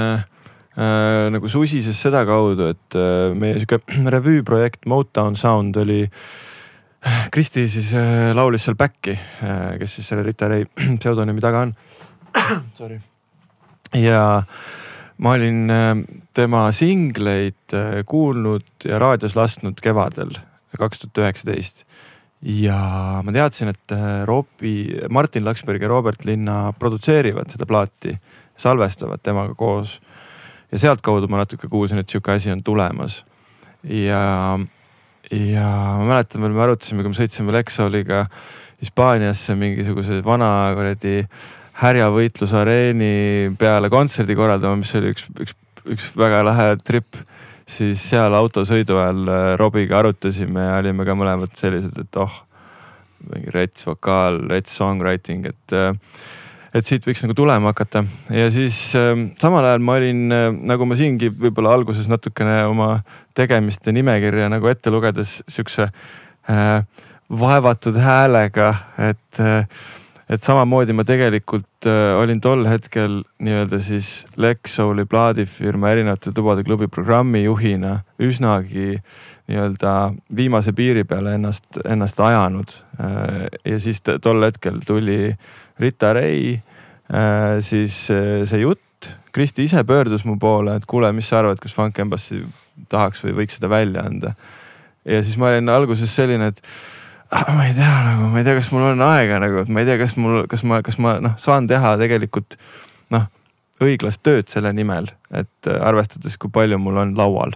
äh, 0.76 1.30
nagu 1.34 1.50
susises 1.50 1.98
sedakaudu, 2.02 2.70
et 2.74 2.98
äh, 2.98 3.34
meie 3.38 3.58
sihuke 3.58 3.80
revüüprojekt 4.16 4.86
Motown 4.90 5.38
Sound 5.38 5.78
oli. 5.80 6.04
Kristi 7.32 7.64
siis 7.72 7.94
äh, 7.96 8.30
laulis 8.36 8.66
seal 8.66 8.76
back'i 8.76 9.14
äh,, 9.16 9.78
kes 9.80 9.94
siis 9.96 10.10
selle 10.10 10.20
Rita 10.26 10.50
Ray 10.52 10.66
pseudonüümi 11.00 11.40
taga 11.40 11.64
on. 11.64 11.72
Sorry. 12.78 13.00
ja 13.96 14.42
ma 15.20 15.34
olin 15.36 15.70
äh, 15.70 15.90
tema 16.36 16.68
singleid 16.72 17.74
äh, 17.76 18.00
kuulnud 18.08 18.88
ja 18.88 18.98
raadios 19.02 19.36
lasknud 19.36 19.80
kevadel 19.84 20.32
kaks 20.78 21.02
tuhat 21.02 21.24
üheksateist 21.24 21.84
ja 22.42 23.20
ma 23.24 23.32
teadsin, 23.34 23.72
et 23.74 23.92
äh, 23.92 24.24
Robbie, 24.28 25.00
Martin 25.10 25.44
Laksberg 25.44 25.82
ja 25.82 25.88
Robert 25.88 26.24
Linna 26.24 26.72
produtseerivad 26.78 27.52
seda 27.52 27.68
plaati, 27.68 28.14
salvestavad 28.56 29.20
temaga 29.22 29.54
koos. 29.54 30.00
ja 30.72 30.78
sealtkaudu 30.78 31.28
ma 31.28 31.42
natuke 31.42 31.68
kuulsin, 31.68 31.98
et 31.98 32.08
sihuke 32.08 32.32
asi 32.32 32.52
on 32.52 32.62
tulemas. 32.64 33.24
ja, 33.84 34.58
ja 35.30 35.68
ma 35.98 36.04
mäletan 36.08 36.42
veel, 36.42 36.56
me 36.56 36.62
arutasime, 36.64 37.02
kui 37.02 37.12
me 37.12 37.20
sõitsime 37.20 37.52
Lexoliga 37.52 38.26
Hispaaniasse 38.80 39.54
mingisuguse 39.60 40.22
vana 40.24 40.72
kuradi 40.76 41.26
härjavõitlusareeni 41.80 43.56
peale 43.58 43.90
kontserdi 43.92 44.36
korraldama, 44.36 44.80
mis 44.82 44.92
oli 44.98 45.14
üks, 45.14 45.28
üks, 45.40 45.56
üks 45.88 46.10
väga 46.18 46.42
lahe 46.44 46.74
trip 46.84 47.16
siis 47.70 48.02
seal 48.10 48.34
autosõidu 48.36 48.98
ajal 48.98 49.30
äh, 49.30 49.46
Robiga 49.60 50.00
arutasime 50.00 50.66
ja 50.66 50.76
olime 50.80 51.06
ka 51.08 51.16
mõlemad 51.18 51.54
sellised, 51.56 51.96
et 52.02 52.20
oh, 52.20 52.42
mingi 53.30 53.52
rets 53.54 53.86
vokaal, 53.86 54.42
rets 54.50 54.76
songwriting, 54.76 55.48
et 55.50 55.76
äh, 55.76 55.94
et 56.70 56.86
siit 56.86 57.02
võiks 57.02 57.24
nagu 57.24 57.34
tulema 57.34 57.72
hakata. 57.72 58.04
Ja 58.34 58.46
siis 58.54 58.76
äh, 58.98 59.14
samal 59.42 59.66
ajal 59.66 59.84
ma 59.84 59.98
olin 59.98 60.26
äh, 60.34 60.48
nagu 60.70 60.86
ma 60.86 60.98
siingi 60.98 61.32
võib-olla 61.34 61.74
alguses 61.78 62.10
natukene 62.10 62.62
oma 62.70 62.92
tegemiste 63.38 63.94
nimekirja 63.94 64.50
nagu 64.52 64.70
ette 64.70 64.92
lugedes 64.92 65.40
siukse 65.50 65.88
äh, 65.90 66.76
vaevatud 67.30 67.98
häälega, 68.02 68.70
et 69.10 69.42
äh, 69.42 69.82
et 70.30 70.44
samamoodi 70.46 70.94
ma 70.94 71.02
tegelikult 71.06 71.88
äh, 71.90 72.14
olin 72.20 72.38
tol 72.42 72.62
hetkel 72.70 73.20
nii-öelda 73.42 73.80
siis 73.82 74.10
Lexouli 74.38 75.04
plaadifirma 75.10 75.90
erinevate 75.90 76.32
tubade 76.34 76.62
klubi 76.66 76.86
programmi 76.92 77.42
juhina 77.42 77.96
üsnagi 78.22 79.00
nii-öelda 79.50 79.94
viimase 80.36 80.74
piiri 80.76 81.02
peale 81.08 81.34
ennast, 81.38 81.80
ennast 81.84 82.20
ajanud 82.22 82.76
äh,. 83.00 83.48
ja 83.72 83.80
siis 83.82 84.02
tol 84.06 84.46
hetkel 84.46 84.78
tuli 84.86 85.34
Rita 85.82 86.12
Ray 86.14 86.54
äh,, 86.54 87.58
siis 87.60 88.06
äh, 88.14 88.46
see 88.46 88.62
jutt. 88.62 88.86
Kristi 89.32 89.64
ise 89.64 89.80
pöördus 89.86 90.26
mu 90.26 90.34
poole, 90.42 90.74
et 90.76 90.86
kuule, 90.90 91.08
mis 91.14 91.28
sa 91.30 91.38
arvad, 91.38 91.60
kas 91.62 91.72
Funk 91.74 91.98
Embassy 92.02 92.42
tahaks 92.90 93.22
või 93.24 93.36
võiks 93.38 93.56
seda 93.58 93.70
välja 93.70 94.02
anda. 94.06 94.34
ja 95.04 95.22
siis 95.24 95.38
ma 95.40 95.48
olin 95.48 95.70
alguses 95.72 96.12
selline, 96.14 96.50
et 96.50 96.60
ma 97.30 97.66
ei 97.66 97.74
tea 97.74 97.96
nagu, 98.04 98.28
ma 98.30 98.40
ei 98.40 98.46
tea, 98.46 98.56
kas 98.58 98.70
mul 98.74 98.88
on 98.90 99.04
aega 99.06 99.38
nagu, 99.42 99.62
et 99.62 99.68
ma 99.70 99.82
ei 99.82 99.88
tea, 99.88 99.98
kas 100.00 100.16
mul, 100.18 100.42
kas 100.50 100.64
ma, 100.66 100.80
kas 100.86 100.98
ma 101.02 101.18
noh, 101.22 101.36
saan 101.38 101.68
teha 101.70 101.94
tegelikult 102.00 102.56
noh, 103.14 103.28
õiglast 103.84 104.22
tööd 104.26 104.50
selle 104.50 104.72
nimel, 104.76 105.08
et 105.30 105.70
äh, 105.70 105.78
arvestades, 105.86 106.36
kui 106.40 106.52
palju 106.52 106.78
mul 106.82 106.98
on 107.04 107.14
laual. 107.18 107.54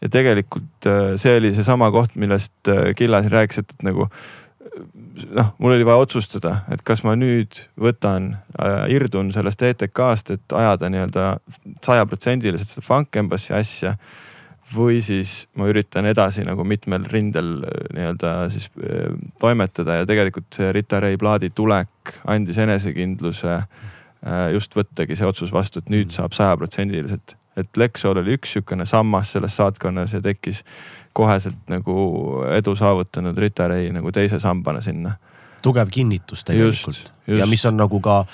ja 0.00 0.08
tegelikult 0.08 0.88
äh, 0.88 1.16
see 1.20 1.38
oli 1.40 1.54
seesama 1.56 1.90
koht, 1.92 2.14
millest 2.20 2.68
äh, 2.68 2.92
Killa 2.96 3.22
siin 3.24 3.34
rääkis, 3.34 3.64
et, 3.64 3.74
et 3.74 3.88
nagu 3.88 4.08
noh, 5.36 5.52
mul 5.58 5.74
oli 5.74 5.86
vaja 5.88 6.04
otsustada, 6.04 6.54
et 6.72 6.84
kas 6.86 7.02
ma 7.04 7.16
nüüd 7.18 7.64
võtan 7.80 8.34
irdun 8.92 9.32
sellest 9.34 9.62
ETK-st, 9.66 10.36
et 10.36 10.54
ajada 10.56 10.88
nii-öelda 10.92 11.24
sajaprotsendiliselt 11.84 12.70
seda 12.70 12.84
Funk 12.86 13.16
Embassy 13.20 13.52
asja. 13.56 13.96
Või 14.76 15.00
siis 15.02 15.48
ma 15.58 15.66
üritan 15.70 16.06
edasi 16.06 16.44
nagu 16.46 16.64
mitmel 16.66 17.04
rindel 17.10 17.52
äh, 17.64 17.82
nii-öelda 17.96 18.34
siis 18.52 18.68
äh, 18.78 19.10
toimetada 19.40 20.00
ja 20.00 20.06
tegelikult 20.06 20.52
see 20.54 20.70
Rita 20.72 21.00
Ray 21.02 21.18
plaadi 21.20 21.50
tulek 21.54 22.14
andis 22.30 22.58
enesekindluse 22.62 23.52
äh, 23.56 24.46
just 24.54 24.76
võttagi 24.76 25.18
see 25.18 25.26
otsus 25.26 25.52
vastu, 25.52 25.82
et 25.82 25.90
nüüd 25.92 26.14
saab 26.14 26.36
sajaprotsendiliselt. 26.36 27.36
Et 27.58 27.76
Lexol 27.76 28.20
oli 28.20 28.36
üks 28.38 28.54
sihukene 28.54 28.86
sammas 28.86 29.32
selles 29.34 29.56
saatkonnas 29.58 30.14
ja 30.14 30.20
tekkis 30.22 30.62
koheselt 31.12 31.58
nagu 31.68 31.96
edu 32.54 32.76
saavutanud 32.78 33.38
Rita 33.38 33.66
Ray 33.68 33.90
nagu 33.92 34.12
teise 34.14 34.38
sambana 34.40 34.80
sinna. 34.80 35.16
tugev 35.62 35.90
kinnitus 35.92 36.44
tegelikult. 36.44 37.12
Ja 37.26 37.46
mis 37.46 37.66
on 37.66 37.76
nagu 37.76 38.00
ka 38.00 38.24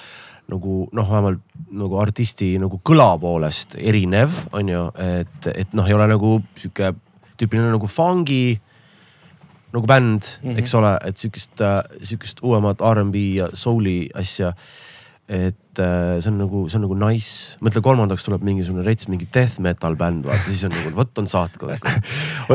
nagu 0.51 0.87
noh, 0.95 1.09
vähemalt 1.11 1.43
nagu 1.75 1.99
artisti 1.99 2.55
nagu 2.63 2.79
kõla 2.87 3.09
poolest 3.21 3.75
erinev, 3.79 4.35
on 4.55 4.71
ju, 4.71 4.85
et, 5.03 5.51
et 5.55 5.75
noh, 5.75 5.87
ei 5.89 5.97
ole 5.97 6.07
nagu 6.13 6.37
sihuke 6.59 6.93
tüüpiline 7.37 7.73
nagu 7.75 7.89
fungi 7.91 8.57
nagu 9.75 9.87
bänd 9.87 10.23
mm, 10.23 10.51
-hmm. 10.51 10.59
eks 10.59 10.75
ole, 10.75 10.97
et 11.05 11.17
sihukest, 11.17 11.63
sihukest 12.03 12.41
uuemat 12.43 12.81
R'n'B 12.81 13.17
ja 13.37 13.49
soul'i 13.53 14.09
asja 14.15 14.53
et 15.27 15.81
äh, 15.83 16.21
see 16.23 16.31
on 16.31 16.37
nagu, 16.39 16.61
see 16.71 16.79
on 16.79 16.85
nagu 16.85 16.97
nice, 17.01 17.57
mõtle 17.65 17.81
kolmandaks 17.83 18.23
tuleb 18.23 18.45
mingisugune 18.47 18.85
rets, 18.87 19.09
mingi 19.11 19.27
death 19.35 19.59
metal 19.63 19.97
bänd, 19.99 20.23
vaata 20.29 20.45
siis 20.47 20.63
on 20.69 20.75
nagu 20.77 20.93
vot 20.95 21.19
on 21.19 21.27
saatkond 21.31 21.89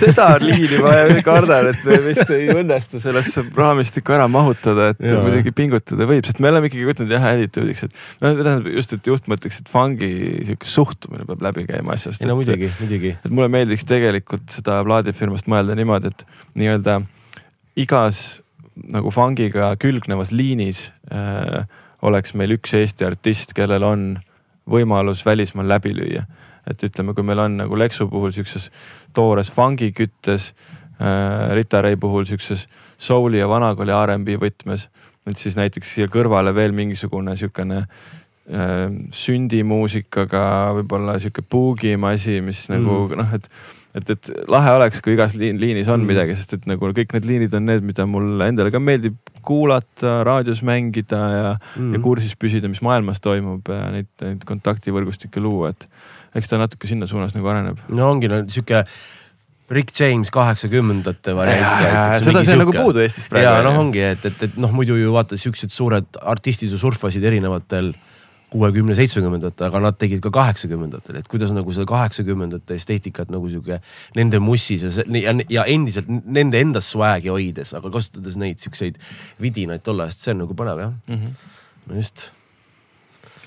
seda 0.00 0.32
liini 0.42 0.80
ma 0.82 0.96
kardan, 1.26 1.70
et 1.70 1.84
vist 2.02 2.32
ei 2.34 2.48
õnnestu 2.50 2.98
sellesse 3.02 3.44
raamistikku 3.54 4.16
ära 4.16 4.26
mahutada, 4.32 4.88
et 4.96 5.06
ja. 5.06 5.20
muidugi 5.22 5.54
pingutada 5.54 6.08
võib, 6.10 6.26
sest 6.26 6.42
me 6.42 6.50
oleme 6.50 6.66
ikkagi 6.66 6.88
võtnud 6.90 7.14
jah 7.14 7.28
attitude'iks, 7.30 7.86
et 7.86 8.02
no 8.24 8.34
tähendab 8.40 8.68
just, 8.74 8.96
et 8.98 9.12
juht 9.12 9.30
mõtleks, 9.30 9.62
et 9.62 9.70
fungi 9.70 10.10
sihuke 10.48 10.70
suhtumine 10.72 11.28
peab 11.30 11.46
läbi 11.46 11.68
käima 11.70 11.94
asjast. 11.94 12.26
ei 12.26 12.32
no 12.32 12.40
muidugi, 12.40 12.72
muidugi. 12.80 13.14
et 13.22 13.30
mulle 13.30 13.52
meeldiks 13.54 13.86
tegelikult 13.86 14.50
seda 14.58 14.80
plaadifirmast 14.82 15.46
mõelda 15.52 15.78
niimoodi, 15.78 16.10
et 16.10 16.26
nii-öelda 16.58 16.98
igas 17.78 18.40
nagu 18.90 19.14
fungiga 19.14 19.70
külgnevas 19.80 20.34
liinis 20.34 20.88
äh, 21.14 21.62
oleks 22.02 22.34
meil 22.34 22.56
üks 22.56 22.74
Eesti 22.76 23.06
artist, 23.06 23.54
kellel 23.56 23.84
on 23.86 24.08
võimalus 24.70 25.24
välismaal 25.26 25.68
läbi 25.68 25.94
lüüa. 25.96 26.26
et 26.66 26.82
ütleme, 26.82 27.14
kui 27.14 27.22
meil 27.22 27.38
on 27.38 27.56
nagu 27.60 27.78
Lexu 27.78 28.08
puhul 28.10 28.32
siukses 28.34 28.70
toores 29.14 29.52
fungi 29.54 29.92
küttes 29.94 30.52
äh,, 31.00 31.54
Rita 31.54 31.82
Ray 31.82 31.96
puhul 31.96 32.24
siukses 32.26 32.66
soul'i 32.98 33.38
ja 33.38 33.48
vanakooli 33.48 33.94
R'n'B 33.94 34.34
võtmes, 34.42 34.88
et 35.30 35.38
siis 35.38 35.56
näiteks 35.56 35.94
siia 35.94 36.08
kõrvale 36.10 36.54
veel 36.54 36.74
mingisugune 36.74 37.36
siukene 37.38 37.78
äh, 37.84 38.90
sündimuusikaga 39.12 40.74
võib-olla 40.80 41.20
sihuke 41.22 41.46
puugim 41.46 42.04
asi, 42.10 42.40
mis 42.40 42.66
nagu 42.72 43.04
mm. 43.06 43.22
noh, 43.22 43.34
et 43.38 43.46
et, 43.96 44.12
et 44.12 44.30
lahe 44.52 44.74
oleks, 44.76 45.00
kui 45.04 45.14
igas 45.16 45.34
liin, 45.38 45.58
liinis 45.60 45.88
on 45.88 46.02
mm. 46.02 46.12
midagi, 46.12 46.36
sest 46.38 46.56
et 46.58 46.68
nagu 46.68 46.92
kõik 46.96 47.14
need 47.16 47.28
liinid 47.28 47.56
on 47.56 47.66
need, 47.70 47.84
mida 47.86 48.06
mulle 48.08 48.50
endale 48.50 48.72
ka 48.74 48.80
meeldib 48.82 49.16
kuulata, 49.46 50.20
raadios 50.26 50.62
mängida 50.66 51.20
ja 51.32 51.52
mm., 51.56 51.92
ja 51.96 52.02
kursis 52.04 52.36
püsida, 52.38 52.70
mis 52.70 52.82
maailmas 52.84 53.22
toimub 53.24 53.68
ja 53.72 53.90
neid, 53.94 54.10
neid 54.22 54.42
kontaktivõrgustikke 54.48 55.42
luua, 55.42 55.72
et 55.72 55.88
eks 56.36 56.50
ta 56.50 56.60
natuke 56.60 56.90
sinna 56.90 57.08
suunas 57.08 57.36
nagu 57.36 57.48
areneb. 57.52 57.80
no 57.88 58.10
ongi 58.10 58.30
no 58.32 58.42
sihuke 58.50 58.84
Rick 59.70 59.90
James 59.98 60.30
kaheksakümnendate 60.30 61.34
variant. 61.34 62.20
seda, 62.22 62.44
see 62.46 62.54
on 62.54 62.62
nagu 62.62 62.74
puudu 62.76 63.02
Eestis 63.02 63.26
praegu. 63.30 63.48
ja 63.48 63.64
noh, 63.66 63.80
ongi, 63.80 64.02
et, 64.12 64.26
et, 64.28 64.44
et 64.46 64.58
noh, 64.62 64.74
muidu 64.74 64.98
ju 64.98 65.14
vaata 65.14 65.38
siuksed 65.40 65.72
suured 65.74 66.20
artistid 66.22 66.70
ju 66.70 66.78
surfasid 66.78 67.24
erinevatel 67.26 67.94
kuuekümne, 68.52 68.94
seitsmekümnendatel, 68.94 69.66
aga 69.68 69.80
nad 69.82 69.98
tegid 69.98 70.22
ka 70.24 70.30
kaheksakümnendatel, 70.34 71.18
et 71.20 71.28
kuidas 71.30 71.50
nagu 71.54 71.72
seda 71.74 71.86
kaheksakümnendate 71.90 72.78
esteetikat 72.78 73.32
nagu 73.34 73.50
sihuke 73.50 73.80
nende 74.18 74.40
mussis 74.42 74.84
ja, 74.86 75.04
ja, 75.18 75.34
ja 75.50 75.66
endiselt 75.72 76.08
nende 76.08 76.62
enda 76.62 76.82
swag'i 76.84 77.32
hoides, 77.32 77.74
aga 77.78 77.90
kasutades 77.94 78.38
neid 78.40 78.62
siukseid 78.62 79.00
vidinaid 79.42 79.82
tolle 79.86 80.06
ajast, 80.06 80.22
see 80.22 80.36
on 80.36 80.44
nagu 80.44 80.58
põnev 80.58 80.82
jah 80.84 80.94
mm. 80.94 81.20
-hmm. 81.20 81.52
no 81.90 81.98
just. 81.98 82.30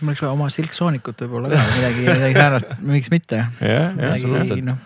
mul 0.01 0.11
oleks 0.11 0.21
vaja 0.25 0.35
oma 0.35 0.51
silksoonikut 0.51 1.25
võib-olla 1.25 1.55
ka 1.55 1.63
midagi, 1.77 2.05
midagi 2.05 2.39
säärast, 2.43 2.77
miks 2.93 3.11
mitte. 3.11 3.45
jah, 3.61 3.95
jah, 3.95 4.11
absoluutselt 4.11 4.65
no 4.67 4.77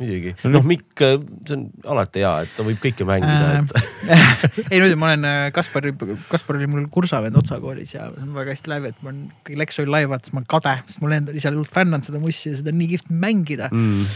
muidugi, 0.00 0.32
noh 0.48 0.64
Mikk, 0.66 1.02
äh, 1.04 1.16
see 1.44 1.56
on 1.56 1.64
alati 1.94 2.22
hea, 2.24 2.32
et 2.46 2.54
ta 2.56 2.64
võib 2.66 2.80
kõike 2.82 3.06
mängida 3.08 3.60
et... 3.60 3.74
ei 4.72 4.80
nüüd 4.80 4.96
ma 5.00 5.10
olen 5.12 5.26
äh, 5.28 5.40
Kaspar, 5.54 5.90
Kaspar 6.30 6.58
oli 6.58 6.68
mul 6.70 6.86
kursavend 6.92 7.36
Otsa 7.40 7.60
koolis 7.62 7.94
ja 7.94 8.08
see 8.14 8.26
on 8.26 8.34
väga 8.36 8.54
hästi 8.56 8.72
läbi, 8.72 8.92
et 8.94 9.02
ma 9.04 9.12
olen, 9.12 9.22
kui 9.46 9.58
Lex 9.60 9.82
oli 9.82 9.92
live, 9.92 10.10
vaatasin, 10.14 10.36
ma 10.36 10.42
olen 10.42 10.50
kade, 10.56 10.76
sest 10.88 11.04
olen 11.04 11.18
endal 11.20 11.40
ise 11.40 11.52
hullult 11.52 11.74
fännanud 11.74 12.08
seda 12.08 12.22
mussi 12.22 12.48
ja 12.50 12.60
seda 12.60 12.72
on 12.72 12.80
nii 12.80 12.92
kihvt 12.94 13.10
mängida. 13.26 13.70
Mm.. 13.70 14.06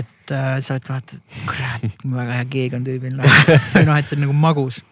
et 0.00 0.34
äh, 0.34 0.52
sa 0.64 0.76
oled 0.76 0.88
vaata, 0.88 1.18
et 1.18 1.40
kurat, 1.48 1.98
väga 2.18 2.38
hea 2.40 2.52
keeg 2.54 2.78
on 2.78 2.86
tüübil 2.88 3.18
noh, 3.18 3.42
noh, 3.88 3.96
et 3.98 4.08
see 4.08 4.16
on 4.18 4.26
nagu 4.26 4.36
magus 4.36 4.82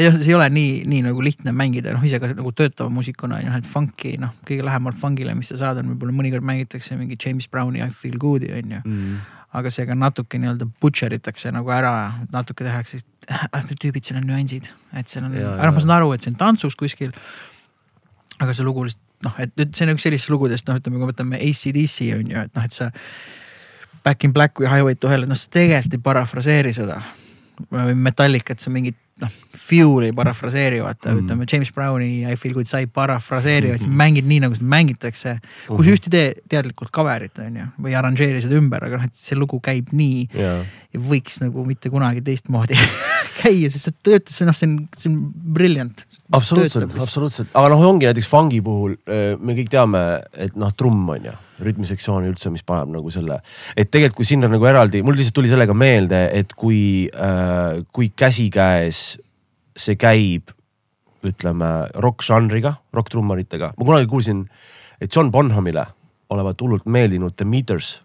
see 0.00 0.30
ei 0.30 0.36
ole 0.36 0.46
nii, 0.52 0.70
nii 0.90 1.02
nagu 1.08 1.24
lihtne 1.24 1.52
mängida, 1.56 1.94
noh 1.96 2.04
ise 2.06 2.20
ka 2.22 2.30
nagu 2.32 2.52
töötava 2.56 2.92
muusikuna 2.92 3.40
on 3.40 3.48
ju, 3.48 3.58
et 3.60 3.68
funk'i 3.68 4.14
noh, 4.22 4.32
kõige 4.48 4.64
lähemal 4.66 4.96
funk'ile, 5.00 5.34
mis 5.38 5.52
sa 5.52 5.60
saad, 5.60 5.82
on 5.82 5.92
võib-olla 5.92 6.16
mõnikord 6.16 6.46
mängitakse 6.46 6.96
mingi 6.98 7.18
James 7.20 7.48
Browni 7.50 7.84
I 7.84 7.90
feel 7.94 8.16
good'i 8.20 8.52
on 8.56 8.76
ju 8.76 8.80
mm. 8.80 9.20
aga 9.60 9.74
see 9.74 9.86
ka 9.88 9.98
natuke 9.98 10.40
nii-öelda 10.40 10.70
butcher 10.82 11.14
itakse 11.16 11.52
nagu 11.54 11.70
ära, 11.74 11.92
natuke 12.32 12.66
tehakse, 12.66 13.02
need 13.28 13.78
tüübid, 13.84 14.06
seal 14.06 14.22
on 14.22 14.28
nüansid, 14.30 14.70
et 14.96 15.10
seal 15.10 15.28
on, 15.28 15.36
aga 15.36 15.70
noh, 15.70 15.76
ma 15.76 15.84
saan 15.84 15.96
aru, 16.00 16.14
et 16.16 16.26
see 16.26 16.34
on 16.34 16.40
tantsus 16.40 16.78
kuskil. 16.78 17.14
aga 18.40 18.54
see 18.56 18.64
lugu 18.64 18.86
lihtsalt 18.88 19.06
noh, 19.26 19.36
et, 19.42 19.52
et 19.60 19.74
see 19.76 19.86
on 19.86 19.94
üks 19.94 20.06
sellistest 20.06 20.32
lugudest, 20.32 20.66
noh, 20.68 20.78
ütleme, 20.80 20.96
kui 20.98 21.04
me 21.04 21.12
võtame 21.12 21.40
ACDC 21.40 22.10
on 22.16 22.32
ju, 22.32 22.46
et 22.46 22.56
noh, 22.56 22.66
et 22.66 22.76
sa. 22.76 22.90
Back 24.00 24.24
in 24.24 24.32
black 24.32 24.56
või 24.56 24.64
Highway 24.64 24.96
to 24.96 25.10
hell, 25.12 25.26
noh 25.28 25.36
sa 25.36 25.50
tegelikult 25.52 25.92
ei 25.98 26.00
parafraseeri 26.00 26.70
seda. 26.72 27.02
või 27.68 27.92
Metallicat, 28.00 28.62
sa 28.62 28.70
mingit 28.72 28.96
noh, 29.22 29.32
Fuel'i 29.60 30.10
parafraseeri 30.16 30.80
vaata 30.82 31.12
mm., 31.12 31.22
ütleme 31.22 31.46
James 31.50 31.70
Browni 31.74 32.08
I 32.24 32.36
feel 32.40 32.54
good 32.56 32.68
sai 32.68 32.86
parafraseerivad 32.86 33.76
mm, 33.76 33.84
-hmm. 33.84 33.88
siis 33.88 33.98
mängid 34.02 34.28
nii 34.28 34.40
nagu 34.44 34.54
seda 34.54 34.70
mängitakse. 34.72 35.36
kui 35.66 35.76
sa 35.76 35.82
mhm. 35.82 35.90
just 35.90 36.08
ei 36.08 36.10
tee 36.10 36.34
teadlikult 36.48 36.90
cover'it 36.96 37.42
on 37.46 37.56
ju 37.56 37.66
või 37.86 37.96
arranžeeri 37.98 38.42
seda 38.42 38.58
ümber, 38.58 38.84
aga 38.84 39.00
noh, 39.00 39.04
et 39.04 39.14
see 39.14 39.38
lugu 39.38 39.60
käib 39.60 39.92
nii 39.92 40.28
yeah. 40.34 40.64
ja 40.92 41.00
võiks 41.00 41.40
nagu 41.44 41.64
mitte 41.64 41.90
kunagi 41.90 42.22
teistmoodi 42.22 42.78
käia, 43.42 43.70
sest 43.70 43.90
see 43.90 43.98
töötas, 44.02 44.36
see 44.36 44.48
noh, 44.48 44.56
see 44.56 44.68
on, 44.68 44.88
see 44.96 45.12
on 45.12 45.20
brilliant. 45.54 46.06
absoluutselt, 46.32 46.96
absoluutselt, 46.96 47.54
aga 47.54 47.68
noh, 47.72 47.86
ongi 47.92 48.08
näiteks 48.10 48.28
fungi 48.28 48.60
puhul 48.64 48.96
me 49.40 49.56
kõik 49.58 49.70
teame, 49.72 50.02
et 50.36 50.56
noh, 50.56 50.72
trumm 50.76 51.08
on 51.16 51.30
ju 51.30 51.36
rütmisektsiooni 51.64 52.30
üldse, 52.30 52.52
mis 52.52 52.64
paneb 52.66 52.92
nagu 52.94 53.12
selle, 53.12 53.40
et 53.76 53.90
tegelikult 53.90 54.20
kui 54.22 54.28
sinna 54.28 54.50
nagu 54.50 54.66
eraldi, 54.68 55.02
mul 55.06 55.18
lihtsalt 55.18 55.36
tuli 55.36 55.50
sellega 55.52 55.76
meelde, 55.76 56.24
et 56.36 56.54
kui 56.58 57.08
äh,, 57.12 57.82
kui 57.92 58.10
käsikäes 58.16 59.20
see 59.76 59.96
käib, 60.00 60.52
ütleme 61.26 61.70
rokk-žanriga, 62.00 62.78
rokk-trummaritega, 62.96 63.74
ma 63.76 63.88
kunagi 63.88 64.08
kuulsin, 64.10 64.44
et 65.00 65.12
John 65.12 65.30
Bonhamile 65.32 65.84
olevat 66.30 66.62
hullult 66.62 66.86
meeldinud 66.86 67.36
The 67.36 67.48
Meters 67.48 67.98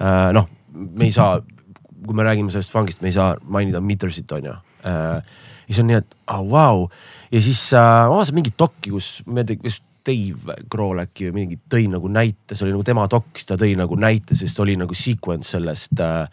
äh,. 0.00 0.30
noh, 0.36 0.48
me 0.72 1.08
ei 1.08 1.14
saa, 1.14 1.40
kui 2.06 2.14
me 2.14 2.26
räägime 2.26 2.52
sellest 2.54 2.74
fangist, 2.74 3.02
me 3.02 3.10
ei 3.10 3.16
saa 3.16 3.34
mainida 3.42 3.80
Metersit 3.80 4.32
on 4.36 4.50
ju 4.50 4.54
äh,. 4.86 5.18
ja 5.66 5.74
siis 5.74 5.82
on 5.82 5.90
nii, 5.90 6.00
et 6.02 6.16
oh, 6.30 6.44
vau 6.50 6.80
wow. 6.84 6.88
ja 7.32 7.42
siis 7.42 7.62
äh, 7.74 7.82
ma 8.06 8.14
vaatasin 8.14 8.38
mingit 8.38 8.58
dokki, 8.58 8.92
kus 8.94 9.20
ma 9.26 9.42
ei 9.42 9.50
tea, 9.50 9.62
kas 9.64 9.80
Dave 10.06 10.56
Grohl 10.70 11.02
äkki 11.02 11.32
mingi 11.34 11.58
tõi 11.70 11.88
nagu 11.90 12.10
näite, 12.12 12.54
see 12.54 12.66
oli 12.66 12.76
nagu 12.76 12.86
tema 12.86 13.06
dok, 13.10 13.32
siis 13.36 13.48
ta 13.48 13.58
tõi 13.60 13.74
nagu 13.78 13.98
näite, 13.98 14.38
sest 14.38 14.60
oli 14.62 14.76
nagu 14.78 14.96
sequence 14.96 15.56
sellest 15.56 16.02
äh, 16.02 16.26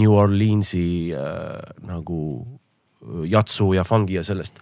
New 0.00 0.14
Orleansi 0.14 0.86
äh, 1.14 1.74
nagu 1.88 2.20
äh, 2.40 3.26
jatsu 3.30 3.72
ja 3.76 3.84
fungi 3.84 4.16
ja 4.18 4.24
sellest. 4.26 4.58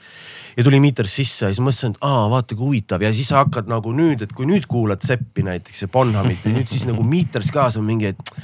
ja 0.56 0.64
tuli 0.64 0.80
Meter 0.80 1.08
sisse 1.08 1.46
ja 1.46 1.52
siis 1.52 1.62
mõtlesin, 1.64 1.96
et 1.96 2.04
aa, 2.08 2.26
vaata 2.32 2.58
kui 2.58 2.72
huvitav 2.72 3.02
ja 3.02 3.12
siis 3.14 3.30
sa 3.32 3.44
hakkad 3.44 3.70
nagu 3.70 3.94
nüüd, 3.96 4.26
et 4.26 4.34
kui 4.36 4.48
nüüd 4.48 4.66
kuulad 4.70 5.04
Seppi 5.04 5.46
näiteks 5.46 5.86
ja 5.86 5.88
Bonhamit 5.92 6.44
ja 6.44 6.52
nüüd 6.56 6.68
siis 6.68 6.84
nagu 6.88 7.06
Meters 7.06 7.52
ka, 7.54 7.70
see 7.70 7.82
on 7.82 7.88
mingi, 7.88 8.12
et 8.12 8.36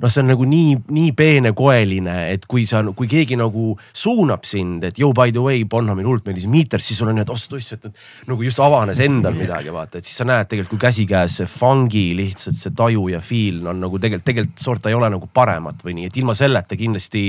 noh, 0.00 0.08
see 0.12 0.22
on 0.22 0.30
nagu 0.32 0.46
nii, 0.48 0.76
nii 0.94 1.12
peenekoeline, 1.16 2.16
et 2.32 2.46
kui 2.50 2.64
sa, 2.68 2.80
kui 2.96 3.10
keegi 3.10 3.36
nagu 3.40 3.72
suunab 3.92 4.46
sind, 4.48 4.86
et 4.88 5.00
yo 5.00 5.12
by 5.16 5.34
the 5.34 5.42
way, 5.42 5.64
Bonhamil 5.68 6.08
hullult 6.08 6.28
meeldis 6.28 6.48
Meters, 6.50 6.86
siis 6.88 7.00
sul 7.02 7.10
on 7.10 7.18
nii, 7.18 7.26
et 7.26 7.32
oh 7.32 7.40
sa 7.40 7.50
tuss, 7.52 7.74
et 7.76 7.88
nagu 8.30 8.46
just 8.46 8.62
avanes 8.62 9.00
endal 9.04 9.36
midagi, 9.36 9.72
vaata, 9.74 10.00
et 10.00 10.08
siis 10.08 10.22
sa 10.22 10.26
näed 10.28 10.50
tegelikult, 10.50 10.76
kui 10.76 10.82
käsikäes 10.86 11.40
see 11.42 11.50
fungi 11.50 12.04
lihtsalt 12.16 12.58
see 12.58 12.74
taju 12.76 13.08
ja 13.12 13.20
feel 13.24 13.60
on 13.68 13.82
nagu 13.82 14.00
tegelikult, 14.00 14.26
tegelikult 14.28 14.64
sorta 14.64 14.92
ei 14.92 14.98
ole 14.98 15.10
nagu 15.12 15.28
paremat 15.34 15.84
või 15.84 15.98
nii, 15.98 16.10
et 16.10 16.20
ilma 16.22 16.36
selleta 16.38 16.78
kindlasti. 16.78 17.24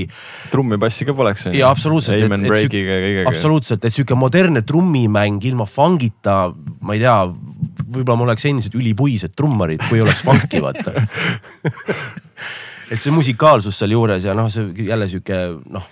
trummi, 0.52 0.80
bassi 0.82 1.08
ka 1.08 1.16
poleks. 1.18 1.50
ja 1.56 1.70
absoluutselt. 1.74 2.24
absoluutselt, 3.28 3.84
et 3.84 3.94
sihuke 3.94 4.18
modernne 4.20 4.64
trummimäng 4.68 5.44
ilma 5.50 5.68
fungita, 5.70 6.38
ma 6.82 6.96
ei 6.96 7.04
tea 7.04 7.18
võib-olla 7.94 8.20
ma 8.20 8.28
oleks 8.30 8.48
endiselt 8.50 8.78
ülipuised 8.78 9.36
trummarid, 9.38 9.84
kui 9.90 10.02
oleks 10.04 10.24
funky 10.26 10.62
vaata 10.64 10.94
et 12.92 13.00
see 13.00 13.14
musikaalsus 13.14 13.80
sealjuures 13.80 14.26
ja 14.26 14.36
noh, 14.38 14.50
see 14.52 14.88
jälle 14.88 15.08
sihuke 15.12 15.40
noh, 15.72 15.90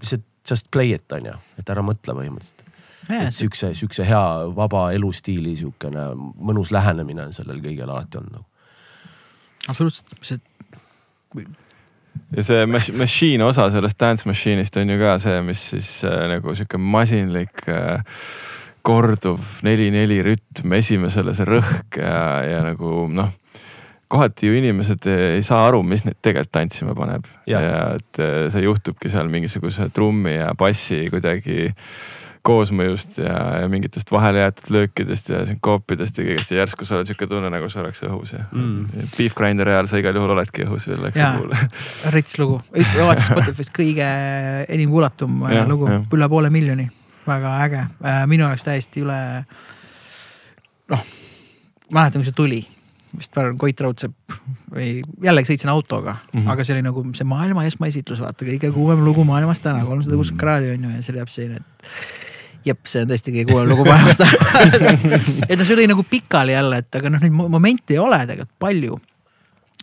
lihtsalt 0.00 0.26
just 0.50 0.70
play 0.70 0.94
it 0.94 1.12
on 1.12 1.30
ju, 1.30 1.38
et 1.60 1.72
ära 1.72 1.82
mõtle 1.84 2.14
põhimõtteliselt. 2.16 2.66
et 3.10 3.34
siukse, 3.34 3.72
siukse 3.74 4.06
hea 4.06 4.22
vaba 4.56 4.90
elustiili 4.94 5.56
siukene 5.58 6.10
mõnus 6.16 6.70
lähenemine 6.74 7.26
on 7.28 7.34
sellel 7.36 7.60
kõigel 7.62 7.90
alati 7.90 8.20
olnud 8.20 8.38
nagu. 8.38 8.46
absoluutselt, 9.68 10.14
see 10.22 10.38
ja 12.34 12.42
see 12.46 12.66
machine 12.66 13.44
osa 13.46 13.68
sellest 13.70 13.98
dance 14.00 14.28
machine'ist 14.28 14.78
on 14.80 14.90
ju 14.90 14.98
ka 15.00 15.18
see, 15.22 15.42
mis 15.46 15.66
siis 15.74 15.90
äh, 16.08 16.24
nagu 16.30 16.54
sihuke 16.54 16.78
masinlik 16.78 17.66
äh, 17.70 18.02
korduv 18.86 19.60
neli-neli 19.66 20.20
rütm, 20.24 20.74
esimesele 20.78 21.34
see 21.36 21.48
rõhk 21.48 22.00
ja, 22.00 22.22
ja 22.46 22.64
nagu 22.66 23.04
noh 23.12 23.30
kohati 24.10 24.48
ju 24.48 24.56
inimesed 24.58 25.06
ei 25.06 25.42
saa 25.46 25.68
aru, 25.68 25.84
mis 25.86 26.02
neid 26.06 26.18
tegelikult 26.22 26.50
tantsima 26.56 26.94
paneb. 26.98 27.28
Ja, 27.46 27.60
ja 27.62 27.82
et 27.98 28.22
äh, 28.22 28.46
see 28.50 28.64
juhtubki 28.64 29.12
seal 29.12 29.30
mingisuguse 29.30 29.86
trummi 29.94 30.34
ja 30.34 30.50
bassi 30.58 31.04
kuidagi 31.12 31.70
koosmõjust 32.46 33.18
ja, 33.20 33.34
ja 33.60 33.68
mingitest 33.68 34.10
vahele 34.12 34.40
jäetud 34.40 34.70
löökidest 34.74 35.28
ja 35.30 35.42
sünkoopidest 35.46 36.18
ja 36.18 36.24
kõigest 36.24 36.54
ja 36.54 36.62
järsku 36.62 36.88
sa 36.88 36.96
oled 36.96 37.10
sihuke 37.10 37.28
tunne, 37.28 37.50
nagu 37.52 37.68
sa 37.68 37.82
oleks 37.82 38.00
õhus 38.08 38.32
ja 38.32 38.46
mm. 38.48 39.10
Beef 39.18 39.36
Grinderi 39.36 39.74
ajal 39.74 39.90
sa 39.90 40.00
igal 40.00 40.16
juhul 40.16 40.32
oledki 40.34 40.64
õhus 40.64 40.88
veel, 40.88 41.04
eks 41.10 41.20
ju. 41.20 41.60
rits 42.16 42.38
lugu, 42.40 42.56
vaatasin 42.72 43.28
Spotify'st 43.28 43.74
kõige 43.76 44.08
enim 44.72 44.90
kuulatum 44.94 45.44
ja, 45.52 45.66
lugu, 45.68 45.90
üle 46.16 46.30
poole 46.32 46.50
miljoni, 46.54 46.88
väga 47.28 47.54
äge, 47.66 47.86
äh, 48.00 48.22
minu 48.30 48.48
jaoks 48.48 48.64
täiesti 48.66 49.04
üle. 49.04 49.20
noh, 50.96 51.08
mäletan, 51.92 52.24
kui 52.24 52.30
see 52.32 52.40
tuli 52.40 52.64
vist 53.16 53.32
praegu 53.34 53.58
Koit 53.60 53.80
Raudsepp 53.82 54.38
või 54.70 55.00
jällegi 55.24 55.52
sõitsin 55.52 55.72
autoga 55.72 56.16
mm, 56.18 56.40
-hmm. 56.40 56.50
aga 56.52 56.64
see 56.64 56.76
oli 56.76 56.86
nagu 56.86 57.04
see 57.16 57.26
maailma 57.28 57.66
esmaesitlus, 57.68 58.22
vaata 58.22 58.46
kõige 58.46 58.72
kuumem 58.74 59.04
lugu 59.04 59.24
maailmas 59.28 59.62
täna, 59.64 59.84
kolmsada 59.86 60.18
kuuskümmend 60.18 60.40
kraadi 60.40 60.72
on 60.74 60.84
ju 60.86 60.94
ja 60.94 61.02
see 61.02 61.16
jääb 61.18 61.32
selline, 61.32 61.60
et 61.60 62.70
jep, 62.70 62.80
see 62.86 63.04
on 63.04 63.10
tõesti 63.10 63.34
kõige 63.34 63.52
kuumem 63.52 63.70
lugu 63.72 63.86
maailmas 63.88 64.20
täna 64.20 64.32
et 65.48 65.58
noh, 65.58 65.66
see 65.66 65.76
oli 65.76 65.88
nagu 65.90 66.06
pikali 66.06 66.56
jälle, 66.56 66.82
et 66.84 67.00
aga 67.00 67.12
noh, 67.12 67.22
neid 67.24 67.34
momente 67.56 67.96
ei 67.96 68.02
ole 68.02 68.20
tegelikult 68.26 68.58
palju. 68.58 69.00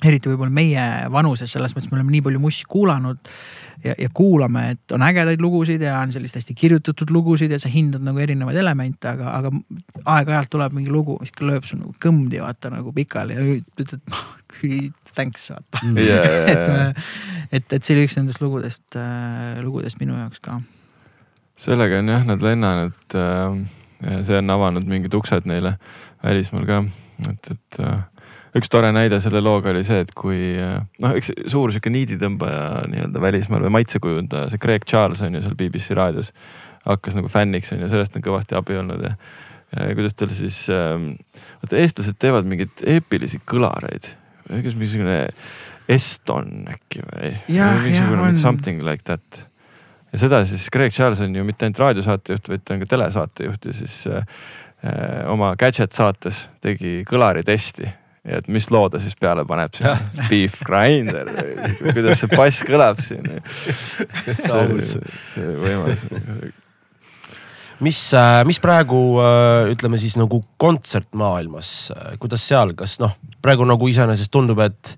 eriti 0.06 0.30
võib-olla 0.30 0.54
meie 0.54 0.90
vanuses, 1.12 1.52
selles 1.52 1.74
mõttes 1.76 1.92
me 1.92 1.98
oleme 1.98 2.14
nii 2.14 2.26
palju 2.28 2.40
mussi 2.40 2.68
kuulanud 2.70 3.18
ja, 3.84 3.94
ja 3.98 4.10
kuulame, 4.14 4.64
et 4.74 4.96
on 4.96 5.04
ägedaid 5.06 5.42
lugusid 5.42 5.82
ja 5.82 6.00
on 6.00 6.12
sellist 6.14 6.38
hästi 6.40 6.56
kirjutatud 6.58 7.12
lugusid 7.14 7.52
ja 7.52 7.60
sa 7.62 7.70
hindad 7.72 8.04
nagu 8.06 8.20
erinevaid 8.22 8.58
elemente, 8.58 9.10
aga, 9.12 9.34
aga 9.38 9.52
aeg-ajalt 10.04 10.52
tuleb 10.54 10.78
mingi 10.78 10.94
lugu, 10.94 11.18
mis 11.22 11.34
lööb 11.42 11.68
su 11.68 11.80
nagu 11.80 11.94
kõmdi 12.04 12.42
vaata 12.44 12.72
nagu 12.74 12.94
pikali 12.96 13.38
ja 13.38 13.46
ütled, 13.58 13.94
et 13.98 15.14
thanks 15.14 15.50
vaata 15.54 15.84
mm. 15.84 15.98
yeah,. 15.98 16.48
et, 16.54 17.04
et, 17.52 17.78
et 17.80 17.84
see 17.84 17.98
oli 17.98 18.08
üks 18.08 18.18
nendest 18.20 18.44
lugudest 18.44 19.00
äh,, 19.00 19.58
lugudest 19.66 20.02
minu 20.02 20.18
jaoks 20.18 20.42
ka. 20.44 20.60
sellega 21.58 22.02
on 22.02 22.14
jah 22.14 22.28
nad 22.28 22.44
lennanud 22.44 23.18
äh,. 23.18 24.22
see 24.26 24.38
on 24.38 24.58
avanud 24.58 24.86
mingid 24.90 25.14
uksed 25.18 25.50
neile 25.50 25.78
välismaal 26.24 26.68
ka, 26.70 26.84
et, 27.30 27.52
et 27.56 27.82
äh, 27.86 28.02
üks 28.58 28.72
tore 28.72 28.92
näide 28.96 29.20
selle 29.24 29.42
looga 29.44 29.72
oli 29.72 29.84
see, 29.88 30.04
et 30.06 30.14
kui 30.18 30.56
noh, 30.58 31.16
üks 31.18 31.32
suur 31.52 31.74
sihuke 31.74 31.92
niiditõmbaja 31.94 32.86
nii-öelda 32.92 33.24
välismaal 33.24 33.66
või 33.68 33.76
maitsekujundaja, 33.80 34.52
see 34.54 34.62
Craig 34.62 34.88
Charles 34.90 35.24
on 35.26 35.38
ju 35.38 35.44
seal 35.46 35.58
BBC 35.60 35.98
raadios. 35.98 36.32
hakkas 36.88 37.18
nagu 37.18 37.28
fänniks 37.28 37.74
on 37.76 37.84
ju, 37.84 37.90
sellest 37.92 38.16
on 38.16 38.24
kõvasti 38.24 38.56
abi 38.56 38.78
olnud 38.80 39.04
ja, 39.04 39.16
ja 39.76 39.90
kuidas 39.98 40.16
tal 40.16 40.32
siis 40.32 40.62
ähm,, 40.72 41.18
vaata 41.64 41.82
eestlased 41.82 42.20
teevad 42.20 42.48
mingeid 42.48 42.86
eepilisi 42.86 43.42
kõlareid. 43.44 44.14
kas 44.48 44.78
mingisugune 44.80 45.20
Eston 45.88 46.66
äkki 46.72 47.04
või? 47.04 47.36
mingisugune 47.50 48.38
something 48.40 48.84
like 48.88 49.04
that 49.08 49.46
ja 50.12 50.24
seda 50.24 50.42
siis 50.48 50.70
Craig 50.74 50.96
Charles 50.96 51.22
on 51.22 51.36
ju 51.36 51.44
mitte 51.48 51.68
ainult 51.68 51.84
raadiosaatejuht, 51.84 52.50
vaid 52.50 52.64
ta 52.64 52.76
on 52.76 52.84
ka 52.84 52.92
telesaatejuht 52.96 53.70
ja 53.70 53.76
siis 53.76 54.02
äh, 54.08 54.26
oma 55.28 55.56
Gadget 55.60 55.96
saates 55.96 56.48
tegi 56.64 57.02
kõlaritesti 57.08 57.90
ja 58.28 58.42
et 58.42 58.48
mis 58.52 58.70
loo 58.74 58.86
ta 58.92 59.00
siis 59.02 59.16
peale 59.20 59.46
paneb 59.48 59.74
siin, 59.78 60.06
Beef 60.30 60.62
Grinder, 60.68 61.32
kuidas 61.88 62.24
see 62.24 62.32
bass 62.36 62.64
kõlab 62.68 63.02
siin. 63.02 63.28
see, 64.24 65.04
see 65.32 65.52
võimalus 65.64 66.08
mis, 67.84 68.00
äh, 68.18 68.42
mis 68.48 68.60
praegu 68.64 69.00
äh, 69.22 69.72
ütleme 69.74 70.00
siis 70.02 70.18
nagu 70.20 70.42
kontsertmaailmas, 70.62 71.72
äh, 71.94 72.18
kuidas 72.22 72.46
seal, 72.48 72.74
kas 72.78 72.98
noh, 73.04 73.16
praegu 73.44 73.68
nagu 73.68 73.90
iseenesest 73.90 74.34
tundub, 74.34 74.62
et 74.66 74.96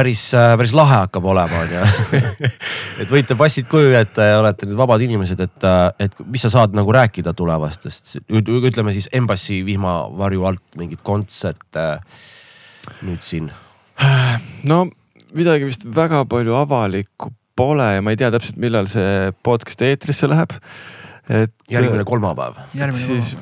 päris, 0.00 0.22
päris 0.32 0.72
lahe 0.76 1.02
hakkab 1.04 1.26
olema, 1.32 1.64
onju. 1.64 2.20
et 3.02 3.12
võite 3.12 3.36
passid 3.38 3.68
koju 3.70 3.92
jätta 3.92 4.30
ja 4.32 4.38
olete 4.40 4.68
nüüd 4.68 4.78
vabad 4.80 5.04
inimesed, 5.04 5.40
et, 5.44 5.66
et 6.00 6.22
mis 6.26 6.44
sa 6.46 6.52
saad 6.52 6.76
nagu 6.76 6.92
rääkida 6.94 7.34
tulevastest, 7.36 8.16
ütleme 8.30 8.94
siis 8.96 9.10
Embassy 9.16 9.60
vihmavarju 9.66 10.46
alt 10.48 10.80
mingeid 10.80 11.04
kontserte 11.06 11.86
nüüd 13.04 13.20
siin? 13.24 13.50
no 14.64 14.86
midagi 15.36 15.68
vist 15.68 15.84
väga 15.84 16.24
palju 16.28 16.56
avalikku 16.56 17.34
pole 17.60 17.90
ja 17.96 18.02
ma 18.04 18.14
ei 18.14 18.18
tea 18.20 18.30
täpselt, 18.32 18.56
millal 18.62 18.88
see 18.90 19.30
podcast 19.44 19.82
eetrisse 19.84 20.30
läheb. 20.30 20.54
et. 21.28 21.52
järgmine 21.70 22.06
kolmapäev. 22.08 22.56
siis 22.96 23.34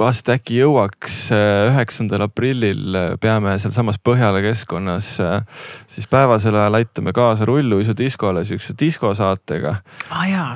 vast 0.00 0.30
äkki 0.32 0.60
jõuaks 0.60 1.16
äh, 1.34 1.70
üheksandal 1.70 2.24
aprillil 2.26 2.96
äh, 2.96 3.10
peame 3.20 3.56
sealsamas 3.60 4.00
Põhjala 4.02 4.40
keskkonnas 4.44 5.12
äh, 5.24 5.66
siis 5.90 6.08
päevasel 6.10 6.56
ajal 6.56 6.80
aitame 6.80 7.14
kaasa 7.16 7.48
Rulluisu 7.48 7.94
diskole 7.98 8.44
siukse 8.48 8.76
diskosaatega 8.80 9.76
ah,. 10.10 10.24
jaa 10.30 10.48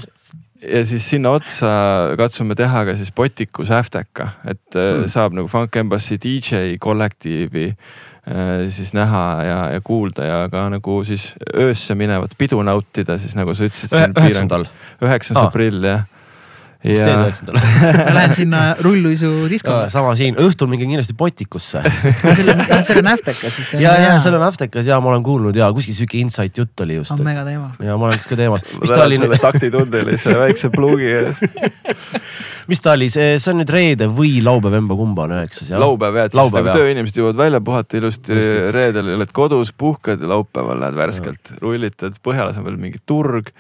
ja 0.65 0.81
siis 0.89 1.05
sinna 1.11 1.35
otsa 1.37 1.69
katsume 2.17 2.57
teha 2.57 2.87
ka 2.89 2.97
siis 2.97 3.13
Botiku 3.13 3.67
Säfteka, 3.69 4.31
et 4.49 4.73
mm. 4.73 5.11
saab 5.13 5.37
nagu 5.37 5.51
Funk 5.51 5.77
Embassy 5.77 6.17
DJ 6.23 6.79
kollektiivi 6.81 7.67
siis 8.73 8.95
näha 8.97 9.25
ja, 9.45 9.59
ja 9.75 9.83
kuulda 9.85 10.25
ja 10.25 10.39
ka 10.49 10.63
nagu 10.73 10.95
siis 11.05 11.35
öösse 11.53 11.93
minevat 11.93 12.33
pidu 12.41 12.63
nautida, 12.65 13.19
siis 13.21 13.37
nagu 13.37 13.53
sa 13.53 13.69
ütlesid. 13.69 13.93
üheksandal. 14.17 14.65
üheksas 15.05 15.43
aprill 15.43 15.85
jah 15.85 16.07
mis 16.85 17.01
ja... 17.01 17.07
teed 17.09 17.23
üheksandal 17.25 17.59
ma 17.99 18.15
lähen 18.19 18.35
sinna 18.37 18.63
rulluisu 18.85 19.33
diskole. 19.51 19.89
sama 19.93 20.15
siin, 20.19 20.37
õhtul 20.41 20.69
minge 20.71 20.87
kindlasti 20.89 21.17
Potikusse 21.19 21.83
seal 21.85 23.01
on 23.01 23.13
Aftekas 23.13 23.57
siis. 23.57 23.73
ja, 23.81 23.95
ja 24.03 24.17
seal 24.23 24.37
on 24.39 24.45
Aftekas 24.47 24.89
ja 24.89 25.01
ma 25.01 25.13
olen 25.15 25.25
kuulnud 25.27 25.57
ja 25.57 25.71
kuskil 25.75 25.97
sihuke 25.97 26.21
insight 26.21 26.59
jutt 26.61 26.85
oli 26.85 26.99
just. 27.01 27.15
on 27.17 27.25
mega 27.27 27.45
teema. 27.47 27.71
ja 27.81 27.97
ma 28.01 28.11
olen 28.11 28.21
ka 28.29 28.39
teemas. 28.39 28.67
mis 28.83 28.93
ta 28.93 29.05
oli 29.07 29.21
nüüd? 29.23 29.37
taktitundelise 29.49 30.37
väikse 30.39 30.71
pluugi 30.75 31.13
eest 31.23 31.49
mis 32.71 32.81
ta 32.85 32.95
oli, 32.95 33.09
see, 33.13 33.39
see 33.43 33.53
on 33.53 33.61
nüüd 33.63 33.73
reede 33.73 34.09
või 34.13 34.37
laupäev, 34.45 34.79
emba-kumba 34.81 35.27
on 35.29 35.37
üheksas 35.39 35.73
jah? 35.73 35.81
laupäev 35.83 36.21
jah, 36.21 36.29
et 36.29 36.37
siis 36.37 36.55
nagu 36.55 36.77
tööinimesed 36.77 37.21
jõuavad 37.21 37.41
välja 37.41 37.61
puhata 37.65 38.01
ilusti, 38.01 38.39
reedel 38.75 39.15
oled 39.17 39.35
kodus, 39.37 39.73
puhkad 39.77 40.23
ja 40.25 40.31
laupäeval 40.35 40.81
lähed 40.85 40.99
värskelt, 40.99 41.57
rullitad, 41.63 42.17
Põhjalas 42.25 42.57
on 42.61 42.65
veel 42.69 42.79
mingi 42.81 43.01
turg. 43.07 43.51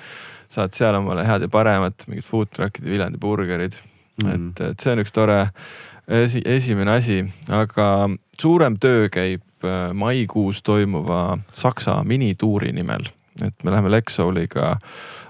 Saad 0.55 0.77
seal 0.77 0.95
omale 1.01 1.27
head 1.27 1.45
ja 1.47 1.51
paremat, 1.51 2.07
mingid 2.07 2.27
food 2.27 2.53
truck'id 2.55 2.87
ja 2.87 2.95
Viljandi 2.95 3.21
burgerid. 3.21 3.77
Mm.. 4.23 4.31
et, 4.31 4.61
et 4.63 4.79
see 4.79 4.93
on 4.95 5.03
üks 5.03 5.11
tore 5.11 5.39
esi, 6.07 6.43
esimene 6.47 6.99
asi, 7.01 7.19
aga 7.51 8.09
suurem 8.41 8.79
töö 8.81 9.09
käib 9.13 9.67
äh, 9.67 9.91
maikuus 9.97 10.63
toimuva 10.63 11.39
Saksa 11.53 12.01
minituuri 12.07 12.73
nimel. 12.73 13.09
Et 13.43 13.65
me 13.67 13.73
läheme 13.73 13.91
Lexouliga, 13.91 14.77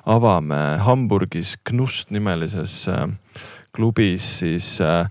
avame 0.04 0.76
Hamburgis 0.84 1.54
Knust 1.64 2.10
nimelises 2.12 2.82
äh, 2.92 3.06
klubis 3.72 4.26
siis 4.42 4.76
äh, 4.84 5.08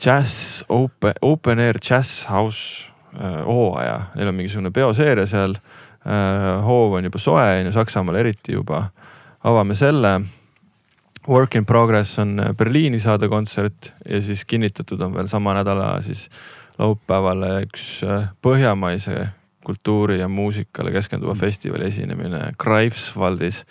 Jazz 0.00 0.64
Open, 0.68 1.12
Open 1.22 1.60
Air 1.60 1.76
Jazz 1.82 2.26
House 2.30 2.92
hooaja, 3.16 4.10
neil 4.12 4.28
on 4.28 4.34
mingisugune 4.36 4.68
peoseeria 4.76 5.24
seal 5.24 5.54
hoov 6.66 6.98
on 6.98 7.06
juba 7.08 7.18
soe, 7.18 7.44
on 7.62 7.70
ju, 7.70 7.72
Saksamaal 7.72 8.18
eriti 8.20 8.52
juba. 8.52 8.82
Avame 9.46 9.74
selle. 9.78 10.20
Work 11.28 11.56
in 11.58 11.66
progress 11.66 12.18
on 12.22 12.38
Berliini 12.58 13.00
saade 13.02 13.28
kontsert 13.28 13.92
ja 14.08 14.20
siis 14.22 14.44
kinnitatud 14.46 15.00
on 15.02 15.14
veel 15.14 15.26
sama 15.30 15.56
nädala 15.56 15.96
siis 16.02 16.28
laupäevale 16.78 17.64
üks 17.66 18.04
äh, 18.06 18.28
põhjamaise 18.42 19.28
kultuuri 19.66 20.20
ja 20.20 20.28
muusikale 20.30 20.92
keskenduva 20.94 21.34
festivali 21.34 21.88
esinemine 21.88 22.52
Greifswaldis 22.62 23.64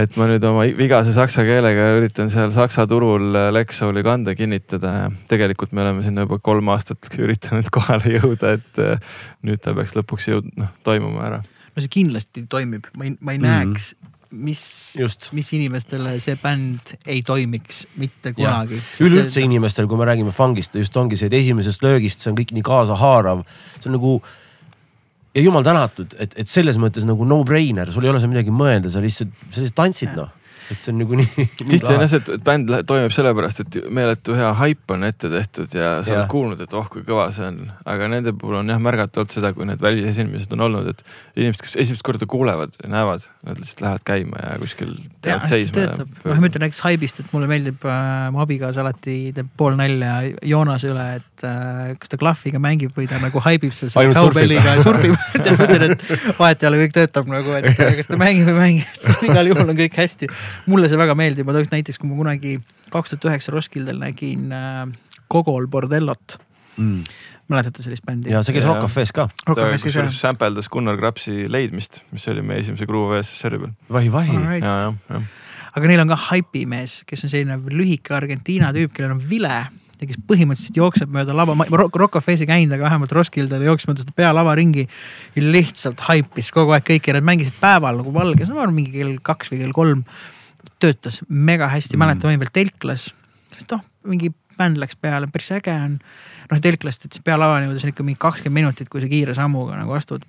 et 0.00 0.16
ma 0.16 0.26
nüüd 0.30 0.44
oma 0.48 0.64
vigase 0.78 1.12
saksa 1.14 1.44
keelega 1.46 1.90
üritan 1.98 2.30
seal 2.32 2.50
saksa 2.54 2.88
turul 2.90 3.36
äh, 3.38 3.50
Lexouli 3.54 4.02
kanda 4.06 4.34
kinnitada 4.34 4.92
ja 4.96 5.10
tegelikult 5.30 5.74
me 5.76 5.84
oleme 5.84 6.02
sinna 6.06 6.26
juba 6.26 6.40
kolm 6.42 6.72
aastat 6.74 7.10
üritanud 7.24 7.70
kohale 7.74 8.16
jõuda, 8.16 8.56
et 8.58 8.82
äh, 8.82 9.18
nüüd 9.46 9.62
ta 9.62 9.76
peaks 9.76 9.94
lõpuks 9.98 10.30
jõud-, 10.32 10.50
noh 10.58 10.72
toimuma 10.86 11.28
ära. 11.28 11.42
no 11.44 11.84
see 11.84 11.92
kindlasti 12.00 12.48
toimib, 12.50 12.88
ma 12.96 13.06
ei, 13.06 13.14
ma 13.20 13.36
ei 13.36 13.38
mm 13.38 13.44
-hmm. 13.44 13.76
näeks 13.76 13.94
mis 14.32 14.60
mis 15.36 15.50
inimestele 15.56 16.14
see 16.22 16.36
bänd 16.40 16.94
ei 17.06 17.22
toimiks 17.26 17.84
mitte 18.00 18.32
kunagi. 18.36 18.80
üleüldse 19.04 19.44
inimestel, 19.44 19.88
kui 19.88 20.00
me 20.00 20.08
räägime 20.08 20.32
fangist, 20.34 20.76
just 20.78 20.96
ongi 20.96 21.18
see, 21.20 21.28
et 21.28 21.36
esimesest 21.36 21.84
löögist, 21.84 22.22
see 22.22 22.32
on 22.32 22.38
kõik 22.38 22.54
nii 22.56 22.64
kaasahaarav, 22.66 23.44
see 23.78 23.90
on 23.90 23.98
nagu. 23.98 24.14
ja 25.36 25.44
jumal 25.44 25.64
tänatud, 25.64 26.16
et, 26.20 26.36
et 26.40 26.48
selles 26.48 26.80
mõttes 26.80 27.06
nagu 27.08 27.24
no-brainer, 27.28 27.92
sul 27.92 28.04
ei 28.04 28.12
ole 28.12 28.20
seal 28.20 28.32
midagi 28.32 28.52
mõelda, 28.52 28.92
sa 28.92 29.00
lihtsalt, 29.04 29.32
sa 29.48 29.62
lihtsalt 29.62 29.78
tantsid 29.78 30.16
noh. 30.16 30.32
Et 30.70 30.80
see 30.80 30.92
on 30.92 31.00
nagu 31.02 31.18
nii. 31.18 31.46
tihti 31.58 31.88
on 31.90 32.02
jah 32.04 32.10
see, 32.10 32.20
et 32.22 32.44
bänd 32.46 32.72
toimib 32.88 33.14
sellepärast, 33.14 33.62
et 33.64 33.78
meeletu 33.94 34.36
hea 34.38 34.50
haip 34.60 34.94
on 34.94 35.06
ette 35.08 35.30
tehtud 35.32 35.74
ja 35.76 35.94
sa 36.02 36.12
Jah. 36.12 36.20
oled 36.20 36.30
kuulnud, 36.32 36.62
et 36.64 36.76
oh 36.78 36.88
kui 36.92 37.04
kõva 37.06 37.28
see 37.34 37.48
on. 37.48 37.60
aga 37.88 38.08
nende 38.12 38.34
puhul 38.38 38.60
on 38.60 38.72
jah 38.72 38.80
märgata 38.82 39.22
olnud 39.22 39.34
seda, 39.34 39.52
kui 39.56 39.66
need 39.68 39.82
välisesinemised 39.82 40.54
on 40.56 40.66
olnud, 40.68 40.92
et 40.92 41.04
inimesed, 41.36 41.64
kes 41.66 41.76
esimest 41.86 42.06
korda 42.06 42.28
kuulevad 42.30 42.76
ja 42.82 42.92
näevad, 42.92 43.26
nad 43.48 43.60
lihtsalt 43.60 43.84
lähevad 43.86 44.06
käima 44.12 44.44
ja 44.44 44.54
kuskil 44.62 44.94
ja 45.26 45.40
hästi 45.42 45.62
seisma. 45.72 46.06
noh 46.24 46.42
ma 46.42 46.50
ütlen 46.50 46.66
näiteks 46.66 46.82
haibist, 46.86 47.22
et 47.22 47.34
mulle 47.34 47.50
meeldib 47.50 47.84
äh,, 47.88 48.28
mu 48.34 48.42
abikaasa 48.44 48.84
alati 48.84 49.18
teeb 49.36 49.50
pool 49.56 49.78
nalja 49.80 50.20
Joonase 50.46 50.92
üle, 50.92 51.08
et 51.20 51.31
äh, 51.46 51.92
kas 52.00 52.12
ta 52.12 52.18
klahviga 52.20 52.60
mängib 52.62 52.92
või 52.96 53.08
ta 53.10 53.18
nagu 53.22 53.40
haibib 53.44 53.74
seal 53.76 53.90
selle 53.92 54.14
kaubelliga 54.16 54.76
ja 54.76 54.84
surfib. 54.84 55.16
ja 55.34 55.54
ma 55.56 55.66
ütlen, 55.66 55.94
et 55.94 56.04
vahet 56.38 56.62
ei 56.62 56.68
ole, 56.68 56.80
kõik 56.84 56.94
töötab 56.96 57.28
nagu, 57.30 57.56
et 57.58 57.68
kas 57.78 58.10
ta 58.10 58.18
mängib 58.20 58.48
või 58.48 58.54
ei 58.54 58.60
mängi, 58.60 58.86
et 58.92 59.06
see 59.06 59.16
on 59.16 59.26
igal 59.30 59.50
juhul 59.50 59.74
on 59.74 59.78
kõik 59.78 59.98
hästi. 59.98 60.30
mulle 60.70 60.90
see 60.92 61.00
väga 61.00 61.16
meeldib, 61.18 61.48
ma 61.48 61.56
tooks 61.56 61.72
näiteks, 61.72 62.00
kui 62.02 62.10
ma 62.10 62.18
kunagi 62.20 62.54
kaks 62.92 63.14
tuhat 63.14 63.28
üheksa 63.30 63.54
Roskildel 63.54 64.00
nägin 64.02 64.54
äh, 64.54 64.86
Gogol 65.32 65.68
Bordellot, 65.72 66.38
mm.. 66.76 67.04
mäletate 67.52 67.84
sellist 67.84 68.06
bändi? 68.06 68.32
ja 68.32 68.42
see 68.46 68.56
käis. 68.56 68.66
Rock 68.68 68.86
Cafe's 68.86 69.14
ka, 69.16 69.28
kusjuures 69.46 70.18
sämpeldas 70.20 70.70
Gunnar 70.72 70.98
Krapsi 71.00 71.46
leidmist, 71.52 72.02
mis 72.14 72.26
oli 72.32 72.44
meie 72.46 72.64
esimese 72.64 72.88
Groove 72.88 73.20
VSSR-i 73.20 73.62
peal. 73.62 73.76
jah, 74.62 74.88
jah. 74.92 75.30
aga 75.72 75.92
neil 75.92 76.04
on 76.04 76.12
ka 76.12 76.20
haipimees, 76.30 77.02
kes 77.08 77.26
on 77.26 77.32
selline 77.32 77.60
lühike 77.72 78.16
Argentiina 78.16 78.74
tüüp, 78.76 78.92
kellel 78.96 79.16
on 79.16 79.24
vile 79.30 79.62
ja 80.02 80.08
kes 80.10 80.18
põhimõtteliselt 80.28 80.78
jookseb 80.80 81.14
mööda 81.14 81.36
lava, 81.36 81.54
ma 81.58 81.66
Rock 81.70 81.96
Rock 82.00 82.18
Cafe's 82.18 82.42
ei 82.42 82.50
käinud, 82.50 82.74
aga 82.74 82.88
vähemalt 82.88 83.14
Roskildel 83.14 83.64
jooksis 83.68 83.88
mööda 83.88 84.04
seda 84.04 84.16
pealava 84.18 84.54
ringi 84.58 84.88
lihtsalt 85.38 86.02
haipis 86.08 86.50
kogu 86.54 86.74
aeg 86.74 86.86
kõiki, 86.90 87.14
nad 87.16 87.26
mängisid 87.26 87.56
päeval 87.62 88.02
nagu 88.02 88.14
valges, 88.14 88.50
ma 88.50 88.64
arvan 88.66 88.76
mingi 88.80 88.94
kell 88.98 89.16
kaks 89.22 89.54
või 89.54 89.62
kell 89.62 89.76
kolm. 89.76 90.04
töötas 90.82 91.20
mega 91.28 91.68
hästi, 91.70 91.96
mäletan, 91.98 92.30
olin 92.30 92.42
veel 92.42 92.50
telklas, 92.54 93.12
noh 93.70 93.82
mingi 94.10 94.32
bänd 94.58 94.80
läks 94.80 94.98
peale, 95.00 95.28
päris 95.32 95.50
äge 95.56 95.74
on. 95.74 95.98
noh 96.50 96.60
telklast, 96.62 97.06
et 97.06 97.20
pealavani 97.24 97.68
jõuda, 97.68 97.80
see 97.80 97.88
on 97.88 97.94
ikka 97.94 98.06
mingi 98.06 98.20
kakskümmend 98.20 98.60
minutit, 98.60 98.90
kui 98.92 99.02
sa 99.02 99.08
kiire 99.10 99.36
sammuga 99.38 99.78
nagu 99.78 99.94
astud. 99.96 100.26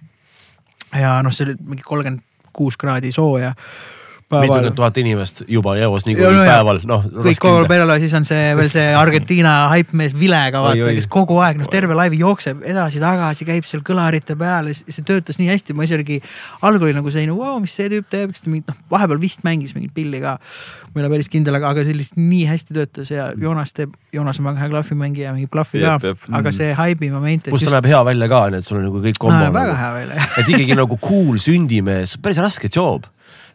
ja 0.93 1.17
noh, 1.25 1.33
see 1.33 1.49
oli 1.49 1.57
mingi 1.73 1.85
kolmkümmend 1.85 2.23
kuus 2.53 2.77
kraadi 2.77 3.11
sooja. 3.11 3.53
Mitukümmend 4.41 4.77
tuhat 4.77 4.97
inimest 5.01 5.43
juba 5.51 5.75
jõuas 5.79 6.07
nii 6.07 6.17
kui 6.17 6.25
no 6.27 6.43
päeval, 6.47 6.81
noh. 6.89 7.05
kõik 7.29 7.41
kogu 7.43 7.67
peale, 7.69 7.97
siis 8.03 8.13
on 8.17 8.27
see 8.27 8.53
veel 8.57 8.69
see 8.73 8.85
Argentiina 8.97 9.53
haipmees 9.73 10.15
Vilega 10.17 10.63
vaata, 10.63 10.93
kes 10.97 11.09
kogu 11.11 11.39
aeg 11.43 11.61
noh, 11.61 11.69
terve 11.71 11.97
laivi 11.97 12.21
jookseb 12.23 12.63
edasi-tagasi, 12.73 13.47
käib 13.49 13.67
seal 13.69 13.83
kõlarite 13.85 14.37
peal 14.39 14.71
ja 14.71 14.77
see 14.77 15.05
töötas 15.07 15.39
nii 15.41 15.49
hästi, 15.51 15.75
ma 15.77 15.87
isegi 15.87 16.19
algul 16.61 16.89
oli 16.89 16.97
nagu 16.97 17.13
selline, 17.13 17.35
vau, 17.37 17.57
mis 17.63 17.75
see 17.75 17.89
tüüp 17.93 18.09
teeb, 18.11 18.33
kas 18.33 18.45
ta 18.45 18.53
mingit 18.53 18.71
noh, 18.71 18.79
vahepeal 18.93 19.21
vist 19.21 19.45
mängis 19.47 19.75
mingit 19.77 19.93
pilli 19.95 20.21
ka. 20.23 20.37
ma 20.93 21.01
ei 21.01 21.05
ole 21.05 21.13
päris 21.15 21.31
kindel, 21.33 21.57
aga, 21.57 21.73
aga 21.73 21.85
see 21.87 21.97
lihtsalt 21.97 22.21
nii 22.21 22.43
hästi 22.49 22.77
töötas 22.77 23.09
ja 23.13 23.31
Joonas 23.39 23.73
teeb, 23.73 23.95
Joonas 24.13 24.39
on 24.41 24.51
väga 24.51 24.61
hea 24.61 24.73
klahvimängija, 24.73 25.33
mängib 25.33 25.53
klahvi 25.53 25.81
ka 25.81 25.97
aga 26.39 26.53
see 26.55 26.73
haibi 26.77 27.09
moment. 27.13 27.49
pluss 27.49 27.65
ta 27.67 27.73
näeb 27.75 27.89
hea 27.89 28.01
välja 28.05 28.29
ka, 28.31 28.43
nii 28.53 28.61
et 28.61 28.67
sul 28.67 28.79
on 28.79 28.87
nagu 28.87 29.01
kõik 29.03 29.19
kombo 29.21 29.39
väga 29.41 29.53
nagu. 29.57 29.79
hea 29.79 29.91
välja, 29.97 30.29
et 30.41 30.53
ikkagi 30.53 30.77
nagu 30.79 30.99
cool 31.03 31.39
sündimees, 31.41 32.17
päris 32.21 32.41
raske 32.43 32.69
job. 32.73 33.09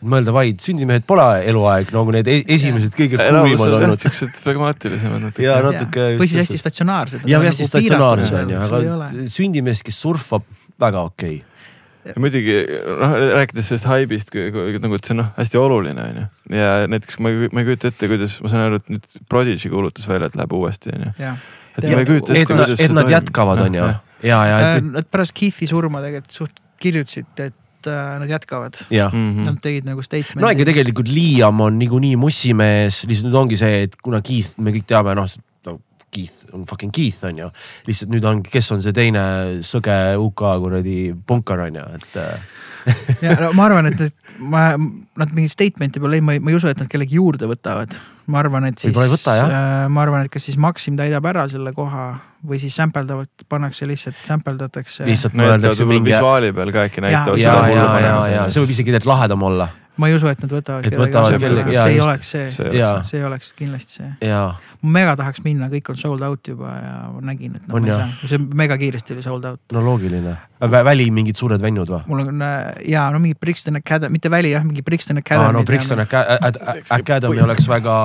Mõelda 0.07 0.33
vaid, 0.35 0.61
sündimehed 0.63 1.05
pole 1.09 1.27
eluaeg 1.51 1.91
nagu 1.95 2.15
need 2.15 2.31
e- 2.31 2.43
esimesed 2.55 2.95
kõige 2.95 3.19
enamus 3.19 3.57
cool 3.59 3.73
imad 3.73 3.75
on 3.75 3.83
jah 3.83 3.89
olnud. 3.89 4.05
siuksed 4.05 4.41
flegmaatilisemad 4.45 5.25
natuke. 5.27 5.45
ja 5.47 5.59
natuke. 5.65 6.07
või 6.21 6.31
siis 6.31 6.45
hästi 6.45 6.61
statsionaarsed. 6.63 7.27
ja, 7.27 7.41
või 7.43 7.51
hästi 7.51 7.67
statsionaarsed 7.67 8.39
on 8.39 8.53
ju, 8.55 8.63
aga. 8.69 9.11
sündimees, 9.35 9.83
kes 9.87 9.99
surfab, 10.05 10.47
väga 10.79 11.03
okei 11.11 11.41
okay.. 11.41 12.13
ja 12.13 12.23
muidugi 12.23 12.57
noh, 13.03 13.17
rääkides 13.41 13.73
sellest 13.73 13.91
haibist, 13.91 14.35
nagu, 14.35 15.01
et 15.01 15.11
see 15.11 15.17
on 15.17 15.23
noh, 15.25 15.31
hästi 15.39 15.63
oluline 15.65 16.07
on 16.07 16.23
ju. 16.23 16.27
ja 16.61 16.73
näiteks 16.95 17.19
ma 17.25 17.35
ei, 17.35 17.51
ma 17.51 17.65
ei 17.65 17.71
kujuta 17.73 17.91
ette, 17.91 18.11
kuidas 18.15 18.39
ma 18.45 18.55
saan 18.55 18.69
aru, 18.69 18.83
et 18.83 18.93
nüüd 18.95 19.23
Prodigy 19.31 19.73
kuulutas 19.73 20.07
välja, 20.11 20.31
et 20.31 20.39
läheb 20.39 20.59
uuesti 20.61 20.95
on 20.95 21.09
ju. 21.09 21.15
et 21.27 21.89
ma 21.91 22.05
ei 22.05 22.13
kujuta 22.13 22.37
et 22.37 22.45
ette, 22.45 22.53
kuidas 22.55 22.87
et 22.87 22.95
nad 22.95 23.11
jätkavad, 23.19 23.67
on 23.67 23.83
ju. 23.83 23.95
ja, 24.31 24.43
ja, 24.47 24.67
et, 24.77 24.93
nad 24.95 25.11
pärast 25.11 25.35
Keith'i 25.35 25.67
surma 25.71 26.05
tegelikult 26.07 26.39
suht 26.45 26.63
kirjutasid, 26.79 27.35
et 27.43 27.65
äh, 27.87 28.19
nad 28.19 28.29
jätkavad. 28.31 28.81
jah. 28.91 29.13
Mhm. 29.13 29.45
Nad 29.47 29.61
tegid 29.63 29.87
nagu 29.89 30.03
statement'i. 30.03 30.43
no 30.43 30.51
ega 30.51 30.65
tegelikult 30.65 31.09
Liam 31.09 31.61
on 31.61 31.79
niikuinii 31.79 32.17
mussimees, 32.17 33.05
lihtsalt 33.09 33.31
nüüd 33.31 33.39
ongi 33.43 33.61
see, 33.61 33.85
et 33.87 33.97
kuna 34.03 34.23
Keith, 34.23 34.59
me 34.59 34.75
kõik 34.75 34.89
teame, 34.91 35.15
noh 35.15 35.29
no,, 35.67 35.79
Keith 36.11 36.49
on 36.53 36.65
fucking 36.67 36.93
Keith 36.95 37.25
on 37.29 37.39
ju. 37.39 37.51
lihtsalt 37.87 38.11
nüüd 38.11 38.25
on, 38.25 38.43
kes 38.43 38.73
on 38.75 38.83
see 38.83 38.97
teine 38.97 39.23
sõge 39.67 39.99
UK 40.19 40.45
kuradi 40.65 40.99
punkar 41.27 41.67
on 41.69 41.79
ju, 41.81 41.87
et 42.01 42.19
äh, 42.19 42.49
ja 43.25 43.35
no 43.41 43.51
ma 43.57 43.67
arvan, 43.69 43.91
et, 43.91 44.01
et 44.09 44.39
ma, 44.39 44.71
nad 45.19 45.35
mingit 45.35 45.55
statement'i 45.55 46.03
peale 46.03 46.21
ei, 46.21 46.25
ma 46.25 46.37
ei, 46.37 46.43
ma 46.43 46.53
ei 46.53 46.59
usu, 46.59 46.71
et 46.71 46.81
nad 46.81 46.91
kellegi 46.91 47.19
juurde 47.19 47.49
võtavad. 47.51 47.97
ma 48.29 48.43
arvan, 48.43 48.69
et 48.69 48.79
siis, 48.81 48.95
jah. 48.95 49.89
ma 49.89 50.05
arvan, 50.05 50.27
et 50.27 50.33
kas 50.33 50.49
siis 50.49 50.59
Maxim 50.61 50.99
täidab 50.99 51.27
ära 51.31 51.47
selle 51.51 51.73
koha 51.77 52.11
või 52.49 52.61
siis 52.63 52.77
sampeldavad, 52.79 53.31
pannakse 53.51 53.89
lihtsalt, 53.89 54.19
sampeldatakse. 54.27 55.07
lihtsalt 55.09 55.37
mõeldakse 55.39 55.89
mingi. 55.89 56.13
ja, 56.13 56.23
visuaali 56.23 56.55
peal 56.55 56.73
ka 56.75 56.87
äkki 56.91 57.05
näitavad 57.05 57.43
ja, 57.43 57.59
ja, 57.73 57.75
ja, 57.75 57.85
ja 58.05 58.17
on 58.19 58.33
ju. 58.37 58.49
see 58.55 58.65
võib 58.65 58.75
isegi 58.77 58.93
tegelikult 58.93 59.15
lahedam 59.15 59.47
olla 59.51 59.69
ma 59.99 60.07
ei 60.09 60.15
usu, 60.15 60.29
et 60.31 60.41
nad 60.45 60.53
võtavad 60.55 60.87
Et 60.87 60.95
võtavad 60.97 61.35
kellegi- 61.43 61.75
see 61.75 61.93
ei 61.95 62.01
oleks 62.01 62.29
see, 62.31 62.51
See 62.55 62.67
ei 62.71 62.83
oleks 62.83 63.09
see 63.11 63.19
ei 63.19 63.25
oleks 63.27 63.53
kindlasti 63.59 63.93
see. 63.99 64.11
ja 64.29 64.43
ma 64.83 64.91
mega 64.95 65.17
tahaks 65.19 65.41
minna, 65.43 65.67
kõik 65.73 65.89
on 65.91 65.97
sold 65.99 66.23
out 66.23 66.47
juba 66.47 66.71
ja 66.79 66.93
ma 67.15 67.21
nägin, 67.33 67.57
et 67.59 67.67
no 67.67 67.75
On 67.75 67.83
ma 67.83 67.89
ei 67.89 67.95
saa, 67.99 68.29
see 68.31 68.39
mega 68.39 68.77
kiiresti 68.79 69.17
oli 69.17 69.23
sold 69.27 69.45
out. 69.45 69.61
no 69.75 69.83
loogiline. 69.83 70.37
väli 70.61 71.11
mingid 71.11 71.37
suured 71.37 71.61
vennud 71.63 71.91
või? 71.91 72.01
mul 72.07 72.21
on 72.29 72.43
äh, 72.43 72.75
ja 72.87 73.09
no 73.11 73.19
mingi 73.19 73.35
Brixton 73.41 73.77
Academy, 73.77 74.13
mitte 74.13 74.31
väli 74.31 74.51
jah, 74.55 74.63
mingi 74.65 74.83
Brixton 74.87 75.19
aa 75.19 75.27
Academy. 75.27 75.53
no 75.59 75.65
Brixton 75.65 75.99
Aca- 76.07 76.25
Ad- 76.41 76.61
Ad- 76.63 76.83
Academy 77.01 77.41
oleks 77.43 77.67
väga, 77.69 77.99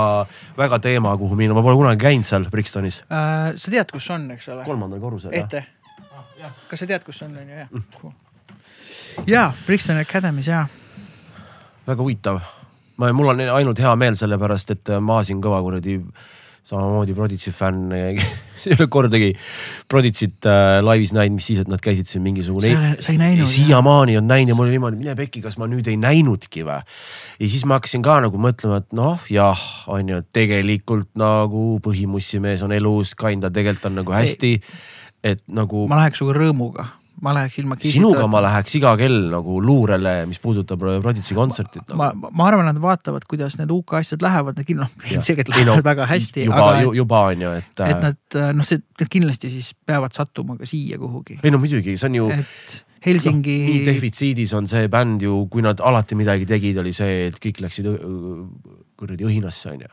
väga 0.57 0.79
teema, 0.79 1.13
kuhu 1.17 1.35
minna, 1.37 1.53
ma 1.53 1.61
pole 1.61 1.75
kunagi 1.77 2.01
käinud 2.01 2.25
seal 2.25 2.49
Brixtonis. 2.49 3.03
äh,. 3.11 3.53
sa 3.55 3.71
tead, 3.71 3.91
kus 3.93 4.09
on, 4.09 4.31
eks 4.31 4.49
ole? 4.49 4.63
kolmandal 4.65 4.99
korrusel 4.99 5.31
jah? 5.31 5.43
ette. 5.45 5.65
kas 6.69 6.79
sa 6.79 6.85
tead, 6.89 7.03
kus 7.05 7.19
see 7.21 7.27
on, 7.29 7.37
on 7.37 7.47
ju, 7.47 7.55
jah? 7.61 8.13
jaa, 9.27 9.53
Brixton 9.67 9.97
Academy's 10.01 10.47
jaa. 10.49 10.65
Väga 11.87 12.01
huvitav. 12.01 12.39
ma, 12.97 13.11
mul 13.11 13.33
on 13.33 13.43
ainult 13.57 13.79
hea 13.79 13.95
meel 13.99 14.15
sellepärast, 14.19 14.71
et 14.75 14.95
ma 15.01 15.23
siin 15.25 15.41
kõva 15.43 15.61
kuradi 15.65 15.99
samamoodi 16.63 17.13
Prodigy 17.13 17.51
fänn. 17.51 17.91
ei 18.63 18.75
ole 18.79 18.87
kordagi 18.87 19.33
Prodigy't 19.91 20.47
äh, 20.47 20.77
laivis 20.83 21.11
näinud, 21.15 21.35
mis 21.35 21.49
siis, 21.49 21.59
et 21.59 21.67
nad 21.67 21.81
käisid 21.83 22.07
siin 22.07 22.23
mingisugune. 22.23 22.95
sa 23.03 23.11
ei 23.11 23.19
näinud? 23.19 23.49
siiamaani 23.49 24.15
on 24.17 24.27
näinud 24.29 24.53
ja 24.53 24.55
mul 24.55 24.69
oli 24.69 24.77
niimoodi, 24.77 25.01
mine 25.01 25.15
pekki, 25.19 25.41
kas 25.43 25.57
ma 25.59 25.67
nüüd 25.67 25.89
ei 25.91 25.97
näinudki 25.99 26.63
või. 26.63 26.79
ja 27.39 27.49
siis 27.51 27.65
ma 27.67 27.81
hakkasin 27.81 28.05
ka 28.05 28.21
nagu 28.23 28.39
mõtlema, 28.39 28.79
et 28.79 28.95
noh, 28.95 29.27
jah, 29.29 29.67
on 29.91 30.13
ju, 30.13 30.21
et 30.23 30.29
tegelikult 30.35 31.11
nagu 31.19 31.65
põhimussimees 31.83 32.63
on 32.63 32.71
elus, 32.75 33.11
kinda 33.19 33.51
tegelikult 33.51 33.91
on 33.91 33.99
nagu 33.99 34.15
hästi. 34.15 34.55
et 35.23 35.43
nagu 35.51 35.87
ma 35.91 35.99
läheks 36.05 36.23
sinuga 36.23 36.39
rõõmuga, 36.39 36.87
ma 37.23 37.33
läheks 37.37 37.57
ilma. 37.61 37.77
sinuga 37.81 38.27
ma 38.31 38.41
läheks 38.43 38.77
iga 38.79 38.93
kell 38.99 39.29
nagu 39.31 39.59
luurele, 39.63 40.15
mis 40.29 40.41
puudutab 40.43 40.83
Prodigy 40.83 41.37
kontsertit 41.37 41.87
no.. 41.89 41.97
ma, 41.99 42.11
ma 42.13 42.47
arvan, 42.49 42.67
nad 42.69 42.79
vaatavad, 42.83 43.25
kuidas 43.29 43.57
need 43.59 43.71
UK 43.73 43.99
asjad 44.01 44.25
lähevad, 44.25 44.59
need 44.59 44.69
kindlasti, 44.69 45.03
ilmselgelt 45.15 45.53
Ei 45.53 45.63
no, 45.63 45.73
lähevad 45.73 45.91
väga 45.91 46.09
hästi, 46.11 46.47
juba 46.49 46.69
juba 46.99 47.25
on 47.31 47.45
ju, 47.47 47.53
et. 47.61 47.83
et 47.87 48.07
nad 48.07 48.39
noh, 48.57 48.67
see, 48.67 48.83
need 48.99 49.13
kindlasti 49.17 49.51
siis 49.53 49.73
peavad 49.87 50.15
sattuma 50.15 50.57
ka 50.59 50.69
siia 50.69 50.99
kuhugi. 51.01 51.39
ei 51.41 51.53
no 51.53 51.61
muidugi, 51.63 51.95
see 51.97 52.11
on 52.11 52.19
ju. 52.21 52.31
et 52.35 52.81
Helsingi 53.03 53.57
nii 53.67 53.81
defitsiidis 53.87 54.53
on 54.55 54.67
see 54.69 54.87
bänd 54.91 55.25
ju, 55.25 55.41
kui 55.51 55.63
nad 55.65 55.81
alati 55.83 56.15
midagi 56.15 56.47
tegid, 56.47 56.79
oli 56.79 56.93
see, 56.95 57.27
et 57.27 57.39
kõik 57.41 57.59
läksid 57.65 57.89
õ- 57.91 57.99
kuradi 58.99 59.27
õhinasse 59.27 59.73
on 59.73 59.83
ju. 59.83 59.91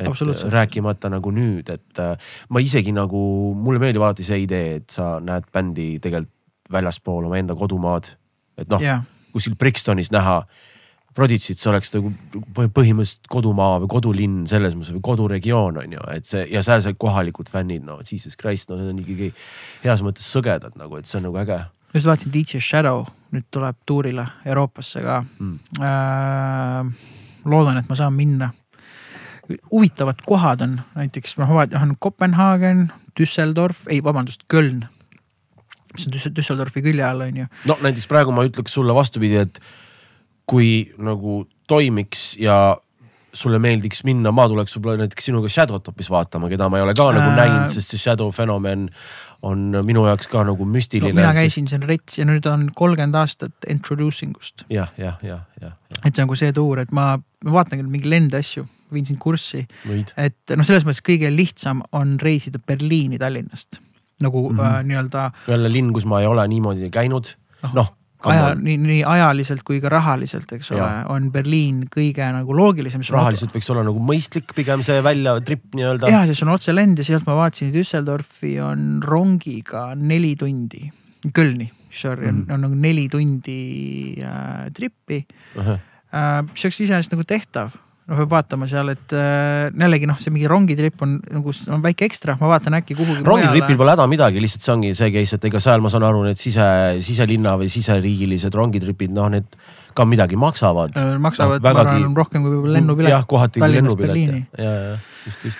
et 0.00 0.32
rääkimata 0.52 1.10
nagu 1.12 1.30
nüüd, 1.30 1.68
et 1.70 2.00
äh, 2.02 2.32
ma 2.50 2.62
isegi 2.64 2.94
nagu, 2.96 3.20
mulle 3.54 3.82
meeldib 3.82 4.02
alati 4.02 4.24
see 4.26 4.42
idee, 4.46 4.80
et 4.80 4.90
sa 4.90 5.18
näed 5.22 5.46
bändi 5.52 5.90
tegelikult 6.02 6.34
väljaspool 6.72 7.28
omaenda 7.28 7.56
kodumaad. 7.58 8.14
et 8.58 8.68
noh, 8.68 8.82
jah, 8.82 9.04
kuskil 9.32 9.56
Brixtonis 9.58 10.12
näha 10.14 10.42
Prodigy't, 11.18 11.58
see 11.58 11.70
oleks 11.70 11.90
nagu 11.94 12.12
põh- 12.54 12.68
põhimõtteliselt 12.70 13.26
kodumaa 13.32 13.80
või 13.82 13.88
kodulinn 13.90 14.42
selles 14.46 14.76
mõttes 14.76 14.92
või 14.94 15.02
koduregioon 15.08 15.80
on 15.80 15.96
ju, 15.96 16.04
et 16.14 16.28
see 16.28 16.44
ja 16.52 16.62
seal 16.62 16.84
see 16.84 16.94
kohalikud 16.94 17.50
fännid, 17.50 17.82
no 17.86 17.98
jesus 18.04 18.38
christ, 18.38 18.70
no 18.70 18.78
need 18.78 18.92
on 18.92 19.00
ikkagi 19.02 19.32
heas 19.82 20.04
mõttes 20.06 20.28
sõgedad 20.30 20.76
nagu, 20.78 21.00
et 21.00 21.10
see 21.10 21.18
on 21.18 21.26
nagu 21.30 21.40
äge 21.42 21.58
just 21.94 22.06
vaatasin 22.06 22.32
DJ 22.32 22.60
Shadow 22.62 23.06
nüüd 23.34 23.48
tuleb 23.52 23.76
tuurile 23.86 24.26
Euroopasse 24.46 25.02
ka 25.04 25.20
mm.. 25.22 25.58
äh,. 25.80 26.92
loodan, 27.48 27.80
et 27.80 27.88
ma 27.88 27.96
saan 27.96 28.12
minna. 28.16 28.50
huvitavad 29.72 30.20
kohad 30.26 30.60
on 30.60 30.80
näiteks 30.94 31.38
noh, 31.38 31.50
on 31.82 31.96
Kopenhaagen, 31.98 32.92
Düsseldorf, 33.18 33.86
ei 33.88 34.02
vabandust, 34.04 34.44
Köln. 34.48 34.84
Mis 35.94 36.06
on 36.08 36.12
Düssel- 36.16 36.34
Düsseldorfi 36.36 36.82
külje 36.84 37.04
all 37.06 37.20
on 37.28 37.36
ju. 37.44 37.46
no 37.68 37.78
näiteks 37.84 38.06
praegu 38.10 38.32
ma 38.34 38.44
ütleks 38.48 38.74
sulle 38.76 38.94
vastupidi, 38.96 39.36
et 39.46 39.60
kui 40.48 40.90
nagu 40.98 41.42
toimiks 41.68 42.34
ja 42.40 42.76
sulle 43.38 43.58
meeldiks 43.60 44.00
minna, 44.08 44.30
ma 44.32 44.46
tuleks 44.48 44.72
võib-olla 44.74 45.02
näiteks 45.04 45.26
sinuga 45.28 45.50
Shadow't 45.52 45.86
hoopis 45.90 46.08
vaatama, 46.10 46.48
keda 46.50 46.66
ma 46.72 46.78
ei 46.80 46.82
ole 46.86 46.94
ka 46.96 47.04
nagu 47.12 47.28
Äh. 47.28 47.36
näinud, 47.36 47.68
sest 47.70 47.92
see 47.92 48.00
Shadow 48.00 48.30
fenomen 48.34 48.86
on 49.42 49.66
minu 49.86 50.06
jaoks 50.08 50.26
ka 50.32 50.42
nagu 50.48 50.64
no, 50.64 50.72
müstiline 50.72 51.12
mina. 51.14 51.34
käisin 51.36 51.68
seal 51.70 51.84
rets 51.86 52.16
ja 52.18 52.24
nüüd 52.26 52.48
on 52.50 52.70
kolmkümmend 52.74 53.14
aastat 53.20 53.68
introducing 53.68 54.32
ust. 54.40 54.64
jah, 54.72 54.88
jah, 54.98 55.20
jah, 55.22 55.44
jah, 55.60 55.76
jah, 55.90 56.00
et 56.04 56.14
see 56.16 56.22
on 56.24 56.26
nagu 56.26 56.38
see 56.40 56.52
tuur, 56.56 56.80
et 56.82 56.90
ma, 56.96 57.10
ma 57.44 57.54
vaatan 57.60 57.78
küll 57.82 57.92
mingi 57.92 58.08
lende 58.10 58.40
asju, 58.40 58.64
viin 58.92 59.04
sind 59.06 59.20
kurssi, 59.20 59.66
et 60.16 60.56
noh, 60.56 60.64
selles 60.64 60.88
mõttes 60.88 61.04
kõige 61.04 61.28
lihtsam 61.30 61.84
on 61.92 62.16
reisida 62.24 62.58
Berliini 62.58 63.20
Tallinnast 63.20 63.78
nagu 64.22 64.48
mm 64.50 64.56
Mhm. 64.56 64.60
-hmm. 64.66 64.78
äh, 64.78 64.84
nii-öelda 64.84 65.30
jälle 65.48 65.72
linn, 65.72 65.92
kus 65.92 66.04
ma 66.06 66.20
ei 66.20 66.26
ole 66.26 66.48
niimoodi 66.48 66.90
käinud, 66.90 67.34
noh. 67.74 67.94
aja, 68.24 68.54
nii, 68.54 68.76
nii 68.76 69.04
ajaliselt 69.06 69.62
kui 69.62 69.80
ka 69.80 69.88
rahaliselt, 69.88 70.52
eks 70.52 70.72
ole 70.72 70.80
Jaa., 70.80 71.04
on 71.08 71.30
Berliin 71.32 71.84
kõige 71.96 72.26
nagu 72.32 72.56
loogilisem. 72.56 73.00
rahaliselt 73.10 73.54
võiks 73.54 73.70
olla 73.70 73.82
nagu 73.86 73.98
mõistlik 74.02 74.54
pigem 74.54 74.82
see 74.82 75.02
välja 75.02 75.40
trip 75.40 75.62
nii-öelda. 75.74 76.10
ja, 76.10 76.26
siis 76.26 76.42
on 76.42 76.48
otselend 76.48 76.98
ja 76.98 77.04
sealt 77.04 77.26
ma 77.26 77.34
vaatasin 77.36 77.72
Düsseldorfi 77.72 78.60
on 78.60 79.02
rongiga 79.04 79.94
neli 79.94 80.34
tundi, 80.36 80.90
Kölni, 81.34 81.70
sorry 81.90 82.26
mm, 82.26 82.38
Mhm. 82.38 82.44
-hmm. 82.48 82.54
on 82.54 82.60
nagu 82.60 82.74
neli 82.74 83.08
tundi 83.08 84.16
äh, 84.22 84.70
trippi 84.74 85.26
äh,. 85.58 86.42
mis 86.52 86.64
oleks 86.64 86.80
iseenesest 86.80 87.12
nagu 87.12 87.22
tehtav, 87.24 87.70
noh 88.08 88.16
peab 88.22 88.30
vaatama 88.32 88.66
seal, 88.70 88.88
et 88.94 89.12
äh, 89.12 89.68
jällegi 89.76 90.06
noh, 90.08 90.16
see 90.20 90.32
mingi 90.32 90.48
rongitripp 90.48 91.02
on 91.04 91.18
nagu 91.34 91.52
on 91.74 91.82
väike 91.84 92.06
ekstra, 92.08 92.38
ma 92.40 92.48
vaatan 92.54 92.78
äkki 92.80 92.96
kuhugi. 92.96 93.24
rongitripil 93.26 93.76
pole 93.80 93.92
häda 93.92 94.06
midagi, 94.08 94.40
lihtsalt 94.40 94.64
see 94.64 94.72
ongi 94.74 94.92
see 94.96 95.10
case, 95.12 95.36
et 95.36 95.44
ega 95.50 95.60
seal 95.60 95.84
ma 95.84 95.90
saan 95.92 96.06
aru, 96.08 96.22
need 96.28 96.40
sise, 96.40 96.64
siselinna 97.04 97.56
või 97.60 97.68
siseriigilised 97.72 98.56
rongitripid, 98.56 99.12
noh, 99.12 99.28
need 99.36 99.58
ka 99.98 100.06
midagi 100.08 100.38
maksavad. 100.40 100.96
Äh, 100.96 101.16
maksavad 101.20 101.60
no,, 101.60 101.66
ma 101.68 101.74
vägagi- 101.82 101.98
arvan, 102.00 102.16
rohkem 102.16 102.44
kui 102.46 102.54
võib-olla 102.54 102.78
lennupilet. 102.78 103.12
jah, 103.12 103.26
kohati 103.28 103.60
kui 103.60 103.72
lennupilet 103.76 104.18
ja, 104.56 104.72
ja, 104.72 104.96
just, 105.26 105.44
just. 105.50 105.58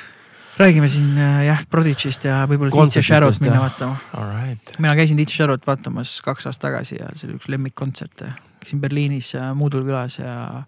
räägime 0.59 0.89
siin 0.89 1.13
äh, 1.21 1.45
jah, 1.51 1.61
Prodigy'st 1.71 2.25
ja 2.31 2.41
võib-olla 2.49 2.73
DJ 2.73 2.79
Kontsertidest, 2.81 3.13
Shadow't 3.13 3.45
minna 3.45 3.61
vaatama. 3.67 4.01
Alright. 4.17 4.73
mina 4.79 4.95
käisin 4.97 5.21
DJ 5.21 5.37
Shadow't 5.43 5.69
vaatamas 5.69 6.17
kaks 6.25 6.49
aastat 6.49 6.71
tagasi 6.71 6.97
ja 7.03 7.13
see 7.15 7.29
oli 7.29 7.37
üks 7.43 7.51
lemmikkontserte. 7.53 8.33
käisin 8.65 8.81
Berliinis 8.81 9.35
äh, 9.37 9.53
Moodle 9.55 9.85
külas 9.85 10.17
ja 10.23 10.65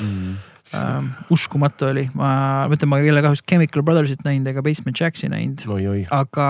Mm. 0.00 0.36
Äh, 0.76 1.06
uskumatu 1.32 1.88
oli, 1.90 2.06
ma, 2.14 2.30
ma 2.68 2.76
ütlen, 2.76 2.90
ma 2.90 3.00
ei 3.02 3.12
ole 3.12 3.22
kahjuks 3.24 3.44
Chemical 3.48 3.84
Brothersit 3.86 4.24
näinud 4.26 4.50
ega 4.52 4.64
Basement 4.64 5.00
Jaxi 5.00 5.30
näinud. 5.32 5.64
oi-oi, 5.76 6.04
aga 6.14 6.48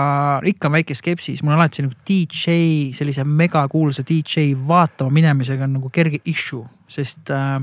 ikka 0.51 0.69
on 0.69 0.77
väike 0.77 0.97
skepsis, 0.97 1.43
mul 1.43 1.55
on 1.55 1.61
alati 1.61 1.85
nagu 1.85 1.95
DJ, 2.07 2.57
sellise 2.97 3.25
megakuulsa 3.27 4.05
DJ 4.07 4.51
vaatama 4.67 5.13
minemisega 5.17 5.67
on 5.67 5.77
nagu 5.79 5.91
kerge 5.93 6.21
issue, 6.29 6.65
sest 6.91 7.31
äh, 7.33 7.57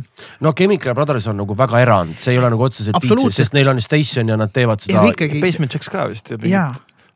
no 0.44 0.54
Chemical 0.56 0.96
Brothers 0.96 1.28
on 1.30 1.38
nagu 1.42 1.56
väga 1.58 1.84
erand, 1.84 2.18
see 2.22 2.34
ei 2.34 2.42
ole 2.42 2.50
nagu 2.54 2.66
otseselt 2.66 2.98
DJ, 3.04 3.30
sest 3.34 3.56
neil 3.56 3.70
on 3.72 3.82
station 3.84 4.32
ja 4.32 4.40
nad 4.40 4.52
teevad 4.54 4.82
seda. 4.84 5.06
ikkagi, 5.12 5.42
Basement 5.44 5.76
Jacks 5.76 5.92
ka 5.92 6.08
vist. 6.10 6.34
jaa, 6.48 6.72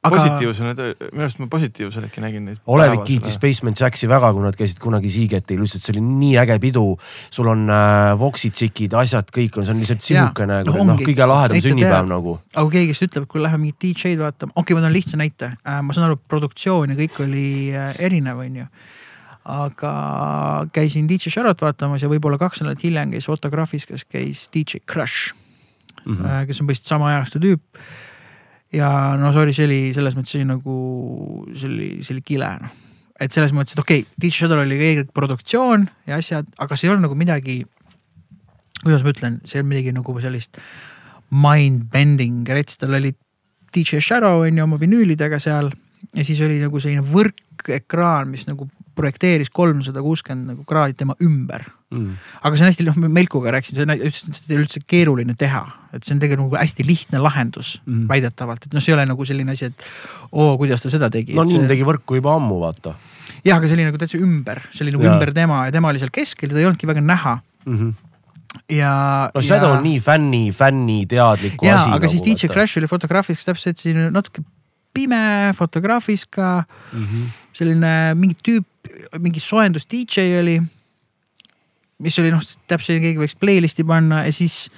aga 0.06 0.14
positiivsena, 0.14 0.72
minu 1.10 1.24
arust 1.24 1.40
ma 1.42 1.48
positiivsel 1.50 2.06
äkki 2.06 2.22
nägin 2.22 2.44
neid. 2.46 2.60
Olevik 2.70 3.02
kiitis 3.08 3.38
Basement 3.42 3.80
Jaxi 3.80 4.08
väga, 4.10 4.30
kui 4.36 4.44
nad 4.44 4.56
käisid 4.58 4.78
kunagi 4.82 5.10
Seagate'il, 5.12 5.60
lihtsalt 5.64 5.84
see 5.84 5.94
oli 5.96 6.02
nii 6.04 6.36
äge 6.42 6.58
pidu. 6.62 6.84
sul 7.34 7.50
on 7.50 7.64
äh, 7.72 8.12
Voxi 8.20 8.50
tšikid, 8.54 8.94
asjad, 8.98 9.32
kõik 9.34 9.58
on, 9.58 9.66
see 9.66 9.74
on 9.74 9.82
lihtsalt 9.82 10.04
sihukene 10.04 10.60
no 10.68 10.76
no, 10.76 10.86
noh, 10.92 11.02
kõige 11.02 11.26
lahedam 11.28 11.62
sünnipäev 11.64 11.96
teab. 11.96 12.12
nagu. 12.12 12.36
aga 12.54 12.64
kui 12.68 12.76
keegi 12.76 12.94
siis 12.94 13.10
ütleb, 13.10 13.26
kui 13.32 13.42
läheme 13.42 13.64
mingit 13.66 13.80
DJ-d 13.82 14.22
vaatama, 14.22 14.54
okei 14.54 14.62
okay,, 14.62 14.78
ma 14.78 14.86
toon 14.86 14.96
lihtsa 14.96 15.20
näite 15.20 15.50
äh,, 15.56 15.82
ma 15.82 15.96
saan 15.96 16.08
aru, 16.10 16.20
produktsioon 16.30 16.94
ja 16.94 17.00
kõik 17.02 17.20
oli 17.26 17.48
äh, 17.74 17.90
erinev, 18.08 18.44
onju. 18.44 18.68
aga 19.58 19.92
käisin 20.72 21.10
DJ 21.10 21.34
Sharot 21.34 21.62
vaatamas 21.64 22.04
ja 22.04 22.12
võib-olla 22.12 22.38
kaks 22.40 22.62
nädalat 22.62 22.86
hiljem 22.86 23.16
käis 23.16 23.26
Fotograafis, 23.30 23.88
kes 23.88 24.06
käis 24.06 24.46
DJ 24.54 24.84
Crush 24.86 25.34
mm. 26.04 26.16
-hmm. 26.16 26.46
kes 26.46 26.60
on 26.60 26.68
põhimõtteliselt 26.68 26.94
sama 26.94 27.10
ajastu 27.14 27.42
tüüp. 27.42 27.82
Ja 28.74 28.90
no 29.20 29.32
sorry, 29.32 29.54
see 29.56 29.68
oli 29.68 29.80
selles 29.96 30.16
mõttes 30.18 30.36
see 30.36 30.46
nagu, 30.48 30.76
see 31.54 31.70
oli, 31.70 31.88
see 32.04 32.16
oli 32.16 32.24
kile 32.26 32.50
noh. 32.62 32.76
et 33.18 33.34
selles 33.34 33.54
mõttes, 33.56 33.76
et 33.76 33.82
okei 33.82 34.04
okay,, 34.04 34.20
DJ 34.20 34.44
Shadow'l 34.44 34.64
oli 34.66 34.78
kõigepealt 34.80 35.14
produktsioon 35.16 35.88
ja 36.10 36.20
asjad, 36.20 36.50
aga 36.60 36.76
see 36.76 36.88
ei 36.88 36.94
olnud 36.94 37.08
nagu 37.08 37.18
midagi, 37.18 37.62
kuidas 38.82 39.06
ma 39.06 39.14
ütlen, 39.14 39.40
see 39.44 39.58
ei 39.58 39.64
olnud 39.64 39.74
midagi 39.74 39.96
nagu 39.96 40.18
sellist 40.24 40.60
mind-bending 41.28 42.48
rets, 42.48 42.78
tal 42.80 42.96
oli 42.96 43.12
DJ 43.74 44.00
Shadow 44.00 44.44
on 44.46 44.56
ju 44.56 44.64
oma 44.64 44.78
vinüülidega 44.80 45.40
seal 45.42 45.70
ja 46.14 46.24
siis 46.24 46.40
oli 46.44 46.60
nagu 46.62 46.80
selline 46.80 47.04
võrkekraan, 47.04 48.30
mis 48.32 48.46
nagu 48.48 48.68
projekteeris 48.98 49.50
kolmsada 49.54 50.02
kuuskümmend 50.04 50.52
nagu 50.52 50.64
kraadi 50.68 50.96
tema 50.98 51.16
ümber. 51.24 51.66
Mm. 51.88 52.18
aga 52.44 52.52
see 52.52 52.66
on 52.66 52.68
hästi, 52.68 52.84
noh, 52.84 52.96
Melkuga 53.08 53.52
rääkisin, 53.54 53.78
see 53.78 53.86
ei 53.88 54.56
ole 54.58 54.64
üldse 54.66 54.82
keeruline 54.84 55.32
teha, 55.40 55.62
et 55.96 56.04
see 56.04 56.12
on 56.12 56.18
tegelikult 56.20 56.50
nagu 56.50 56.58
hästi 56.60 56.84
lihtne 56.84 57.22
lahendus 57.24 57.78
mm. 57.86 58.02
Väidetavalt, 58.10 58.66
et 58.68 58.76
noh, 58.76 58.84
see 58.84 58.92
ei 58.92 58.98
ole 58.98 59.06
nagu 59.08 59.24
selline 59.24 59.54
asi, 59.56 59.70
et 59.70 59.86
oo, 60.28 60.50
kuidas 60.60 60.84
ta 60.84 60.92
seda 60.92 61.08
tegi. 61.14 61.32
no 61.38 61.46
Niim 61.48 61.64
tegi 61.70 61.86
võrku 61.88 62.18
juba 62.20 62.34
ammu, 62.36 62.58
vaata 62.60 62.92
jah, 63.44 63.56
aga 63.56 63.68
see 63.68 63.76
oli 63.78 63.86
nagu 63.86 64.00
täitsa 64.00 64.20
ümber, 64.20 64.60
see 64.72 64.84
oli 64.86 64.94
nagu 64.94 65.06
Jaa. 65.06 65.14
ümber 65.16 65.32
tema 65.36 65.62
ja 65.66 65.74
tema 65.74 65.92
oli 65.92 66.02
seal 66.02 66.12
keskel, 66.14 66.50
teda 66.50 66.62
ei 66.62 66.68
olnudki 66.68 66.88
väga 66.90 67.02
näha 67.04 67.34
mm. 67.38 67.78
-hmm. 67.78 67.92
ja. 68.76 68.92
no 69.34 69.42
Shadow 69.42 69.76
on 69.76 69.82
nii 69.86 70.00
fänni, 70.00 70.44
fänni 70.52 71.00
teadliku 71.06 71.66
ja, 71.66 71.76
asi. 71.76 71.90
aga 71.96 72.08
siis 72.08 72.24
DJ 72.24 72.52
Crash 72.52 72.78
oli 72.78 72.90
fotograafiks 72.90 73.48
täpselt 73.48 73.80
selline 73.80 74.10
natuke 74.14 74.44
pime 74.94 75.52
fotograafis 75.56 76.26
ka 76.26 76.64
mm. 76.92 77.04
-hmm. 77.04 77.30
selline 77.52 78.14
mingi 78.14 78.36
tüüp, 78.48 78.67
mingi 79.18 79.40
soojendus 79.42 79.86
DJ 79.90 80.38
oli. 80.40 80.58
mis 81.98 82.18
oli 82.22 82.30
noh, 82.30 82.42
täpselt 82.70 83.02
keegi 83.02 83.18
võiks 83.18 83.36
playlist'i 83.38 83.84
panna 83.86 84.24
ja 84.26 84.32
siis 84.34 84.68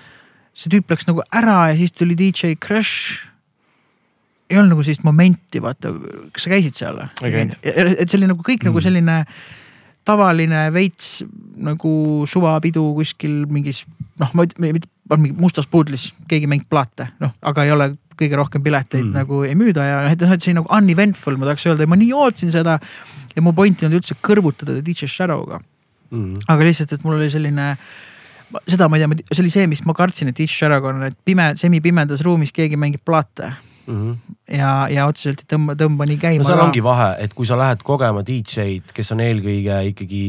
see 0.57 0.73
tüüp 0.73 0.91
läks 0.91 1.09
nagu 1.09 1.25
ära 1.37 1.71
ja 1.71 1.79
siis 1.79 1.93
tuli 1.93 2.17
DJ 2.19 2.57
Crash. 2.61 3.21
ei 4.51 4.59
olnud 4.59 4.75
nagu 4.75 4.85
sellist 4.85 5.05
momenti, 5.07 5.61
vaata, 5.63 5.93
kas 6.35 6.47
sa 6.47 6.53
käisid 6.53 6.79
seal 6.79 6.99
või? 6.99 7.45
Et 7.63 8.07
see 8.09 8.19
oli 8.19 8.31
nagu 8.31 8.43
kõik 8.43 8.65
mm. 8.65 8.71
nagu 8.71 8.81
Mm. 8.81 8.87
selline 8.89 9.19
tavaline 10.05 10.65
veits 10.73 11.21
nagu 11.61 12.25
suvapidu 12.27 12.83
kuskil 12.97 13.45
mingis 13.53 13.85
noh, 14.21 14.33
ma 14.35 14.47
mingi 15.17 15.37
mustas 15.39 15.69
puudlis 15.71 16.11
keegi 16.31 16.49
mängib 16.51 16.71
plaate, 16.71 17.11
noh, 17.21 17.35
aga 17.43 17.67
ei 17.67 17.73
ole 17.75 17.93
kõige 18.21 18.39
rohkem 18.39 18.65
pileteid 18.65 19.07
mm. 19.07 19.17
Nagu 19.17 19.43
ei 19.49 19.57
müüda 19.59 19.87
ja 19.87 20.03
noh, 20.05 20.13
et 20.13 20.45
see 20.45 20.55
on 20.55 20.61
nagu 20.63 20.71
uneventful, 20.77 21.39
ma 21.41 21.51
tahaks 21.51 21.67
öelda, 21.71 21.89
ma 21.91 21.99
nii 22.01 22.13
ootasin 22.17 22.53
seda. 22.55 22.79
ja 23.35 23.43
mu 23.47 23.55
point 23.57 23.81
ei 23.81 23.89
olnud 23.89 24.01
üldse 24.01 24.19
kõrvutada 24.21 24.79
DJ 24.85 25.11
Shadow'ga, 25.11 25.61
Mm 26.11 26.41
aga 26.51 26.65
lihtsalt, 26.67 26.93
et 26.93 27.05
mul 27.07 27.21
oli 27.21 27.31
selline. 27.31 27.77
seda 28.67 28.89
ma 28.91 28.99
ei 28.99 29.07
tea, 29.07 29.25
see 29.31 29.43
oli 29.45 29.51
see, 29.51 29.67
mis 29.71 29.85
ma 29.87 29.95
kartsin, 29.95 30.33
et 30.33 30.39
DJ 30.39 30.51
Shadow'ga 30.51 30.91
on, 30.91 31.03
et 31.07 31.19
pime, 31.25 31.53
semipimedas 31.57 32.25
ruumis 32.27 32.51
keegi 32.53 32.79
mängib 32.81 33.05
plaate 33.07 33.53
Mm 33.91 34.13
-hmm. 34.13 34.35
ja, 34.57 34.89
ja 34.91 35.07
otseselt 35.07 35.41
ei 35.41 35.57
tõmba, 35.57 35.75
tõmba 35.75 36.07
nii 36.07 36.19
käima 36.21 36.43
no 36.43 36.47
seal 36.47 36.61
ongi 36.63 36.83
vahe, 36.85 37.09
et 37.25 37.33
kui 37.35 37.47
sa 37.47 37.57
lähed 37.59 37.83
kogema 37.83 38.23
DJ-d, 38.27 38.93
kes 38.95 39.13
on 39.13 39.23
eelkõige 39.25 39.79
ikkagi 39.91 40.23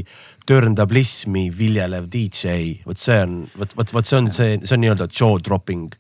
törndablismi 0.50 1.50
viljelev 1.58 2.08
DJ, 2.14 2.82
vot 2.86 2.98
see 2.98 3.20
on, 3.22 3.36
vot, 3.60 3.76
vot, 3.78 3.94
vot 3.94 4.08
see 4.08 4.18
on 4.18 4.32
see, 4.32 4.58
see 4.64 4.78
on 4.78 4.82
nii-öelda 4.86 5.08
jaw 5.20 5.38
dropping. 5.44 5.94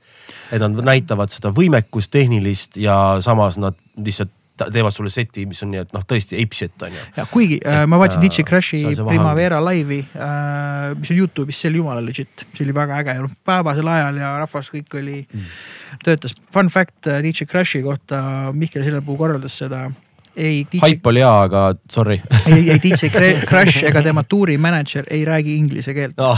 Et 0.51 0.61
nad 0.63 0.83
näitavad 0.91 1.33
seda 1.33 1.53
võimekust 1.55 2.11
tehnilist 2.13 2.77
ja 2.81 2.97
samas 3.23 3.59
nad 3.61 3.77
lihtsalt 3.97 4.33
teevad 4.69 4.93
sulle 4.93 5.09
seti, 5.09 5.45
mis 5.49 5.61
on 5.65 5.71
nii, 5.73 5.81
et 5.85 5.93
noh, 5.95 6.03
tõesti 6.07 6.37
ape 6.41 6.57
shit 6.57 6.85
on 6.85 6.93
ju. 6.93 7.05
ja 7.17 7.25
kuigi 7.31 7.57
äh, 7.65 7.83
ma 7.89 7.97
vaatasin 8.01 8.21
äh, 8.21 8.27
DJ 8.27 8.45
Crashi 8.47 8.81
vahe 8.83 9.01
on. 9.01 9.09
Primavera 9.09 9.61
laivi 9.63 10.01
äh,, 10.03 10.91
mis 10.99 11.13
on 11.13 11.21
Youtube'is, 11.21 11.61
see 11.61 11.71
oli 11.71 11.81
jumala 11.81 12.03
legit, 12.05 12.45
see 12.51 12.65
oli 12.67 12.75
väga 12.75 12.99
äge, 13.01 13.17
noh 13.23 13.33
päevasel 13.47 13.89
ajal 13.95 14.21
ja 14.21 14.35
rahvas 14.43 14.69
kõik 14.73 14.99
oli 15.01 15.17
mm., 15.23 15.57
töötas. 16.05 16.35
Fun 16.53 16.69
fact 16.73 17.09
äh, 17.09 17.21
DJ 17.25 17.49
Crashi 17.49 17.81
kohta, 17.85 18.21
Mihkel 18.53 18.85
Sillepuu 18.85 19.17
korraldas 19.19 19.57
seda. 19.63 19.87
ei, 20.35 20.63
DJ, 20.71 20.79
haip 20.85 21.07
oli 21.11 21.19
hea, 21.19 21.31
aga 21.47 21.61
sorry 21.91 22.17
ei, 22.47 22.69
ei 22.71 22.79
DJ 22.79 23.09
Cra- 23.11 23.45
Crash 23.49 23.83
ega 23.87 24.01
tema 24.05 24.23
tuurimänedžer 24.23 25.09
ei 25.11 25.25
räägi 25.27 25.55
inglise 25.59 25.93
keelt. 25.93 26.17
no,. 26.17 26.37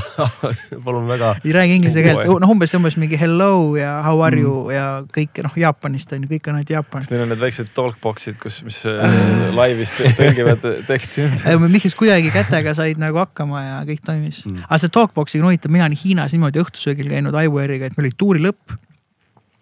palun 0.86 1.07
väga. 1.07 1.36
ei 1.45 1.53
räägi 1.53 1.76
inglise 1.78 2.03
keelt 2.06 2.26
noh 2.41 2.53
umbes 2.56 2.74
umbes 2.74 2.98
mingi 2.98 3.20
hello 3.20 3.76
ja 3.78 3.95
how 4.06 4.24
are 4.26 4.40
you 4.40 4.64
mm. 4.64 4.72
ja 4.74 4.86
kõik 5.18 5.44
noh, 5.45 5.57
Jaapanist 5.64 6.15
on 6.15 6.26
ju, 6.26 6.32
kõik 6.34 6.49
on 6.49 6.60
ainult 6.60 6.74
Jaapan 6.74 7.06
kas 7.06 7.11
neil 7.14 7.26
on 7.26 7.34
need 7.34 7.44
väiksed 7.44 7.70
talkbox'id, 7.78 8.40
kus, 8.41 8.61
mis 8.65 8.80
äh, 8.90 9.18
laivis 9.53 9.94
tõ- 9.98 10.14
tõlgivad 10.18 10.65
teksti? 10.90 11.28
Mihkel 11.68 11.98
kuidagi 11.99 12.34
kätega 12.34 12.74
said 12.78 13.02
nagu 13.02 13.22
hakkama 13.22 13.61
ja 13.61 13.82
kõik 13.88 14.02
toimis 14.06 14.44
mm. 14.49 14.65
Aga 14.70 14.82
see 14.82 14.94
talkbox'iga 14.94 15.44
on 15.44 15.52
huvitav, 15.52 15.74
mina 15.74 15.86
olin 15.90 15.99
Hiinas 15.99 16.34
niimoodi 16.34 16.61
õhtusöögil 16.64 17.11
käinud 17.11 17.38
iWare'iga, 17.44 17.90
et 17.90 17.98
meil 17.98 18.10
oli 18.10 18.18
tuuri 18.18 18.41
lõpp. 18.44 18.74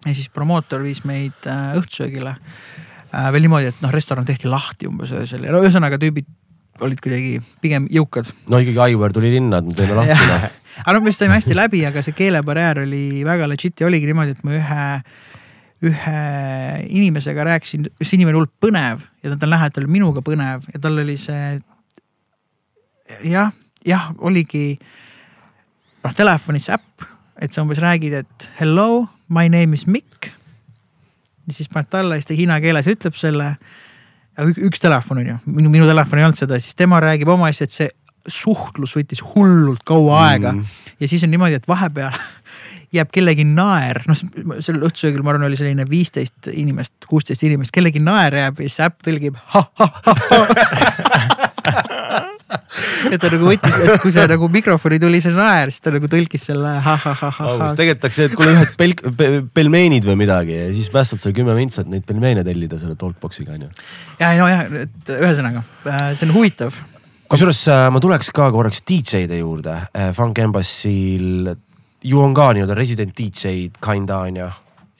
ja 0.06 0.14
siis 0.14 0.30
promootor 0.32 0.82
viis 0.82 1.04
meid 1.08 1.50
äh, 1.50 1.76
õhtusöögile. 1.78 2.36
Veel 3.12 3.46
niimoodi, 3.46 3.72
et 3.72 3.82
noh, 3.84 3.92
restoran 3.92 4.26
tehti 4.28 4.50
lahti 4.50 4.88
umbes 4.88 5.12
öösel 5.16 5.44
ja 5.46 5.52
no 5.52 5.60
ühesõnaga 5.64 5.98
tüübid 6.00 6.28
olid 6.82 7.00
kuidagi 7.04 7.36
pigem 7.62 7.86
jõukad. 7.92 8.30
no 8.48 8.60
ikkagi 8.62 8.80
Aivar 8.86 9.12
tuli 9.14 9.34
linna, 9.34 9.60
et 9.60 9.68
me 9.68 9.76
teeme 9.76 9.98
lahti 9.98 10.16
noh. 10.16 10.46
aga 10.86 10.96
no 10.96 11.04
me 11.04 11.12
saime 11.14 11.36
hästi 11.36 11.56
läbi, 11.58 11.84
aga 11.88 12.04
see 12.04 12.16
keelebarjäär 12.16 12.82
oli 12.86 13.04
väga 13.28 13.48
legit 13.50 13.82
ja 13.82 13.88
oligi 13.90 14.08
niimoodi, 14.08 14.36
et 14.36 14.46
ma 14.46 14.56
ühe 14.58 14.86
ühe 15.82 16.18
inimesega 16.94 17.44
rääkisin, 17.48 17.88
see 17.98 18.14
inimene 18.14 18.38
hullult 18.38 18.54
põnev 18.62 19.02
ja 19.22 19.32
ta 19.32 19.48
on 19.48 19.50
lähedal 19.50 19.88
minuga 19.90 20.22
põnev 20.24 20.68
ja 20.70 20.80
tal 20.82 21.00
oli 21.02 21.16
see 21.18 21.56
jah, 23.26 23.50
jah, 23.86 24.12
oligi 24.22 24.76
noh 26.02 26.14
telefonis 26.16 26.68
äpp, 26.72 27.06
et 27.42 27.52
sa 27.52 27.64
umbes 27.64 27.82
räägid, 27.82 28.14
et 28.22 28.48
hello, 28.60 29.08
my 29.28 29.50
name 29.50 29.74
is 29.76 29.86
Mikk. 29.86 30.30
Siis 31.50 31.70
paned 31.72 31.90
talle, 31.90 32.18
siis 32.18 32.28
ta 32.30 32.36
hiina 32.38 32.60
keeles 32.62 32.88
ütleb 32.90 33.16
selle. 33.18 33.54
aga 34.38 34.52
üks 34.68 34.80
telefon 34.80 35.22
on 35.22 35.32
ju, 35.32 35.40
minu, 35.46 35.72
minu 35.72 35.88
telefon 35.88 36.20
ei 36.20 36.28
olnud 36.28 36.38
seda, 36.38 36.60
siis 36.62 36.76
tema 36.78 37.00
räägib 37.02 37.28
oma 37.32 37.50
asja, 37.52 37.68
et 37.68 37.74
see 37.74 37.90
suhtlus 38.28 38.94
võttis 38.96 39.22
hullult 39.32 39.82
kaua 39.84 40.20
aega 40.28 40.52
mm. 40.54 40.78
ja 41.02 41.08
siis 41.10 41.24
on 41.26 41.32
niimoodi, 41.34 41.58
et 41.58 41.68
vahepeal 41.68 42.14
jääb 42.96 43.10
kellegi 43.12 43.44
naer, 43.48 44.02
noh 44.06 44.16
sellel 44.18 44.86
õhtusöögil 44.88 45.24
ma 45.24 45.32
arvan, 45.32 45.48
oli 45.48 45.58
selline 45.58 45.86
viisteist 45.88 46.50
inimest, 46.52 46.94
kuusteist 47.08 47.42
inimest, 47.48 47.74
kellegi 47.74 48.02
naer 48.04 48.36
jääb 48.38 48.62
ja 48.62 48.68
siis 48.68 48.84
äpp 48.86 49.02
tõlgib 49.06 49.40
et 53.12 53.20
ta 53.20 53.30
nagu 53.32 53.48
võttis, 53.48 53.76
et 53.82 54.02
kui 54.02 54.12
see 54.14 54.24
nagu 54.30 54.48
mikrofoni 54.52 54.98
tuli 55.02 55.20
see 55.24 55.34
naer, 55.34 55.72
siis 55.72 55.84
ta 55.84 55.92
nagu 55.94 56.08
tõlkis 56.10 56.46
selle 56.50 56.74
ha-ha-ha-ha. 56.84 57.68
tegelikult 57.78 58.18
et 58.26 58.36
kuule 58.38 58.54
ühed 58.54 58.72
pelk- 58.80 59.04
pe,, 59.18 59.28
pelmeenid 59.54 60.06
või 60.08 60.16
midagi 60.24 60.56
ja 60.58 60.70
siis 60.74 60.90
päästad 60.94 61.22
seal 61.22 61.36
kümme 61.36 61.56
vintsa, 61.58 61.84
et 61.84 61.92
neid 61.92 62.06
pelmeene 62.08 62.44
tellida 62.46 62.80
selle 62.80 62.96
talkbox'iga 63.00 63.56
onju. 63.58 63.70
ja 64.20 64.32
nojah, 64.40 64.64
et 64.86 65.14
ühesõnaga 65.18 65.64
äh, 65.86 66.08
see 66.16 66.28
on 66.28 66.34
huvitav. 66.36 66.80
kusjuures 67.32 67.62
äh, 67.72 67.86
ma 67.94 68.02
tuleks 68.02 68.32
ka 68.34 68.50
korraks 68.54 68.82
DJ-de 68.88 69.38
juurde. 69.42 69.78
Funk 70.16 70.42
Embassy'l 70.42 71.54
ju 72.02 72.20
on 72.20 72.34
ka 72.34 72.50
nii-öelda 72.56 72.76
resident 72.76 73.14
DJ-d 73.16 73.80
kinda 73.82 74.24
onju 74.26 74.50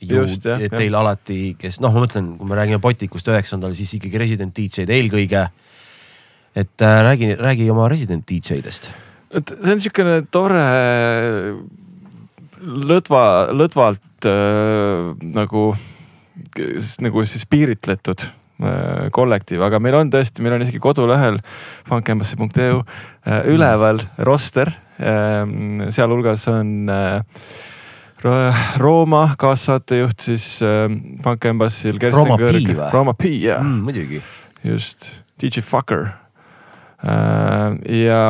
Just, 0.02 0.46
jah, 0.48 0.58
et 0.58 0.72
teil 0.74 0.94
alati, 0.98 1.52
kes 1.58 1.78
noh, 1.82 1.92
ma 1.94 2.02
mõtlen, 2.02 2.32
kui 2.34 2.48
me 2.50 2.56
räägime 2.58 2.80
Botikust 2.82 3.28
üheksandal, 3.30 3.74
siis 3.78 3.92
ikkagi 3.98 4.18
resident 4.18 4.54
DJ-d 4.56 4.90
eelkõige. 4.96 5.44
Et 6.56 6.84
äh, 6.84 6.98
räägi, 7.02 7.34
räägi 7.38 7.70
oma 7.70 7.88
resident 7.88 8.26
DJ-dest. 8.28 8.90
et 9.32 9.48
see 9.48 9.72
on 9.72 9.80
niisugune 9.80 10.18
tore 10.30 10.66
lõdva, 12.62 13.24
lõdvalt 13.56 14.28
äh, 14.28 15.10
nagu, 15.34 15.64
nagu 17.02 17.24
siis 17.26 17.48
piiritletud 17.50 18.26
äh, 18.26 19.08
kollektiiv, 19.14 19.64
aga 19.66 19.80
meil 19.82 19.98
on 20.02 20.12
tõesti, 20.12 20.44
meil 20.44 20.58
on 20.58 20.64
isegi 20.66 20.82
kodulehel 20.82 21.40
funkembassy.eu 21.88 22.82
äh, 22.82 23.44
üleval 23.50 24.04
roster 24.18 24.72
äh,. 25.00 25.44
sealhulgas 25.90 26.46
on 26.52 26.90
äh, 26.92 27.22
Rooma 28.78 29.32
kaassaatejuht 29.38 30.20
siis 30.22 30.60
äh, 30.62 30.86
Funk 31.24 31.44
Embassy'l. 31.44 31.98
Rooma 32.14 32.36
P 32.38 32.52
või? 32.54 32.90
Rooma 32.92 33.14
P, 33.18 33.32
jaa 33.48 33.58
mm,. 33.62 33.80
muidugi. 33.82 34.22
just, 34.62 35.24
DJ 35.42 35.64
Fucker. 35.66 36.21
Ja 37.02 38.22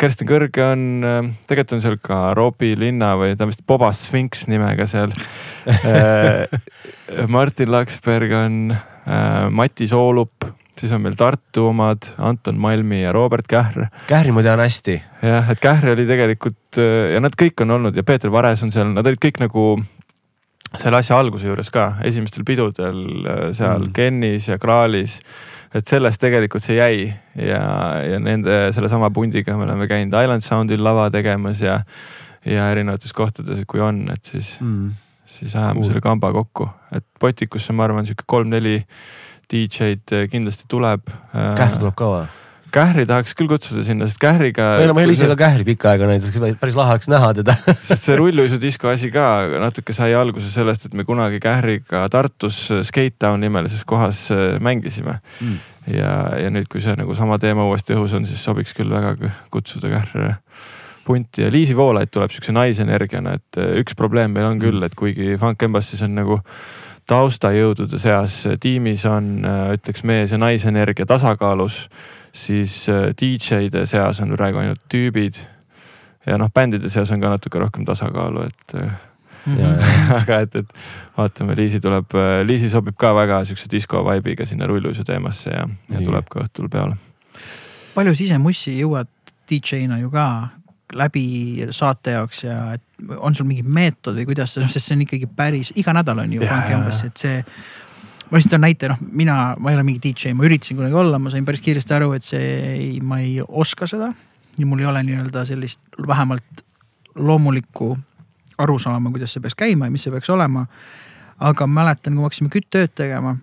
Kersten 0.00 0.26
Kõrge 0.26 0.64
on 0.72 0.82
äh,, 1.06 1.30
tegelikult 1.46 1.76
on 1.76 1.82
seal 1.84 1.98
ka 2.02 2.20
Robbie 2.34 2.74
Linna 2.78 3.12
või 3.20 3.36
ta 3.38 3.46
on 3.46 3.52
vist 3.52 3.62
Boba 3.68 3.92
Sphinx 3.94 4.48
nimega 4.50 4.88
seal 4.90 5.14
äh,. 5.66 6.46
Martin 7.34 7.70
Laksberg 7.70 8.34
on 8.34 8.60
äh,, 8.74 9.46
Mati 9.50 9.86
Soolup 9.90 10.48
siis 10.76 10.92
on 10.92 11.00
meil 11.00 11.14
Tartu 11.16 11.70
omad, 11.70 12.10
Anton 12.20 12.58
Malmi 12.60 12.98
ja 13.00 13.12
Robert 13.14 13.46
Kähr. 13.48 13.86
Kähri 14.10 14.34
ma 14.34 14.42
tean 14.44 14.60
hästi. 14.60 14.98
jah, 15.22 15.50
et 15.50 15.62
Kähri 15.62 15.94
oli 15.94 16.04
tegelikult 16.08 16.80
ja 17.14 17.22
nad 17.22 17.36
kõik 17.38 17.62
on 17.64 17.78
olnud 17.78 17.96
ja 17.96 18.04
Peeter 18.04 18.32
Vares 18.32 18.64
on 18.66 18.74
seal, 18.74 18.90
nad 18.92 19.06
olid 19.06 19.22
kõik 19.22 19.40
nagu 19.40 19.70
selle 20.76 21.00
asja 21.00 21.18
alguse 21.18 21.48
juures 21.48 21.70
ka, 21.72 21.94
esimestel 22.04 22.44
pidudel 22.46 22.98
seal 23.56 23.86
mm. 23.86 23.92
Kennis 23.96 24.50
ja 24.50 24.58
Kraalis. 24.60 25.20
Et 25.74 25.88
sellest 25.88 26.20
tegelikult 26.22 26.64
see 26.64 26.78
jäi 26.78 27.08
ja, 27.08 27.62
ja 28.06 28.20
nende 28.22 28.58
sellesama 28.76 29.10
pundiga 29.14 29.56
me 29.56 29.66
oleme 29.66 29.88
käinud 29.90 30.14
Island 30.22 30.46
Soundil 30.46 30.84
lava 30.84 31.08
tegemas 31.10 31.62
ja, 31.64 31.80
ja 32.44 32.70
erinevates 32.72 33.12
kohtades, 33.16 33.64
kui 33.66 33.82
on, 33.82 34.04
et 34.12 34.24
siis 34.24 34.56
mm., 34.60 34.90
siis 35.26 35.56
ajame 35.56 35.80
cool. 35.80 35.90
selle 35.90 36.00
kamba 36.04 36.32
kokku, 36.32 36.68
et 36.94 37.04
Potikusse 37.20 37.74
ma 37.74 37.86
arvan, 37.88 38.06
sihuke 38.06 38.24
kolm-neli 38.30 38.78
DJ-d 39.50 40.26
kindlasti 40.30 40.66
tuleb. 40.70 41.10
Kähr 41.32 41.78
tuleb 41.78 41.94
ka 41.98 42.10
või? 42.10 42.26
Kähri 42.76 43.06
tahaks 43.08 43.32
küll 43.36 43.48
kutsuda 43.50 43.84
sinna, 43.86 44.08
sest 44.08 44.20
Kähriga. 44.22 44.68
ei 44.80 44.88
no 44.88 44.96
ma 44.96 45.02
ei 45.02 45.08
ole 45.08 45.16
ise 45.16 45.28
ka 45.30 45.36
Kähri 45.40 45.66
pikka 45.68 45.94
aega 45.94 46.08
näinud, 46.10 46.58
päris 46.60 46.76
lahe 46.78 46.96
oleks 46.96 47.10
näha 47.12 47.32
teda. 47.38 47.56
Sest 47.74 48.08
see 48.08 48.18
rulluisudisko 48.20 48.90
asi 48.92 49.10
ka 49.14 49.26
natuke 49.62 49.96
sai 49.96 50.14
alguse 50.18 50.50
sellest, 50.52 50.88
et 50.88 50.96
me 50.98 51.06
kunagi 51.08 51.40
Kähriga 51.42 52.04
Tartus 52.12 52.66
Skate 52.86 53.16
Town 53.24 53.40
nimelises 53.44 53.86
kohas 53.88 54.26
äh, 54.34 54.58
mängisime. 54.60 55.18
Mm.. 55.40 55.60
ja, 55.96 56.16
ja 56.44 56.52
nüüd, 56.52 56.68
kui 56.72 56.84
see 56.84 56.96
nagu 56.98 57.16
sama 57.18 57.40
teema 57.42 57.66
uuesti 57.70 57.96
õhus 57.96 58.16
on, 58.18 58.28
siis 58.28 58.42
sobiks 58.44 58.76
küll 58.76 58.92
väga 58.92 59.32
kutsuda 59.54 59.92
Kähri 59.96 60.34
punti. 61.06 61.44
Ja 61.44 61.52
Liisi 61.52 61.76
Voolaid 61.76 62.10
tuleb 62.12 62.34
siukse 62.34 62.52
naisenergiana, 62.52 63.36
et 63.38 63.60
äh, 63.60 63.76
üks 63.80 63.96
probleem 63.98 64.34
meil 64.34 64.50
on 64.50 64.60
küll, 64.62 64.82
et 64.84 64.98
kuigi 64.98 65.36
Funk 65.40 65.62
Embassy's 65.62 66.02
on 66.04 66.16
nagu 66.18 66.40
taustajõudude 67.06 68.00
seas 68.02 68.40
tiimis 68.62 69.06
on, 69.08 69.38
äh, 69.46 69.72
ütleks 69.78 70.04
mees 70.06 70.34
ja 70.34 70.40
naisenergia 70.42 71.06
tasakaalus, 71.06 71.86
siis 72.36 72.88
äh, 72.92 73.10
DJ-de 73.16 73.86
seas 73.88 74.20
on 74.20 74.34
praegu 74.36 74.60
ainult 74.60 74.82
tüübid. 74.92 75.40
ja 76.26 76.38
noh, 76.38 76.50
bändide 76.52 76.90
seas 76.90 77.10
on 77.14 77.22
ka 77.22 77.30
natuke 77.30 77.58
rohkem 77.62 77.84
tasakaalu, 77.86 78.42
et 78.42 78.74
mm. 78.74 79.56
-hmm. 79.56 80.16
aga 80.20 80.40
et, 80.40 80.56
et 80.56 80.72
vaatame, 81.16 81.56
Liisi 81.56 81.80
tuleb, 81.80 82.16
Liisi 82.44 82.68
sobib 82.68 82.96
ka 82.98 83.14
väga 83.14 83.44
siukse 83.44 83.70
disko 83.70 84.04
vibe'iga 84.04 84.46
sinna 84.46 84.66
rulluisu 84.66 85.04
teemasse 85.04 85.50
ja, 85.50 85.68
ja 85.90 86.04
tuleb 86.04 86.28
ka 86.28 86.40
õhtul 86.40 86.68
peale. 86.68 86.96
palju 87.94 88.14
sisemussi 88.14 88.78
jõuad 88.80 89.08
DJ-na 89.50 89.98
ju 89.98 90.10
ka 90.10 90.48
läbi 90.94 91.66
saate 91.70 92.10
jaoks 92.10 92.44
ja 92.44 92.58
et 92.74 92.82
on 93.16 93.34
sul 93.34 93.46
mingi 93.46 93.62
meetod 93.62 94.16
või 94.16 94.26
kuidas, 94.28 94.56
noh 94.60 94.70
sest 94.70 94.88
see 94.88 94.96
on 94.96 95.02
ikkagi 95.06 95.26
päris, 95.26 95.72
iga 95.76 95.94
nädal 95.96 96.22
on 96.22 96.32
ju 96.32 96.46
Funk 96.46 96.70
Embassy, 96.70 97.10
et 97.10 97.16
see. 97.16 97.42
Ma 98.30 98.38
lihtsalt 98.38 98.56
toon 98.56 98.64
näite, 98.66 98.90
noh 98.90 99.00
mina, 99.00 99.54
ma 99.58 99.70
ei 99.70 99.78
ole 99.78 99.86
mingi 99.86 100.02
DJ, 100.02 100.34
ma 100.34 100.46
üritasin 100.48 100.78
kunagi 100.78 100.98
olla, 100.98 101.20
ma 101.22 101.30
sain 101.30 101.46
päris 101.46 101.62
kiiresti 101.64 101.96
aru, 101.96 102.12
et 102.16 102.26
see, 102.26 102.98
ma 103.06 103.20
ei 103.22 103.38
oska 103.46 103.88
seda. 103.90 104.12
ja 104.58 104.66
mul 104.66 104.80
ei 104.80 104.86
ole 104.88 105.02
nii-öelda 105.06 105.44
sellist 105.44 105.80
vähemalt 106.06 106.64
loomulikku 107.14 107.96
arusaama, 108.58 109.10
kuidas 109.10 109.32
see 109.32 109.44
peaks 109.44 109.54
käima 109.54 109.86
ja 109.86 109.92
mis 109.92 110.06
see 110.06 110.14
peaks 110.14 110.30
olema. 110.30 110.66
aga 111.38 111.66
mäletan, 111.66 112.14
kui 112.14 112.22
me 112.22 112.30
hakkasime 112.30 112.52
kütttööd 112.52 112.94
tegema 112.96 113.36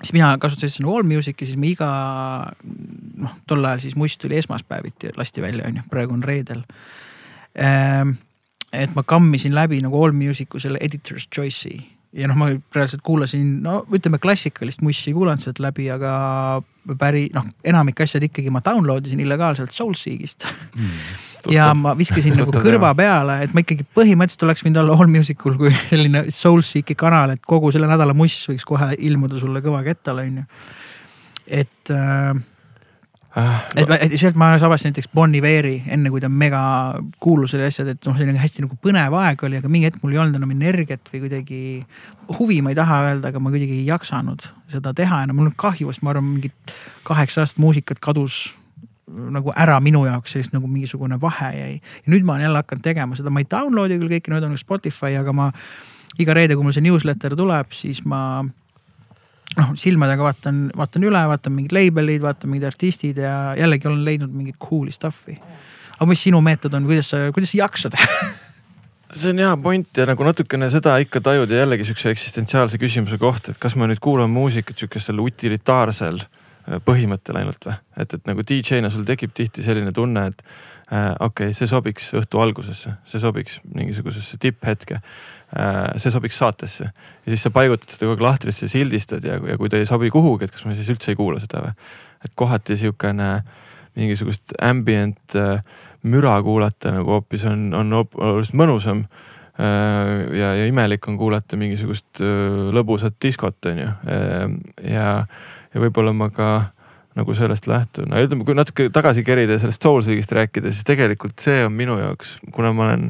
siis 0.00 0.12
mina 0.12 0.38
kasutasin 0.38 0.84
nagu 0.84 0.96
Allmusic'i, 0.96 1.46
siis 1.46 1.58
me 1.60 1.68
iga 1.68 1.90
noh, 3.20 3.36
tol 3.46 3.64
ajal 3.64 3.82
siis 3.84 3.96
must 4.00 4.20
tuli 4.20 4.38
esmaspäeviti, 4.40 5.12
lasti 5.16 5.42
välja, 5.42 5.66
on 5.68 5.80
ju, 5.80 5.86
praegu 5.90 6.16
on 6.16 6.24
reedel 6.24 6.62
ehm, 7.54 8.14
et 8.72 8.94
ma 8.94 9.02
kammisin 9.02 9.54
läbi 9.54 9.80
nagu 9.84 10.04
Allmusic'u 10.04 10.62
selle 10.62 10.80
editor's 10.80 11.28
choice'i 11.34 11.82
ja 12.16 12.26
noh, 12.26 12.36
ma 12.38 12.50
reaalselt 12.74 13.02
kuulasin, 13.06 13.60
no 13.62 13.80
ütleme 13.94 14.18
klassikalist 14.22 14.82
mussi 14.82 15.10
ei 15.10 15.16
kuulanud 15.16 15.42
sealt 15.42 15.60
läbi, 15.62 15.86
aga 15.94 16.12
päri 16.98 17.28
noh, 17.34 17.46
enamik 17.66 18.02
asjad 18.02 18.24
ikkagi 18.26 18.50
ma 18.52 18.62
download 18.64 19.06
isin 19.06 19.20
illegaalselt 19.22 19.70
Soulseekist. 19.74 20.46
Mm, 20.74 20.96
ja 21.54 21.68
ma 21.76 21.94
viskasin 21.98 22.34
nagu 22.40 22.54
kõrva 22.54 22.90
peale, 22.98 23.40
et 23.44 23.54
ma 23.54 23.62
ikkagi 23.62 23.86
põhimõtteliselt 23.96 24.46
oleks 24.48 24.66
võinud 24.66 24.82
olla 24.82 24.98
Allmusicul 24.98 25.58
kui 25.60 25.74
selline 25.92 26.26
Soulseeki 26.34 26.98
kanal, 26.98 27.36
et 27.36 27.44
kogu 27.46 27.70
selle 27.74 27.90
nädala 27.90 28.16
muss 28.16 28.40
võiks 28.50 28.66
kohe 28.68 28.92
ilmuda 28.98 29.38
sulle 29.42 29.62
kõva 29.64 29.84
kettal, 29.86 30.24
on 30.24 30.42
ju. 30.42 30.48
et 31.62 31.94
äh, 31.94 32.34
et, 33.36 33.90
et 34.00 34.14
sealt 34.18 34.38
ma 34.38 34.50
avastasin 34.56 34.90
näiteks 34.90 35.10
Bon 35.14 35.34
Iveri 35.34 35.76
enne, 35.94 36.10
kui 36.10 36.22
ta 36.22 36.28
mega 36.28 36.60
kuulus 37.22 37.54
oli 37.54 37.68
asjad, 37.68 37.92
et 37.92 38.08
noh, 38.08 38.16
selline 38.18 38.40
hästi 38.40 38.64
nagu 38.64 38.78
põnev 38.82 39.14
aeg 39.20 39.44
oli, 39.46 39.60
aga 39.60 39.70
mingi 39.70 39.86
hetk 39.86 40.02
mul 40.02 40.16
ei 40.16 40.22
olnud 40.22 40.40
enam 40.40 40.54
energiat 40.56 41.12
või 41.12 41.24
kuidagi. 41.26 41.60
huvi 42.38 42.60
ma 42.62 42.72
ei 42.74 42.78
taha 42.78 43.02
öelda, 43.08 43.30
aga 43.30 43.42
ma 43.42 43.52
kuidagi 43.54 43.80
ei 43.80 43.86
jaksanud 43.86 44.48
seda 44.70 44.94
teha 44.94 45.24
enam, 45.26 45.38
mul 45.38 45.50
on 45.52 45.58
kahju, 45.58 45.92
sest 45.92 46.02
ma 46.06 46.14
arvan, 46.14 46.26
mingit 46.36 46.74
kaheksa 47.06 47.44
aastat 47.44 47.62
muusikat 47.62 48.02
kadus 48.02 48.48
nagu 49.10 49.54
ära 49.58 49.78
minu 49.82 50.04
jaoks, 50.06 50.34
sellist 50.34 50.54
nagu 50.54 50.68
mingisugune 50.70 51.18
vahe 51.20 51.50
jäi. 51.54 51.74
ja 51.78 52.12
nüüd 52.12 52.26
ma 52.26 52.36
olen 52.36 52.48
jälle 52.48 52.62
hakanud 52.62 52.82
tegema 52.82 53.18
seda, 53.18 53.30
ma 53.30 53.42
ei 53.42 53.48
download'i 53.50 53.98
küll 53.98 54.12
kõiki, 54.12 54.30
need 54.34 54.46
on 54.46 54.58
Spotify, 54.58 55.16
aga 55.18 55.34
ma 55.34 55.50
iga 56.18 56.34
reede, 56.34 56.54
kui 56.54 56.66
mul 56.66 56.74
see 56.74 56.84
newsletter 56.84 57.34
tuleb, 57.38 57.74
siis 57.74 58.02
ma 58.06 58.42
noh, 59.58 59.72
silmadega 59.78 60.22
vaatan, 60.24 60.60
vaatan 60.76 61.08
üle, 61.08 61.22
vaatan 61.32 61.56
mingid 61.56 61.74
label'id, 61.74 62.22
vaatan 62.22 62.52
mingid 62.52 62.68
artistid 62.70 63.18
ja 63.22 63.54
jällegi 63.58 63.90
olen 63.90 64.04
leidnud 64.06 64.34
mingit 64.34 64.60
cool'i 64.62 64.94
stuff'i. 64.94 65.38
aga 65.96 66.08
mis 66.08 66.22
sinu 66.28 66.40
meetod 66.44 66.74
on, 66.76 66.86
kuidas 66.88 67.10
sa, 67.14 67.26
kuidas 67.34 67.54
sa 67.54 67.62
jaksad 67.64 67.98
see 69.20 69.32
on 69.32 69.42
hea 69.42 69.54
point 69.62 69.98
ja 69.98 70.06
nagu 70.06 70.24
natukene 70.24 70.70
seda 70.70 70.96
ikka 71.02 71.22
tajud 71.24 71.50
ja 71.50 71.64
jällegi 71.64 71.88
sihukese 71.88 72.14
eksistentsiaalse 72.14 72.78
küsimuse 72.78 73.18
koht, 73.18 73.50
et 73.50 73.58
kas 73.58 73.74
ma 73.76 73.90
nüüd 73.90 74.02
kuulan 74.02 74.30
muusikat 74.30 74.78
sihukesel 74.78 75.18
utilitaarsel 75.24 76.22
äh, 76.22 76.39
põhimõttel 76.84 77.40
ainult 77.40 77.66
või. 77.66 77.74
et, 77.96 78.14
et 78.14 78.28
nagu 78.30 78.44
DJ-na 78.46 78.90
sul 78.92 79.06
tekib 79.08 79.32
tihti 79.34 79.64
selline 79.66 79.92
tunne, 79.96 80.26
et 80.30 80.42
äh, 80.92 81.10
okei 81.18 81.50
okay,, 81.50 81.56
see 81.56 81.70
sobiks 81.70 82.12
õhtu 82.18 82.42
algusesse, 82.42 82.94
see 83.04 83.22
sobiks 83.22 83.60
mingisugusesse 83.74 84.38
tipphetke 84.40 85.00
Äh, 85.50 85.98
see 85.98 86.12
sobiks 86.14 86.36
saatesse. 86.38 86.84
ja 87.26 87.32
siis 87.32 87.42
sa 87.42 87.50
paigutad 87.50 87.90
seda 87.90 88.06
kogu 88.06 88.14
aeg 88.14 88.20
lahtrisse 88.22 88.68
sildistad 88.70 89.24
ja, 89.26 89.34
ja 89.34 89.56
kui 89.58 89.66
ta 89.66 89.80
ei 89.80 89.88
sobi 89.88 90.06
kuhugi, 90.14 90.46
et 90.46 90.52
kas 90.54 90.62
ma 90.62 90.76
siis 90.78 90.92
üldse 90.92 91.10
ei 91.10 91.18
kuula 91.18 91.40
seda 91.42 91.64
või. 91.64 91.72
et 92.22 92.36
kohati 92.38 92.76
sihukene 92.78 93.30
mingisugust 93.98 94.54
ambient 94.62 95.34
äh, 95.34 95.58
müra 96.06 96.36
kuulata 96.46 96.92
nagu 96.94 97.16
hoopis 97.16 97.48
on, 97.50 97.64
on 97.74 97.90
oluliselt 97.98 98.60
mõnusam 98.62 99.02
äh, 99.02 100.38
ja, 100.38 100.52
ja 100.60 100.70
imelik 100.70 101.10
on 101.10 101.18
kuulata 101.18 101.58
mingisugust 101.58 102.22
äh, 102.22 102.70
lõbusat 102.70 103.18
diskot, 103.18 103.58
on 103.72 103.82
ju. 103.82 103.90
ja, 104.86 105.08
ja 105.74 105.82
võib-olla 105.82 106.14
ma 106.16 106.30
ka 106.34 106.50
nagu 107.18 107.34
sellest 107.34 107.66
lähtun, 107.66 108.10
no 108.10 108.20
ütleme, 108.22 108.46
kui 108.46 108.54
natuke 108.54 108.86
tagasi 108.94 109.24
kerida 109.26 109.56
ja 109.56 109.62
sellest 109.62 109.82
Soulseekist 109.82 110.32
rääkida, 110.36 110.70
siis 110.70 110.86
tegelikult 110.86 111.42
see 111.42 111.64
on 111.66 111.74
minu 111.74 111.98
jaoks, 111.98 112.36
kuna 112.54 112.70
ma 112.76 112.86
olen, 112.86 113.08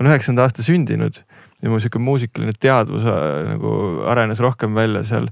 olen 0.00 0.10
üheksakümnenda 0.10 0.46
aasta 0.48 0.64
sündinud 0.64 1.20
ja 1.62 1.70
mu 1.70 1.80
sihuke 1.80 2.00
muusikaline 2.02 2.54
teadvus 2.58 3.04
äh, 3.06 3.18
nagu 3.52 3.74
arenes 4.10 4.40
rohkem 4.42 4.74
välja 4.74 5.04
seal 5.06 5.28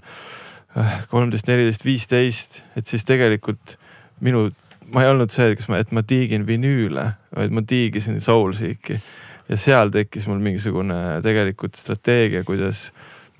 äh, 0.76 0.98
kolmteist, 1.10 1.48
neliteist, 1.48 1.86
viisteist, 1.86 2.60
et 2.76 2.86
siis 2.86 3.08
tegelikult 3.08 3.78
minu, 4.20 4.50
ma 4.92 5.04
ei 5.04 5.10
olnud 5.14 5.32
see, 5.32 5.56
kas 5.56 5.70
ma, 5.72 5.80
et 5.80 5.96
ma 5.96 6.04
tiigin 6.04 6.44
vinüüle, 6.48 7.06
vaid 7.36 7.56
ma 7.56 7.64
tiigisin 7.66 8.20
Soulseeki 8.20 9.00
ja 9.48 9.58
seal 9.58 9.90
tekkis 9.94 10.28
mul 10.30 10.44
mingisugune 10.44 11.18
tegelikult 11.24 11.80
strateegia, 11.80 12.44
kuidas 12.46 12.90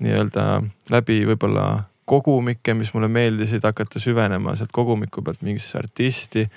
nii-öelda 0.01 0.47
läbi 0.91 1.21
võib-olla 1.29 1.85
kogumikke, 2.11 2.75
mis 2.77 2.91
mulle 2.95 3.09
meeldisid, 3.11 3.63
hakata 3.65 4.01
süvenema 4.01 4.55
sealt 4.59 4.73
kogumiku 4.75 5.23
pealt 5.25 5.43
mingisse 5.47 5.79
artisti. 5.79 6.47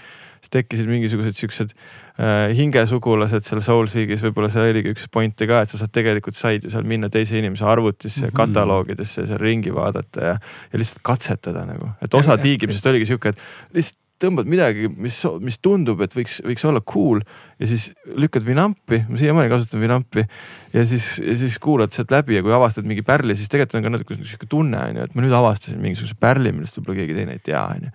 siis 0.44 0.52
tekkisid 0.52 0.88
mingisugused 0.90 1.38
siuksed 1.38 1.70
äh, 1.72 2.50
hingesugulased 2.56 3.46
seal 3.46 3.62
Soulseekis, 3.64 4.20
võib-olla 4.26 4.50
see 4.52 4.66
oligi 4.74 4.92
üks 4.92 5.06
point'e 5.08 5.48
ka, 5.48 5.62
et 5.64 5.72
sa 5.72 5.80
saad 5.80 5.94
tegelikult 5.96 6.36
said 6.36 6.66
ju 6.66 6.72
seal 6.74 6.84
minna 6.84 7.08
teise 7.08 7.38
inimese 7.40 7.64
arvutisse 7.64 8.26
mm 8.26 8.28
-hmm. 8.28 8.36
kataloogidesse 8.42 9.22
ja 9.22 9.30
seal 9.32 9.40
ringi 9.40 9.72
vaadata 9.74 10.30
ja, 10.30 10.36
ja 10.72 10.82
lihtsalt 10.82 11.00
katsetada 11.02 11.64
nagu, 11.64 11.94
et 12.02 12.14
osa 12.14 12.36
tiigimisest 12.36 12.92
oligi 12.92 13.08
sihuke, 13.08 13.32
et 13.32 13.40
lihtsalt 13.72 14.03
tõmbad 14.22 14.48
midagi, 14.50 14.88
mis, 14.88 15.16
mis 15.42 15.58
tundub, 15.62 16.02
et 16.04 16.12
võiks, 16.14 16.38
võiks 16.46 16.66
olla 16.68 16.82
cool 16.86 17.22
ja 17.60 17.68
siis 17.70 17.88
lükkad 18.18 18.46
vinampi, 18.46 19.00
ma 19.08 19.18
siiamaani 19.20 19.50
kasutan 19.52 19.82
vinampi. 19.82 20.26
ja 20.74 20.84
siis, 20.88 21.16
siis 21.18 21.58
kuulad 21.62 21.94
sealt 21.94 22.14
läbi 22.14 22.38
ja 22.38 22.44
kui 22.44 22.54
avastad 22.54 22.86
mingi 22.88 23.02
pärli, 23.06 23.36
siis 23.36 23.50
tegelikult 23.50 23.80
on 23.80 23.88
ka 23.88 23.94
natuke 23.96 24.18
sihuke 24.20 24.50
tunne 24.50 24.78
on 24.78 25.00
ju, 25.00 25.08
et 25.08 25.16
ma 25.16 25.24
nüüd 25.24 25.34
avastasin 25.34 25.82
mingisuguse 25.82 26.18
pärli, 26.20 26.54
millest 26.54 26.78
võib-olla 26.78 27.00
keegi 27.00 27.18
teine 27.18 27.36
ei 27.38 27.42
tea, 27.44 27.64
on 27.64 27.88
ju. 27.88 27.92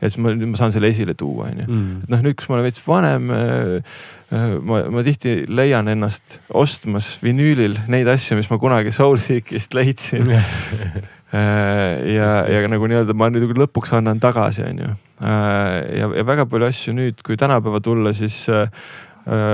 ja 0.00 0.10
siis 0.10 0.18
ma, 0.24 0.34
ma 0.34 0.60
saan 0.60 0.74
selle 0.74 0.90
esile 0.90 1.14
tuua, 1.18 1.52
on 1.52 1.62
ju. 1.62 1.68
Mm. 1.68 2.02
et 2.02 2.14
noh, 2.16 2.24
nüüd, 2.26 2.38
kus 2.40 2.50
ma 2.50 2.58
olen 2.58 2.66
veits 2.66 2.82
vanem 2.86 3.30
äh,. 3.36 4.02
ma, 4.66 4.82
ma 4.90 5.06
tihti 5.06 5.44
leian 5.50 5.90
ennast 5.92 6.40
ostmas 6.50 7.12
vinüülil 7.22 7.78
neid 7.90 8.10
asju, 8.10 8.38
mis 8.40 8.50
ma 8.50 8.58
kunagi 8.62 8.94
Soulseekist 8.94 9.74
leidsin 9.78 10.30
Äh, 10.40 11.02
ja, 11.32 12.28
ja 12.50 12.68
nagu 12.70 12.88
nii-öelda 12.90 13.14
ma 13.14 13.28
nüüd 13.30 13.52
lõpuks 13.54 13.94
annan 13.98 14.18
tagasi, 14.22 14.64
on 14.66 14.82
ju. 14.82 14.90
Äh, 15.22 15.76
ja, 16.00 16.10
ja 16.18 16.26
väga 16.26 16.46
palju 16.50 16.66
asju 16.66 16.94
nüüd, 16.96 17.22
kui 17.26 17.38
tänapäeva 17.38 17.80
tulla, 17.84 18.12
siis 18.16 18.42
äh, 18.50 18.66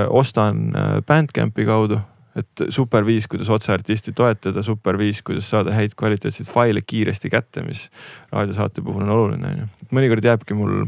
ostan 0.09 0.71
Bandcampi 1.07 1.67
kaudu. 1.67 2.01
et 2.37 2.61
super 2.69 3.01
viis, 3.01 3.25
kuidas 3.25 3.47
otseartisti 3.49 4.11
toetada, 4.13 4.61
super 4.61 4.97
viis, 4.97 5.23
kuidas 5.25 5.47
saada 5.49 5.71
häid 5.73 5.95
kvaliteetseid 5.97 6.45
faile 6.45 6.83
kiiresti 6.85 7.31
kätte, 7.33 7.63
mis 7.65 7.87
raadiosaate 8.29 8.83
puhul 8.85 9.07
on 9.07 9.09
oluline, 9.09 9.47
on 9.47 9.63
ju. 9.63 9.65
et 9.81 9.95
mõnikord 9.97 10.25
jääbki 10.25 10.53
mul, 10.53 10.83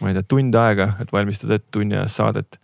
ma 0.00 0.08
ei 0.08 0.16
tea, 0.16 0.24
tund 0.24 0.56
aega, 0.56 0.94
et 1.04 1.12
valmistada 1.12 1.58
ette 1.58 1.68
tunniajast 1.76 2.22
saadet 2.22 2.56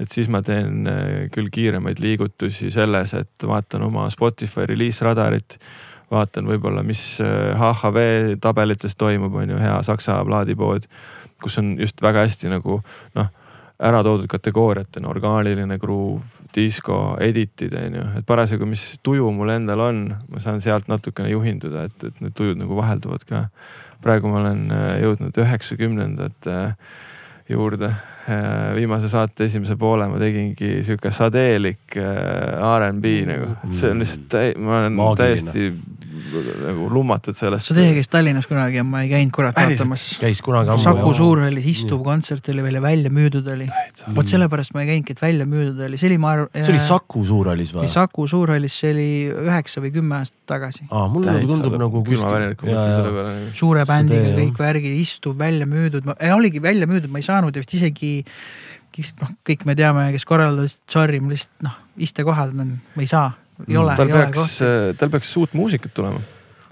et 0.00 0.12
siis 0.12 0.28
ma 0.28 0.42
teen 0.44 0.84
küll 1.32 1.48
kiiremaid 1.52 2.00
liigutusi 2.02 2.68
selles, 2.74 3.14
et 3.16 3.46
vaatan 3.48 3.86
oma 3.88 4.04
Spotify 4.12 4.66
reliisradarit 4.68 5.56
vaatan 6.12 6.48
võib-olla, 6.48 6.84
mis 6.86 7.02
HHV 7.20 8.00
äh, 8.02 8.32
tabelites 8.42 8.96
toimub, 8.98 9.34
on 9.40 9.54
ju, 9.54 9.60
hea 9.60 9.76
saksa 9.86 10.20
plaadipood, 10.28 10.88
kus 11.42 11.58
on 11.62 11.74
just 11.80 12.02
väga 12.04 12.26
hästi 12.26 12.52
nagu 12.52 12.80
noh, 13.18 13.30
ära 13.82 14.02
toodud 14.06 14.28
kategooriatena 14.30 15.10
orgaaniline 15.10 15.78
groove, 15.82 16.44
disko, 16.54 17.16
edit'id 17.22 17.74
on 17.78 17.96
ju, 17.98 18.04
et 18.20 18.26
parasjagu, 18.28 18.68
mis 18.68 18.84
tuju 19.02 19.32
mul 19.34 19.54
endal 19.56 19.82
on, 19.88 20.04
ma 20.30 20.42
saan 20.42 20.62
sealt 20.62 20.90
natukene 20.92 21.32
juhinduda, 21.32 21.88
et, 21.88 22.06
et 22.10 22.20
need 22.22 22.36
tujud 22.38 22.60
nagu 22.60 22.78
vahelduvad 22.78 23.26
ka. 23.28 23.46
praegu 24.02 24.30
ma 24.30 24.42
olen 24.42 24.70
äh, 24.70 24.86
jõudnud 25.02 25.36
üheksakümnendate 25.38 26.58
juurde 27.50 27.90
viimase 28.76 29.08
saate 29.10 29.48
esimese 29.48 29.74
poole 29.76 30.06
ma 30.06 30.18
tegingi 30.20 30.76
sihuke 30.86 31.10
sadeelik 31.10 31.96
R'n'B 31.98 33.08
nagu, 33.26 33.48
et 33.66 33.74
see 33.74 33.90
on 33.90 33.98
lihtsalt, 33.98 34.36
ma 34.62 34.76
olen 34.78 34.94
Maagiline. 34.94 35.18
täiesti 35.18 36.01
nagu 36.30 36.88
lummatud 36.92 37.36
sellest. 37.36 37.68
sa 37.68 37.76
teie 37.76 37.92
käis 37.96 38.10
Tallinnas 38.12 38.46
kunagi 38.50 38.78
ja 38.80 38.84
ma 38.86 39.02
ei 39.04 39.10
käinud 39.10 39.32
kurat 39.34 39.56
vaatamas. 39.58 40.04
käis 40.22 40.42
kunagi 40.44 40.72
ammu. 40.72 40.82
Saku 40.82 41.12
Suurhallis 41.16 41.66
istuv 41.72 42.02
kontsert 42.06 42.48
oli 42.52 42.64
veel 42.64 42.78
ja 42.78 42.82
välja 42.84 43.12
müüdud 43.12 43.48
oli. 43.52 43.68
vot 44.16 44.30
sellepärast 44.30 44.74
ma 44.76 44.84
ei 44.84 44.92
käinudki, 44.92 45.16
et 45.16 45.22
välja 45.22 45.46
müüdud 45.48 45.82
oli, 45.86 46.00
see 46.00 46.10
oli, 46.12 46.18
ma 46.22 46.34
arvan. 46.36 46.50
see 46.58 46.74
oli 46.74 46.82
Saku 46.82 47.24
Suurhallis 47.28 47.74
või? 47.76 47.90
Saku 47.92 48.26
Suurhallis, 48.30 48.78
see 48.84 48.94
oli 48.94 49.08
üheksa 49.46 49.84
või 49.84 49.94
kümme 49.98 50.18
aastat 50.20 50.40
tagasi. 50.54 50.88
aa, 50.90 51.06
mulle 51.12 51.36
nagu 51.38 51.52
tundub 51.54 51.78
nagu 51.80 52.04
kuskil. 52.06 53.54
suure 53.58 53.86
bändiga 53.88 54.34
kõik 54.38 54.60
värgid, 54.62 54.98
istuv, 55.02 55.38
välja 55.38 55.68
müüdud, 55.68 56.06
oligi 56.32 56.62
välja 56.62 56.90
müüdud, 56.90 57.10
ma 57.12 57.22
ei 57.22 57.26
saanud 57.26 57.56
vist 57.58 57.74
isegi 57.78 58.14
kes 58.92 59.14
noh, 59.20 59.30
kõik 59.46 59.64
me 59.68 59.76
teame, 59.78 60.08
kes 60.14 60.26
korraldasid, 60.28 60.82
sorry, 60.90 61.20
mul 61.22 61.32
lihtsalt 61.34 61.64
noh, 61.64 61.78
istekohad 62.04 62.52
on, 62.52 62.74
ma 62.94 63.04
ei 63.04 63.08
saa, 63.08 63.30
ei 63.68 63.76
ole. 63.76 63.96
tal 63.96 64.12
peaks, 64.12 64.58
tal 64.98 65.12
peaks 65.12 65.36
uut 65.40 65.54
muusikat 65.58 65.94
tulema. 65.94 66.20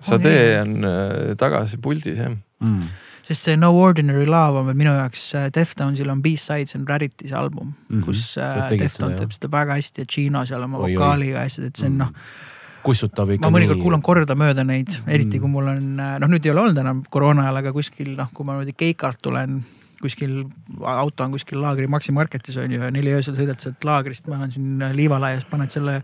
Sadee 0.00 0.60
on 0.62 0.76
äh, 0.84 1.32
tagasi 1.40 1.78
puldis 1.82 2.20
jah 2.20 2.30
mm. 2.32 2.92
sest 3.22 3.48
see 3.48 3.56
No 3.60 3.72
Ordinary 3.76 4.26
Love 4.28 4.62
on 4.62 4.76
minu 4.76 4.94
jaoks, 4.96 5.26
äh, 5.36 5.50
Deftonesil 5.54 6.08
on 6.12 6.22
B-Sides 6.24 6.76
and 6.78 6.88
Rarity's 6.88 7.34
album 7.36 7.74
mm, 7.74 7.98
-hmm. 7.98 8.04
kus 8.04 8.38
äh, 8.38 8.78
Defton 8.78 9.16
teeb 9.18 9.34
seda 9.36 9.50
väga 9.52 9.76
hästi 9.76 10.06
ja 10.06 10.06
Gino 10.14 10.44
seal 10.46 10.64
oma 10.64 10.80
vokaaliga 10.80 11.38
ja 11.38 11.44
asjad, 11.44 11.68
et 11.68 11.76
see 11.76 11.90
on 11.90 11.98
mm. 11.98 12.06
noh 12.06 12.14
kussutab 12.82 13.28
ikka. 13.28 13.44
ma 13.44 13.58
mõnikord 13.58 13.76
nii... 13.76 13.84
kuulan 13.84 14.02
kordamööda 14.02 14.64
neid, 14.64 14.94
eriti 15.06 15.36
mm. 15.36 15.42
kui 15.42 15.52
mul 15.52 15.68
on, 15.74 15.90
noh 16.00 16.32
nüüd 16.32 16.48
ei 16.48 16.54
ole 16.54 16.64
olnud 16.64 16.80
enam 16.80 17.04
koroona 17.10 17.44
ajal, 17.44 17.60
aga 17.60 17.74
kuskil 17.76 18.14
noh, 18.16 18.32
kui 18.32 18.48
ma 18.48 18.56
niimoodi 18.56 18.72
keikalt 18.72 19.20
tulen 19.20 19.60
kuskil, 20.00 20.38
auto 20.80 21.24
on 21.26 21.34
kuskil 21.34 21.60
laagri 21.60 21.84
Maxi 21.92 22.12
Marketis 22.12 22.56
on 22.56 22.72
ju 22.72 22.80
ja 22.80 22.88
neli 22.94 23.12
öösel 23.12 23.36
sõidad 23.36 23.60
sealt 23.60 23.84
laagrist, 23.84 24.24
ma 24.32 24.38
olen 24.38 24.54
siin 24.54 24.80
liivalaias, 24.96 25.44
paned 25.50 25.68
selle 25.68 26.00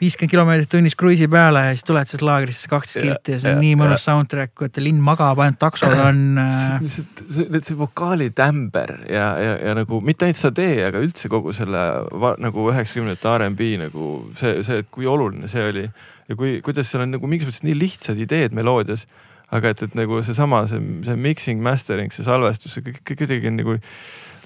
viiskümmend 0.00 0.30
kilomeetrit 0.30 0.70
tunnis 0.70 0.96
kruiisi 0.98 1.28
peale 1.32 1.62
ja 1.68 1.74
siis 1.74 1.84
tuled 1.88 2.08
sealt 2.10 2.24
laagrisse 2.26 2.68
kaksteist 2.68 3.06
kilti 3.06 3.36
ja 3.36 3.40
see 3.42 3.52
on 3.52 3.56
ja, 3.56 3.62
nii 3.64 3.76
mõnus 3.80 4.04
soundtrack, 4.06 4.64
et 4.66 4.80
linn 4.82 5.00
magab, 5.04 5.40
ainult 5.42 5.60
taksod 5.62 5.94
on 6.08 6.40
äh.... 6.42 6.58
lihtsalt 6.84 7.22
see, 7.24 7.62
see 7.70 7.78
vokaali 7.78 8.30
tämber 8.36 8.92
ja, 9.10 9.30
ja, 9.40 9.54
ja 9.68 9.76
nagu 9.78 10.00
mitte 10.04 10.28
ainult 10.28 10.40
Sade, 10.40 10.68
aga 10.88 11.00
üldse 11.02 11.30
kogu 11.32 11.54
selle 11.56 11.84
va, 12.12 12.34
nagu 12.42 12.68
üheksakümnendate 12.72 13.36
R'n'B 13.38 13.70
nagu 13.86 14.10
see, 14.38 14.58
see, 14.66 14.82
et 14.84 14.90
kui 14.92 15.08
oluline 15.08 15.48
see 15.50 15.64
oli 15.70 15.86
ja 15.86 16.36
kui, 16.36 16.58
kuidas 16.66 16.90
seal 16.90 17.06
on 17.06 17.16
nagu 17.16 17.30
mingis 17.30 17.48
mõttes 17.48 17.64
nii 17.64 17.78
lihtsad 17.78 18.20
ideed 18.20 18.56
meloodias 18.56 19.06
aga 19.54 19.70
et, 19.70 19.82
et 19.86 19.94
nagu 19.94 20.18
seesama, 20.26 20.64
see, 20.70 20.82
see 21.06 21.16
mixing, 21.22 21.62
mastering, 21.62 22.12
see 22.14 22.26
salvestus, 22.26 22.74
see 22.74 22.84
kõik 22.86 23.14
kuidagi 23.22 23.52
nagu 23.54 23.78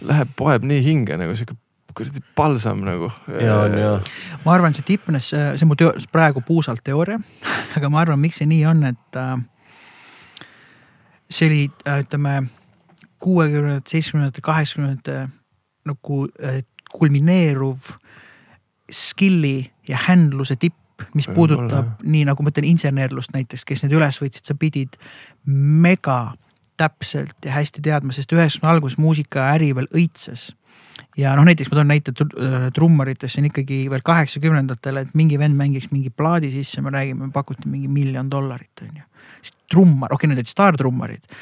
läheb, 0.04 0.32
poeb 0.36 0.66
nii 0.68 0.82
hinge 0.84 1.16
nagu 1.20 1.36
sihuke 1.36 1.56
kuradi 1.96 2.22
palsam 2.36 2.84
nagu. 2.86 3.10
ja 3.40 3.56
on 3.64 3.78
ja. 3.78 3.92
ma 4.44 4.54
arvan, 4.54 4.74
see 4.76 4.86
tipnes, 4.86 5.30
see 5.32 5.64
on 5.66 5.72
mu 5.72 5.78
teo, 5.78 5.92
praegu 6.12 6.42
puusalt 6.46 6.84
teooria, 6.86 7.20
aga 7.76 7.92
ma 7.92 8.02
arvan, 8.04 8.20
miks 8.22 8.40
see 8.42 8.48
nii 8.50 8.64
on, 8.70 8.84
et 8.92 9.20
äh, 9.20 9.36
see 11.30 11.50
oli 11.50 11.62
äh, 11.86 12.02
ütleme 12.04 12.42
kuuekümnendate, 13.20 13.90
seitsmekümnendate, 13.92 14.44
kaheksakümnendate 14.44 15.18
nagu 15.90 16.20
äh, 16.42 16.62
kulmineeruv 16.90 17.94
skill'i 18.90 19.70
ja 19.88 19.98
händluse 20.08 20.56
tipp 20.58 20.76
mis 21.14 21.28
puudutab 21.32 22.02
nii 22.04 22.26
nagu 22.28 22.44
ma 22.44 22.52
ütlen 22.52 22.68
insenerlust 22.68 23.32
näiteks, 23.34 23.64
kes 23.64 23.84
need 23.84 23.94
üles 23.96 24.18
võtsid, 24.20 24.44
sa 24.44 24.56
pidid 24.58 24.98
mega 25.46 26.34
täpselt 26.80 27.36
ja 27.44 27.54
hästi 27.58 27.82
teadma, 27.84 28.14
sest 28.16 28.32
üheksakümne 28.32 28.72
alguses 28.72 28.98
muusikaäri 29.00 29.72
veel 29.76 29.88
õitses. 29.96 30.50
Ja 31.18 31.34
noh, 31.38 31.46
näiteks 31.48 31.70
ma 31.70 31.80
toon 31.80 31.90
näite 31.90 32.14
trummaritest, 32.74 33.34
see 33.34 33.44
on 33.44 33.50
ikkagi 33.50 33.80
veel 33.92 34.04
kaheksakümnendatel, 34.06 35.02
et 35.02 35.14
mingi 35.18 35.38
vend 35.40 35.58
mängiks 35.58 35.90
mingi 35.94 36.12
plaadi 36.14 36.52
sisse, 36.54 36.82
me 36.84 36.92
räägime, 36.94 37.30
pakuti 37.34 37.68
mingi 37.70 37.90
miljon 37.90 38.30
dollarit 38.30 38.84
on 38.86 39.02
ju. 39.02 39.06
trummar, 39.70 40.10
okei 40.12 40.26
okay,, 40.26 40.28
need 40.28 40.42
olid 40.42 40.50
staartrummarid, 40.50 41.38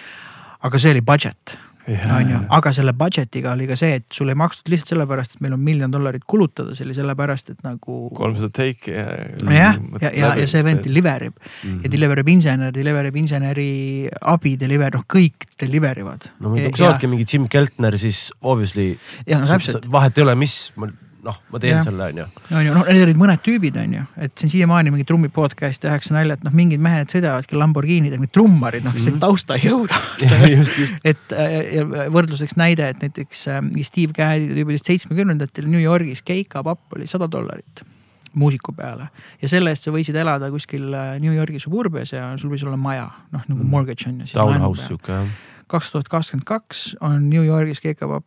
aga 0.66 0.78
see 0.78 0.92
oli 0.92 1.00
budget 1.00 1.58
on 1.88 2.30
ju, 2.32 2.40
aga 2.58 2.72
selle 2.76 2.92
budget'iga 2.98 3.52
oli 3.54 3.68
ka 3.70 3.76
see, 3.78 3.98
et 4.00 4.06
sul 4.14 4.32
ei 4.32 4.38
makstud 4.38 4.70
lihtsalt 4.72 4.94
sellepärast, 4.94 5.36
et 5.36 5.44
meil 5.44 5.56
on 5.56 5.62
miljon 5.64 5.94
dollarit 5.94 6.24
kulutada, 6.28 6.76
see 6.76 6.86
oli 6.86 6.96
sellepärast, 6.96 7.52
et 7.54 7.64
nagu. 7.66 7.98
kolmsada 8.16 8.50
take'i 8.60 8.94
ja. 8.94 9.06
jah, 9.54 9.80
ja, 10.02 10.12
ja, 10.12 10.32
ja 10.42 10.46
see 10.50 10.62
vend 10.66 10.84
deliver 10.84 11.28
ib 11.30 11.34
mm 11.38 11.48
-hmm. 11.48 11.82
ja 11.84 11.92
deliver 11.96 12.22
ib 12.24 12.32
insener, 12.34 12.74
deliver 12.74 13.10
ib 13.10 13.16
inseneri 13.16 13.72
abi, 14.20 14.56
deliver, 14.60 14.94
noh 14.94 15.04
kõik 15.16 15.48
deliver 15.60 15.98
ivad. 16.04 16.30
no 16.40 16.54
kui 16.54 16.72
sa 16.76 16.92
oledki 16.92 17.06
mingi 17.06 17.26
Jim 17.32 17.48
Keltner, 17.48 17.98
siis 17.98 18.32
obviously. 18.42 18.98
ja 19.26 19.38
no 19.38 19.46
vahet 19.90 20.18
ei 20.18 20.22
ole, 20.22 20.34
mis 20.34 20.70
noh, 21.28 21.36
ma 21.52 21.60
teen 21.62 21.76
Jah. 21.76 21.84
selle 21.86 22.06
on 22.10 22.20
ju. 22.22 22.26
on 22.56 22.64
ju, 22.66 22.74
noh, 22.78 22.86
need 22.88 23.02
olid 23.04 23.20
mõned 23.20 23.42
tüübid, 23.44 23.76
on 23.82 23.94
ju, 23.98 24.04
et 24.24 24.32
siin 24.40 24.50
siiamaani 24.54 24.90
mingi 24.94 25.04
trummi 25.08 25.28
podcast 25.34 25.82
tehakse 25.84 26.14
nalja, 26.16 26.38
et 26.38 26.46
noh, 26.48 26.54
mingid 26.56 26.80
mehed 26.84 27.12
sõidavadki 27.12 27.58
Lamborghinidega, 27.60 28.20
mingid 28.22 28.32
trummarid, 28.38 28.84
noh, 28.88 28.92
kes 28.96 29.04
Mhm. 29.06 29.10
mm 29.10 29.16
-hmm. 29.16 29.20
tausta 29.26 29.54
ei 29.60 29.68
jõuda. 29.68 30.00
just, 30.58 30.78
just. 30.78 30.94
et 31.04 31.32
äh, 31.36 31.74
ja 31.76 31.84
võrdluseks 32.16 32.56
näide, 32.56 32.88
et 32.88 33.02
näiteks 33.04 33.46
äh, 33.48 33.60
Steve 33.84 34.12
Gadd'i 34.16 34.48
tüübid 34.54 34.78
olid 34.78 34.84
seitsmekümnendatel 34.84 35.66
New 35.68 35.82
Yorgis 35.82 36.22
keikapapp 36.22 36.92
oli 36.96 37.06
sada 37.06 37.28
dollarit 37.30 37.84
muusiku 38.34 38.72
peale 38.76 39.08
ja 39.42 39.48
selle 39.48 39.70
eest 39.72 39.82
sa 39.86 39.90
võisid 39.90 40.14
elada 40.20 40.50
kuskil 40.52 40.92
äh, 40.94 41.18
New 41.20 41.32
Yorgi 41.34 41.58
suburbias 41.58 42.12
ja 42.12 42.36
sul 42.38 42.50
võis 42.52 42.64
olla 42.66 42.76
maja, 42.76 43.08
noh 43.32 43.42
nagu 43.48 43.62
Mm. 43.64 43.70
mortgage 43.70 44.08
on 44.08 44.20
ju. 44.20 44.26
Townhouse 44.32 44.86
sihuke 44.86 45.12
jah. 45.12 45.26
kaks 45.66 45.90
tuhat 45.92 46.08
kakskümmend 46.08 46.44
kaks 46.44 46.96
on 47.00 47.28
New 47.30 47.42
Yorgis 47.44 47.80
keikapapp 47.80 48.24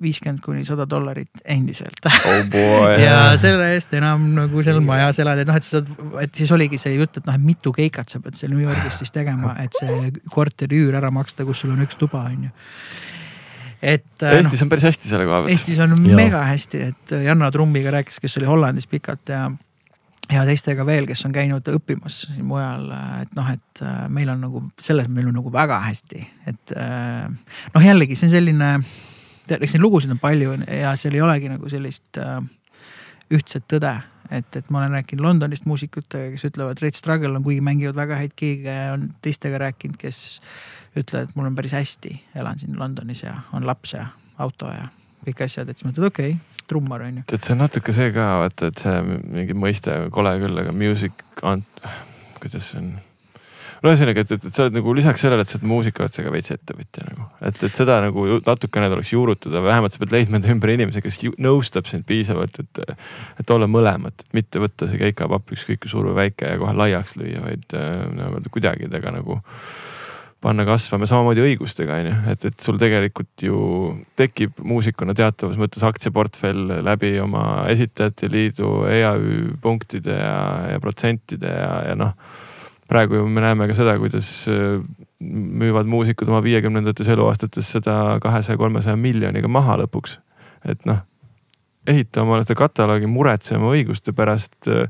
viiskümmend 0.00 0.40
kuni 0.44 0.64
sada 0.64 0.86
dollarit 0.88 1.42
endiselt 1.44 2.06
oh 2.08 2.42
boy. 2.52 2.96
ja 3.00 3.36
selle 3.40 3.72
eest 3.74 3.94
enam 3.98 4.30
nagu 4.36 4.64
seal 4.64 4.80
majas 4.84 5.20
elad, 5.22 5.42
et 5.42 5.50
noh, 5.50 5.58
et 5.58 5.66
sa 5.66 5.78
saad, 5.80 5.90
et 6.24 6.34
siis 6.36 6.52
oligi 6.56 6.80
see 6.80 6.94
jutt, 6.96 7.20
et 7.20 7.28
noh, 7.28 7.36
et 7.36 7.44
mitu 7.44 7.72
keikat 7.76 8.12
sa 8.12 8.22
pead 8.24 8.38
seal 8.40 8.54
New 8.54 8.64
Yorgis 8.64 9.00
siis 9.02 9.14
tegema, 9.14 9.56
et 9.62 9.76
see 9.78 10.12
korteri 10.32 10.84
üür 10.84 10.98
ära 11.00 11.12
maksta, 11.14 11.46
kus 11.48 11.64
sul 11.64 11.74
on 11.74 11.82
üks 11.84 11.98
tuba, 12.00 12.24
on 12.30 12.48
ju. 12.48 12.52
et 13.80 14.06
äh, 14.22 14.36
noh, 14.36 14.38
Eestis 14.44 14.64
on 14.64 14.72
päris 14.72 14.88
hästi 14.90 15.10
selle 15.10 15.26
koha 15.28 15.42
pealt. 15.44 15.54
Eestis 15.56 15.80
on 15.84 15.96
Jaa. 15.98 16.20
mega 16.22 16.44
hästi, 16.48 16.84
et 16.92 17.18
Janno 17.26 17.50
Trummiga 17.54 17.92
rääkis, 17.98 18.22
kes 18.22 18.40
oli 18.40 18.48
Hollandis 18.50 18.88
pikalt 18.90 19.34
ja 19.34 19.48
ja 20.30 20.44
teistega 20.46 20.84
veel, 20.86 21.06
kes 21.10 21.22
on 21.26 21.34
käinud 21.34 21.66
õppimas 21.72 22.20
siin 22.28 22.46
mujal, 22.46 22.86
et 23.22 23.32
noh, 23.36 23.48
et 23.50 23.82
äh, 23.84 24.02
meil 24.12 24.30
on 24.32 24.42
nagu 24.44 24.62
selles 24.80 25.08
meil 25.10 25.30
on 25.30 25.38
nagu 25.40 25.52
väga 25.52 25.80
hästi, 25.88 26.24
et 26.50 26.74
äh, 26.78 27.26
noh, 27.74 27.84
jällegi 27.84 28.18
see 28.18 28.28
on 28.28 28.34
selline, 28.34 28.70
eks 29.48 29.74
neid 29.74 29.82
lugusid 29.82 30.12
on 30.14 30.20
palju 30.22 30.56
ja 30.66 30.94
seal 31.00 31.16
ei 31.16 31.24
olegi 31.24 31.50
nagu 31.52 31.70
sellist 31.72 32.20
äh, 32.20 32.40
ühtset 33.34 33.66
tõde. 33.70 33.94
et, 34.30 34.56
et 34.56 34.70
ma 34.70 34.78
olen 34.78 34.94
rääkinud 34.94 35.24
Londonist 35.24 35.66
muusikutega, 35.66 36.30
kes 36.34 36.46
ütlevad 36.46 36.78
Red 36.82 36.94
Struggle 36.94 37.32
on, 37.34 37.42
kuigi 37.42 37.64
mängivad 37.66 37.96
väga 37.98 38.20
häid 38.20 38.36
giige, 38.38 38.76
on 38.92 39.08
teistega 39.22 39.58
rääkinud, 39.58 39.98
kes 39.98 40.40
ütlevad, 40.94 41.28
et 41.28 41.34
mul 41.34 41.50
on 41.50 41.58
päris 41.58 41.74
hästi, 41.74 42.14
elan 42.38 42.58
siin 42.60 42.78
Londonis 42.78 43.24
ja 43.24 43.34
on 43.56 43.66
laps 43.66 43.96
ja 43.96 44.06
auto 44.38 44.70
ja 44.70 44.86
kõik 45.26 45.42
asjad, 45.44 45.68
et 45.68 45.78
siis 45.78 45.88
mõtled, 45.88 46.06
okei 46.06 46.36
okay,, 46.36 46.64
trummar 46.70 47.04
on 47.08 47.20
ju. 47.20 47.26
tead, 47.32 47.44
see 47.44 47.56
on 47.56 47.62
natuke 47.64 47.94
see 47.96 48.14
ka, 48.14 48.30
vaata, 48.44 48.70
et 48.70 48.82
see 48.86 48.96
mingi 49.04 49.56
mõiste 49.66 49.98
kole 50.14 50.36
küll, 50.42 50.62
aga 50.62 50.74
music 50.74 51.26
on, 51.42 51.66
kuidas 52.38 52.70
see 52.70 52.84
on? 52.84 52.92
No 53.82 53.92
ühesõnaga, 53.92 54.24
et, 54.24 54.32
et, 54.36 54.46
et 54.48 54.56
sa 54.56 54.66
oled 54.66 54.76
nagu 54.76 54.94
lisaks 54.96 55.24
sellele, 55.24 55.44
et 55.44 55.52
sa 55.52 55.58
oled 55.58 55.68
muusik, 55.70 56.00
oled 56.02 56.16
sa 56.16 56.24
ka 56.24 56.32
veits 56.34 56.54
ettevõtja 56.54 57.06
nagu, 57.08 57.28
et, 57.48 57.62
et 57.68 57.76
seda 57.76 58.00
nagu 58.04 58.26
natukene 58.46 58.90
tuleks 58.92 59.12
juurutada, 59.14 59.62
vähemalt 59.64 59.96
sa 59.96 60.02
pead 60.02 60.16
leidma 60.16 60.40
enda 60.40 60.52
ümber 60.54 60.74
inimese, 60.74 61.04
kes 61.04 61.20
nõustab 61.40 61.88
sind 61.90 62.06
piisavalt, 62.08 62.60
et, 62.64 62.98
et 63.40 63.54
olla 63.54 63.70
mõlemat, 63.70 64.26
et 64.26 64.36
mitte 64.36 64.62
võtta 64.62 64.90
see 64.90 65.00
keikapapp 65.00 65.56
ükskõik 65.56 65.84
kui 65.84 65.92
suur 65.92 66.10
või 66.10 66.18
väike 66.24 66.54
ja 66.54 66.60
kohe 66.60 66.76
laiaks 66.76 67.16
lüüa, 67.20 67.44
vaid 67.46 67.78
äh, 67.78 68.04
nagu 68.16 68.44
kuidagi 68.50 68.90
temaga 68.90 69.16
nagu 69.20 69.40
panna 70.40 70.64
kasvama, 70.64 71.04
samamoodi 71.08 71.42
õigustega 71.44 71.98
on 72.00 72.08
ju, 72.08 72.18
et, 72.32 72.44
et 72.48 72.64
sul 72.64 72.78
tegelikult 72.80 73.44
ju 73.44 73.58
tekib 74.16 74.60
muusikuna 74.64 75.14
teatavas 75.16 75.58
mõttes 75.60 75.84
aktsiaportfell 75.84 76.78
läbi 76.86 77.12
oma 77.20 77.66
esitajate 77.72 78.30
liidu 78.32 78.70
EAÜ 78.88 79.58
punktide 79.60 80.16
ja, 80.16 80.38
ja 80.72 80.80
protsentide 80.80 81.52
ja, 81.52 81.74
ja 81.90 81.98
noh. 81.98 82.16
Praegu 82.90 83.20
ju 83.20 83.28
me 83.30 83.44
näeme 83.44 83.68
ka 83.70 83.76
seda, 83.78 83.96
kuidas 84.02 84.30
äh, 84.50 84.80
müüvad 85.20 85.88
muusikud 85.90 86.28
oma 86.30 86.42
viiekümnendates 86.44 87.08
eluaastates 87.12 87.70
seda 87.76 88.18
kahesaja, 88.22 88.58
kolmesaja 88.58 88.96
miljoniga 88.98 89.48
maha 89.48 89.78
lõpuks. 89.84 90.18
et 90.68 90.84
noh, 90.88 91.00
ehita 91.88 92.22
omale 92.22 92.44
seda 92.44 92.58
kataloogi, 92.60 93.08
muretse 93.08 93.56
oma 93.56 93.70
õiguste 93.74 94.12
pärast 94.16 94.68
äh, 94.68 94.88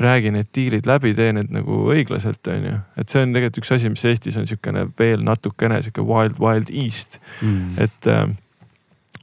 räägi 0.00 0.32
need 0.34 0.48
diilid 0.56 0.88
läbi, 0.88 1.12
tee 1.14 1.32
need 1.36 1.50
nagu 1.52 1.82
õiglaselt, 1.92 2.40
on 2.52 2.68
ju. 2.70 2.76
et 2.96 3.12
see 3.12 3.24
on 3.26 3.34
tegelikult 3.36 3.62
üks 3.64 3.74
asi, 3.76 3.90
mis 3.92 4.04
Eestis 4.08 4.38
on 4.40 4.46
niisugune 4.48 4.86
veel 4.98 5.26
natukene 5.26 5.82
sihuke 5.84 6.06
wild, 6.06 6.40
wild 6.40 6.70
east, 6.72 7.20
Mm. 7.40 7.76
et, 7.78 8.06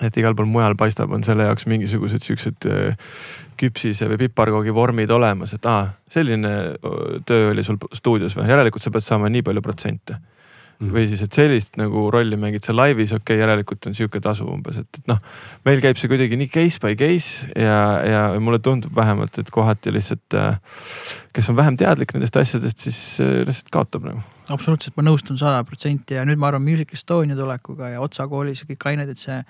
et 0.01 0.17
igal 0.21 0.35
pool 0.37 0.49
mujal 0.49 0.75
paistab, 0.77 1.11
on 1.15 1.23
selle 1.25 1.47
jaoks 1.47 1.65
mingisugused 1.69 2.25
siuksed 2.25 2.69
äh, 2.69 3.11
küpsise 3.57 4.09
või 4.11 4.27
piparkoogi 4.27 4.73
vormid 4.75 5.11
olemas, 5.11 5.55
et 5.57 5.65
aa, 5.65 5.89
selline 6.13 6.53
öö, 6.77 7.19
töö 7.25 7.51
oli 7.51 7.65
sul 7.65 7.79
stuudios 7.97 8.37
või, 8.37 8.45
järelikult 8.51 8.83
sa 8.83 8.93
pead 8.93 9.05
saama 9.05 9.31
nii 9.33 9.45
palju 9.47 9.63
protsente. 9.65 10.19
Mm. 10.77 10.91
või 10.93 11.07
siis, 11.09 11.23
et 11.25 11.33
sellist 11.33 11.77
nagu 11.79 12.03
rolli 12.13 12.37
mängid 12.37 12.61
sa 12.67 12.73
laivis, 12.75 13.09
okei 13.09 13.33
okay,, 13.33 13.39
järelikult 13.41 13.87
on 13.89 13.95
sihuke 13.97 14.19
tasu 14.21 14.45
umbes, 14.45 14.75
et, 14.77 14.99
et 14.99 15.07
noh, 15.09 15.17
meil 15.65 15.81
käib 15.81 15.97
see 15.97 16.11
kuidagi 16.11 16.37
nii 16.37 16.51
case 16.53 16.77
by 16.83 16.93
case 16.99 17.47
ja, 17.57 17.79
ja 18.05 18.19
mulle 18.37 18.59
tundub 18.61 18.93
vähemalt, 18.93 19.39
et 19.41 19.49
kohati 19.49 19.89
lihtsalt, 19.95 20.37
kes 21.33 21.49
on 21.49 21.57
vähem 21.57 21.79
teadlik 21.81 22.13
nendest 22.13 22.37
asjadest, 22.37 22.85
siis 22.85 22.99
äh, 23.25 23.39
lihtsalt 23.47 23.73
kaotab 23.73 24.05
nagu. 24.05 24.21
absoluutselt, 24.53 24.93
ma 24.99 25.07
nõustun 25.07 25.41
sada 25.41 25.65
protsenti 25.65 26.19
ja 26.19 26.27
nüüd 26.29 26.37
ma 26.37 26.51
arvan 26.51 26.67
Music 26.67 26.93
Estonia 26.93 27.39
tulekuga 27.39 27.89
ja 27.95 28.05
Otsa 28.05 28.29
koolis 28.29 28.61
ja 28.61 28.69
kõik 28.69 28.91
ained, 28.93 29.09
et 29.09 29.17
see, 29.17 29.41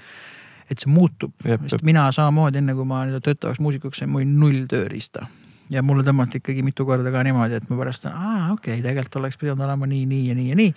et 0.70 0.80
see 0.84 0.92
muutub. 0.92 1.34
Sest 1.44 1.84
mina 1.88 2.08
samamoodi, 2.16 2.62
enne 2.62 2.76
kui 2.78 2.88
ma 2.88 3.04
töötavaks 3.18 3.62
muusikuks 3.64 4.02
sain, 4.02 4.12
mul 4.12 4.24
oli 4.24 4.32
null 4.32 4.66
tööriista. 4.72 5.28
ja 5.68 5.82
mulle 5.84 6.00
tõmmati 6.08 6.40
ikkagi 6.40 6.62
mitu 6.64 6.86
korda 6.88 7.12
ka 7.12 7.22
niimoodi, 7.28 7.58
et 7.60 7.66
ma 7.68 7.76
pärast, 7.76 8.06
aa 8.08 8.54
okei 8.54 8.78
okay,, 8.78 8.84
tegelikult 8.86 9.18
oleks 9.20 9.36
pidanud 9.38 9.66
olema 9.66 9.90
nii, 9.92 10.06
nii 10.08 10.22
ja 10.30 10.36
nii 10.38 10.50
ja 10.50 10.56
nii. 10.56 10.74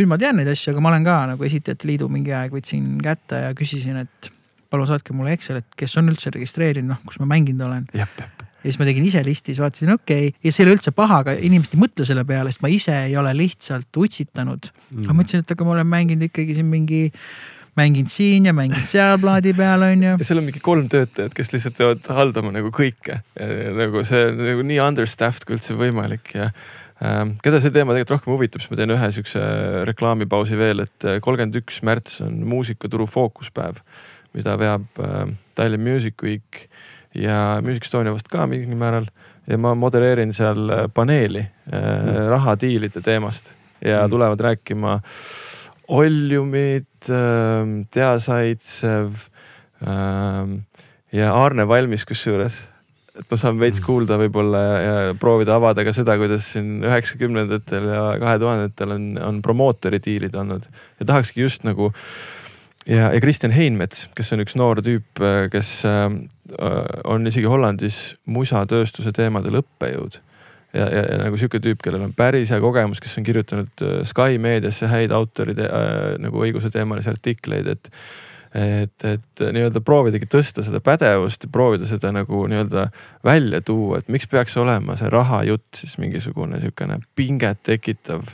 nüüd 0.00 0.10
ma 0.10 0.18
tean 0.18 0.40
neid 0.40 0.50
asju, 0.50 0.72
aga 0.72 0.82
ma 0.82 0.90
olen 0.90 1.06
ka 1.06 1.18
nagu 1.30 1.46
Esitajate 1.46 1.86
Liidu 1.86 2.08
mingi 2.10 2.34
aeg 2.34 2.50
võtsin 2.56 2.96
kätte 3.04 3.38
ja 3.44 3.52
küsisin, 3.54 4.00
et 4.02 4.32
palun 4.72 4.88
saatke 4.90 5.14
mulle 5.14 5.36
Excel, 5.36 5.60
et 5.62 5.78
kes 5.78 5.94
on 6.00 6.10
üldse 6.10 6.34
registreerinud, 6.34 6.90
noh, 6.90 7.04
kus 7.06 7.20
ma 7.22 7.28
mänginud 7.36 7.62
olen 7.68 7.86
ja 8.62 8.70
siis 8.70 8.78
ma 8.78 8.86
tegin 8.86 9.06
ise 9.06 9.22
listi, 9.26 9.52
siis 9.52 9.62
vaatasin, 9.62 9.90
okei 9.96 10.28
okay., 10.30 10.38
ja 10.44 10.52
see 10.54 10.62
ei 10.62 10.68
ole 10.68 10.76
üldse 10.76 10.92
paha, 10.94 11.22
aga 11.24 11.34
inimesed 11.34 11.74
ei 11.76 11.82
mõtle 11.82 12.06
selle 12.06 12.24
peale, 12.28 12.52
sest 12.52 12.62
ma 12.62 12.70
ise 12.72 12.94
ei 13.08 13.16
ole 13.18 13.32
lihtsalt 13.36 14.00
utsitanud 14.04 14.68
mm.. 14.70 15.02
aga 15.04 15.16
mõtlesin, 15.18 15.42
et 15.42 15.54
aga 15.54 15.66
ma 15.66 15.74
olen 15.76 15.90
mänginud 15.90 16.28
ikkagi 16.28 16.56
siin 16.58 16.68
mingi, 16.70 17.02
mänginud 17.78 18.12
siin 18.12 18.46
ja 18.48 18.52
mänginud 18.56 18.88
seal 18.90 19.18
plaadi 19.22 19.54
peal 19.56 19.84
on 19.86 20.04
ju. 20.04 20.14
ja 20.20 20.28
seal 20.28 20.42
on 20.42 20.48
mingi 20.48 20.60
kolm 20.64 20.88
töötajat, 20.92 21.34
kes 21.36 21.52
lihtsalt 21.54 21.78
peavad 21.78 22.12
haldama 22.18 22.52
nagu 22.54 22.72
kõike. 22.74 23.22
nagu 23.78 24.04
see 24.08 24.28
on 24.28 24.40
nagu 24.42 24.66
nii 24.68 24.80
understaffed 24.84 25.46
kui 25.48 25.56
üldse 25.56 25.76
võimalik 25.78 26.34
ja 26.36 26.50
ähm, 27.04 27.34
keda 27.44 27.62
see 27.62 27.74
teema 27.74 27.96
tegelikult 27.96 28.18
rohkem 28.18 28.36
huvitab, 28.36 28.64
siis 28.64 28.72
ma 28.72 28.80
teen 28.80 28.94
ühe 28.96 29.12
siukse 29.16 29.44
reklaamipausi 29.88 30.60
veel, 30.60 30.84
et 30.84 31.08
kolmkümmend 31.24 31.60
üks 31.62 31.80
märts 31.86 32.20
on 32.24 32.42
muusikaturu 32.48 33.08
fookuspäev, 33.10 33.80
mida 34.36 34.58
veab 34.60 35.02
äh, 35.02 35.32
Tallinn 35.56 35.86
Music 35.86 36.20
Week 36.24 36.66
ja 37.14 37.60
Music 37.64 37.88
Estonia 37.88 38.12
vast 38.12 38.28
ka 38.32 38.46
mingil 38.48 38.76
määral 38.80 39.08
ja 39.48 39.58
ma 39.58 39.74
modereerin 39.78 40.32
seal 40.36 40.68
äh, 40.68 40.84
paneeli 40.94 41.42
äh, 41.42 42.28
rahadiilide 42.30 43.00
teemast 43.04 43.54
ja 43.82 44.04
Mm. 44.04 44.10
tulevad 44.10 44.40
rääkima 44.40 45.00
Oljumid, 45.88 46.88
Tea 47.02 48.10
Saitsev 48.22 49.26
ähm, 49.86 50.60
ja 51.12 51.32
Aarne 51.34 51.66
Valmis 51.68 52.04
kusjuures. 52.08 52.62
et 53.12 53.26
ma 53.28 53.36
saan 53.36 53.58
veits 53.60 53.80
kuulda 53.84 54.16
võib-olla 54.16 54.60
ja, 54.80 54.92
proovida 55.20 55.58
avada 55.58 55.84
ka 55.84 55.92
seda, 55.92 56.14
kuidas 56.16 56.46
siin 56.54 56.78
üheksakümnendatel 56.80 57.90
ja 57.92 58.04
kahe 58.22 58.38
tuhandetel 58.40 58.94
on, 58.94 59.10
on 59.20 59.42
promootori 59.44 60.00
diilid 60.00 60.34
olnud. 60.34 60.64
Ja 61.00 61.08
tahakski 61.10 61.42
just 61.44 61.66
nagu 61.68 61.90
ja, 62.86 63.10
ja 63.12 63.20
Kristjan 63.20 63.52
Heinmets, 63.52 64.06
kes 64.16 64.32
on 64.32 64.46
üks 64.46 64.56
noor 64.56 64.80
tüüp, 64.86 65.20
kes 65.52 65.74
äh, 65.88 66.08
on 67.04 67.28
isegi 67.28 67.50
Hollandis 67.50 68.00
musatööstuse 68.24 69.12
teemadel 69.12 69.60
õppejõud 69.60 70.22
ja, 70.74 70.88
ja, 70.88 71.04
ja 71.12 71.20
nagu 71.24 71.36
sihuke 71.40 71.60
tüüp, 71.62 71.82
kellel 71.84 72.08
on 72.08 72.12
päris 72.16 72.50
hea 72.52 72.60
kogemus, 72.62 73.00
kes 73.00 73.18
on 73.20 73.28
kirjutanud 73.28 73.86
äh, 73.86 74.00
Sky 74.08 74.38
meediasse 74.42 74.88
häid 74.92 75.14
autori 75.16 75.54
te, 75.58 75.68
äh, 75.68 76.18
nagu 76.22 76.44
õiguse 76.46 76.72
teemalisi 76.74 77.12
artikleid, 77.12 77.72
et 77.76 77.90
et, 78.52 79.04
et 79.08 79.40
nii-öelda 79.56 79.80
proovidagi 79.80 80.26
tõsta 80.28 80.60
seda 80.60 80.76
pädevust 80.84 81.46
proovida 81.52 81.86
seda 81.88 82.10
nagu 82.12 82.42
nii-öelda 82.52 82.82
välja 83.24 83.62
tuua, 83.64 84.02
et 84.02 84.10
miks 84.12 84.28
peaks 84.28 84.58
olema 84.60 84.92
see 85.00 85.08
rahajutt 85.08 85.80
siis 85.80 85.94
mingisugune 86.02 86.60
sihukene 86.60 86.98
pinget 87.16 87.62
tekitav 87.64 88.26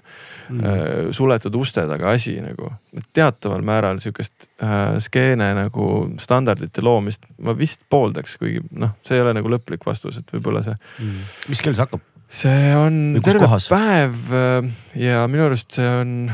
Mm. 0.49 0.65
äh, 0.65 1.11
suletud 1.13 1.55
uste 1.61 1.83
taga 1.87 2.11
asi 2.17 2.39
nagu. 2.41 2.71
teataval 3.13 3.61
määral 3.63 3.99
sihukest 4.01 4.49
äh, 4.63 4.97
skeene 4.99 5.53
nagu 5.55 6.11
standardite 6.19 6.81
loomist 6.83 7.27
ma 7.39 7.53
vist 7.59 7.83
pooldaks, 7.91 8.39
kuigi 8.41 8.63
noh, 8.73 8.95
see 9.05 9.19
ei 9.19 9.23
ole 9.23 9.35
nagu 9.37 9.49
lõplik 9.53 9.85
vastus, 9.87 10.17
et 10.17 10.33
võib-olla 10.33 10.63
see 10.65 10.75
Mm. 10.99 11.27
mis 11.49 11.61
kell 11.63 11.75
see 11.77 11.85
hakkab? 11.85 12.01
See 12.29 12.75
on 12.77 13.19
terve 13.25 13.47
kohas? 13.47 13.69
päev 13.73 14.33
äh, 14.37 14.71
ja 15.01 15.25
minu 15.31 15.47
arust 15.49 15.73
see 15.79 15.89
on 15.89 16.31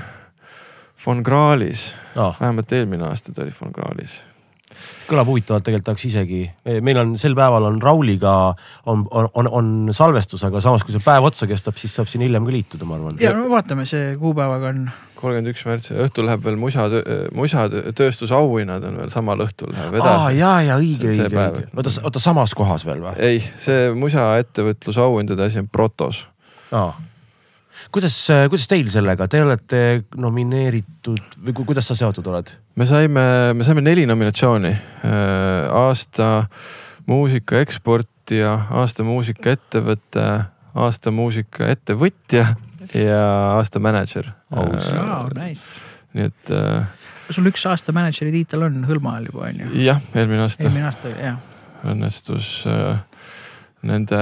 Von 1.04 1.20
Krahlis, 1.22 1.90
Ah, 2.16 2.32
vähemalt 2.40 2.70
eelmine 2.72 3.04
aasta 3.04 3.32
ta 3.34 3.42
oli 3.42 3.52
Von 3.60 3.72
Krahlis. 3.76 4.22
kõlab 5.06 5.28
huvitavalt, 5.28 5.62
tegelikult 5.66 5.84
tahaks 5.90 6.04
isegi, 6.08 6.40
meil 6.82 6.98
on 6.98 7.12
sel 7.20 7.34
päeval 7.36 7.66
on 7.68 7.76
Rauliga 7.82 8.54
on, 8.86 9.04
on, 9.10 9.28
on, 9.34 9.48
on 9.60 9.68
salvestus, 9.94 10.42
aga 10.48 10.62
samas, 10.64 10.82
kui 10.82 10.94
see 10.96 11.04
päev 11.04 11.28
otsa 11.28 11.46
kestab, 11.46 11.76
siis 11.78 11.92
saab 11.94 12.08
siin 12.10 12.24
hiljem 12.24 12.46
ka 12.48 12.54
liituda, 12.56 12.88
ma 12.88 12.96
arvan. 12.96 13.20
ja 13.22 13.34
no 13.36 13.44
vaatame, 13.52 13.84
see 13.86 14.16
kuupäevaga 14.18 14.72
on. 14.72 14.88
Kolmkümmend 15.24 15.52
üks 15.55 15.64
märts, 15.68 15.94
õhtul 16.06 16.28
läheb 16.28 16.44
veel 16.44 16.60
musa, 16.60 16.86
musatööstusauhinnad 17.34 18.84
on 18.90 19.01
veel 19.02 19.14
samal 19.14 19.42
õhtul 19.46 19.72
läheb 19.72 19.96
edasi. 19.96 20.12
aa 20.12 20.30
ja, 20.36 20.52
ja 20.68 20.78
õige, 20.80 21.10
õige, 21.14 21.30
õige. 21.32 21.66
oota, 21.72 21.96
oota 22.05 22.22
samas 22.22 22.55
kohas 22.59 22.86
veel 22.86 23.02
või? 23.05 23.16
ei, 23.24 23.42
see 23.60 23.90
musa 23.96 24.34
ettevõtlusauhindade 24.42 25.48
asi 25.48 25.62
on 25.64 25.68
Protos. 25.72 26.26
aa 26.70 26.92
kuidas, 27.94 28.16
kuidas 28.51 28.68
teil 28.70 28.88
sellega, 28.92 29.26
te 29.30 29.42
olete 29.44 29.80
nomineeritud 30.20 31.38
või 31.46 31.56
kuidas 31.64 31.90
sa 31.90 31.96
seotud 31.98 32.26
oled? 32.32 32.55
me 32.76 32.86
saime, 32.88 33.26
me 33.55 33.66
saime 33.66 33.84
neli 33.84 34.06
nominatsiooni. 34.06 34.72
Äh, 35.06 35.14
aasta 35.70 36.46
muusika 37.06 37.60
eksportija, 37.62 38.55
aasta 38.70 39.06
muusikaettevõte, 39.06 40.28
aasta 40.74 41.14
muusikaettevõtja 41.14 42.46
ja 42.94 43.23
aasta 43.55 43.81
mänedžer. 43.82 44.31
Wow, 44.51 45.31
nice. 45.39 45.82
nii 46.15 46.28
et 46.31 46.52
äh,. 46.55 46.86
sul 47.31 47.48
üks 47.51 47.65
aasta 47.70 47.94
mänedžeri 47.97 48.32
tiitel 48.35 48.66
on 48.69 48.85
hõlma 48.89 49.16
all 49.19 49.31
juba 49.31 49.48
on 49.48 49.65
ju? 49.65 49.73
jah, 49.85 50.02
eelmine 50.15 50.44
aasta. 50.47 50.69
eelmine 50.69 50.89
aasta, 50.90 51.15
jah. 51.19 51.40
õnnestus 51.94 52.51
äh, 52.70 53.01
nende 53.85 54.20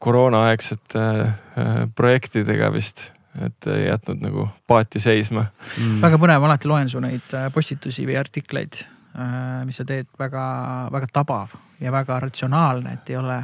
koroonaaegsete 0.00 1.06
äh, 1.20 1.72
projektidega 1.96 2.70
vist, 2.72 3.10
et 3.44 3.68
ei 3.70 3.86
jätnud 3.86 4.22
nagu 4.24 4.46
paati 4.68 5.02
seisma 5.02 5.44
mm.. 5.50 6.00
väga 6.02 6.18
põnev, 6.20 6.46
alati 6.48 6.70
loen 6.70 6.88
su 6.90 7.02
neid 7.04 7.34
äh, 7.36 7.50
postitusi 7.54 8.06
või 8.08 8.16
artikleid, 8.20 8.80
äh, 9.14 9.60
mis 9.68 9.80
sa 9.80 9.86
teed, 9.88 10.08
väga, 10.18 10.44
väga 10.92 11.10
tabav 11.20 11.54
ja 11.80 11.92
väga 11.92 12.18
ratsionaalne, 12.26 12.96
et 12.96 13.12
ei 13.12 13.20
ole 13.20 13.42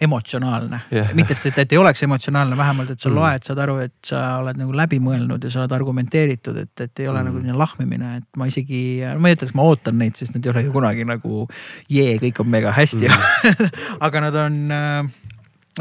emotsionaalne 0.00 0.80
yeah., 0.92 1.12
mitte 1.16 1.36
et, 1.36 1.46
et, 1.50 1.58
et 1.64 1.72
ei 1.72 1.80
oleks 1.80 2.02
emotsionaalne, 2.06 2.56
vähemalt, 2.58 2.90
et 2.92 3.02
sa 3.02 3.10
mm. 3.10 3.16
loed, 3.18 3.46
saad 3.48 3.60
aru, 3.64 3.76
et 3.86 3.94
sa 4.04 4.22
oled 4.42 4.60
nagu 4.60 4.76
läbi 4.76 5.00
mõelnud 5.02 5.44
ja 5.44 5.52
sa 5.52 5.62
oled 5.62 5.76
argumenteeritud, 5.76 6.58
et, 6.62 6.72
et 6.84 7.04
ei 7.04 7.10
ole 7.10 7.22
mm. 7.22 7.30
nagu 7.30 7.40
selline 7.42 7.60
lahmimine, 7.60 8.14
et 8.20 8.40
ma 8.40 8.48
isegi, 8.50 8.80
ma 9.20 9.30
ei 9.30 9.38
ütle, 9.38 9.50
et 9.50 9.58
ma 9.58 9.68
ootan 9.70 9.98
neid, 10.00 10.18
sest 10.18 10.36
nad 10.36 10.46
ei 10.46 10.52
ole 10.52 10.66
ju 10.66 10.74
kunagi 10.74 11.06
nagu 11.08 11.46
jee, 11.92 12.16
kõik 12.22 12.42
on 12.44 12.50
mega 12.52 12.74
hästi 12.76 13.08
mm. 13.08 13.70
aga 14.06 14.26
nad 14.28 14.42
on 14.46 14.60
äh, 14.74 15.25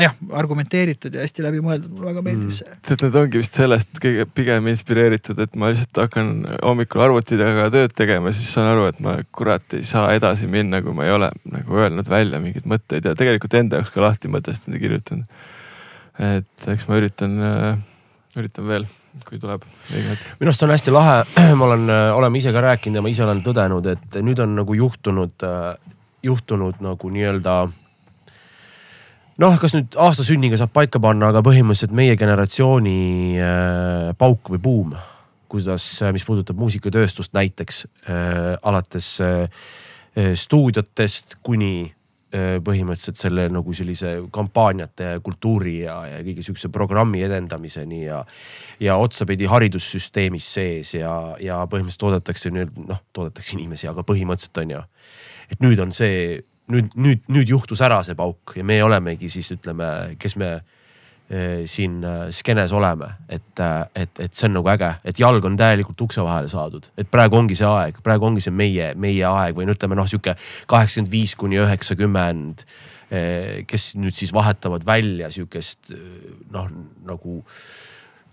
jah, 0.02 0.16
argumenteeritud 0.36 1.16
ja 1.16 1.24
hästi 1.24 1.44
läbimõeldud, 1.46 1.92
mulle 1.96 2.12
väga 2.12 2.24
meeldib 2.26 2.50
mm. 2.50 2.58
see. 2.58 2.76
sest 2.90 3.04
need 3.06 3.16
ongi 3.20 3.40
vist 3.40 3.56
sellest 3.56 4.02
kõige 4.04 4.26
pigem 4.28 4.68
inspireeritud, 4.72 5.40
et 5.40 5.56
ma 5.60 5.72
lihtsalt 5.72 6.02
hakkan 6.04 6.32
hommikul 6.58 7.04
arvuti 7.06 7.40
taga 7.40 7.70
tööd 7.74 7.96
tegema, 7.96 8.34
siis 8.36 8.52
saan 8.52 8.74
aru, 8.74 8.90
et 8.92 9.00
ma 9.04 9.18
kurat 9.36 9.78
ei 9.78 9.86
saa 9.88 10.10
edasi 10.18 10.50
minna, 10.52 10.82
kui 10.84 10.96
ma 10.96 11.08
ei 11.08 11.16
ole 11.16 11.32
nagu 11.52 11.80
öelnud 11.80 12.12
välja 12.12 12.42
mingeid 12.44 12.68
mõtteid 12.68 13.08
ja 13.08 13.16
tegelikult 13.16 13.56
enda 13.56 13.80
jaoks 13.80 13.94
ka 13.94 14.04
lahti 14.04 14.32
mõtestanud 14.32 14.76
ja 14.76 14.84
kirjutanud. 14.84 15.48
et 16.36 16.70
eks 16.76 16.88
ma 16.90 17.00
üritan 17.00 17.40
äh,, 17.40 17.80
üritan 18.36 18.68
veel, 18.68 18.90
kui 19.30 19.40
tuleb 19.40 19.64
õige 19.64 20.12
hetk. 20.12 20.28
minu 20.42 20.52
arust 20.52 20.68
on 20.68 20.76
hästi 20.76 20.92
lahe, 20.92 21.18
ma 21.60 21.70
olen, 21.70 21.88
äh, 21.88 22.10
oleme 22.18 22.44
ise 22.44 22.52
ka 22.56 22.68
rääkinud 22.68 23.00
ja 23.00 23.06
ma 23.06 23.16
ise 23.16 23.24
olen 23.24 23.46
tõdenud, 23.48 23.88
et 23.96 24.20
nüüd 24.28 24.44
on 24.44 24.60
nagu 24.60 24.76
juhtunud, 24.76 25.48
äh, 25.48 25.96
juhtunud 26.26 26.84
nagu 26.84 27.16
nii-öelda 27.16 27.58
noh, 29.42 29.58
kas 29.60 29.76
nüüd 29.76 29.98
aastasünniga 30.00 30.60
saab 30.60 30.74
paika 30.76 31.02
panna, 31.04 31.32
aga 31.34 31.44
põhimõtteliselt 31.46 31.96
meie 31.96 32.16
generatsiooni 32.20 33.00
äh, 33.42 34.14
pauk 34.20 34.54
või 34.54 34.62
buum, 34.64 34.96
kuidas, 35.52 35.88
äh, 36.04 36.14
mis 36.16 36.26
puudutab 36.28 36.60
muusikatööstust 36.62 37.36
näiteks 37.36 37.84
äh, 38.08 38.56
alates 38.64 39.12
äh, 39.24 39.44
äh, 40.16 40.32
stuudiotest 40.40 41.38
kuni 41.44 41.90
äh, 41.90 42.58
põhimõtteliselt 42.64 43.20
selle 43.20 43.50
nagu 43.52 43.76
sellise 43.76 44.16
kampaaniate 44.36 45.18
kultuuri 45.26 45.82
ja, 45.84 46.00
ja 46.14 46.24
kõige 46.24 46.48
sihukese 46.48 46.72
programmi 46.72 47.24
edendamiseni 47.28 48.06
ja. 48.06 48.24
ja 48.80 48.98
otsapidi 49.04 49.52
haridussüsteemis 49.52 50.52
sees 50.60 50.96
ja, 50.96 51.14
ja 51.44 51.62
põhimõtteliselt 51.68 52.08
toodetakse 52.08 52.56
nüüd 52.56 52.84
noh, 52.88 53.04
toodetakse 53.12 53.58
inimesi, 53.60 53.92
aga 53.92 54.08
põhimõtteliselt 54.08 54.64
on 54.64 54.78
ju. 54.78 54.84
et 55.52 55.60
nüüd 55.64 55.84
on 55.84 55.92
see 55.94 56.44
nüüd, 56.72 56.96
nüüd, 56.96 57.28
nüüd 57.32 57.52
juhtus 57.52 57.82
ära 57.86 58.02
see 58.06 58.18
pauk 58.18 58.56
ja 58.58 58.64
me 58.66 58.80
olemegi 58.84 59.30
siis 59.32 59.52
ütleme, 59.56 60.16
kes 60.22 60.36
me 60.42 60.50
eh, 60.56 61.64
siin 61.70 62.00
eh, 62.06 62.24
skeenes 62.36 62.74
oleme, 62.76 63.12
et, 63.30 63.52
eh, 63.62 64.04
et, 64.04 64.24
et 64.28 64.38
see 64.38 64.50
on 64.50 64.58
nagu 64.60 64.72
äge, 64.74 64.92
et 65.06 65.22
jalg 65.22 65.46
on 65.46 65.58
täielikult 65.60 66.06
ukse 66.08 66.26
vahele 66.26 66.50
saadud, 66.52 66.90
et 66.98 67.10
praegu 67.12 67.40
ongi 67.40 67.58
see 67.60 67.70
aeg, 67.70 68.02
praegu 68.06 68.30
ongi 68.30 68.44
see 68.46 68.56
meie, 68.56 68.94
meie 69.00 69.28
aeg 69.30 69.58
või 69.58 69.70
no 69.70 69.78
ütleme 69.78 69.98
noh, 69.98 70.10
sihuke 70.10 70.38
kaheksakümmend 70.72 71.14
viis 71.14 71.38
kuni 71.40 71.62
üheksakümmend 71.64 72.68
kes 73.70 73.84
nüüd 74.02 74.16
siis 74.18 74.32
vahetavad 74.34 74.82
välja 74.84 75.28
sihukest 75.32 75.92
noh, 76.52 76.72
nagu 77.06 77.36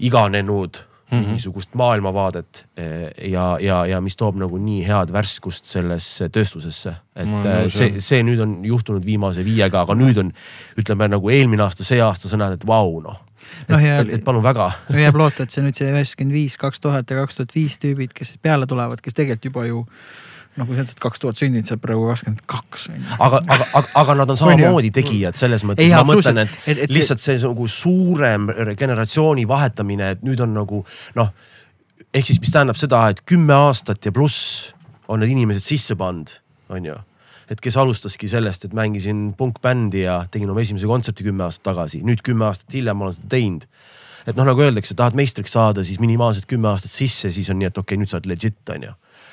iganenud 0.02 0.80
mm 1.12 1.18
-hmm. 1.18 1.26
mingisugust 1.26 1.74
maailmavaadet 1.74 2.66
eh, 2.76 3.30
ja, 3.30 3.56
ja, 3.60 3.86
ja 3.86 4.00
mis 4.00 4.16
toob 4.16 4.36
nagu 4.40 4.58
nii 4.58 4.86
head 4.86 5.12
värskust 5.12 5.64
sellesse 5.64 6.28
tööstusesse. 6.28 6.94
et 7.16 7.28
no, 7.28 7.42
eh, 7.44 7.68
see, 7.68 8.00
see 8.00 8.22
nüüd 8.22 8.40
on 8.40 8.64
juhtunud 8.64 9.04
viimase 9.06 9.44
viiega, 9.44 9.80
aga 9.80 9.94
nüüd 9.94 10.18
on, 10.18 10.32
ütleme 10.78 11.08
nagu 11.08 11.30
eelmine 11.30 11.62
aasta, 11.62 11.84
see 11.84 12.00
aasta 12.00 12.28
sa 12.28 12.36
näed, 12.36 12.52
et 12.52 12.66
vau 12.66 13.00
noh 13.00 13.20
noh, 13.68 13.80
ja 13.82 14.00
et, 14.00 14.12
et 14.16 14.24
palun 14.24 14.42
väga 14.42 14.70
jääb 14.88 15.16
loota, 15.16 15.42
et 15.42 15.50
see 15.50 15.64
nüüd 15.64 15.76
see 15.76 15.90
üheksakümmend 15.92 16.34
viis, 16.34 16.56
kaks 16.60 16.80
tuhat 16.80 17.10
ja 17.10 17.16
kaks 17.20 17.40
tuhat 17.40 17.54
viis 17.54 17.78
tüübid, 17.78 18.14
kes 18.16 18.38
peale 18.42 18.66
tulevad, 18.66 19.00
kes 19.00 19.14
tegelikult 19.14 19.50
juba 19.50 19.66
ju 19.66 19.86
noh, 20.58 20.66
kui 20.68 20.76
sa 20.76 20.84
ütled 20.84 21.00
kaks 21.00 21.22
tuhat 21.22 21.38
sündinud, 21.40 21.66
sa 21.68 21.76
oled 21.76 21.84
praegu 21.84 22.08
kakskümmend 22.10 22.42
kaks. 22.50 22.88
aga, 23.18 23.40
aga, 23.40 23.68
aga, 23.78 23.84
aga 24.02 24.16
nad 24.20 24.34
on 24.34 24.40
samamoodi 24.40 24.92
tegijad 24.94 25.38
selles 25.38 25.64
mõttes, 25.68 25.92
ma 25.92 26.02
mõtlen, 26.08 26.42
et, 26.44 26.58
et, 26.66 26.82
et 26.86 26.92
lihtsalt 26.92 27.22
see 27.22 27.38
nagu 27.42 27.68
suurem 27.70 28.50
generatsiooni 28.78 29.46
vahetamine, 29.48 30.12
et 30.16 30.26
nüüd 30.26 30.42
on 30.44 30.52
nagu 30.56 30.82
noh. 31.18 31.32
ehk 32.12 32.28
siis, 32.28 32.40
mis 32.42 32.52
tähendab 32.52 32.80
seda, 32.80 33.06
et 33.12 33.24
kümme 33.28 33.56
aastat 33.56 34.04
ja 34.04 34.12
pluss 34.12 34.74
on 35.08 35.22
need 35.22 35.32
inimesed 35.32 35.64
sisse 35.64 35.96
pannud, 35.98 36.36
on 36.72 36.92
ju 36.92 36.98
et 37.52 37.60
kes 37.60 37.74
alustaski 37.76 38.30
sellest, 38.32 38.64
et 38.64 38.72
mängisin 38.76 39.32
punkbändi 39.36 40.06
ja 40.06 40.22
tegin 40.32 40.48
oma 40.48 40.62
esimese 40.62 40.88
kontserti 40.88 41.26
kümme 41.26 41.44
aastat 41.44 41.66
tagasi, 41.72 42.00
nüüd 42.06 42.22
kümme 42.24 42.46
aastat 42.46 42.72
hiljem 42.72 43.02
olen 43.04 43.16
seda 43.16 43.28
teinud. 43.34 43.66
et 44.22 44.38
noh, 44.38 44.46
nagu 44.46 44.62
öeldakse, 44.62 44.94
tahad 44.96 45.16
meistriks 45.18 45.52
saada, 45.52 45.84
siis 45.84 46.00
minimaalselt 46.00 46.46
kümme 46.48 46.70
aastat 46.70 46.94
sisse, 46.94 47.32
siis 47.34 47.50
on 47.50 47.58
nii, 47.60 47.68
et 47.68 47.78
okei 47.78 47.96
okay,, 47.96 48.00
nüüd 48.00 48.12
sa 48.12 48.20
oled 48.20 48.30
legit 48.30 48.72
on 48.72 48.86
ju 48.86 48.92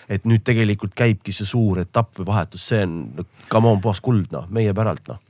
et 0.09 0.25
nüüd 0.25 0.43
tegelikult 0.45 0.95
käibki 0.97 1.33
see 1.35 1.47
suur 1.47 1.79
etapp 1.83 2.17
või 2.19 2.29
vahetus, 2.31 2.67
see 2.71 2.83
on 2.85 2.99
no, 3.17 3.25
come 3.49 3.69
on, 3.71 3.81
puhas 3.83 4.01
kuld 4.03 4.31
noh, 4.33 4.47
meie 4.53 4.73
päralt 4.75 5.05
noh 5.11 5.21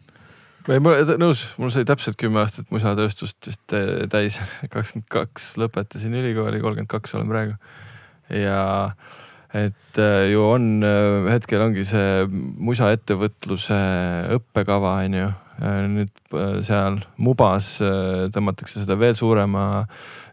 ei, 0.69 0.81
ma 0.83 0.93
olen 0.93 1.21
nõus, 1.21 1.43
mul 1.57 1.71
sai 1.73 1.85
täpselt 1.87 2.17
kümme 2.19 2.43
aastat 2.43 2.69
musatööstust 2.73 3.47
vist 3.49 3.75
täis, 4.11 4.37
kakskümmend 4.73 5.07
kaks 5.11 5.53
lõpetasin 5.61 6.13
ülikooli, 6.19 6.61
kolmkümmend 6.61 6.91
kaks 6.91 7.15
olen 7.17 7.31
praegu. 7.31 7.55
ja 8.29 8.59
et 9.57 9.97
äh, 9.97 10.29
ju 10.29 10.43
on, 10.45 10.67
äh, 10.85 11.31
hetkel 11.33 11.63
ongi 11.65 11.85
see 11.89 12.27
musaettevõtluse 12.29 13.79
õppekava 14.37 14.99
on 15.05 15.21
ju. 15.23 15.29
Nüüd 15.59 16.13
seal 16.63 17.01
Mubas 17.19 17.73
tõmmatakse 18.31 18.79
seda 18.79 18.95
veel 18.95 19.17
suurema 19.19 19.81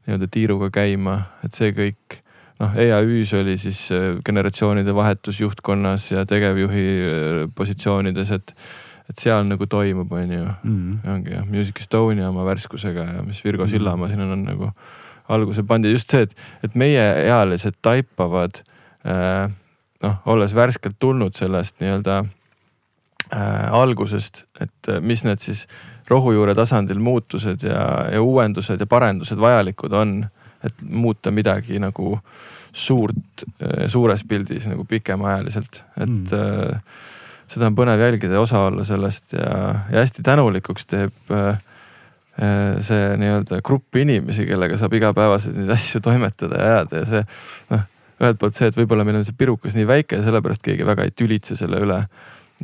nii-öelda 0.06 0.28
tiiruga 0.31 0.68
käima, 0.70 1.16
et 1.43 1.56
see 1.59 1.73
kõik 1.74 2.20
noh, 2.61 2.77
EAÜ-s 2.77 3.35
oli 3.39 3.57
siis 3.61 3.87
äh, 3.95 4.19
generatsioonide 4.24 4.95
vahetus 4.95 5.41
juhtkonnas 5.41 6.11
ja 6.12 6.27
tegevjuhi 6.27 6.87
äh, 6.87 7.41
positsioonides, 7.55 8.31
et, 8.37 8.55
et 9.11 9.19
seal 9.23 9.47
nagu 9.49 9.66
toimub, 9.70 10.12
on 10.12 10.33
ju. 10.33 10.47
Mm.. 10.62 11.01
ongi 11.15 11.37
jah, 11.37 11.45
Music 11.51 11.83
Estonia 11.85 12.31
oma 12.31 12.47
värskusega 12.49 13.11
ja 13.16 13.27
mis 13.27 13.45
Virgo 13.45 13.66
mm. 13.66 13.74
Sillamaa 13.74 14.09
siin 14.12 14.24
on, 14.27 14.33
on 14.39 14.49
nagu 14.49 14.73
alguse 15.28 15.66
pandi, 15.66 15.91
just 15.91 16.12
see, 16.12 16.27
et, 16.27 16.35
et 16.65 16.74
meieealised 16.78 17.81
taipavad 17.83 18.62
äh, 19.07 19.47
noh, 20.03 20.19
olles 20.27 20.55
värskelt 20.55 20.99
tulnud 21.03 21.37
sellest 21.39 21.81
nii-öelda 21.83 22.20
äh, 22.23 23.74
algusest, 23.74 24.45
et 24.61 24.91
äh, 24.93 25.01
mis 25.01 25.24
need 25.27 25.43
siis 25.43 25.66
rohujuure 26.11 26.55
tasandil 26.55 27.01
muutused 27.03 27.66
ja, 27.66 28.07
ja 28.12 28.23
uuendused 28.23 28.81
ja 28.81 28.87
parendused 28.87 29.41
vajalikud 29.43 29.93
on 29.99 30.19
et 30.67 30.87
muuta 30.91 31.33
midagi 31.35 31.81
nagu 31.83 32.17
suurt, 32.77 33.45
äh, 33.63 33.87
suures 33.93 34.25
pildis 34.29 34.69
nagu 34.71 34.85
pikemaajaliselt, 34.89 35.83
et 35.97 36.09
mm. 36.09 36.27
äh, 36.37 36.99
seda 37.51 37.71
on 37.71 37.79
põnev 37.79 38.03
jälgida 38.03 38.37
ja 38.37 38.43
osa 38.43 38.67
olla 38.69 38.85
sellest 38.85 39.37
ja, 39.37 39.51
ja 39.93 40.03
hästi 40.03 40.25
tänulikuks 40.27 40.89
teeb 40.91 41.35
äh, 41.35 41.59
see 42.85 43.05
nii-öelda 43.17 43.63
grupp 43.65 43.97
inimesi, 43.97 44.45
kellega 44.49 44.77
saab 44.77 44.97
igapäevaselt 44.99 45.57
neid 45.57 45.71
asju 45.73 46.03
toimetada 46.05 46.59
ja 46.61 46.73
ajada 46.75 47.01
ja 47.01 47.07
see 47.09 47.23
noh, 47.73 47.87
ühelt 48.21 48.41
poolt 48.41 48.57
see, 48.59 48.69
et 48.71 48.77
võib-olla 48.77 49.05
meil 49.09 49.21
on 49.21 49.27
see 49.29 49.37
pirukas 49.37 49.77
nii 49.77 49.87
väike 49.89 50.21
sellepärast 50.25 50.65
keegi 50.65 50.87
väga 50.89 51.07
ei 51.07 51.15
tülitse 51.17 51.57
selle 51.57 51.81
üle. 51.85 52.03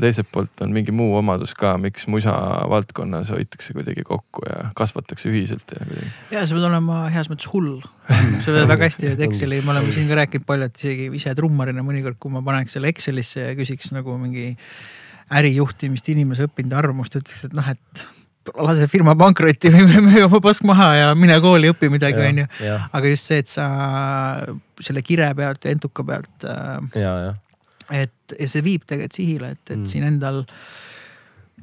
Teiselt 0.00 0.28
poolt 0.32 0.62
on 0.64 0.72
mingi 0.72 0.92
muu 0.94 1.16
omadus 1.18 1.52
ka, 1.58 1.74
miks 1.80 2.06
musa 2.10 2.32
valdkonnas 2.70 3.32
hoitakse 3.34 3.74
kuidagi 3.76 4.04
kokku 4.08 4.44
ja 4.48 4.70
kasvatakse 4.78 5.28
ühiselt 5.28 5.74
ja 5.74 5.84
kuidagi. 5.84 6.12
ja 6.32 6.46
sa 6.46 6.56
pead 6.56 6.68
olema 6.70 7.02
heas 7.12 7.28
mõttes 7.32 7.50
hull. 7.52 7.82
sa 8.44 8.54
tead 8.54 8.70
väga 8.70 8.88
hästi, 8.88 9.12
et 9.12 9.22
Exceli, 9.28 9.60
me 9.64 9.74
oleme 9.74 9.92
siin 9.92 10.08
ka 10.08 10.18
rääkinud 10.22 10.48
palju, 10.48 10.70
et 10.70 10.80
isegi 10.80 11.10
ise 11.20 11.36
trummarina 11.38 11.84
mõnikord, 11.84 12.18
kui 12.22 12.32
ma 12.32 12.42
paneks 12.46 12.78
selle 12.78 12.90
Excelisse 12.92 13.50
ja 13.50 13.52
küsiks 13.58 13.92
nagu 13.94 14.16
mingi 14.20 14.54
ärijuhtimist, 15.32 16.08
inimese 16.12 16.48
õppinud 16.48 16.74
arvamust, 16.76 17.16
ütleks, 17.20 17.46
et 17.48 17.54
noh, 17.56 17.68
et 17.68 18.08
lase 18.58 18.88
firma 18.90 19.14
pankrotti 19.18 19.70
või 19.70 20.02
müü 20.08 20.24
oma 20.26 20.40
pask 20.42 20.64
maha 20.66 20.88
ja 20.98 21.12
mine 21.18 21.36
kooli, 21.44 21.70
õpi 21.72 21.92
midagi, 21.92 22.24
onju. 22.32 22.48
aga 22.96 23.12
just 23.12 23.28
see, 23.28 23.44
et 23.44 23.50
sa 23.50 23.68
selle 24.82 25.04
kire 25.06 25.30
pealt 25.38 25.64
ja 25.68 25.76
entuka 25.76 26.04
pealt 26.06 26.48
äh, 26.48 27.28
et 27.90 28.36
ja 28.38 28.48
see 28.48 28.64
viib 28.64 28.86
tegelikult 28.86 29.18
sihile, 29.18 29.52
et, 29.56 29.64
et 29.70 29.78
mm. 29.78 29.88
siin 29.90 30.06
endal 30.08 30.42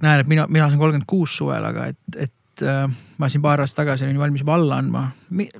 näen, 0.03 0.23
et 0.23 0.27
mina, 0.29 0.47
mina 0.49 0.67
olen 0.67 0.81
kolmkümmend 0.81 1.09
kuus 1.09 1.37
suvel, 1.39 1.65
aga 1.69 1.89
et, 1.93 2.19
et 2.27 2.65
äh, 2.65 2.83
ma 3.19 3.29
siin 3.31 3.43
paar 3.43 3.63
aastat 3.63 3.83
tagasi 3.83 4.07
olin 4.07 4.19
valmis 4.21 4.43
juba 4.43 4.55
alla 4.57 4.79
andma. 4.79 5.05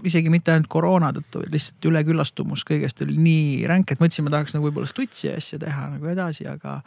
isegi 0.04 0.32
mitte 0.34 0.54
ainult 0.54 0.70
koroona 0.72 1.12
tõttu, 1.16 1.44
lihtsalt 1.52 1.90
üleküllastumus 1.92 2.66
kõigest 2.68 3.04
oli 3.06 3.18
nii 3.20 3.68
ränk, 3.70 3.92
et 3.92 4.02
mõtlesin, 4.04 4.28
ma 4.28 4.36
tahaks 4.36 4.56
nagu 4.56 4.70
võib-olla 4.70 4.90
stutsi 4.90 5.32
asja 5.34 5.60
teha 5.62 5.90
nagu 5.96 6.12
edasi, 6.12 6.48
aga 6.50 6.80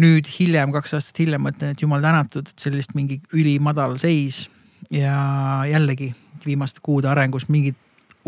nüüd 0.00 0.28
hiljem, 0.38 0.72
kaks 0.72 0.96
aastat 0.96 1.20
hiljem 1.24 1.44
mõtlen, 1.44 1.74
et 1.74 1.82
jumal 1.82 2.02
tänatud, 2.04 2.48
et 2.48 2.62
sellist 2.62 2.94
mingi 2.96 3.20
ülimadal 3.36 3.98
seis 4.00 4.46
ja 4.94 5.60
jällegi 5.68 6.12
viimaste 6.46 6.80
kuude 6.82 7.10
arengus 7.10 7.48
mingid 7.52 7.76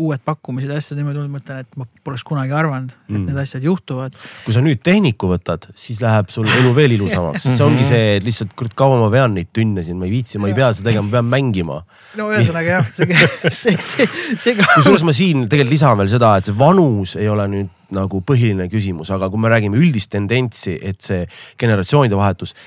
uued 0.01 0.21
pakkumised 0.25 0.71
ja 0.71 0.77
asjad 0.79 0.97
niimoodi 0.97 1.19
tulnud, 1.19 1.33
mõtlen, 1.35 1.59
et 1.61 1.77
ma 1.77 1.85
poleks 2.05 2.23
kunagi 2.25 2.55
arvanud, 2.57 2.93
et 3.05 3.13
mm. 3.13 3.27
need 3.29 3.39
asjad 3.43 3.65
juhtuvad. 3.67 4.15
kui 4.45 4.55
sa 4.55 4.63
nüüd 4.65 4.81
tehniku 4.85 5.29
võtad, 5.29 5.67
siis 5.77 6.01
läheb 6.01 6.31
sul 6.33 6.49
elu 6.49 6.71
veel 6.73 6.95
ilusamaks 6.95 7.45
see 7.45 7.65
ongi 7.65 7.85
see, 7.87 8.15
et 8.17 8.25
lihtsalt 8.25 8.55
kurat, 8.57 8.73
kaua 8.79 8.97
ma 9.03 9.11
vean 9.13 9.37
neid 9.37 9.51
tünne 9.53 9.85
siin, 9.85 9.99
ma 10.01 10.09
ei 10.09 10.15
viitsi, 10.15 10.41
ma 10.41 10.49
ei 10.49 10.57
pea 10.57 10.71
seda 10.73 10.89
tegema, 10.89 11.05
ma 11.07 11.17
pean 11.19 11.29
mängima. 11.29 11.79
no 12.17 12.31
ühesõnaga 12.33 12.79
jah, 12.79 12.89
see, 12.97 13.21
see, 13.53 13.77
see, 13.77 14.09
see 14.33 14.57
ka. 14.57 14.67
kusjuures 14.79 15.05
ma 15.05 15.15
siin 15.15 15.45
tegelikult 15.45 15.75
lisan 15.75 16.01
veel 16.01 16.11
seda, 16.15 16.33
et 16.41 16.49
see 16.49 16.57
vanus 16.57 17.17
ei 17.21 17.29
ole 17.29 17.47
nüüd 17.53 17.71
nagu 17.93 18.23
põhiline 18.25 18.65
küsimus, 18.73 19.13
aga 19.13 19.29
kui 19.29 19.41
me 19.41 19.53
räägime 19.53 19.77
üldist 19.77 20.09
tendentsi, 20.13 20.73
et 20.81 21.05
see 21.05 21.27
generatsioonide 21.61 22.17
vahetus, 22.17 22.57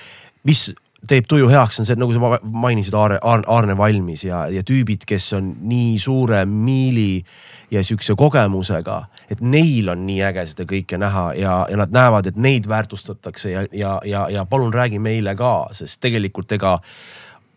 mis 0.46 0.68
teeb 1.08 1.26
tuju 1.28 1.48
heaks, 1.50 1.80
on 1.80 1.88
see, 1.88 1.98
nagu 1.98 2.14
sa 2.14 2.38
mainisid 2.42 2.94
Aarne, 2.96 3.18
Aarne 3.24 3.76
Valmis 3.78 4.24
ja, 4.26 4.44
ja 4.52 4.62
tüübid, 4.66 5.06
kes 5.08 5.32
on 5.38 5.52
nii 5.68 5.98
suure 6.02 6.44
miili 6.46 7.24
ja 7.70 7.82
sihukese 7.84 8.16
kogemusega, 8.18 9.00
et 9.30 9.42
neil 9.42 9.90
on 9.92 10.06
nii 10.06 10.22
äge 10.28 10.46
seda 10.52 10.66
kõike 10.70 10.98
näha 11.00 11.26
ja, 11.38 11.58
ja 11.70 11.80
nad 11.82 11.94
näevad, 11.94 12.30
et 12.30 12.40
neid 12.40 12.68
väärtustatakse 12.70 13.52
ja, 13.52 13.66
ja, 13.72 13.98
ja, 14.04 14.26
ja 14.32 14.46
palun 14.48 14.74
räägi 14.74 15.00
meile 15.02 15.34
ka, 15.38 15.54
sest 15.76 16.00
tegelikult 16.04 16.52
ega 16.58 16.78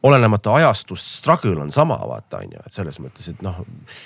olenemata 0.03 0.53
ajastust, 0.55 1.03
struggle 1.19 1.57
on 1.59 1.71
sama, 1.71 1.97
vaata 2.07 2.39
on 2.39 2.53
ju, 2.53 2.61
et 2.65 2.76
selles 2.76 2.99
mõttes, 3.03 3.26
et 3.34 3.41
noh, 3.43 3.57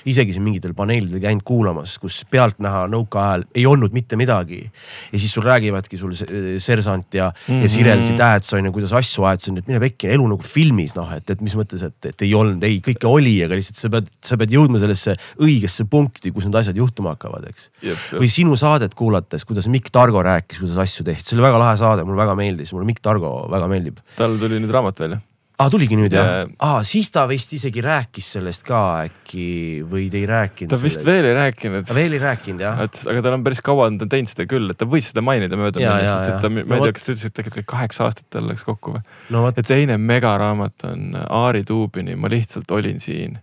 isegi 0.10 0.34
siin 0.34 0.46
mingitel 0.46 0.74
paneelidel 0.78 1.22
käinud 1.22 1.46
kuulamas, 1.46 2.00
kus 2.02 2.24
pealtnäha 2.34 2.88
nõukaajal 2.90 3.46
ei 3.54 3.66
olnud 3.70 3.94
mitte 3.94 4.18
midagi. 4.18 4.64
ja 5.12 5.20
siis 5.20 5.34
sul 5.34 5.46
räägivadki 5.46 5.98
sul 5.98 6.16
sersant 6.58 7.14
ja 7.14 7.30
mm, 7.30 7.54
-hmm. 7.54 7.62
ja 7.62 7.70
Sirel 7.70 8.04
siit 8.04 8.20
Ääts 8.20 8.54
on 8.54 8.66
ju, 8.66 8.72
kuidas 8.72 8.94
asju 8.94 9.24
aetasid, 9.30 9.58
et 9.58 9.68
mine 9.68 9.80
pekki, 9.80 10.10
elu 10.10 10.28
nagu 10.28 10.42
filmis 10.42 10.96
noh, 10.96 11.12
et, 11.14 11.30
et 11.30 11.42
mis 11.42 11.56
mõttes, 11.56 11.84
et, 11.86 12.06
et 12.06 12.22
ei 12.22 12.34
olnud, 12.34 12.64
ei 12.64 12.80
kõike 12.82 13.08
oli, 13.08 13.36
aga 13.46 13.54
lihtsalt 13.60 13.78
sa 13.78 13.90
pead, 13.94 14.10
sa 14.24 14.38
pead 14.38 14.56
jõudma 14.56 14.82
sellesse 14.82 15.16
õigesse 15.38 15.86
punkti, 15.86 16.32
kus 16.32 16.48
need 16.50 16.58
asjad 16.58 16.78
juhtuma 16.78 17.14
hakkavad, 17.14 17.46
eks. 17.50 17.70
või 18.18 18.32
sinu 18.32 18.58
saadet 18.58 18.96
kuulates, 18.98 19.46
kuidas 19.46 19.68
Mikk 19.68 19.94
Targo 19.94 20.24
rääkis, 20.26 20.64
kuidas 20.64 20.78
asju 20.88 21.06
tehti, 21.06 21.30
see 21.30 21.38
oli 21.38 21.46
väga 21.46 21.62
lahe 21.62 21.78
saade, 21.78 22.08
mulle 22.08 22.18
väga 22.18 22.36
meeldis, 22.40 22.74
mulle 22.74 22.90
Mikk 22.90 23.04
Targo 23.04 23.36
väga 23.52 23.70
meeldib. 23.70 24.02
tal 24.18 24.40
tuli 24.42 24.58
nüüd 24.58 24.74
raamat 24.74 25.06
välja 25.06 25.22
aa, 25.60 25.70
tuligi 25.72 25.98
nüüd 25.98 26.14
jah 26.14 26.30
ja...? 26.30 26.46
aa, 26.66 26.82
siis 26.88 27.12
ta 27.14 27.26
vist 27.30 27.54
isegi 27.56 27.84
rääkis 27.86 28.32
sellest 28.38 28.66
ka 28.68 28.82
äkki 29.06 29.46
või 29.90 30.08
te 30.14 30.22
ei 30.24 30.28
rääkinud? 30.30 30.74
ta 30.74 30.80
vist 30.82 31.06
veel 31.06 31.28
ei 31.30 31.36
rääkinud. 31.38 31.94
veel 31.94 32.18
ei 32.18 32.22
rääkinud 32.24 32.66
jah. 32.66 32.84
et 32.88 33.02
aga 33.06 33.26
tal 33.26 33.38
on 33.38 33.46
päris 33.46 33.64
kaua 33.66 33.88
on 33.92 34.00
ta 34.02 34.10
teinud 34.10 34.34
seda 34.34 34.48
küll, 34.50 34.74
et 34.74 34.80
ta 34.80 34.90
võis 34.90 35.12
seda 35.14 35.26
mainida 35.26 35.60
möödunud, 35.60 35.90
sest 35.90 36.32
et 36.32 36.40
ta, 36.44 36.54
ma 36.54 36.64
ei 36.64 36.70
no, 36.70 36.82
tea, 36.88 36.98
kas 36.98 37.08
sa 37.08 37.16
ütlesid 37.16 37.38
tegelikult 37.40 37.70
kaheksa 37.74 38.08
aastat 38.10 38.30
tal 38.34 38.50
läks 38.50 38.66
kokku 38.68 38.98
või 38.98 39.04
no,? 39.36 39.46
ja 39.50 39.66
teine 39.66 40.00
megaraamat 40.02 40.90
on 40.90 41.20
Aari 41.24 41.64
Tuubini 41.68 42.18
Ma 42.18 42.30
lihtsalt 42.32 42.72
olin 42.74 43.00
siin 43.04 43.38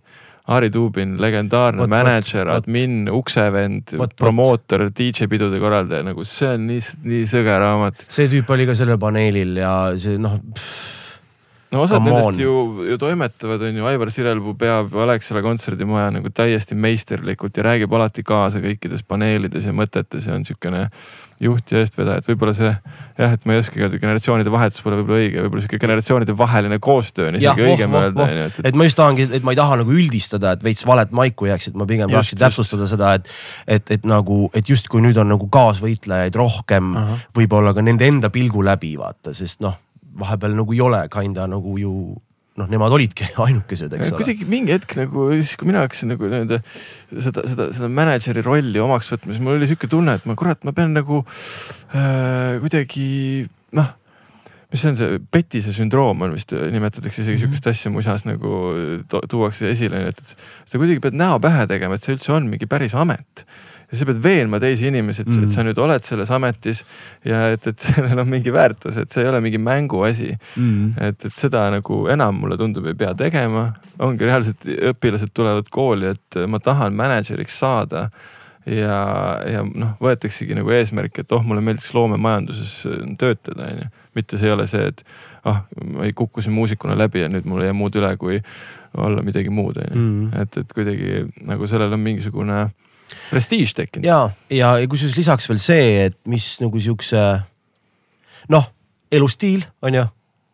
Aari 0.51 0.71
Tuubin, 0.73 1.15
legendaarne 1.21 1.83
võt, 1.83 1.91
mänedžer, 1.91 2.49
admin, 2.49 3.05
uksevend, 3.13 3.93
promootor, 4.17 4.87
DJ-pidude 4.89 5.59
korraldaja, 5.61 6.01
nagu 6.07 6.25
see 6.27 6.49
on 6.57 6.65
nii, 6.67 6.81
nii 7.05 7.27
sõge 7.29 7.59
raamat. 7.61 8.01
see 8.11 8.25
tüüp 8.31 8.49
oli 8.51 8.65
ka 8.67 8.75
sellel 8.75 8.97
paneelil 8.99 9.61
ja 9.61 9.75
see 10.01 10.17
noh 10.19 10.39
no 11.71 11.85
osad 11.85 12.01
Come 12.01 12.11
nendest 12.11 12.27
on. 12.27 12.39
ju, 12.39 12.85
ju 12.89 12.97
toimetavad, 12.99 13.61
on 13.63 13.77
ju, 13.79 13.85
Aivar 13.87 14.11
Sirelpuu 14.11 14.53
peab 14.59 14.95
Alexela 15.05 15.41
kontserdimaja 15.45 16.09
nagu 16.17 16.31
täiesti 16.35 16.75
meisterlikult 16.75 17.57
ja 17.57 17.63
räägib 17.69 17.93
alati 17.95 18.25
kaasa 18.27 18.59
kõikides 18.63 19.05
paneelides 19.07 19.67
ja 19.69 19.75
mõtetes 19.75 20.27
ja 20.27 20.35
on 20.35 20.43
sihukene 20.47 20.87
juht 21.41 21.71
ja 21.71 21.81
eestvedaja, 21.81 22.21
et 22.21 22.27
võib-olla 22.27 22.53
see 22.57 22.69
jah, 22.69 23.31
et 23.31 23.45
ma 23.47 23.55
ei 23.55 23.61
oskagi 23.63 23.85
öelda, 23.85 23.99
generatsioonide 24.01 24.51
vahetus 24.53 24.83
pole 24.83 24.99
võib-olla 24.99 25.21
õige, 25.23 25.45
võib-olla 25.45 25.63
sihuke 25.63 25.79
generatsioonide 25.81 26.35
vaheline 26.37 26.79
koostöö 26.83 27.29
on 27.31 27.37
isegi 27.39 27.63
oh, 27.63 27.71
õigem 27.71 27.95
oh, 27.95 28.07
öelda 28.07 28.25
oh,. 28.25 28.33
Et... 28.47 28.59
et 28.67 28.77
ma 28.77 28.87
just 28.87 28.99
tahangi, 28.99 29.29
et 29.39 29.47
ma 29.47 29.55
ei 29.55 29.61
taha 29.61 29.79
nagu 29.81 29.95
üldistada, 29.95 30.55
et 30.57 30.65
veits 30.65 30.83
valet 30.87 31.13
maiku 31.15 31.47
jääks, 31.49 31.71
et 31.71 31.79
ma 31.79 31.87
pigem 31.89 32.11
tahaksin 32.11 32.41
täpsustada 32.41 32.89
seda, 32.91 33.13
et, 33.17 33.31
et, 33.79 33.95
et 33.95 34.09
nagu, 34.09 34.43
et 34.57 34.69
justkui 34.69 35.03
nüüd 35.05 35.17
on 35.23 35.31
nagu 35.31 35.47
kaasvõitlejaid 35.51 36.35
rohkem 36.35 36.93
võib-olla 37.37 37.73
ka 37.77 37.85
nende 37.85 38.11
enda 38.11 38.29
pilgu 38.33 38.65
läbi 38.65 38.97
vaata, 38.99 39.33
sest 39.37 39.63
noh 39.63 39.79
vahepeal 40.19 40.57
nagu 40.57 40.75
ei 40.75 40.81
ole 40.83 41.05
kinda 41.13 41.47
nagu 41.51 41.77
ju 41.79 41.93
noh, 42.59 42.67
nemad 42.71 42.93
olidki 42.95 43.29
ainukesed, 43.45 43.93
eks 43.95 44.11
ole. 44.11 44.19
kuidagi 44.19 44.47
mingi 44.49 44.75
hetk 44.75 44.97
nagu 44.99 45.29
siis, 45.37 45.55
kui 45.59 45.69
mina 45.69 45.85
hakkasin 45.85 46.13
nagu 46.13 46.27
nii-öelda 46.27 46.59
seda, 47.13 47.45
seda, 47.47 47.69
seda 47.75 47.89
mänedžeri 47.91 48.43
rolli 48.45 48.83
omaks 48.83 49.11
võtma, 49.13 49.31
siis 49.31 49.43
mul 49.43 49.57
oli 49.57 49.69
sihuke 49.69 49.89
tunne, 49.91 50.17
et 50.19 50.27
ma 50.29 50.35
kurat, 50.39 50.61
ma 50.67 50.75
pean 50.75 50.93
nagu 50.97 51.23
äh, 51.23 52.59
kuidagi 52.63 53.07
noh 53.77 53.97
mis 54.71 54.83
on 54.87 54.95
see 54.95 55.19
petise 55.31 55.73
sündroom 55.75 56.21
on 56.23 56.35
vist 56.35 56.53
nimetatakse 56.55 57.21
isegi 57.21 57.35
mm 57.35 57.35
-hmm. 57.35 57.41
sihukest 57.43 57.67
asja 57.67 57.91
musas 57.91 58.23
nagu 58.25 58.51
tuuakse 59.29 59.69
esile, 59.69 60.07
et, 60.07 60.19
et 60.19 60.35
sa 60.65 60.79
kuidagi 60.79 61.03
pead 61.03 61.17
näo 61.19 61.39
pähe 61.43 61.67
tegema, 61.67 61.95
et 61.95 62.03
see 62.03 62.15
üldse 62.15 62.31
on 62.31 62.47
mingi 62.47 62.67
päris 62.71 62.95
amet 62.95 63.45
ja 63.91 63.99
sa 63.99 64.07
pead 64.07 64.21
veenma 64.23 64.59
teisi 64.63 64.87
inimesi, 64.87 65.21
et 65.21 65.27
mm, 65.27 65.35
-hmm. 65.35 65.43
et 65.43 65.51
sa 65.51 65.63
nüüd 65.67 65.79
oled 65.83 66.03
selles 66.07 66.31
ametis 66.31 66.83
ja 67.27 67.51
et, 67.51 67.67
et 67.67 67.79
sellel 67.91 68.19
on 68.23 68.29
mingi 68.29 68.53
väärtus, 68.53 68.97
et 68.97 69.11
see 69.11 69.23
ei 69.23 69.29
ole 69.29 69.41
mingi 69.41 69.57
mänguasi 69.57 70.31
mm. 70.31 70.67
-hmm. 70.67 71.07
et, 71.07 71.25
et 71.25 71.33
seda 71.35 71.69
nagu 71.71 72.07
enam 72.07 72.35
mulle 72.35 72.57
tundub, 72.57 72.85
ei 72.87 72.93
pea 72.95 73.13
tegema. 73.15 73.73
ongi 73.99 74.25
reaalselt 74.25 74.65
õpilased 74.65 75.33
tulevad 75.33 75.67
kooli, 75.69 76.05
et 76.15 76.47
ma 76.47 76.59
tahan 76.59 76.93
mänedžeriks 76.93 77.59
saada 77.59 78.09
ja, 78.65 78.97
ja 79.45 79.63
noh, 79.65 79.95
võetaksegi 80.01 80.55
nagu 80.57 80.69
eesmärk, 80.73 81.19
et 81.19 81.31
oh, 81.31 81.43
mulle 81.45 81.61
meeldiks 81.61 81.93
loomemajanduses 81.93 82.87
töötada, 83.17 83.67
onju. 83.67 83.89
mitte 84.15 84.37
see 84.37 84.49
ei 84.49 84.53
ole 84.53 84.67
see, 84.67 84.87
et 84.87 85.03
ah, 85.45 85.63
ma 85.85 86.05
ei 86.05 86.13
kukkusin 86.13 86.53
muusikuna 86.53 86.97
läbi 86.97 87.23
ja 87.23 87.29
nüüd 87.29 87.45
mul 87.49 87.61
ei 87.61 87.71
jää 87.71 87.77
muud 87.77 87.97
üle, 87.97 88.13
kui 88.17 88.41
olla 88.97 89.21
midagi 89.25 89.49
muud, 89.49 89.77
onju. 89.81 89.97
Mhm. 89.97 90.41
et, 90.41 90.57
et 90.57 90.73
kuidagi 90.73 91.25
nagu 91.47 91.67
sellel 91.67 91.93
on 91.93 91.99
mingisugune 91.99 92.69
prestiiž 93.29 93.73
tekkinud. 93.77 94.07
ja, 94.07 94.29
ja, 94.49 94.73
ja 94.79 94.87
kusjuures 94.87 95.17
lisaks 95.17 95.49
veel 95.49 95.61
see, 95.61 96.07
et 96.07 96.17
mis 96.29 96.47
nagu 96.63 96.79
siukse 96.79 97.21
noh, 98.51 98.67
elustiil 99.11 99.63
on 99.81 99.99
ju, 99.99 100.07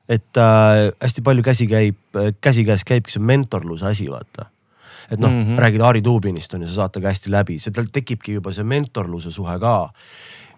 et 0.09 0.41
äh, 0.41 0.89
hästi 1.03 1.23
palju 1.25 1.45
käsi 1.45 1.67
käib, 1.69 2.21
käsikäes 2.41 2.85
käibki 2.87 3.15
see 3.15 3.23
mentorluse 3.23 3.89
asi, 3.89 4.09
vaata 4.11 4.49
et 5.11 5.19
noh 5.19 5.31
mm 5.31 5.43
-hmm., 5.43 5.59
räägid 5.59 5.81
Aari 5.81 6.01
Tuubinist 6.01 6.53
on 6.53 6.61
ju, 6.61 6.67
sa 6.67 6.73
saad 6.75 6.91
temaga 6.91 7.13
hästi 7.13 7.31
läbi, 7.31 7.59
see 7.59 7.71
tal 7.71 7.87
tekibki 7.91 8.33
juba 8.33 8.51
see 8.51 8.63
mentorluse 8.63 9.31
suhe 9.31 9.59
ka. 9.59 9.89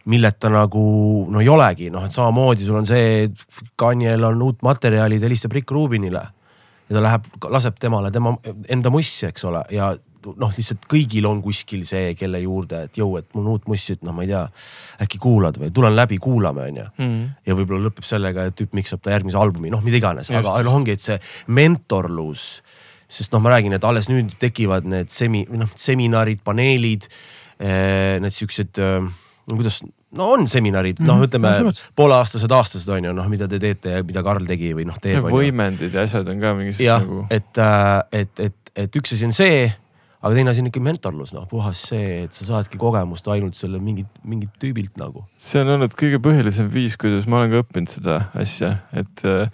milleta 0.06 0.50
nagu 0.50 1.28
no 1.30 1.42
ei 1.42 1.50
olegi, 1.50 1.90
noh, 1.90 2.06
et 2.06 2.12
samamoodi 2.12 2.66
sul 2.66 2.76
on 2.76 2.86
see, 2.86 3.30
Kanjel 3.76 4.24
on 4.24 4.42
uut 4.42 4.62
materjali, 4.62 5.20
ta 5.20 5.28
helistab 5.28 5.52
Rick 5.52 5.72
Rubinile 5.72 6.22
ja 6.90 6.96
ta 6.96 7.02
läheb, 7.04 7.26
laseb 7.50 7.76
temale 7.80 8.12
tema 8.12 8.34
enda 8.70 8.90
mussi, 8.90 9.26
eks 9.28 9.44
ole, 9.46 9.62
ja 9.70 9.92
noh, 10.26 10.52
lihtsalt 10.56 10.86
kõigil 10.90 11.28
on 11.30 11.42
kuskil 11.44 11.86
see, 11.88 12.14
kelle 12.20 12.42
juurde, 12.44 12.84
et 12.90 13.00
jõu, 13.00 13.16
et 13.20 13.28
mul 13.38 13.52
uut 13.54 13.68
mussi, 13.72 13.96
et 13.98 14.04
noh, 14.06 14.16
ma 14.16 14.26
ei 14.26 14.32
tea, 14.32 14.44
äkki 15.06 15.22
kuulad 15.22 15.60
või 15.62 15.72
tulen 15.76 15.96
läbi, 15.96 16.20
kuulame, 16.22 16.68
onju. 16.72 16.88
Mhm. 16.98 17.22
ja 17.48 17.58
võib-olla 17.58 17.88
lõpeb 17.88 18.08
sellega, 18.08 18.50
et 18.50 18.58
tüüp 18.60 18.76
miksab 18.78 19.04
ta 19.04 19.14
järgmise 19.16 19.40
albumi, 19.40 19.72
noh, 19.74 19.84
mida 19.86 20.00
iganes, 20.00 20.32
aga 20.32 20.60
noh, 20.66 20.80
ongi, 20.82 20.98
et 20.98 21.06
see 21.06 21.20
mentorlus. 21.48 22.62
sest 23.10 23.34
noh, 23.34 23.42
ma 23.42 23.56
räägin, 23.56 23.74
et 23.74 23.84
alles 23.84 24.06
nüüd 24.06 24.36
tekivad 24.38 24.86
need 24.86 25.10
semi, 25.10 25.42
noh 25.50 25.70
seminarid, 25.74 26.44
paneelid, 26.46 27.08
eh, 27.58 28.20
need 28.22 28.36
siuksed, 28.36 28.78
eh, 28.78 29.08
no 29.50 29.58
kuidas 29.58 29.80
no 30.12 30.30
on 30.36 30.48
seminarid, 30.50 31.02
noh, 31.02 31.18
mhm. 31.18 31.26
ütleme 31.26 31.52
no, 31.66 31.74
pooleaastased, 31.98 32.52
aastased 32.54 32.90
on 32.94 33.10
ju, 33.10 33.14
noh, 33.18 33.28
mida 33.32 33.48
te 33.50 33.60
teete 33.62 33.98
ja 33.98 34.06
mida 34.06 34.24
Karl 34.26 34.46
tegi 34.50 34.72
või 34.78 34.88
noh, 34.90 34.98
teeb. 35.02 35.26
võimendid 35.26 35.94
ja 35.96 36.06
asjad 36.06 36.30
on 36.30 36.42
ka 36.42 36.56
mingis. 36.58 36.82
jah 36.84 37.04
nagu..., 37.06 37.26
et, 37.34 37.52
äh, 37.58 38.24
et, 38.24 38.46
et, 38.50 38.74
et 38.86 39.00
üks 39.02 39.18
asi 39.18 39.26
on 39.26 39.36
see 39.36 39.70
aga 40.20 40.36
teine 40.36 40.52
asi 40.52 40.64
on 40.64 40.70
ikka 40.70 40.82
mentorlus, 40.84 41.34
noh 41.36 41.46
puhas 41.50 41.82
see, 41.92 42.24
et 42.26 42.36
sa 42.36 42.48
saadki 42.54 42.80
kogemust 42.82 43.28
ainult 43.32 43.58
selle 43.58 43.80
mingit, 43.84 44.10
mingit 44.28 44.52
tüübilt 44.62 45.00
nagu. 45.00 45.26
see 45.40 45.64
on 45.64 45.76
olnud 45.78 45.96
kõige 46.00 46.20
põhilisem 46.24 46.72
viis, 46.74 46.98
kuidas 47.00 47.30
ma 47.30 47.42
olen 47.42 47.54
ka 47.54 47.64
õppinud 47.64 47.94
seda 47.94 48.18
asja, 48.40 48.76
et 49.00 49.24
äh, 49.28 49.48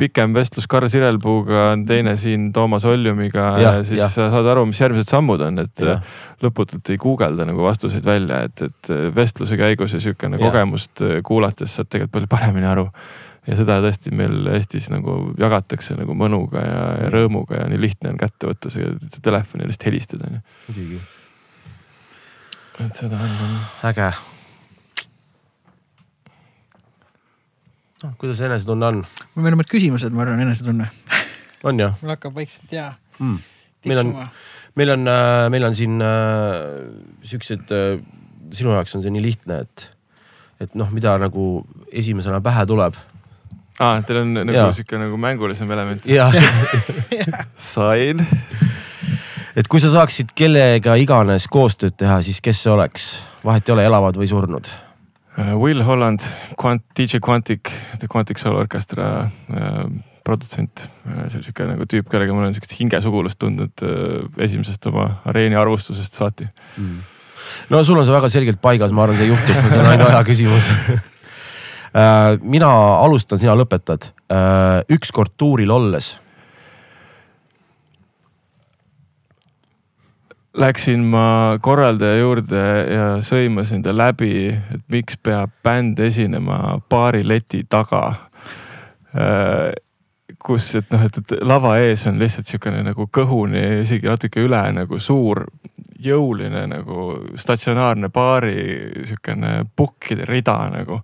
pikem 0.00 0.32
vestlus 0.32 0.64
Karl 0.70 0.88
Sirelpuuga 0.88 1.66
on 1.74 1.84
teine 1.88 2.14
siin 2.16 2.48
Toomas 2.56 2.86
Oljumiga 2.88 3.50
ja, 3.60 3.74
ja 3.76 3.84
siis 3.84 4.00
ja. 4.00 4.08
sa 4.08 4.30
saad 4.32 4.48
aru, 4.48 4.64
mis 4.70 4.80
järgmised 4.80 5.12
sammud 5.12 5.42
on, 5.44 5.60
et 5.66 5.84
ja. 5.84 5.98
lõputult 6.40 6.88
ei 6.92 7.00
guugelda 7.00 7.44
nagu 7.48 7.64
vastuseid 7.66 8.06
välja, 8.06 8.44
et, 8.48 8.64
et 8.70 8.92
vestluse 9.16 9.60
käigus 9.60 9.96
ja 9.96 10.00
sihukene 10.00 10.40
kogemust 10.40 11.04
kuulates 11.26 11.76
saad 11.76 11.90
tegelikult 11.90 12.16
palju 12.16 12.32
paremini 12.38 12.70
aru. 12.70 12.88
Ja 13.50 13.58
seda 13.58 13.80
tõesti 13.82 14.14
meil 14.14 14.46
Eestis 14.54 14.88
nagu 14.92 15.18
jagatakse 15.40 15.98
nagu 15.98 16.14
mõnuga 16.18 16.64
ja, 16.64 16.82
ja 17.04 17.12
rõõmuga 17.12 17.64
ja 17.64 17.68
nii 17.70 17.80
lihtne 17.82 18.14
on 18.14 18.20
kätte 18.20 18.50
võtta 18.50 18.72
see, 18.72 18.86
see 19.06 19.24
telefon 19.24 19.64
ja 19.64 19.70
lihtsalt 19.70 19.88
helistada 19.90 20.30
on 20.30 20.38
ju. 20.38 20.44
muidugi. 20.68 21.00
et 22.86 23.02
seda 23.02 23.20
on. 23.26 23.56
äge 23.90 24.12
noh, 28.04 28.16
kuidas 28.20 28.40
enesetunne 28.46 28.90
on? 28.92 29.02
meil 29.36 29.52
on 29.52 29.60
mõned 29.60 29.70
küsimused, 29.70 30.14
ma 30.14 30.24
arvan, 30.24 30.42
enesetunne. 30.46 30.88
on 31.68 31.82
jah? 31.82 31.96
mul 32.00 32.14
hakkab 32.14 32.36
vaikselt 32.38 32.72
ja 32.74 32.92
mm.. 33.18 33.38
meil 33.90 34.02
on, 34.04 34.14
meil 34.80 34.94
on, 34.96 35.06
äh, 35.10 35.44
meil 35.52 35.68
on 35.68 35.76
siin 35.76 36.00
äh, 36.04 36.58
siuksed 37.26 37.74
äh,, 37.76 38.00
sinu 38.56 38.74
jaoks 38.74 38.96
on 38.96 39.04
see 39.04 39.12
nii 39.14 39.24
lihtne, 39.24 39.60
et, 39.66 39.86
et 40.64 40.76
noh, 40.78 40.90
mida 40.94 41.16
nagu 41.22 41.62
esimesena 41.92 42.40
pähe 42.44 42.64
tuleb. 42.66 42.96
Aa, 43.80 44.02
teil 44.06 44.22
on 44.22 44.36
nagu 44.44 44.66
sihuke 44.76 45.00
nagu 45.00 45.16
mängulisem 45.20 45.70
element. 45.70 46.06
sain. 47.72 48.22
et 49.56 49.68
kui 49.68 49.82
sa 49.82 49.90
saaksid 49.96 50.36
kellega 50.38 50.94
iganes 51.00 51.48
koostööd 51.50 51.98
teha, 51.98 52.20
siis 52.26 52.40
kes 52.44 52.62
see 52.66 52.76
oleks? 52.76 53.10
vahet 53.44 53.68
ei 53.68 53.72
ole, 53.72 53.88
elavad 53.88 54.20
või 54.20 54.28
surnud 54.28 54.68
Äh, 55.40 55.54
Will 55.54 55.84
Holland, 55.84 56.20
Quant-, 56.56 56.84
DJ 56.98 57.20
Quantic, 57.26 57.70
The 57.98 58.06
Quantic 58.12 58.38
Soul 58.38 58.56
Orchestra 58.56 59.30
äh, 59.50 59.84
produtsent. 60.24 60.90
Äh, 61.06 61.30
see 61.30 61.38
on 61.38 61.44
sihuke 61.46 61.68
nagu 61.68 61.86
tüüp, 61.88 62.08
kellega 62.10 62.34
ma 62.34 62.42
olen 62.44 62.56
sihukest 62.56 62.74
hingesugulust 62.80 63.38
tundnud 63.40 63.84
äh, 63.86 64.26
esimesest 64.44 64.90
oma 64.90 65.06
areeni 65.30 65.56
arvustusest 65.58 66.18
saati 66.18 66.48
mm.. 66.50 66.98
no 67.70 67.80
sul 67.86 68.00
on 68.00 68.08
see 68.08 68.14
väga 68.14 68.32
selgelt 68.32 68.60
paigas, 68.62 68.92
ma 68.92 69.06
arvan, 69.06 69.20
see 69.20 69.30
juhtub, 69.30 69.62
see 69.70 69.80
on 69.80 69.88
ainult 69.92 70.10
aja 70.10 70.26
küsimus 70.26 70.68
mina 72.42 72.70
alustan, 73.02 73.38
sina 73.38 73.56
lõpetad. 73.58 74.12
Äh, 74.30 74.82
ükskord 74.94 75.34
tuuril 75.36 75.70
olles 75.74 76.14
läksin 80.54 81.00
ma 81.00 81.58
korraldaja 81.62 82.18
juurde 82.18 82.62
ja 82.90 83.04
sõimasin 83.22 83.84
ta 83.84 83.94
läbi, 83.96 84.48
et 84.50 84.82
miks 84.90 85.18
peab 85.22 85.52
bänd 85.64 86.00
esinema 86.02 86.80
baari 86.90 87.22
leti 87.26 87.62
taga. 87.70 88.02
Äh, 89.14 89.70
kus, 90.38 90.72
et 90.78 90.90
noh, 90.92 91.04
et, 91.06 91.18
et 91.20 91.34
lava 91.46 91.76
ees 91.82 92.06
on 92.08 92.18
lihtsalt 92.20 92.50
sihukene 92.50 92.82
nagu 92.86 93.06
kõhuni, 93.12 93.82
isegi 93.84 94.08
natuke 94.08 94.42
üle 94.42 94.62
nagu 94.74 94.98
suur, 94.98 95.44
jõuline 96.00 96.64
nagu 96.70 97.10
statsionaarne 97.38 98.08
baari 98.08 98.56
sihukene 99.04 99.64
pukkide 99.76 100.24
rida 100.28 100.56
nagu 100.72 101.02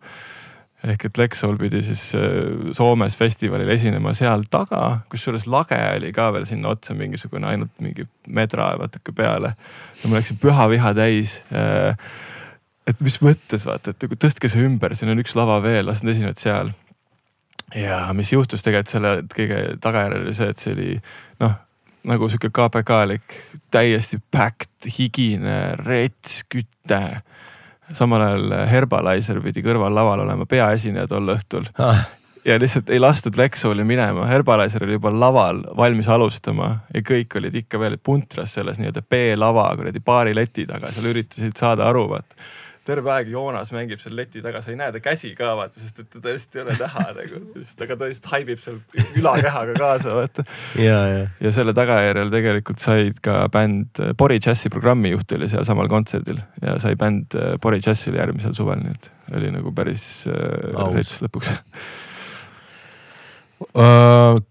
ehk 0.86 1.08
et 1.08 1.18
Lexol 1.18 1.56
pidi 1.60 1.82
siis 1.84 2.02
äh, 2.18 2.70
Soomes 2.76 3.16
festivalil 3.18 3.70
esinema 3.74 4.12
seal 4.16 4.46
taga, 4.50 5.00
kusjuures 5.12 5.48
lage 5.50 5.78
oli 5.96 6.12
ka 6.14 6.28
veel 6.34 6.46
sinna 6.48 6.72
otsa 6.74 6.94
mingisugune 6.98 7.48
ainult 7.50 7.74
mingi 7.84 8.06
medra 8.28 8.72
vaadake 8.80 9.14
peale. 9.16 9.54
ja 10.00 10.08
mul 10.08 10.18
läks 10.20 10.34
püha 10.42 10.68
viha 10.70 10.94
täis. 10.96 11.40
Äh, 11.50 11.98
et 12.86 13.00
mis 13.02 13.18
mõttes 13.18 13.66
vaata, 13.66 13.92
et 13.92 14.06
nagu 14.06 14.18
tõstke 14.22 14.50
see 14.50 14.62
ümber, 14.62 14.94
siin 14.94 15.10
on 15.10 15.22
üks 15.22 15.34
lava 15.34 15.58
veel, 15.64 15.88
las 15.88 16.04
nad 16.04 16.14
esinevad 16.14 16.38
seal. 16.42 16.72
ja 17.74 18.04
mis 18.14 18.32
juhtus 18.32 18.62
tegelikult 18.62 18.92
selle 18.94 19.14
kõige 19.34 19.62
tagajärjel 19.82 20.26
oli 20.28 20.34
see, 20.38 20.50
et 20.52 20.62
see 20.62 20.76
oli 20.76 20.90
noh 21.42 21.62
nagu 22.06 22.28
sihuke 22.30 22.52
KPK-lik, 22.54 23.32
täiesti 23.74 24.20
packed, 24.30 24.86
higine, 24.86 25.74
rets, 25.80 26.44
küte 26.46 27.00
samal 27.92 28.22
ajal 28.22 28.54
Herbalizer 28.70 29.40
pidi 29.44 29.62
kõrval 29.64 29.94
laval 29.94 30.24
olema 30.26 30.46
peaesineja 30.48 31.06
tol 31.10 31.34
õhtul. 31.34 31.68
Ah. 31.78 32.04
ja 32.44 32.58
lihtsalt 32.58 32.90
ei 32.90 33.00
lastud 33.02 33.38
Lexoli 33.38 33.84
minema, 33.84 34.26
Herbalizer 34.30 34.84
oli 34.84 34.98
juba 34.98 35.10
laval 35.14 35.62
valmis 35.76 36.08
alustama 36.08 36.72
ja 36.94 37.02
kõik 37.02 37.38
olid 37.40 37.54
ikka 37.62 37.80
veel 37.82 37.98
puntras 38.02 38.54
selles 38.54 38.78
nii-öelda 38.80 39.02
B-lava 39.02 39.68
kuradi 39.76 40.02
baari 40.04 40.34
leti 40.34 40.66
taga, 40.66 40.92
seal 40.92 41.10
üritasid 41.12 41.56
saada 41.58 41.88
aru, 41.90 42.08
vaata 42.14 42.46
terve 42.86 43.12
aeg 43.12 43.30
Joonas 43.32 43.72
mängib 43.74 44.00
seal 44.02 44.14
leti 44.18 44.42
taga, 44.44 44.62
sa 44.62 44.72
ei 44.72 44.78
näe 44.78 44.94
ta 44.94 45.02
käsi 45.02 45.32
ka 45.38 45.52
vaata, 45.58 45.80
sest 45.82 46.00
et 46.04 46.10
teda 46.14 46.34
lihtsalt 46.34 46.58
ei 46.58 46.62
ole 46.64 46.76
näha 46.80 47.04
nagu, 47.18 47.42
aga 47.86 47.98
ta 47.98 48.10
lihtsalt 48.10 48.30
haibib 48.32 48.62
seal 48.62 48.78
ülakehaga 49.20 49.76
kaasa 49.78 50.16
vaata. 50.20 50.46
ja, 50.80 51.00
ja. 51.10 51.26
ja 51.42 51.54
selle 51.54 51.74
tagajärjel 51.76 52.32
tegelikult 52.34 52.82
said 52.82 53.20
ka 53.24 53.44
bänd, 53.52 54.02
Bori 54.18 54.40
Jazzi 54.42 54.72
programmijuht 54.72 55.36
oli 55.38 55.50
sealsamal 55.50 55.90
kontserdil 55.92 56.40
ja 56.62 56.78
sai 56.82 56.96
bänd 57.00 57.38
Bori 57.62 57.82
Jazzile 57.84 58.22
järgmisel 58.22 58.56
suvel, 58.56 58.82
nii 58.84 58.96
et 58.96 59.12
oli 59.36 59.54
nagu 59.54 59.74
päris 59.76 60.08
äh, 60.30 60.90
rets 60.94 61.20
lõpuks 61.24 61.56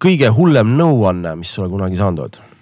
kõige 0.01 0.29
hullem 0.33 0.75
nõuanne, 0.79 1.35
mis 1.37 1.53
sa 1.55 1.67
kunagi 1.69 1.99
saanud 1.99 2.25
oled? 2.25 2.54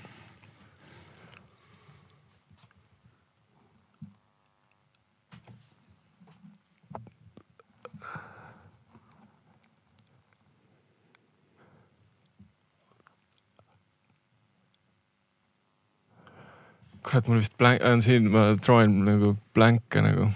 Kurat, 17.14 17.27
mul 17.30 17.44
vist 17.44 17.53
blank, 17.61 17.84
on 17.85 18.02
siin, 18.02 18.26
ma 18.34 18.48
troon 18.57 18.98
nagu 19.06 19.35
blank'e 19.53 20.02
nagu. 20.02 20.31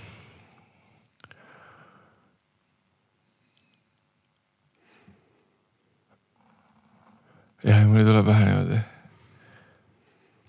jah, 7.66 7.82
mul 7.90 8.00
ei 8.00 8.06
tule 8.06 8.22
pähe 8.24 8.46
niimoodi. 8.46 8.78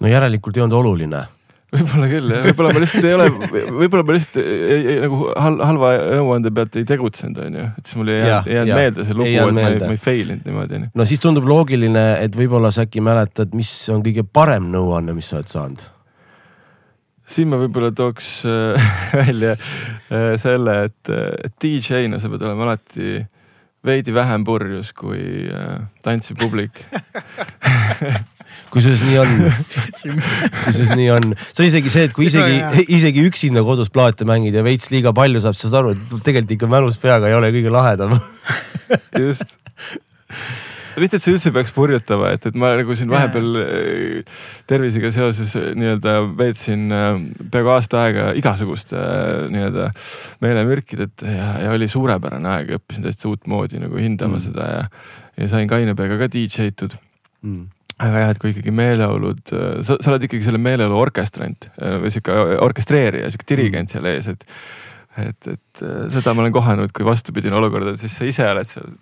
no 0.05 0.13
järelikult 0.13 0.59
ei 0.59 0.63
olnud 0.67 0.77
oluline 0.79 1.25
võib-olla 1.73 2.11
küll 2.13 2.31
jah, 2.37 2.45
võib-olla 2.45 2.77
ma 2.77 2.85
lihtsalt 2.85 3.09
ei 3.09 3.17
ole, 3.17 3.27
võib-olla 3.81 4.05
ma 4.05 4.19
lihtsalt 4.19 4.39
ei, 4.45 4.79
ei, 4.79 5.01
nagu 5.09 5.25
hal, 5.33 5.59
halva 5.73 5.97
nõuande 6.21 6.53
pealt 6.61 6.77
ei 6.77 6.87
tegutsenud, 6.93 7.43
onju. 7.49 7.69
et 7.81 7.89
siis 7.89 7.99
mul 7.99 8.13
ei 8.13 8.21
jäänud, 8.21 8.53
ei 8.53 8.59
jäänud 8.61 8.79
meelde 8.85 9.09
see 9.09 9.17
lugu, 9.25 9.33
et 9.33 9.57
ma 9.57 9.69
ei, 9.73 9.83
ma 9.83 9.95
ei 9.97 10.03
fail 10.05 10.35
inud 10.37 10.49
niimoodi. 10.53 10.87
no 10.93 11.09
siis 11.09 11.25
tundub 11.25 11.49
loogiline, 11.49 12.09
et 12.21 12.37
võib-olla 12.37 12.71
sa 12.75 12.85
äkki 12.85 13.01
mäletad, 13.05 13.57
mis 13.57 13.73
on 13.95 14.05
kõige 14.05 14.29
parem 14.29 14.69
nõuanne, 14.77 15.17
mis 15.17 15.33
sa 15.33 15.41
oled 15.41 15.57
saanud 15.57 15.89
siin 17.29 17.51
ma 17.51 17.59
võib-olla 17.61 17.91
tooks 17.97 18.31
äh, 18.49 18.89
välja 19.21 19.55
äh, 19.55 20.33
selle, 20.41 20.79
et, 20.89 21.13
et 21.45 21.59
DJ-na 21.63 22.21
sa 22.21 22.31
pead 22.33 22.47
olema 22.47 22.69
alati 22.69 23.19
veidi 23.85 24.15
vähem 24.15 24.45
purjus 24.47 24.93
kui 24.97 25.47
äh, 25.53 25.79
tantsiv 26.05 26.41
publik 26.41 26.83
kusjuures 28.73 29.05
nii 29.07 29.19
on, 29.21 29.35
kusjuures 29.95 30.95
nii 30.97 31.11
on, 31.15 31.31
see 31.53 31.63
on 31.65 31.69
isegi 31.71 31.93
see, 31.93 32.07
et 32.09 32.17
kui 32.17 32.29
isegi, 32.29 32.85
isegi 32.99 33.25
üksinda 33.29 33.65
kodus 33.65 33.93
plaate 33.93 34.29
mängid 34.29 34.57
ja 34.57 34.65
veits 34.67 34.91
liiga 34.93 35.15
palju 35.17 35.41
saab, 35.45 35.57
siis 35.57 35.71
saad 35.71 35.81
aru, 35.83 35.95
et 35.97 36.25
tegelikult 36.25 36.57
ikka 36.57 36.71
mälus 36.73 37.01
peaga 37.01 37.31
ei 37.31 37.37
ole 37.39 37.53
kõige 37.55 37.73
lahedam. 37.73 38.17
Just 39.17 39.57
mitte, 40.97 41.19
et 41.19 41.25
see 41.25 41.35
üldse 41.35 41.53
peaks 41.55 41.73
purjutama, 41.77 42.33
et, 42.37 42.45
et 42.49 42.59
ma 42.59 42.73
nagu 42.79 42.97
siin 42.97 43.11
vahepeal 43.13 43.61
äh, 43.63 44.37
tervisega 44.71 45.11
seoses 45.15 45.55
äh, 45.59 45.71
nii-öelda 45.79 46.15
veetsin 46.39 46.87
äh, 46.95 47.09
peaaegu 47.53 47.73
aasta 47.75 48.03
aega 48.07 48.29
igasuguste 48.39 49.01
nii-öelda 49.53 49.91
meelemürkidet 50.45 51.27
ja, 51.27 51.51
ja 51.65 51.75
oli 51.77 51.91
suurepärane 51.91 52.53
aeg, 52.55 52.75
õppisin 52.79 53.07
täiesti 53.07 53.31
uutmoodi 53.31 53.83
nagu 53.83 54.01
hindama 54.01 54.39
mm. 54.39 54.47
seda 54.49 54.71
ja, 54.73 54.85
ja 55.39 55.51
sain 55.53 55.71
kaine 55.71 55.97
peaga 55.99 56.21
ka 56.23 56.31
DJ-tud 56.33 56.97
mm. 57.43 57.67
Aga 57.99 58.21
jah, 58.23 58.29
et 58.31 58.39
kui 58.39 58.53
ikkagi 58.53 58.71
meeleolud, 58.71 59.41
sa, 59.83 59.97
sa 59.99 60.11
oled 60.13 60.23
ikkagi 60.23 60.45
selle 60.47 60.61
meeleolu 60.63 60.95
orkestrant 60.95 61.65
või 61.83 62.13
sihuke 62.15 62.37
orkestreerija, 62.63 63.27
sihuke 63.35 63.49
dirigent 63.49 63.91
seal 63.91 64.07
ees, 64.07 64.29
et 64.31 64.47
et, 65.19 65.49
et 65.51 65.83
seda 66.15 66.31
ma 66.31 66.45
olen 66.45 66.55
kohanud, 66.55 66.93
kui 66.95 67.03
vastupidine 67.03 67.59
olukord 67.59 67.91
on, 67.91 67.99
siis 67.99 68.15
sa 68.15 68.29
ise 68.29 68.47
oled 68.47 68.71
seal 68.71 68.93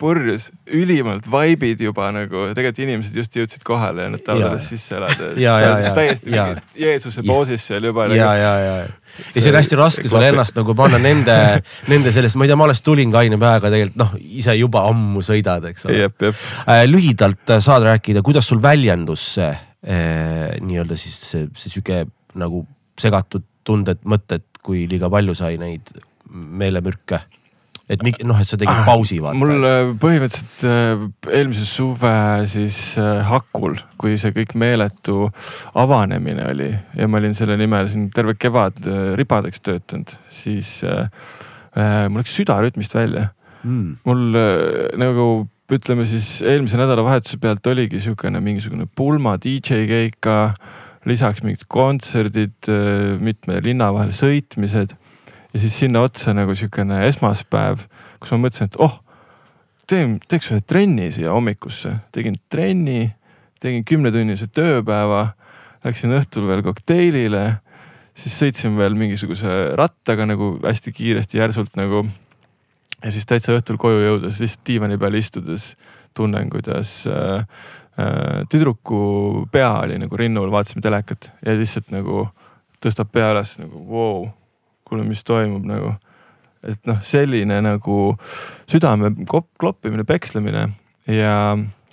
purjus, 0.00 0.48
ülimalt 0.72 1.26
vaibid 1.30 1.80
juba 1.84 2.08
nagu, 2.14 2.48
tegelikult 2.56 2.80
inimesed 2.84 3.16
just 3.20 3.36
jõudsid 3.38 3.64
kohale 3.66 4.06
ja 4.06 4.12
nad 4.12 4.22
tahavad 4.24 4.52
alles 4.52 4.66
sisse 4.72 4.96
elada. 4.98 5.30
täiesti 5.96 6.34
ja, 6.34 6.46
mingi 6.50 6.86
Jeesuse 6.86 7.24
poosis 7.26 7.66
seal 7.70 7.88
juba. 7.90 8.08
ja 8.08 8.12
nagu..., 8.12 8.20
ja, 8.20 8.52
ja, 8.58 8.76
ja 8.82 8.86
see 9.34 9.50
on 9.52 9.58
hästi 9.58 9.78
raske 9.78 10.08
sul 10.08 10.24
ennast 10.24 10.56
nagu 10.56 10.74
panna 10.78 11.00
nende, 11.02 11.36
nende 11.92 12.12
sellest, 12.14 12.38
ma 12.38 12.46
ei 12.46 12.52
tea, 12.52 12.58
ma 12.58 12.68
alles 12.68 12.82
tulin 12.84 13.12
kaine 13.14 13.38
päevaga 13.40 13.72
tegelikult 13.74 14.00
noh, 14.00 14.14
ise 14.40 14.56
juba 14.58 14.86
ammu 14.90 15.24
sõidad, 15.24 15.66
eks 15.70 15.86
ole. 15.88 16.08
Äh, 16.64 16.84
lühidalt 16.88 17.52
äh, 17.52 17.60
saad 17.64 17.84
rääkida, 17.86 18.24
kuidas 18.24 18.48
sul 18.48 18.62
väljendus 18.64 19.26
eh, 19.42 19.60
nii-öelda 20.62 20.96
siis 20.98 21.20
see, 21.28 21.50
see 21.58 21.76
sihuke 21.76 22.04
nagu 22.40 22.64
segatud 23.00 23.44
tunded, 23.66 24.00
mõtted, 24.08 24.46
kui 24.62 24.86
liiga 24.90 25.10
palju 25.12 25.34
sai 25.38 25.56
neid 25.60 25.92
meelemürke 26.32 27.20
et 27.92 28.02
mik- 28.04 28.22
noh, 28.24 28.38
et 28.40 28.48
sa 28.48 28.58
tegid 28.60 28.84
pausi 28.86 29.18
vaata. 29.22 29.38
mul 29.38 29.66
äh, 29.68 29.92
põhimõtteliselt 30.00 30.64
äh, 30.68 31.04
eelmise 31.32 31.66
suve 31.68 32.14
siis 32.50 32.78
äh, 33.00 33.20
hakul, 33.28 33.76
kui 34.00 34.16
see 34.20 34.34
kõik 34.36 34.54
meeletu 34.60 35.26
avanemine 35.78 36.48
oli 36.52 36.70
ja 36.98 37.08
ma 37.10 37.20
olin 37.20 37.36
selle 37.36 37.58
nimel 37.60 37.90
siin 37.92 38.08
terve 38.14 38.36
kevad 38.40 38.80
ribadeks 39.18 39.64
töötanud, 39.64 40.14
siis 40.32 40.78
äh, 40.88 41.08
mul 42.08 42.22
läks 42.22 42.36
süda 42.40 42.58
rütmist 42.64 42.94
välja 42.96 43.30
mm.. 43.64 43.98
mul 44.08 44.38
nagu 45.00 45.26
ütleme 45.72 46.04
siis 46.08 46.42
eelmise 46.44 46.76
nädalavahetuse 46.80 47.38
pealt 47.40 47.66
oligi 47.70 48.00
sihukene 48.04 48.42
mingisugune 48.44 48.84
pulma 48.84 49.38
DJ 49.40 49.86
keika, 49.88 50.52
lisaks 51.08 51.40
mingid 51.40 51.64
kontserdid, 51.72 52.68
mitme 53.24 53.56
linna 53.64 53.88
vahel 53.94 54.12
sõitmised 54.12 54.92
ja 55.52 55.60
siis 55.60 55.78
sinna 55.78 56.00
otsa 56.00 56.34
nagu 56.34 56.54
sihukene 56.56 57.02
esmaspäev, 57.08 57.84
kus 58.20 58.32
ma 58.32 58.40
mõtlesin, 58.46 58.70
et 58.70 58.78
oh, 58.80 58.98
teen, 59.88 60.16
teeks 60.28 60.52
ühe 60.52 60.62
trenni 60.64 61.10
siia 61.12 61.32
hommikusse. 61.34 61.96
tegin 62.12 62.38
trenni, 62.50 63.12
tegin 63.60 63.84
kümnetunnise 63.84 64.48
tööpäeva, 64.48 65.34
läksin 65.84 66.14
õhtul 66.16 66.48
veel 66.48 66.64
kokteilile, 66.64 67.44
siis 68.14 68.38
sõitsin 68.38 68.76
veel 68.78 68.96
mingisuguse 68.98 69.72
rattaga 69.78 70.26
nagu 70.28 70.56
hästi 70.64 70.92
kiiresti, 70.96 71.40
järsult 71.42 71.76
nagu. 71.76 72.06
ja 73.02 73.10
siis 73.12 73.26
täitsa 73.26 73.56
õhtul 73.56 73.80
koju 73.82 74.04
jõudes 74.06 74.40
lihtsalt 74.40 74.66
diivani 74.66 74.98
peal 74.98 75.14
istudes 75.18 75.74
tunnen, 76.14 76.50
kuidas 76.50 77.06
äh, 77.06 77.44
äh, 77.98 78.44
tüdruku 78.48 79.48
pea 79.52 79.72
oli 79.82 79.98
nagu 79.98 80.16
rinnul, 80.16 80.52
vaatasime 80.52 80.84
telekat 80.84 81.32
ja 81.44 81.56
lihtsalt 81.58 81.90
nagu 81.90 82.28
tõstab 82.82 83.10
pea 83.12 83.32
üles 83.34 83.58
nagu 83.58 83.82
vau 83.88 84.14
wow 84.22 84.30
kuule, 84.92 85.08
mis 85.08 85.24
toimub 85.24 85.64
nagu. 85.68 85.96
et 86.62 86.78
noh, 86.86 87.00
selline 87.02 87.56
nagu 87.64 87.94
südame 88.70 89.10
kloppimine, 89.58 90.04
pekslemine 90.06 90.68
ja 91.10 91.32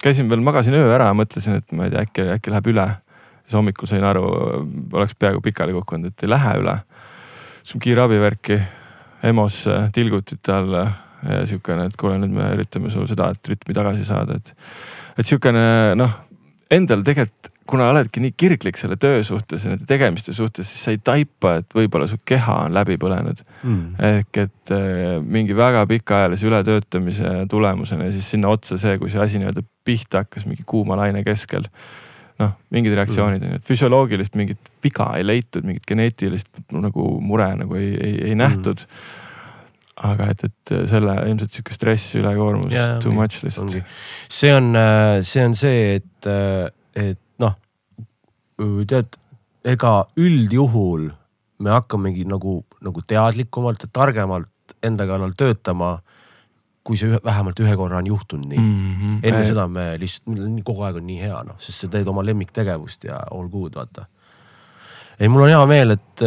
käisin 0.04 0.30
veel, 0.30 0.44
magasin 0.46 0.76
öö 0.78 0.92
ära, 0.94 1.08
mõtlesin, 1.18 1.58
et 1.58 1.72
ma 1.74 1.88
ei 1.88 1.94
tea, 1.94 2.04
äkki, 2.06 2.26
äkki 2.36 2.54
läheb 2.54 2.70
üle. 2.70 2.88
siis 3.44 3.58
hommikul 3.58 3.90
sain 3.90 4.06
aru, 4.06 4.26
oleks 4.94 5.16
peaaegu 5.18 5.42
pikali 5.42 5.74
kukkunud, 5.74 6.12
et 6.12 6.24
ei 6.24 6.30
lähe 6.30 6.56
üle. 6.62 6.76
siis 7.64 7.82
kiirabivärki, 7.82 8.60
EMO-sse, 9.24 9.80
tilgutite 9.94 10.54
alla 10.54 10.86
ja 11.24 11.46
siukene, 11.48 11.90
et 11.90 11.98
kuule, 12.00 12.20
nüüd 12.22 12.32
me 12.36 12.54
üritame 12.54 12.92
sul 12.94 13.08
seda, 13.10 13.32
et 13.34 13.50
rütmi 13.52 13.76
tagasi 13.76 14.06
saada, 14.08 14.38
et. 14.38 14.54
et 15.18 15.28
siukene 15.28 15.96
noh, 16.00 16.14
endal 16.72 17.04
tegelikult 17.04 17.50
kuna 17.70 17.90
oledki 17.94 18.22
nii 18.24 18.34
kirglik 18.38 18.80
selle 18.80 18.98
töö 19.00 19.22
suhtes 19.26 19.66
ja 19.66 19.74
nende 19.74 19.86
tegemiste 19.90 20.34
suhtes, 20.36 20.68
siis 20.70 20.88
sa 20.88 20.94
ei 20.96 21.00
taipa, 21.04 21.56
et 21.62 21.78
võib-olla 21.78 22.08
su 22.10 22.20
keha 22.26 22.56
on 22.66 22.76
läbi 22.76 22.98
põlenud 23.02 23.44
mm.. 23.44 23.86
ehk 24.10 24.42
et 24.44 24.74
äh, 24.76 25.20
mingi 25.22 25.58
väga 25.58 25.86
pikaajalise 25.90 26.50
ületöötamise 26.50 27.34
tulemusena 27.52 28.10
ja 28.10 28.16
siis 28.16 28.30
sinna 28.36 28.52
otsa 28.54 28.80
see, 28.82 28.98
kui 29.02 29.14
see 29.14 29.22
asi 29.24 29.42
nii-öelda 29.42 29.66
pihta 29.86 30.26
hakkas 30.26 30.50
mingi 30.50 30.66
kuuma 30.68 30.98
laine 31.00 31.24
keskel. 31.28 31.70
noh, 32.40 32.54
mingid 32.74 32.94
reaktsioonid 32.96 33.44
on 33.44 33.54
ju, 33.54 33.62
et 33.62 33.68
füsioloogilist 33.68 34.38
mingit 34.40 34.70
viga 34.84 35.12
ei 35.20 35.26
leitud, 35.28 35.66
mingit 35.68 35.88
geneetilist 35.88 36.54
nagu 36.72 37.10
mure 37.22 37.50
nagu 37.60 37.80
ei, 37.80 37.96
ei, 37.96 38.22
ei 38.32 38.38
nähtud 38.40 38.86
mm 38.86 39.26
aga 40.00 40.30
et, 40.32 40.44
et 40.48 40.74
selle 40.88 41.16
ilmselt 41.28 41.56
sihuke 41.56 41.74
stress, 41.76 42.14
ülekoormus, 42.20 42.72
too 43.04 43.12
much 43.16 43.44
lihtsalt. 43.44 43.76
see 44.32 44.54
on, 44.56 44.72
äh, 44.80 45.18
see 45.28 45.44
on 45.44 45.56
see, 45.60 45.98
et, 46.00 46.30
äh, 46.30 46.70
et 46.96 47.20
tead, 48.90 49.18
ega 49.68 49.94
üldjuhul 50.20 51.10
me 51.60 51.74
hakkamegi 51.76 52.26
nagu, 52.30 52.62
nagu 52.86 53.04
teadlikumalt 53.08 53.84
ja 53.84 53.92
targemalt 53.92 54.78
enda 54.86 55.08
kallal 55.10 55.34
töötama 55.38 55.98
kui 56.88 56.98
see 56.98 57.10
ühe, 57.12 57.20
vähemalt 57.26 57.60
ühe 57.62 57.74
korra 57.78 58.00
on 58.00 58.08
juhtunud 58.10 58.48
nii 58.50 58.62
mm. 58.62 58.94
-hmm. 59.00 59.18
enne 59.30 59.42
seda 59.48 59.68
me 59.72 59.92
lihtsalt, 60.02 60.40
kogu 60.66 60.88
aeg 60.88 61.02
on 61.02 61.06
nii 61.10 61.20
hea 61.22 61.42
noh, 61.48 61.60
sest 61.62 61.84
sa 61.84 61.92
teed 61.92 62.08
oma 62.08 62.24
lemmiktegevust 62.26 63.06
ja 63.10 63.20
all 63.36 63.52
good 63.52 63.76
vaata. 63.76 64.08
ei, 65.20 65.28
mul 65.28 65.44
on 65.44 65.52
hea 65.52 65.66
meel, 65.68 65.96
et, 65.98 66.24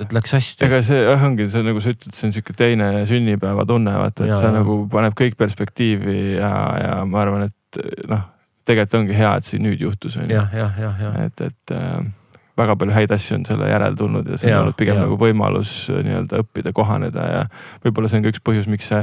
et 0.00 0.16
läks 0.16 0.34
hästi. 0.38 0.64
ega 0.66 0.80
see 0.86 1.04
jah 1.04 1.24
ongi, 1.28 1.50
see 1.52 1.62
nagu 1.66 1.84
sa 1.84 1.92
ütled, 1.94 2.16
see 2.16 2.28
on 2.30 2.34
sihuke 2.36 2.56
teine 2.56 2.90
sünnipäevatunne 3.12 3.96
vaata, 4.00 4.24
et 4.24 4.34
ja, 4.34 4.40
see 4.40 4.48
ja. 4.50 4.56
nagu 4.56 4.80
paneb 4.90 5.16
kõik 5.20 5.36
perspektiivi 5.38 6.18
ja, 6.40 6.52
ja 6.84 7.00
ma 7.04 7.24
arvan, 7.26 7.48
et 7.50 7.82
noh 8.08 8.28
tegelikult 8.68 8.98
ongi 9.00 9.16
hea, 9.16 9.34
et 9.40 9.46
see 9.48 9.60
nüüd 9.62 9.82
juhtus 9.82 10.16
on 10.20 10.30
ju. 10.30 10.40
et, 11.24 11.44
et 11.46 11.74
äh, 11.76 12.00
väga 12.60 12.76
palju 12.76 12.94
häid 12.94 13.14
asju 13.14 13.38
on 13.38 13.46
selle 13.48 13.70
järel 13.70 13.96
tulnud 13.98 14.28
ja 14.28 14.38
see 14.40 14.52
on 14.54 14.66
olnud 14.66 14.78
pigem 14.78 14.98
ja. 14.98 15.06
nagu 15.06 15.16
võimalus 15.20 15.74
äh, 15.92 16.02
nii-öelda 16.06 16.42
õppida, 16.44 16.74
kohaneda 16.76 17.28
ja 17.28 17.44
võib-olla 17.84 18.10
see 18.10 18.20
on 18.20 18.26
ka 18.26 18.34
üks 18.34 18.44
põhjus, 18.46 18.68
miks 18.70 18.90
see, 18.92 19.00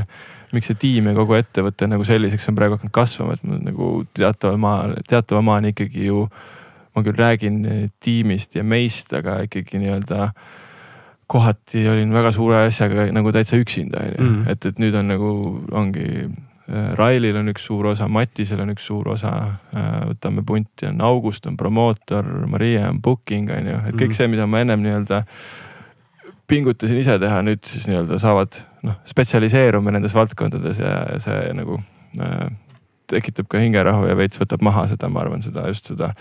miks 0.56 0.72
see 0.72 0.80
tiim 0.84 1.10
ja 1.10 1.16
kogu 1.18 1.38
ettevõte 1.40 1.90
nagu 1.90 2.06
selliseks 2.08 2.52
on 2.52 2.60
praegu 2.60 2.78
hakanud 2.78 2.96
kasvama, 2.96 3.38
et 3.38 3.50
nagu 3.72 3.92
teataval 4.18 4.62
maal, 4.62 4.96
teatava 5.10 5.44
maani 5.46 5.74
ikkagi 5.76 6.08
ju. 6.12 6.28
ma 6.98 7.04
küll 7.06 7.18
räägin 7.18 7.60
tiimist 8.02 8.56
ja 8.58 8.64
meist, 8.66 9.12
aga 9.14 9.44
ikkagi 9.46 9.78
nii-öelda 9.84 10.32
kohati 11.30 11.84
olin 11.92 12.14
väga 12.14 12.32
suure 12.34 12.64
asjaga 12.66 13.06
nagu 13.14 13.32
täitsa 13.36 13.60
üksinda 13.60 14.02
on 14.02 14.14
ju, 14.16 14.24
mm. 14.24 14.48
et, 14.50 14.66
et 14.66 14.80
nüüd 14.82 14.96
on 14.98 15.12
nagu 15.12 15.32
ongi 15.76 16.08
Railil 16.68 17.38
on 17.40 17.48
üks 17.54 17.64
suur 17.70 17.86
osa, 17.94 18.10
Matisel 18.12 18.60
on 18.64 18.74
üks 18.74 18.88
suur 18.90 19.08
osa. 19.14 19.32
Äh, 19.72 19.94
võtame 20.12 20.44
punti, 20.48 20.90
on 20.90 21.00
August 21.06 21.48
on 21.48 21.56
promootor, 21.60 22.28
Maria 22.52 22.90
on 22.92 23.02
booking 23.04 23.52
on 23.54 23.72
ju, 23.72 23.80
et 23.86 23.96
kõik 23.96 24.12
mhm. 24.12 24.18
see, 24.20 24.30
mida 24.34 24.48
ma 24.50 24.64
ennem 24.66 24.84
nii-öelda 24.84 25.24
pingutasin 26.48 27.00
ise 27.02 27.18
teha, 27.20 27.42
nüüd 27.44 27.64
siis 27.68 27.88
nii-öelda 27.90 28.20
saavad 28.24 28.62
noh, 28.88 29.00
spetsialiseerume 29.08 29.92
nendes 29.96 30.16
valdkondades 30.16 30.80
ja 30.80 30.94
see 31.24 31.42
nagu 31.58 31.80
äh, 32.24 32.48
tekitab 33.12 33.50
ka 33.52 33.64
hingerahu 33.64 34.08
ja 34.08 34.16
veits 34.20 34.40
võtab 34.40 34.64
maha 34.68 34.88
seda, 34.92 35.12
ma 35.12 35.24
arvan, 35.24 35.44
seda 35.44 35.68
just 35.72 35.92
seda 35.92 36.14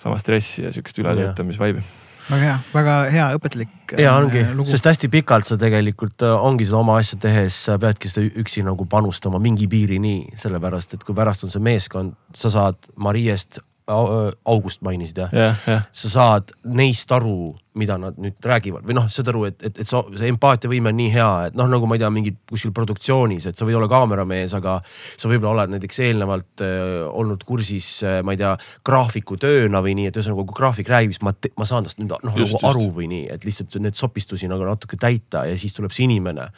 sama 0.00 0.18
stressi 0.20 0.64
ja 0.64 0.72
sihukest 0.72 1.00
ületöötamisvaibi 1.00 1.84
väga 2.26 2.42
hea, 2.42 2.56
väga 2.74 2.96
hea 3.12 3.26
õpetlik. 3.36 3.94
ja 3.98 4.12
äh, 4.12 4.18
ongi, 4.18 4.42
sest 4.70 4.88
hästi 4.90 5.10
pikalt 5.12 5.48
sa 5.48 5.58
tegelikult 5.60 6.24
äh, 6.26 6.34
ongi 6.34 6.66
seda 6.66 6.80
oma 6.80 6.98
asja 7.00 7.18
tehes, 7.22 7.58
sa 7.68 7.78
peadki 7.82 8.10
seda 8.12 8.40
üksi 8.42 8.64
nagu 8.66 8.88
panustama 8.90 9.40
mingi 9.42 9.68
piirini, 9.70 10.18
sellepärast 10.38 10.96
et 10.96 11.06
kui 11.06 11.16
pärast 11.16 11.46
on 11.46 11.54
see 11.54 11.62
meeskond, 11.62 12.16
sa 12.34 12.52
saad 12.52 12.90
Mariest 12.96 13.60
August 13.86 14.82
mainisid 14.82 15.20
jah 15.20 15.30
yeah,? 15.32 15.54
Yeah. 15.68 15.84
sa 15.94 16.08
saad 16.10 16.50
neist 16.74 17.12
aru, 17.14 17.54
mida 17.78 17.94
nad 18.00 18.16
nüüd 18.18 18.42
räägivad 18.42 18.82
või 18.88 18.96
noh, 18.96 19.04
saad 19.12 19.28
aru, 19.30 19.44
et, 19.46 19.60
et, 19.62 19.78
et 19.84 19.86
sa, 19.86 20.00
see 20.16 20.30
empaatiavõime 20.32 20.90
on 20.90 20.96
nii 20.98 21.10
hea, 21.12 21.28
et 21.50 21.58
noh, 21.58 21.68
nagu 21.70 21.86
ma 21.86 21.94
ei 21.94 22.00
tea, 22.02 22.08
mingid 22.10 22.40
kuskil 22.50 22.72
produktsioonis, 22.74 23.46
et 23.46 23.58
sa 23.58 23.68
võid 23.68 23.76
olla 23.78 23.86
kaameramees, 23.90 24.56
aga 24.58 24.78
sa 24.88 25.30
võib-olla 25.30 25.52
oled 25.52 25.76
näiteks 25.76 26.00
eelnevalt 26.08 26.64
äh, 26.66 27.04
olnud 27.06 27.44
kursis 27.46 27.90
äh,, 28.02 28.16
ma 28.26 28.34
ei 28.34 28.40
tea, 28.40 28.54
graafikutööna 28.88 29.82
või 29.84 29.94
nii, 30.00 30.08
et 30.10 30.18
ühesõnaga 30.18 30.46
kui 30.48 30.58
graafik 30.58 30.90
räägib, 30.90 31.14
siis 31.14 31.22
ma, 31.26 31.34
ma 31.60 31.68
saan 31.68 31.86
tast 31.86 32.00
nüüd 32.00 32.10
noh 32.10 32.24
nagu 32.26 32.42
just. 32.42 32.58
aru 32.66 32.88
või 32.96 33.06
nii, 33.12 33.28
et 33.36 33.46
lihtsalt 33.46 33.76
need 33.84 33.98
sopistusi 33.98 34.50
nagu 34.50 34.66
natuke 34.66 34.98
täita 34.98 35.44
ja 35.46 35.54
siis 35.60 35.76
tuleb 35.76 35.94
see 35.94 36.08
inimene. 36.08 36.48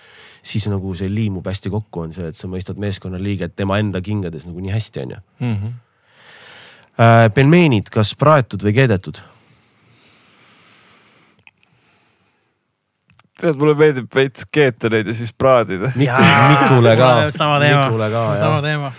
siis 0.40 0.64
nagu 0.72 0.94
see 0.96 1.10
liimub 1.12 1.44
hästi 1.44 1.74
kokku, 1.74 2.06
on 2.06 2.16
see, 2.16 2.30
et 2.32 2.38
sa 2.38 2.48
mõistad 2.48 2.80
meeskonnaliiget 2.80 3.52
tema 3.58 3.76
enda 3.82 4.00
kingades 4.00 4.48
nagu 4.48 4.64
nii 4.64 4.72
hästi, 4.72 5.04
on 5.04 5.14
ju 5.16 5.20
mm 5.44 5.52
-hmm 5.52 5.68
äh,. 5.68 5.87
Pelmeenid, 7.34 7.90
kas 7.94 8.14
praetud 8.18 8.64
või 8.66 8.74
keedetud? 8.74 9.20
tead, 13.38 13.54
mulle 13.54 13.76
meeldib 13.78 14.08
veits 14.14 14.48
keeta 14.50 14.90
neid 14.90 15.06
ja 15.06 15.14
siis 15.14 15.30
praadida. 15.30 15.92
Mikule 15.94 16.96
ka. 16.98 17.10
sama 17.30 17.60
teema, 17.62 18.08
sama 18.40 18.58
teema 18.64 18.90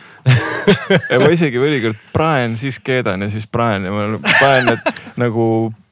ja 1.10 1.20
ma 1.22 1.30
isegi 1.34 1.60
mõnikord 1.62 2.00
praen, 2.14 2.56
siis 2.60 2.80
keedan 2.84 3.24
ja 3.26 3.30
siis 3.32 3.48
praen 3.50 3.88
ja 3.88 3.94
ma 3.94 4.08
panen 4.40 4.72
need 4.72 5.00
nagu 5.20 5.46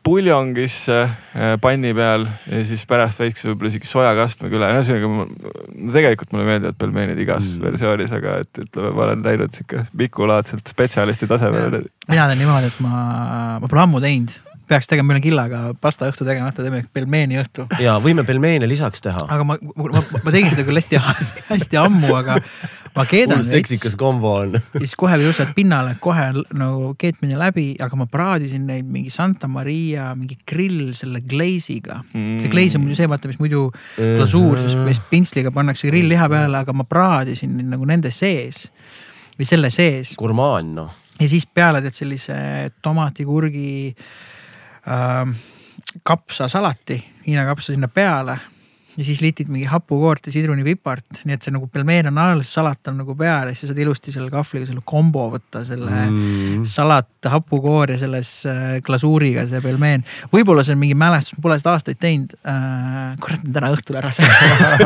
puljongisse 0.07 0.97
äh, 1.03 1.55
panni 1.61 1.91
peal 1.97 2.25
ja 2.47 2.63
siis 2.67 2.85
pärast 2.87 3.19
väikse 3.19 3.49
võib-olla 3.49 3.73
isegi 3.73 3.89
sojakastmega 3.89 4.59
üle. 4.59 4.71
ühesõnaga 4.77 5.91
tegelikult 5.97 6.33
mulle 6.33 6.47
meeldivad 6.47 6.79
pelmeenid 6.79 7.21
igas 7.23 7.49
mm. 7.51 7.65
versioonis, 7.67 8.15
aga 8.15 8.39
et 8.45 8.63
ütleme, 8.63 8.93
ma 8.95 9.07
olen 9.09 9.23
näinud 9.25 9.55
sihuke 9.55 9.83
mikulaadselt 9.99 10.71
spetsialisti 10.71 11.27
tasemel. 11.29 11.81
mina 12.07 12.27
teen 12.31 12.43
niimoodi, 12.43 12.71
et 12.71 12.83
ma, 12.85 13.01
ma 13.59 13.67
pole 13.67 13.83
ammu 13.83 14.03
teinud 14.03 14.37
peaks 14.67 14.89
tegema, 14.89 15.07
meil 15.07 15.21
on 15.21 15.23
Killaga 15.23 15.59
pasta 15.81 16.09
õhtu 16.11 16.25
tegemata, 16.27 16.63
teeme 16.63 16.81
pelmeeni 16.93 17.39
õhtu. 17.39 17.67
ja 17.83 17.97
võime 18.03 18.25
pelmeene 18.27 18.67
lisaks 18.69 19.03
teha. 19.03 19.23
aga 19.31 19.45
ma, 19.47 19.55
ma, 19.63 20.03
ma 20.23 20.33
tegin 20.33 20.51
seda 20.51 20.65
küll 20.67 20.79
hästi, 20.79 20.99
hästi 21.51 21.79
ammu, 21.79 22.11
aga 22.17 22.37
ma 22.95 23.05
keedan. 23.07 23.39
hullult 23.39 23.49
seksikas 23.49 23.95
kombo 23.99 24.33
on. 24.43 24.57
siis 24.77 24.95
kohe, 24.99 25.17
kui 25.19 25.27
tõused 25.27 25.53
pinnale, 25.57 25.95
kohe 26.03 26.27
nagu 26.57 26.93
keetmine 26.99 27.39
läbi, 27.39 27.69
aga 27.83 27.99
ma 27.99 28.07
praadisin 28.11 28.67
neid 28.69 28.87
mingi 28.91 29.11
Santa 29.13 29.49
Maria 29.51 30.11
mingi 30.17 30.37
grill 30.47 30.93
selle 30.97 31.23
gleiziga 31.25 32.01
mm.. 32.03 32.37
see 32.43 32.53
gleis 32.53 32.77
on 32.77 32.85
muidu 32.85 32.99
see, 32.99 33.09
vaata, 33.09 33.31
mis 33.31 33.41
muidu 33.41 33.67
glasuur, 33.97 34.61
mis 34.87 35.01
pintsliga 35.11 35.53
pannakse 35.55 35.91
grillliha 35.91 36.29
peale, 36.31 36.63
aga 36.63 36.75
ma 36.75 36.87
praadisin 36.87 37.59
nagu 37.67 37.87
nende 37.89 38.13
sees 38.13 38.67
või 39.37 39.49
selle 39.49 39.73
sees. 39.73 40.15
gurmaan 40.19 40.73
noh 40.77 40.95
ja 41.17 41.29
siis 41.29 41.47
peale 41.49 41.81
teed 41.81 41.95
sellise 41.95 42.35
tomatikurgi 42.81 43.95
äh, 44.87 45.23
kapsasalati, 46.03 46.99
Hiina 47.27 47.45
kapsa 47.45 47.73
sinna 47.73 47.87
peale 47.87 48.37
ja 48.97 49.05
siis 49.05 49.21
litid 49.21 49.49
mingi 49.53 49.67
hapukoort 49.69 50.25
ja 50.25 50.33
sidrunipipart, 50.33 51.21
nii 51.27 51.35
et 51.37 51.45
see 51.45 51.53
nagu 51.53 51.67
pelmeen 51.69 52.09
on 52.09 52.17
all, 52.21 52.41
salat 52.47 52.89
on 52.89 52.97
nagu 53.03 53.13
peal 53.17 53.51
ja 53.51 53.53
siis 53.57 53.69
saad 53.69 53.81
ilusti 53.83 54.13
selle 54.13 54.31
kahvliga 54.33 54.65
selle 54.69 54.81
kombo 54.87 55.27
võtta, 55.35 55.61
selle 55.67 55.91
mm. 56.07 56.63
salat, 56.69 57.09
hapukoor 57.27 57.93
ja 57.93 57.97
selles 58.01 58.31
äh, 58.49 58.77
glasuuriga 58.85 59.43
see 59.49 59.61
pelmeen. 59.61 60.05
võib-olla 60.33 60.63
see 60.65 60.73
on 60.73 60.81
mingi 60.81 60.97
mälestus, 60.97 61.37
pole 61.43 61.59
seda 61.61 61.75
aastaid 61.75 61.99
teinud 62.01 62.33
äh,. 62.41 63.13
kurat, 63.21 63.43
ma 63.45 63.53
täna 63.59 63.71
õhtul 63.75 63.99
ära 64.01 64.11
söön 64.15 64.31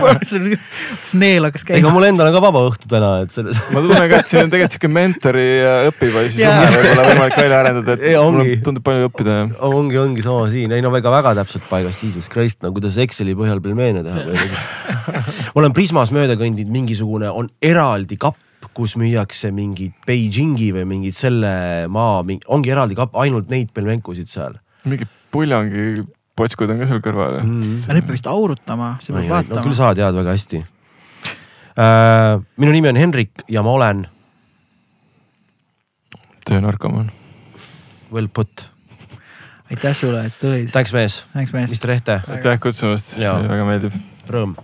kas 1.02 1.16
neel 1.16 1.48
hakkas 1.48 1.66
käima? 1.68 1.80
ega 1.80 1.96
mul 1.96 2.10
endal 2.10 2.32
on 2.32 2.36
ka 2.36 2.44
vaba 2.44 2.66
õhtu 2.68 2.92
täna, 2.92 3.14
et 3.24 3.32
selle. 3.36 3.56
ma 3.72 3.86
tunnen 3.86 4.12
ka, 4.12 4.20
et 4.20 4.32
siin 4.34 4.44
on 4.44 4.52
tegelikult 4.52 4.76
sihuke 4.76 4.92
mentori 4.92 5.48
õppiva 5.92 6.26
siis 6.28 6.42
yeah. 6.44 6.66
võib-olla 6.68 7.08
võimalik 7.08 7.40
välja 7.40 7.62
arendada, 7.64 7.96
et 7.96 8.06
ja, 8.12 8.26
mul 8.28 8.54
tundub 8.66 8.86
palju 8.90 9.08
õppida. 9.08 9.40
ongi, 9.72 10.02
ongi 10.04 10.28
sama 10.28 10.46
siin, 10.52 10.76
ei 10.76 10.84
no 10.84 10.92
väga, 10.92 11.14
väga 11.14 11.36
täpselt 11.40 11.68
paigast, 11.72 12.04
jesus 12.04 12.28
christ, 12.32 12.60
no 12.66 12.74
kuidas 12.76 13.00
Exceli 13.02 13.38
põhjal 13.38 13.64
pelmeene 14.10 14.48
teha. 14.50 15.24
ma 15.54 15.62
olen 15.62 15.76
Prismas 15.78 16.12
mööda 16.16 16.38
kõndinud, 16.40 16.72
mingisugune 16.74 17.30
on 17.30 17.50
eraldi 17.62 18.18
kapp, 18.22 18.40
kus 18.78 18.96
müüakse 19.00 19.52
mingit 19.56 19.94
Beijingi 20.08 20.72
või 20.76 20.88
mingit 20.96 21.18
selle 21.18 21.88
maa, 21.92 22.22
ongi 22.48 22.74
eraldi 22.74 22.98
kapp, 22.98 23.18
ainult 23.22 23.52
neid 23.54 23.74
pelmenkusid 23.76 24.30
seal. 24.32 24.58
mingi 24.86 25.08
puljangi 25.32 26.04
potskud 26.38 26.72
on 26.74 26.82
ka 26.82 26.90
seal 26.90 27.02
kõrval 27.04 27.42
mm.. 27.44 27.84
aga 27.86 27.98
neid 27.98 28.08
peab 28.08 28.18
vist 28.18 28.30
aurutama, 28.30 28.96
seda 29.04 29.20
peab 29.20 29.36
vaatama. 29.36 29.60
no 29.60 29.66
küll 29.66 29.78
sa 29.78 29.92
tead 29.98 30.18
väga 30.18 30.36
hästi 30.38 30.64
uh,. 30.64 32.42
minu 32.58 32.76
nimi 32.76 32.92
on 32.92 33.00
Henrik 33.00 33.46
ja 33.52 33.64
ma 33.66 33.76
olen. 33.78 34.06
töönarkomaan. 36.48 37.12
Well 38.12 38.28
put 38.34 38.71
aitäh 39.72 39.96
sulle, 39.98 40.26
et 40.26 40.34
sa 40.36 40.44
tulid. 40.48 40.72
Thanks 40.74 40.94
mees. 40.94 41.22
Thanks 41.34 41.56
mees. 41.56 41.78
Mr 41.78 41.96
Ehte. 41.98 42.20
aitäh 42.28 42.60
kutsumast, 42.64 43.16
väga 43.20 43.64
meeldib. 43.70 44.04
Rõõm 44.32 44.60